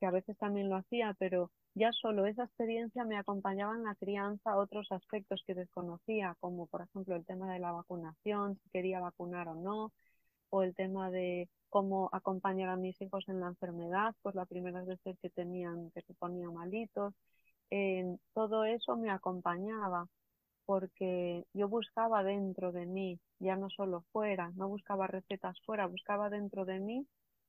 que 0.00 0.06
a 0.06 0.10
veces 0.10 0.36
también 0.38 0.68
lo 0.68 0.76
hacía, 0.76 1.14
pero 1.18 1.50
ya 1.78 1.92
solo 1.92 2.26
esa 2.26 2.44
experiencia 2.44 3.04
me 3.04 3.16
acompañaba 3.16 3.74
en 3.74 3.84
la 3.84 3.94
crianza 3.94 4.56
otros 4.56 4.90
aspectos 4.90 5.42
que 5.46 5.54
desconocía, 5.54 6.36
como 6.40 6.66
por 6.66 6.82
ejemplo 6.82 7.14
el 7.14 7.24
tema 7.24 7.52
de 7.52 7.60
la 7.60 7.72
vacunación, 7.72 8.56
si 8.56 8.68
quería 8.70 9.00
vacunar 9.00 9.48
o 9.48 9.54
no, 9.54 9.92
o 10.50 10.62
el 10.62 10.74
tema 10.74 11.10
de 11.10 11.48
cómo 11.70 12.08
acompañar 12.12 12.68
a 12.70 12.76
mis 12.76 13.00
hijos 13.00 13.24
en 13.28 13.40
la 13.40 13.48
enfermedad, 13.48 14.14
pues 14.22 14.34
las 14.34 14.48
primeras 14.48 14.86
veces 14.86 15.16
que 15.20 15.30
tenían, 15.30 15.90
que 15.92 16.02
se 16.02 16.14
ponían 16.14 16.54
malitos, 16.54 17.14
todo 18.34 18.64
eso 18.64 18.96
me 18.96 19.10
acompañaba 19.10 20.08
porque 20.64 21.44
yo 21.54 21.68
buscaba 21.68 22.24
dentro 22.24 22.72
de 22.72 22.86
mí, 22.86 23.20
ya 23.38 23.56
no 23.56 23.70
solo 23.70 24.04
fuera, 24.12 24.50
no 24.56 24.68
buscaba 24.68 25.06
recetas 25.06 25.56
fuera, 25.64 25.86
buscaba 25.86 26.28
dentro 26.28 26.64
de 26.64 26.80
mí 26.80 27.06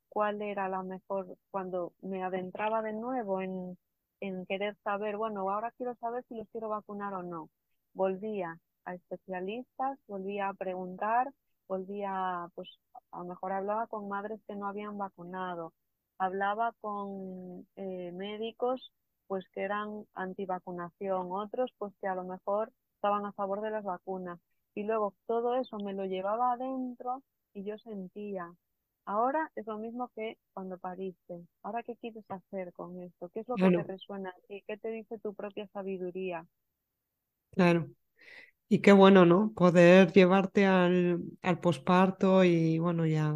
cuál 0.07 0.41
era 0.41 0.69
la 0.69 0.83
mejor, 0.83 1.37
cuando 1.51 1.93
me 2.01 2.23
adentraba 2.23 2.81
de 2.81 2.93
nuevo 2.93 3.41
en, 3.41 3.77
en 4.21 4.45
querer 4.45 4.75
saber, 4.83 5.17
bueno, 5.17 5.49
ahora 5.49 5.71
quiero 5.77 5.95
saber 5.95 6.23
si 6.27 6.35
los 6.35 6.47
quiero 6.49 6.69
vacunar 6.69 7.13
o 7.13 7.23
no. 7.23 7.49
Volvía 7.93 8.59
a 8.85 8.95
especialistas, 8.95 9.99
volvía 10.07 10.49
a 10.49 10.53
preguntar, 10.53 11.31
volvía, 11.67 12.49
pues 12.55 12.69
a 13.11 13.19
lo 13.19 13.25
mejor 13.25 13.51
hablaba 13.51 13.87
con 13.87 14.09
madres 14.09 14.39
que 14.47 14.55
no 14.55 14.67
habían 14.67 14.97
vacunado, 14.97 15.73
hablaba 16.17 16.73
con 16.81 17.67
eh, 17.75 18.11
médicos 18.13 18.91
pues 19.27 19.45
que 19.53 19.61
eran 19.61 20.05
antivacunación, 20.15 21.27
otros 21.31 21.71
pues 21.77 21.93
que 22.01 22.07
a 22.07 22.15
lo 22.15 22.23
mejor 22.23 22.71
estaban 22.95 23.25
a 23.27 23.31
favor 23.33 23.61
de 23.61 23.69
las 23.69 23.83
vacunas. 23.83 24.39
Y 24.73 24.83
luego 24.83 25.13
todo 25.27 25.55
eso 25.55 25.77
me 25.77 25.93
lo 25.93 26.05
llevaba 26.05 26.53
adentro 26.53 27.21
y 27.53 27.63
yo 27.63 27.77
sentía, 27.77 28.51
ahora 29.09 29.51
es 29.55 29.67
lo 29.67 29.77
mismo 29.77 30.09
que 30.15 30.37
cuando 30.53 30.77
pariste. 30.77 31.45
Ahora, 31.63 31.83
¿qué 31.83 31.95
quieres 31.97 32.25
hacer 32.29 32.73
con 32.73 33.01
esto? 33.01 33.29
¿Qué 33.33 33.41
es 33.41 33.47
lo 33.49 33.59
que 33.59 33.71
te 33.71 33.83
resuena 33.83 34.33
y 34.49 34.61
¿Qué 34.63 34.77
te 34.77 34.89
dice 34.91 35.19
tu 35.19 35.33
propia 35.35 35.67
sabiduría? 35.69 36.47
Claro. 37.51 37.89
Y 38.69 38.81
qué 38.81 38.91
bueno, 38.93 39.25
¿no? 39.25 39.53
Poder 39.55 40.11
llevarte 40.13 40.65
al, 40.67 41.21
al 41.43 41.59
posparto 41.61 42.43
y 42.43 42.79
bueno, 42.79 43.05
ya 43.07 43.33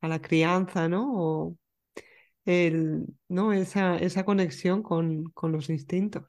a 0.00 0.08
la 0.08 0.20
crianza, 0.22 0.88
¿no? 0.88 1.12
O 1.14 1.56
el, 2.46 3.06
¿no? 3.28 3.52
Esa, 3.54 3.96
esa 3.98 4.24
conexión 4.26 4.82
con, 4.84 5.24
con 5.32 5.52
los 5.52 5.70
instintos. 5.70 6.24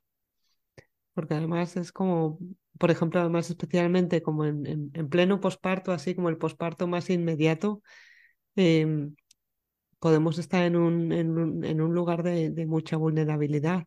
Porque 1.13 1.33
además 1.35 1.77
es 1.77 1.91
como, 1.91 2.39
por 2.79 2.91
ejemplo, 2.91 3.19
además 3.21 3.49
especialmente 3.49 4.21
como 4.21 4.45
en, 4.45 4.91
en, 4.93 5.09
pleno 5.09 5.39
posparto, 5.39 5.91
así 5.91 6.15
como 6.15 6.29
el 6.29 6.37
posparto 6.37 6.87
más 6.87 7.09
inmediato, 7.09 7.81
em, 8.55 9.15
podemos 9.99 10.37
estar 10.39 10.63
en 10.65 10.75
un, 10.77 11.11
en 11.13 11.37
un, 11.37 11.65
en 11.65 11.81
un 11.81 11.93
lugar 11.95 12.23
de, 12.23 12.65
mucha 12.67 12.97
vulnerabilidad 12.97 13.85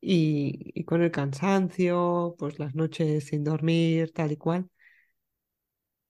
y, 0.00 0.84
con 0.84 1.02
el 1.02 1.10
cansancio, 1.12 2.36
pues 2.38 2.58
las 2.58 2.74
noches 2.74 3.26
sin 3.26 3.44
dormir, 3.44 4.12
tal 4.12 4.32
y 4.32 4.36
cual. 4.38 4.70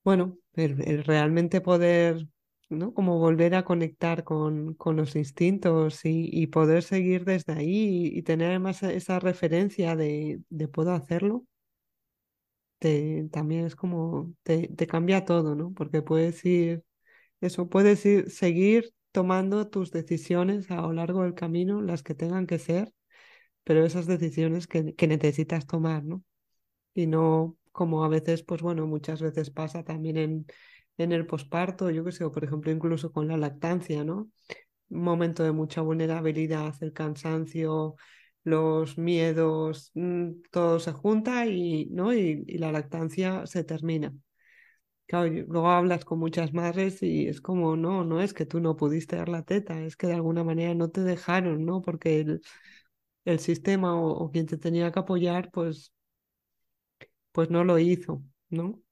Bueno, 0.04 0.38
el, 0.54 1.04
realmente 1.04 1.60
poder, 1.60 2.26
¿no? 2.68 2.94
Como 2.94 3.18
volver 3.18 3.54
a 3.54 3.64
conectar 3.64 4.24
con, 4.24 4.74
con 4.74 4.96
los 4.96 5.14
instintos 5.16 6.00
y, 6.04 6.46
poder 6.48 6.82
seguir 6.82 7.24
desde 7.24 7.52
ahí 7.52 8.10
y, 8.14 8.22
tener 8.22 8.50
además 8.50 8.82
esa 8.82 9.20
referencia 9.20 9.96
de, 9.96 10.40
de 10.48 10.68
puedo 10.68 10.92
hacerlo, 10.92 11.44
también 12.78 13.66
es 13.66 13.76
como, 13.76 14.32
te, 14.42 14.68
te 14.68 14.86
cambia 14.86 15.24
todo, 15.24 15.54
¿no? 15.54 15.72
Porque 15.74 16.02
puedes 16.02 16.44
ir, 16.44 16.84
eso, 17.40 17.68
puedes 17.70 18.04
ir, 18.06 18.30
seguir 18.30 18.92
tomando 19.12 19.68
tus 19.68 19.90
decisiones 19.92 20.70
a 20.70 20.76
lo 20.82 20.92
largo 20.94 21.22
del 21.24 21.34
camino, 21.34 21.82
las 21.82 22.02
que 22.02 22.14
tengan 22.14 22.46
que 22.46 22.58
ser, 22.58 22.92
pero 23.64 23.84
esas 23.84 24.06
decisiones 24.06 24.66
que, 24.66 24.94
que 24.94 25.06
necesitas 25.08 25.66
tomar, 25.66 26.04
¿no? 26.04 26.22
Y 26.94 27.06
no 27.06 27.56
como 27.72 28.04
a 28.04 28.08
veces, 28.08 28.42
pues 28.42 28.62
bueno, 28.62 28.86
muchas 28.86 29.22
veces 29.22 29.50
pasa 29.50 29.84
también 29.84 30.16
en, 30.16 30.46
en 30.98 31.12
el 31.12 31.26
posparto, 31.26 31.90
yo 31.90 32.04
qué 32.04 32.12
sé, 32.12 32.24
o 32.24 32.32
por 32.32 32.44
ejemplo 32.44 32.72
incluso 32.72 33.12
con 33.12 33.28
la 33.28 33.36
lactancia, 33.36 34.04
¿no? 34.04 34.30
Momento 34.90 35.42
de 35.44 35.52
mucha 35.52 35.82
vulnerabilidad, 35.82 36.74
el 36.82 36.92
cansancio, 36.92 37.96
los 38.44 38.98
miedos, 38.98 39.90
mm, 39.94 40.42
todo 40.50 40.80
se 40.80 40.92
junta 40.92 41.46
y, 41.46 41.86
¿no? 41.86 42.12
y, 42.14 42.44
y 42.46 42.58
la 42.58 42.72
lactancia 42.72 43.46
se 43.46 43.64
termina. 43.64 44.14
Claro, 45.06 45.30
luego 45.30 45.68
hablas 45.70 46.04
con 46.04 46.18
muchas 46.18 46.52
madres 46.52 47.02
y 47.02 47.28
es 47.28 47.40
como, 47.40 47.76
no, 47.76 48.04
no 48.04 48.20
es 48.20 48.34
que 48.34 48.44
tú 48.44 48.60
no 48.60 48.76
pudiste 48.76 49.16
dar 49.16 49.30
la 49.30 49.42
teta, 49.42 49.80
es 49.80 49.96
que 49.96 50.06
de 50.06 50.12
alguna 50.12 50.44
manera 50.44 50.74
no 50.74 50.90
te 50.90 51.00
dejaron, 51.00 51.64
¿no? 51.64 51.80
Porque 51.80 52.20
el, 52.20 52.42
el 53.24 53.38
sistema 53.38 53.98
o, 53.98 54.30
quien 54.30 54.44
te 54.44 54.58
tenía 54.58 54.92
que 54.92 54.98
apoyar, 54.98 55.50
pues, 55.50 55.94
pues 57.32 57.48
no 57.48 57.64
lo 57.64 57.78
hizo, 57.78 58.22
¿no? 58.50 58.82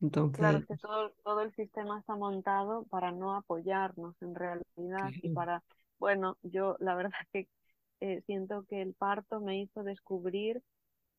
Entonces... 0.00 0.38
Claro, 0.38 0.64
que 0.66 0.76
todo, 0.78 1.12
todo 1.22 1.42
el 1.42 1.54
sistema 1.54 1.98
está 1.98 2.16
montado 2.16 2.84
para 2.84 3.12
no 3.12 3.34
apoyarnos 3.34 4.14
en 4.22 4.34
realidad 4.34 5.10
y 5.22 5.34
para, 5.34 5.62
bueno, 5.98 6.38
yo 6.42 6.76
la 6.80 6.94
verdad 6.96 7.12
que 7.30 7.46
eh, 8.00 8.22
siento 8.26 8.64
que 8.68 8.82
el 8.82 8.94
parto 8.94 9.40
me 9.40 9.60
hizo 9.60 9.82
descubrir 9.82 10.62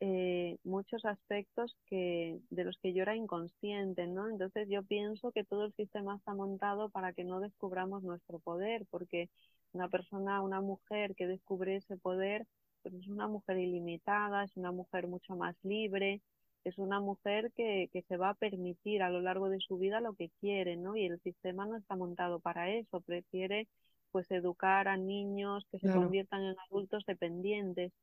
eh, 0.01 0.57
muchos 0.63 1.03
aspectos 1.05 1.75
que, 1.87 2.39
de 2.49 2.63
los 2.63 2.77
que 2.79 2.93
yo 2.93 3.03
era 3.03 3.15
inconsciente, 3.15 4.07
¿no? 4.07 4.29
Entonces 4.29 4.67
yo 4.69 4.83
pienso 4.83 5.31
que 5.31 5.43
todo 5.43 5.65
el 5.65 5.73
sistema 5.73 6.15
está 6.15 6.33
montado 6.33 6.89
para 6.89 7.11
que 7.13 7.25
no 7.25 7.39
descubramos 7.41 8.03
nuestro 8.03 8.39
poder, 8.39 8.85
porque 8.89 9.29
una 9.73 9.89
persona, 9.89 10.41
una 10.41 10.61
mujer 10.61 11.15
que 11.15 11.27
descubre 11.27 11.75
ese 11.75 11.97
poder, 11.97 12.47
pues 12.81 12.93
es 12.95 13.07
una 13.09 13.27
mujer 13.27 13.57
ilimitada, 13.57 14.45
es 14.45 14.55
una 14.55 14.71
mujer 14.71 15.07
mucho 15.07 15.35
más 15.35 15.55
libre, 15.63 16.21
es 16.63 16.77
una 16.77 16.99
mujer 17.01 17.51
que, 17.55 17.89
que 17.91 18.03
se 18.03 18.17
va 18.17 18.29
a 18.29 18.33
permitir 18.35 19.01
a 19.03 19.09
lo 19.09 19.21
largo 19.21 19.49
de 19.49 19.59
su 19.59 19.77
vida 19.77 19.99
lo 20.01 20.13
que 20.13 20.29
quiere, 20.39 20.77
¿no? 20.77 20.95
Y 20.95 21.05
el 21.05 21.19
sistema 21.21 21.65
no 21.65 21.77
está 21.77 21.95
montado 21.97 22.39
para 22.39 22.69
eso, 22.71 23.01
prefiere 23.01 23.67
pues 24.11 24.29
educar 24.31 24.87
a 24.87 24.97
niños 24.97 25.65
que 25.71 25.79
se 25.79 25.91
conviertan 25.91 26.43
en 26.43 26.55
adultos 26.67 27.05
dependientes. 27.05 27.93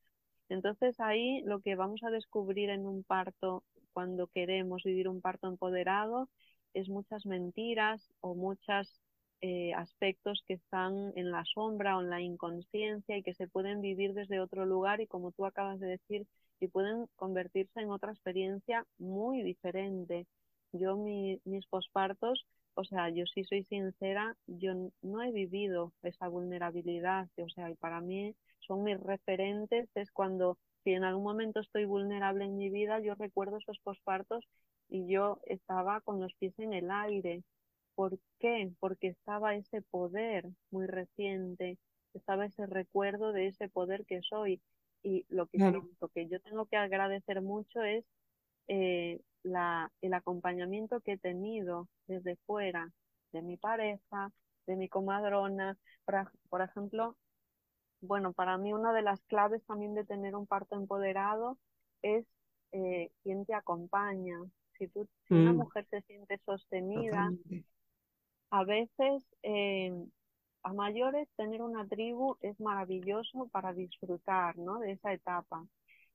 Entonces 0.48 0.98
ahí 1.00 1.42
lo 1.42 1.60
que 1.60 1.74
vamos 1.74 2.02
a 2.04 2.10
descubrir 2.10 2.70
en 2.70 2.86
un 2.86 3.02
parto, 3.04 3.64
cuando 3.92 4.28
queremos 4.28 4.82
vivir 4.84 5.08
un 5.08 5.20
parto 5.20 5.48
empoderado, 5.48 6.28
es 6.74 6.88
muchas 6.88 7.26
mentiras 7.26 8.02
o 8.20 8.34
muchos 8.34 9.00
eh, 9.40 9.72
aspectos 9.74 10.42
que 10.46 10.54
están 10.54 11.12
en 11.16 11.30
la 11.30 11.44
sombra 11.44 11.96
o 11.96 12.02
en 12.02 12.10
la 12.10 12.20
inconsciencia 12.20 13.16
y 13.16 13.22
que 13.22 13.34
se 13.34 13.48
pueden 13.48 13.80
vivir 13.80 14.14
desde 14.14 14.40
otro 14.40 14.66
lugar 14.66 15.00
y 15.00 15.06
como 15.06 15.32
tú 15.32 15.46
acabas 15.46 15.80
de 15.80 15.88
decir, 15.88 16.26
y 16.60 16.68
pueden 16.68 17.06
convertirse 17.16 17.80
en 17.80 17.90
otra 17.90 18.12
experiencia 18.12 18.86
muy 18.98 19.42
diferente. 19.42 20.26
Yo 20.72 20.96
mis 20.96 21.66
pospartos, 21.68 22.46
o 22.76 22.84
sea, 22.84 23.08
yo 23.08 23.24
sí 23.26 23.42
soy 23.44 23.64
sincera, 23.64 24.36
yo 24.46 24.74
no 25.02 25.22
he 25.22 25.32
vivido 25.32 25.92
esa 26.02 26.28
vulnerabilidad, 26.28 27.28
o 27.38 27.48
sea, 27.48 27.70
y 27.70 27.74
para 27.74 28.02
mí 28.02 28.36
son 28.60 28.84
mis 28.84 29.00
referentes, 29.00 29.88
es 29.94 30.10
cuando 30.12 30.58
si 30.84 30.92
en 30.92 31.02
algún 31.02 31.24
momento 31.24 31.60
estoy 31.60 31.86
vulnerable 31.86 32.44
en 32.44 32.58
mi 32.58 32.68
vida, 32.68 33.00
yo 33.00 33.14
recuerdo 33.14 33.56
esos 33.56 33.78
pospartos 33.78 34.44
y 34.88 35.08
yo 35.08 35.40
estaba 35.46 36.00
con 36.02 36.20
los 36.20 36.34
pies 36.34 36.56
en 36.58 36.74
el 36.74 36.90
aire. 36.90 37.42
¿Por 37.94 38.18
qué? 38.38 38.70
Porque 38.78 39.08
estaba 39.08 39.56
ese 39.56 39.80
poder 39.80 40.46
muy 40.70 40.86
reciente, 40.86 41.78
estaba 42.12 42.44
ese 42.44 42.66
recuerdo 42.66 43.32
de 43.32 43.48
ese 43.48 43.68
poder 43.70 44.04
que 44.04 44.20
soy. 44.22 44.60
Y 45.02 45.24
lo 45.28 45.46
que, 45.46 45.58
lo 45.58 46.08
que 46.08 46.28
yo 46.28 46.40
tengo 46.40 46.66
que 46.66 46.76
agradecer 46.76 47.40
mucho 47.40 47.82
es 47.82 48.04
eh, 48.68 49.20
la, 49.42 49.90
el 50.02 50.14
acompañamiento 50.14 51.00
que 51.00 51.12
he 51.12 51.18
tenido 51.18 51.88
desde 52.06 52.36
fuera, 52.46 52.90
de 53.32 53.42
mi 53.42 53.56
pareja, 53.56 54.30
de 54.66 54.76
mi 54.76 54.88
comadrona. 54.88 55.76
Por, 56.04 56.30
por 56.48 56.62
ejemplo, 56.62 57.16
bueno, 58.00 58.32
para 58.32 58.58
mí 58.58 58.72
una 58.72 58.92
de 58.92 59.02
las 59.02 59.20
claves 59.24 59.64
también 59.66 59.94
de 59.94 60.04
tener 60.04 60.34
un 60.34 60.46
parto 60.46 60.76
empoderado 60.76 61.58
es 62.02 62.26
eh, 62.72 63.10
quien 63.22 63.44
te 63.46 63.54
acompaña. 63.54 64.38
Si, 64.78 64.88
tú, 64.88 65.08
si 65.26 65.34
una 65.34 65.52
mm. 65.52 65.56
mujer 65.56 65.86
se 65.90 66.02
siente 66.02 66.38
sostenida, 66.44 67.30
a 68.50 68.64
veces 68.64 69.24
eh, 69.42 69.92
a 70.62 70.72
mayores 70.72 71.28
tener 71.36 71.62
una 71.62 71.86
tribu 71.86 72.36
es 72.42 72.58
maravilloso 72.60 73.48
para 73.52 73.72
disfrutar 73.72 74.58
¿no? 74.58 74.78
de 74.80 74.92
esa 74.92 75.12
etapa. 75.12 75.64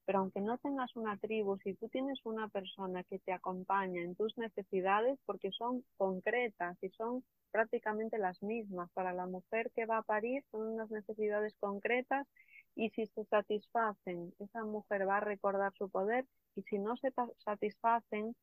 Pero 0.05 0.19
aunque 0.19 0.41
no 0.41 0.57
tengas 0.57 0.95
una 0.95 1.17
tribu, 1.17 1.57
si 1.59 1.75
tú 1.75 1.87
tienes 1.89 2.19
una 2.25 2.47
persona 2.47 3.03
que 3.03 3.19
te 3.19 3.33
acompaña 3.33 4.01
en 4.01 4.15
tus 4.15 4.37
necesidades, 4.37 5.19
porque 5.25 5.51
son 5.51 5.83
concretas 5.97 6.77
y 6.81 6.89
son 6.89 7.23
prácticamente 7.51 8.17
las 8.17 8.41
mismas 8.41 8.89
para 8.93 9.13
la 9.13 9.27
mujer 9.27 9.71
que 9.75 9.85
va 9.85 9.97
a 9.97 10.03
parir, 10.03 10.43
son 10.51 10.73
unas 10.73 10.89
necesidades 10.89 11.55
concretas 11.59 12.27
y 12.75 12.89
si 12.91 13.05
se 13.07 13.25
satisfacen, 13.25 14.33
esa 14.39 14.63
mujer 14.63 15.07
va 15.07 15.17
a 15.17 15.21
recordar 15.21 15.73
su 15.77 15.89
poder 15.89 16.25
y 16.55 16.63
si 16.63 16.79
no 16.79 16.95
se 16.97 17.13
satisfacen, 17.43 18.35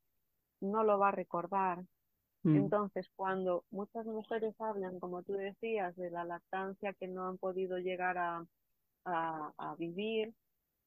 no 0.61 0.85
lo 0.85 0.99
va 0.99 1.09
a 1.09 1.13
recordar. 1.13 1.79
Mm. 2.43 2.57
Entonces, 2.57 3.09
cuando 3.17 3.65
muchas 3.71 4.07
mujeres 4.07 4.55
hablan, 4.61 5.01
como 5.01 5.23
tú 5.23 5.33
decías, 5.33 5.97
de 5.97 6.11
la 6.11 6.25
lactancia 6.25 6.93
que 6.93 7.09
no 7.09 7.27
han 7.27 7.39
podido 7.39 7.79
llegar 7.79 8.19
a, 8.19 8.45
a 9.05 9.75
vivir, 9.79 10.35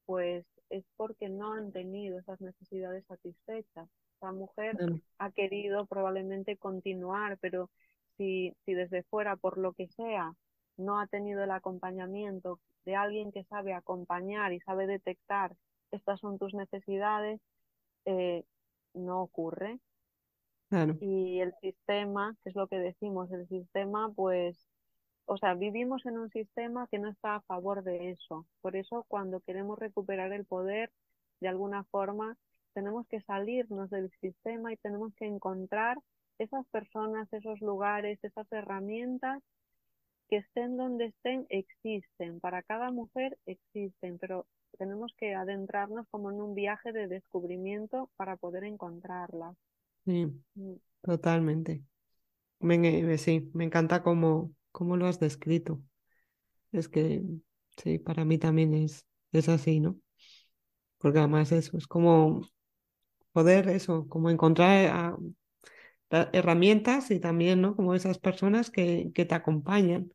pues 0.05 0.45
es 0.69 0.83
porque 0.95 1.29
no 1.29 1.53
han 1.53 1.71
tenido 1.71 2.19
esas 2.19 2.39
necesidades 2.41 3.05
satisfechas. 3.07 3.89
La 4.21 4.31
mujer 4.31 4.77
ha 5.17 5.31
querido 5.31 5.85
probablemente 5.85 6.57
continuar, 6.57 7.37
pero 7.39 7.69
si, 8.17 8.53
si 8.65 8.73
desde 8.73 9.03
fuera, 9.03 9.35
por 9.35 9.57
lo 9.57 9.73
que 9.73 9.87
sea, 9.87 10.33
no 10.77 10.99
ha 10.99 11.07
tenido 11.07 11.43
el 11.43 11.51
acompañamiento 11.51 12.59
de 12.85 12.95
alguien 12.95 13.31
que 13.31 13.43
sabe 13.45 13.73
acompañar 13.73 14.53
y 14.53 14.59
sabe 14.61 14.87
detectar 14.87 15.55
estas 15.91 16.19
son 16.19 16.37
tus 16.39 16.53
necesidades, 16.53 17.39
eh, 18.05 18.43
no 18.93 19.21
ocurre. 19.21 19.79
Y 21.01 21.41
el 21.41 21.53
sistema, 21.61 22.33
que 22.41 22.49
es 22.49 22.55
lo 22.55 22.67
que 22.67 22.77
decimos, 22.77 23.29
el 23.33 23.45
sistema 23.49 24.09
pues 24.15 24.69
o 25.31 25.37
sea, 25.37 25.53
vivimos 25.53 26.05
en 26.05 26.17
un 26.17 26.29
sistema 26.29 26.87
que 26.91 26.99
no 26.99 27.07
está 27.07 27.35
a 27.35 27.41
favor 27.43 27.85
de 27.85 28.11
eso. 28.11 28.45
Por 28.59 28.75
eso 28.75 29.05
cuando 29.07 29.39
queremos 29.39 29.79
recuperar 29.79 30.33
el 30.33 30.43
poder, 30.43 30.91
de 31.39 31.47
alguna 31.47 31.85
forma, 31.85 32.35
tenemos 32.73 33.07
que 33.07 33.21
salirnos 33.21 33.89
del 33.89 34.11
sistema 34.19 34.73
y 34.73 34.77
tenemos 34.77 35.13
que 35.15 35.25
encontrar 35.25 35.97
esas 36.37 36.65
personas, 36.67 37.31
esos 37.31 37.61
lugares, 37.61 38.19
esas 38.23 38.45
herramientas 38.51 39.41
que 40.27 40.37
estén 40.37 40.75
donde 40.75 41.05
estén, 41.05 41.45
existen. 41.47 42.41
Para 42.41 42.61
cada 42.61 42.91
mujer 42.91 43.37
existen, 43.45 44.17
pero 44.19 44.45
tenemos 44.77 45.13
que 45.17 45.33
adentrarnos 45.33 46.05
como 46.09 46.29
en 46.31 46.41
un 46.41 46.55
viaje 46.55 46.91
de 46.91 47.07
descubrimiento 47.07 48.09
para 48.17 48.35
poder 48.35 48.65
encontrarlas. 48.65 49.55
Sí, 50.03 50.25
mm. 50.55 50.73
totalmente. 51.03 51.83
Me, 52.59 53.17
sí, 53.17 53.49
me 53.53 53.63
encanta 53.63 54.03
cómo, 54.03 54.51
cómo 54.71 54.97
lo 54.97 55.07
has 55.07 55.19
descrito. 55.19 55.81
Es 56.71 56.89
que 56.89 57.23
sí, 57.77 57.99
para 57.99 58.25
mí 58.25 58.37
también 58.37 58.73
es, 58.73 59.05
es 59.31 59.49
así, 59.49 59.79
¿no? 59.79 59.97
Porque 60.97 61.19
además 61.19 61.51
eso 61.51 61.77
es 61.77 61.87
como 61.87 62.41
poder 63.33 63.69
eso, 63.69 64.07
como 64.09 64.29
encontrar 64.29 65.17
herramientas 66.09 67.11
y 67.11 67.19
también, 67.19 67.61
¿no? 67.61 67.75
Como 67.75 67.95
esas 67.95 68.19
personas 68.19 68.69
que, 68.69 69.11
que 69.13 69.25
te 69.25 69.35
acompañan, 69.35 70.11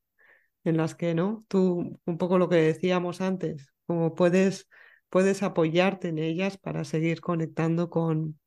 en 0.64 0.76
las 0.76 0.94
que, 0.94 1.14
¿no? 1.14 1.44
Tú, 1.48 2.00
un 2.06 2.18
poco 2.18 2.38
lo 2.38 2.48
que 2.48 2.56
decíamos 2.56 3.20
antes, 3.20 3.72
como 3.86 4.14
puedes, 4.14 4.68
puedes 5.10 5.42
apoyarte 5.42 6.08
en 6.08 6.18
ellas 6.18 6.58
para 6.58 6.84
seguir 6.84 7.20
conectando 7.20 7.90
con, 7.90 8.38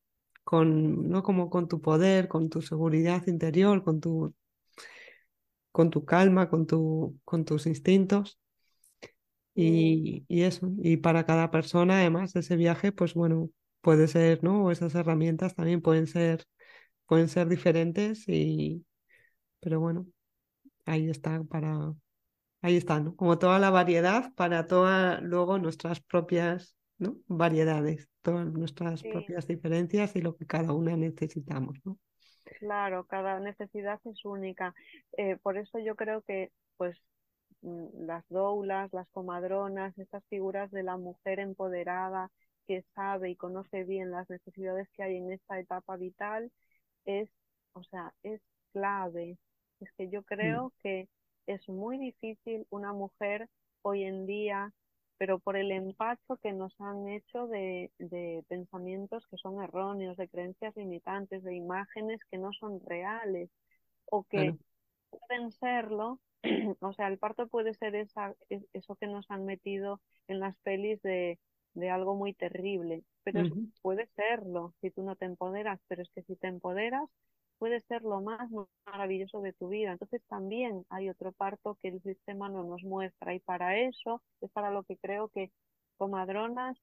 con, 0.44 1.10
¿no? 1.10 1.24
Como 1.24 1.50
con 1.50 1.68
tu 1.68 1.82
poder, 1.82 2.28
con 2.28 2.50
tu 2.50 2.62
seguridad 2.62 3.26
interior, 3.28 3.84
con 3.84 4.02
tu, 4.02 4.36
con 5.72 5.90
tu 5.90 6.06
calma, 6.06 6.50
con, 6.50 6.66
tu, 6.68 7.20
con 7.26 7.46
tus 7.46 7.66
instintos. 7.68 8.40
Y, 9.56 10.26
y, 10.28 10.44
eso, 10.44 10.70
y 10.82 10.98
para 10.98 11.26
cada 11.26 11.52
persona, 11.52 12.00
además 12.00 12.34
de 12.34 12.42
ese 12.42 12.56
viaje, 12.56 12.92
pues 12.92 13.14
bueno, 13.14 13.50
puede 13.82 14.08
ser, 14.08 14.44
¿no? 14.44 14.66
O 14.66 14.72
esas 14.72 14.96
herramientas 14.96 15.56
también 15.56 15.82
pueden 15.82 16.08
ser, 16.08 16.46
pueden 17.08 17.30
ser 17.30 17.50
diferentes 17.50 18.24
y, 18.28 18.86
pero 19.60 19.80
bueno, 19.80 20.08
ahí 20.86 21.10
está 21.10 21.44
para, 21.44 21.94
ahí 22.62 22.78
está, 22.78 23.00
¿no? 23.00 23.16
Como 23.16 23.38
toda 23.40 23.60
la 23.60 23.70
variedad 23.70 24.34
para 24.36 24.68
todas 24.68 25.22
luego 25.22 25.60
nuestras 25.60 26.02
propias, 26.02 26.76
¿no? 26.98 27.18
Variedades, 27.28 28.10
todas 28.22 28.52
nuestras 28.52 29.04
propias 29.04 29.48
diferencias 29.48 30.16
y 30.16 30.22
lo 30.22 30.36
que 30.36 30.46
cada 30.46 30.74
una 30.74 30.96
necesitamos, 30.98 31.80
¿no? 31.86 31.98
Claro, 32.60 33.06
cada 33.06 33.40
necesidad 33.40 34.00
es 34.06 34.26
única. 34.26 34.74
Eh, 35.18 35.38
por 35.42 35.58
eso 35.58 35.80
yo 35.80 35.96
creo 35.96 36.22
que, 36.24 36.52
pues, 36.78 36.98
mm, 37.62 38.06
las 38.06 38.28
doulas, 38.30 38.92
las 38.94 39.08
comadronas, 39.10 39.98
estas 39.98 40.24
figuras 40.30 40.72
de 40.72 40.84
la 40.84 40.98
mujer 40.98 41.40
empoderada, 41.40 42.32
que 42.68 42.84
sabe 42.96 43.32
y 43.32 43.36
conoce 43.36 43.84
bien 43.84 44.12
las 44.12 44.30
necesidades 44.30 44.88
que 44.94 45.04
hay 45.04 45.18
en 45.18 45.32
esta 45.32 45.60
etapa 45.60 45.98
vital 45.98 46.52
es, 47.06 47.30
o 47.74 47.84
sea, 47.84 48.14
es 48.24 48.42
clave. 48.74 49.38
Es 49.80 49.92
que 49.98 50.10
yo 50.10 50.24
creo 50.24 50.68
mm. 50.68 50.72
que 50.84 51.10
es 51.48 51.68
muy 51.70 51.98
difícil 51.98 52.68
una 52.70 52.94
mujer 52.94 53.50
hoy 53.82 54.04
en 54.04 54.26
día, 54.28 54.72
pero 55.20 55.40
por 55.40 55.58
el 55.58 55.72
empacho 55.72 56.38
que 56.42 56.54
nos 56.54 56.74
han 56.82 57.10
hecho 57.10 57.48
de, 57.48 57.92
de 58.00 58.44
pensamientos 58.50 59.28
que 59.28 59.38
son 59.38 59.62
erróneos, 59.64 60.18
de 60.18 60.30
creencias 60.30 60.76
limitantes, 60.78 61.44
de 61.44 61.56
imágenes 61.56 62.22
que 62.32 62.40
no 62.40 62.54
son 62.54 62.82
reales 62.86 63.52
o 64.06 64.24
que 64.24 64.56
pueden 65.12 65.52
serlo. 65.52 66.20
o 66.82 66.94
sea, 66.94 67.10
el 67.10 67.20
parto 67.20 67.48
puede 67.50 67.76
ser 67.76 67.96
esa, 67.96 68.36
eso 68.74 68.96
que 68.96 69.08
nos 69.08 69.30
han 69.30 69.46
metido 69.46 70.02
en 70.28 70.40
las 70.40 70.58
pelis 70.60 71.02
de 71.04 71.40
de 71.74 71.90
algo 71.90 72.16
muy 72.16 72.34
terrible, 72.34 73.04
pero 73.24 73.44
puede 73.82 74.08
serlo 74.16 74.74
si 74.82 74.92
tú 74.92 75.04
no 75.04 75.16
te 75.16 75.26
empoderas, 75.26 75.80
pero 75.88 76.02
es 76.02 76.10
que 76.14 76.24
si 76.24 76.36
te 76.36 76.48
empoderas 76.48 77.10
puede 77.60 77.82
ser 77.82 78.02
lo 78.04 78.22
más 78.22 78.50
maravilloso 78.86 79.42
de 79.42 79.54
tu 79.54 79.70
vida. 79.70 79.92
Entonces 79.92 80.22
también 80.28 80.86
hay 80.90 81.10
otro 81.10 81.32
parto 81.34 81.78
que 81.82 81.90
el 81.90 82.02
sistema 82.02 82.50
no 82.50 82.64
nos 82.64 82.84
muestra 82.84 83.36
y 83.36 83.40
para 83.40 83.80
eso 83.80 84.22
es 84.42 84.52
para 84.52 84.72
lo 84.72 84.84
que 84.84 84.98
creo 84.98 85.30
que 85.30 85.52
comadronas 85.98 86.78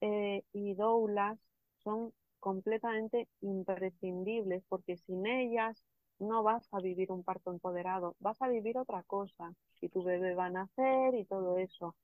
eh, 0.00 0.44
y 0.52 0.74
doulas 0.74 1.38
son 1.82 2.12
completamente 2.38 3.28
imprescindibles 3.42 4.64
porque 4.68 4.96
sin 4.96 5.26
ellas 5.26 5.82
no 6.18 6.42
vas 6.42 6.66
a 6.72 6.80
vivir 6.80 7.12
un 7.12 7.24
parto 7.24 7.50
empoderado, 7.50 8.16
vas 8.20 8.40
a 8.42 8.48
vivir 8.48 8.78
otra 8.78 9.02
cosa 9.02 9.54
y 9.80 9.88
tu 9.88 10.02
bebé 10.02 10.34
va 10.34 10.46
a 10.46 10.50
nacer 10.50 11.14
y 11.14 11.24
todo 11.24 11.58
eso 11.58 11.94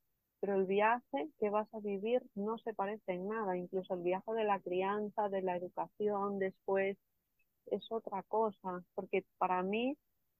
pero 0.41 0.55
el 0.57 0.67
viaje 0.67 1.29
que 1.39 1.51
vas 1.51 1.73
a 1.75 1.81
vivir 1.81 2.23
no 2.35 2.59
se 2.59 2.75
parece 2.75 3.13
en 3.13 3.29
nada, 3.29 3.57
incluso 3.57 3.95
el 3.95 4.03
viaje 4.03 4.33
de 4.33 4.45
la 4.45 4.61
crianza, 4.61 5.29
de 5.29 5.43
la 5.43 5.57
educación 5.57 6.39
después, 6.39 6.97
es 7.71 7.91
otra 7.91 8.23
cosa, 8.25 8.85
porque 8.95 9.25
para 9.39 9.63
mí 9.63 9.97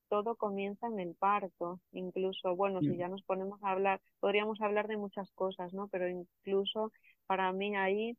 todo 0.09 0.37
comienza 0.37 0.87
en 0.87 1.01
el 1.01 1.15
parto, 1.15 1.81
incluso, 1.93 2.55
bueno, 2.55 2.81
si 2.81 2.91
mm. 2.91 2.97
ya 2.97 3.09
nos 3.09 3.23
ponemos 3.23 3.63
a 3.63 3.73
hablar, 3.73 4.01
podríamos 4.21 4.61
hablar 4.61 4.87
de 4.87 4.97
muchas 4.97 5.31
cosas, 5.33 5.73
¿no? 5.73 5.89
Pero 5.89 6.09
incluso 6.09 6.93
para 7.27 7.53
mí 7.53 7.75
ahí 7.77 8.17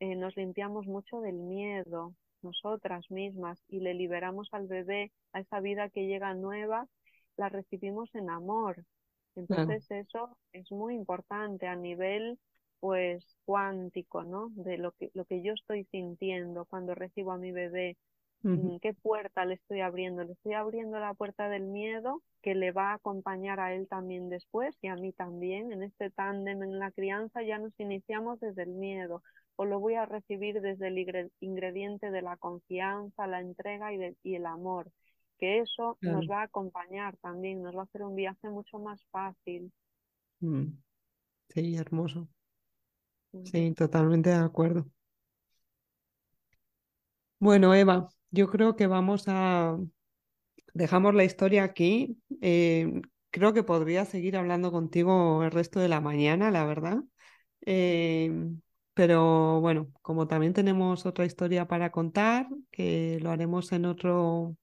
eh, 0.00 0.16
nos 0.16 0.36
limpiamos 0.36 0.86
mucho 0.86 1.20
del 1.20 1.36
miedo, 1.36 2.14
nosotras 2.42 3.10
mismas, 3.10 3.62
y 3.68 3.80
le 3.80 3.94
liberamos 3.94 4.48
al 4.52 4.66
bebé 4.66 5.12
a 5.32 5.40
esa 5.40 5.60
vida 5.60 5.90
que 5.90 6.06
llega 6.06 6.34
nueva, 6.34 6.86
la 7.36 7.48
recibimos 7.48 8.14
en 8.14 8.30
amor, 8.30 8.84
entonces 9.36 9.90
eso 9.90 10.36
es 10.52 10.70
muy 10.70 10.94
importante 10.94 11.66
a 11.66 11.76
nivel 11.76 12.38
pues 12.80 13.24
cuántico, 13.44 14.24
¿no? 14.24 14.50
De 14.50 14.76
lo 14.78 14.92
que, 14.92 15.10
lo 15.14 15.24
que 15.24 15.42
yo 15.42 15.54
estoy 15.54 15.84
sintiendo 15.86 16.66
cuando 16.66 16.94
recibo 16.94 17.32
a 17.32 17.38
mi 17.38 17.50
bebé. 17.50 17.96
Mm, 18.50 18.78
¿Qué 18.80 18.94
puerta 18.94 19.44
le 19.44 19.54
estoy 19.54 19.80
abriendo? 19.80 20.22
Le 20.22 20.32
estoy 20.32 20.54
abriendo 20.54 20.98
la 20.98 21.14
puerta 21.14 21.48
del 21.48 21.64
miedo 21.64 22.22
que 22.42 22.54
le 22.54 22.72
va 22.72 22.90
a 22.92 22.94
acompañar 22.94 23.58
a 23.60 23.74
él 23.74 23.88
también 23.88 24.28
después 24.28 24.76
y 24.82 24.88
a 24.88 24.96
mí 24.96 25.12
también. 25.12 25.72
En 25.72 25.82
este 25.82 26.10
tándem 26.10 26.62
en 26.62 26.78
la 26.78 26.90
crianza 26.90 27.42
ya 27.42 27.58
nos 27.58 27.72
iniciamos 27.80 28.40
desde 28.40 28.62
el 28.64 28.70
miedo 28.70 29.22
o 29.56 29.64
lo 29.64 29.80
voy 29.80 29.94
a 29.94 30.06
recibir 30.06 30.60
desde 30.60 30.88
el 30.88 31.30
ingrediente 31.40 32.10
de 32.10 32.22
la 32.22 32.36
confianza, 32.36 33.26
la 33.26 33.40
entrega 33.40 33.92
y, 33.94 34.16
y 34.22 34.34
el 34.36 34.46
amor 34.46 34.90
que 35.38 35.60
eso 35.60 35.98
nos 36.02 36.28
va 36.28 36.40
a 36.40 36.44
acompañar 36.44 37.16
también, 37.18 37.62
nos 37.62 37.74
va 37.76 37.80
a 37.80 37.84
hacer 37.84 38.02
un 38.02 38.14
viaje 38.14 38.48
mucho 38.48 38.78
más 38.78 39.04
fácil. 39.10 39.72
Mm. 40.40 40.78
Sí, 41.50 41.76
hermoso. 41.76 42.28
Sí, 43.44 43.72
totalmente 43.74 44.30
de 44.30 44.36
acuerdo. 44.36 44.86
Bueno, 47.38 47.74
Eva, 47.74 48.08
yo 48.34 48.50
creo 48.50 48.76
que 48.76 48.86
vamos 48.86 49.24
a... 49.28 49.78
Dejamos 50.74 51.14
la 51.14 51.24
historia 51.24 51.64
aquí. 51.64 52.18
Eh, 52.40 53.02
creo 53.30 53.52
que 53.54 53.62
podría 53.62 54.04
seguir 54.04 54.36
hablando 54.36 54.72
contigo 54.72 55.42
el 55.44 55.50
resto 55.52 55.80
de 55.80 55.88
la 55.88 56.00
mañana, 56.00 56.50
la 56.50 56.64
verdad. 56.64 56.98
Eh, 57.66 58.32
pero 58.94 59.60
bueno, 59.60 59.90
como 60.02 60.28
también 60.28 60.52
tenemos 60.52 61.06
otra 61.06 61.24
historia 61.24 61.66
para 61.68 61.90
contar, 61.90 62.48
que 62.70 63.18
lo 63.20 63.30
haremos 63.30 63.72
en 63.72 63.86
otro 63.86 64.56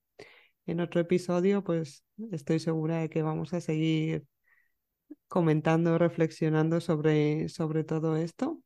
en 0.66 0.80
otro 0.80 1.02
episodio, 1.02 1.64
pues 1.64 2.06
estoy 2.32 2.60
segura 2.60 3.00
de 3.00 3.10
que 3.10 3.22
vamos 3.24 3.54
a 3.54 3.62
seguir 3.62 4.26
comentando, 5.28 5.98
reflexionando 5.98 6.82
sobre, 6.82 7.50
sobre 7.50 7.84
todo 7.84 8.18
esto. 8.18 8.62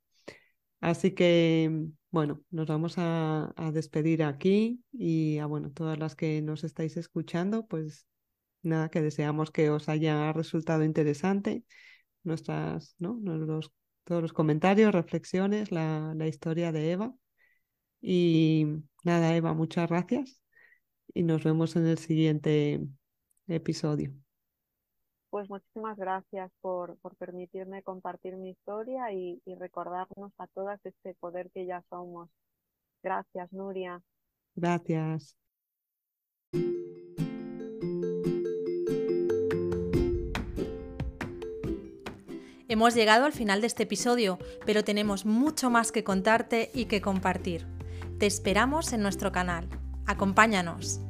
Así 0.85 1.15
que, 1.15 1.87
bueno, 2.11 2.43
nos 2.51 2.67
vamos 2.67 2.93
a, 2.97 3.51
despedir 3.73 4.21
aquí 4.21 4.83
y 4.91 5.39
a, 5.39 5.47
bueno, 5.47 5.71
todas 5.71 5.97
las 5.97 6.15
que 6.15 6.43
nos 6.43 6.63
estáis 6.63 6.95
escuchando, 6.95 7.65
pues 7.65 8.05
nada, 8.61 8.89
que 8.89 9.01
deseamos 9.01 9.49
que 9.49 9.71
os 9.71 9.89
haya 9.89 10.31
resultado 10.31 10.83
interesante 10.83 11.63
nuestras, 12.23 12.95
¿no? 12.99 13.19
todos 14.03 14.21
los 14.21 14.33
comentarios, 14.33 14.93
reflexiones, 14.93 15.71
la, 15.71 16.13
la 16.15 16.27
historia 16.27 16.71
de 16.71 16.91
Eva. 16.91 17.15
Y 17.99 18.67
nada, 19.03 19.35
Eva, 19.35 19.53
muchas 19.55 19.89
gracias 19.89 20.39
y 21.15 21.23
nos 21.23 21.43
vemos 21.43 21.75
en 21.77 21.87
el 21.87 21.97
siguiente 21.97 22.87
episodio. 23.47 24.13
Pues 25.35 25.49
muchísimas 25.49 25.97
gracias 25.97 26.49
por, 26.61 26.95
por 26.99 27.17
permitirme 27.17 27.83
compartir 27.83 28.37
mi 28.37 28.51
historia 28.51 29.11
y, 29.11 29.41
y 29.45 29.55
recordarnos 29.55 30.31
a 30.37 30.47
todas 30.47 30.79
este 30.85 31.13
poder 31.15 31.51
que 31.51 31.65
ya 31.65 31.83
somos. 31.89 32.29
Gracias, 33.03 33.51
Nuria. 33.51 34.01
Gracias. 34.55 35.35
Hemos 42.69 42.95
llegado 42.95 43.25
al 43.25 43.33
final 43.33 43.59
de 43.59 43.67
este 43.67 43.83
episodio, 43.83 44.39
pero 44.65 44.85
tenemos 44.85 45.25
mucho 45.25 45.69
más 45.69 45.91
que 45.91 46.05
contarte 46.05 46.71
y 46.73 46.85
que 46.85 47.01
compartir. 47.01 47.67
Te 48.19 48.25
esperamos 48.25 48.93
en 48.93 49.01
nuestro 49.01 49.33
canal. 49.33 49.67
Acompáñanos. 50.05 51.01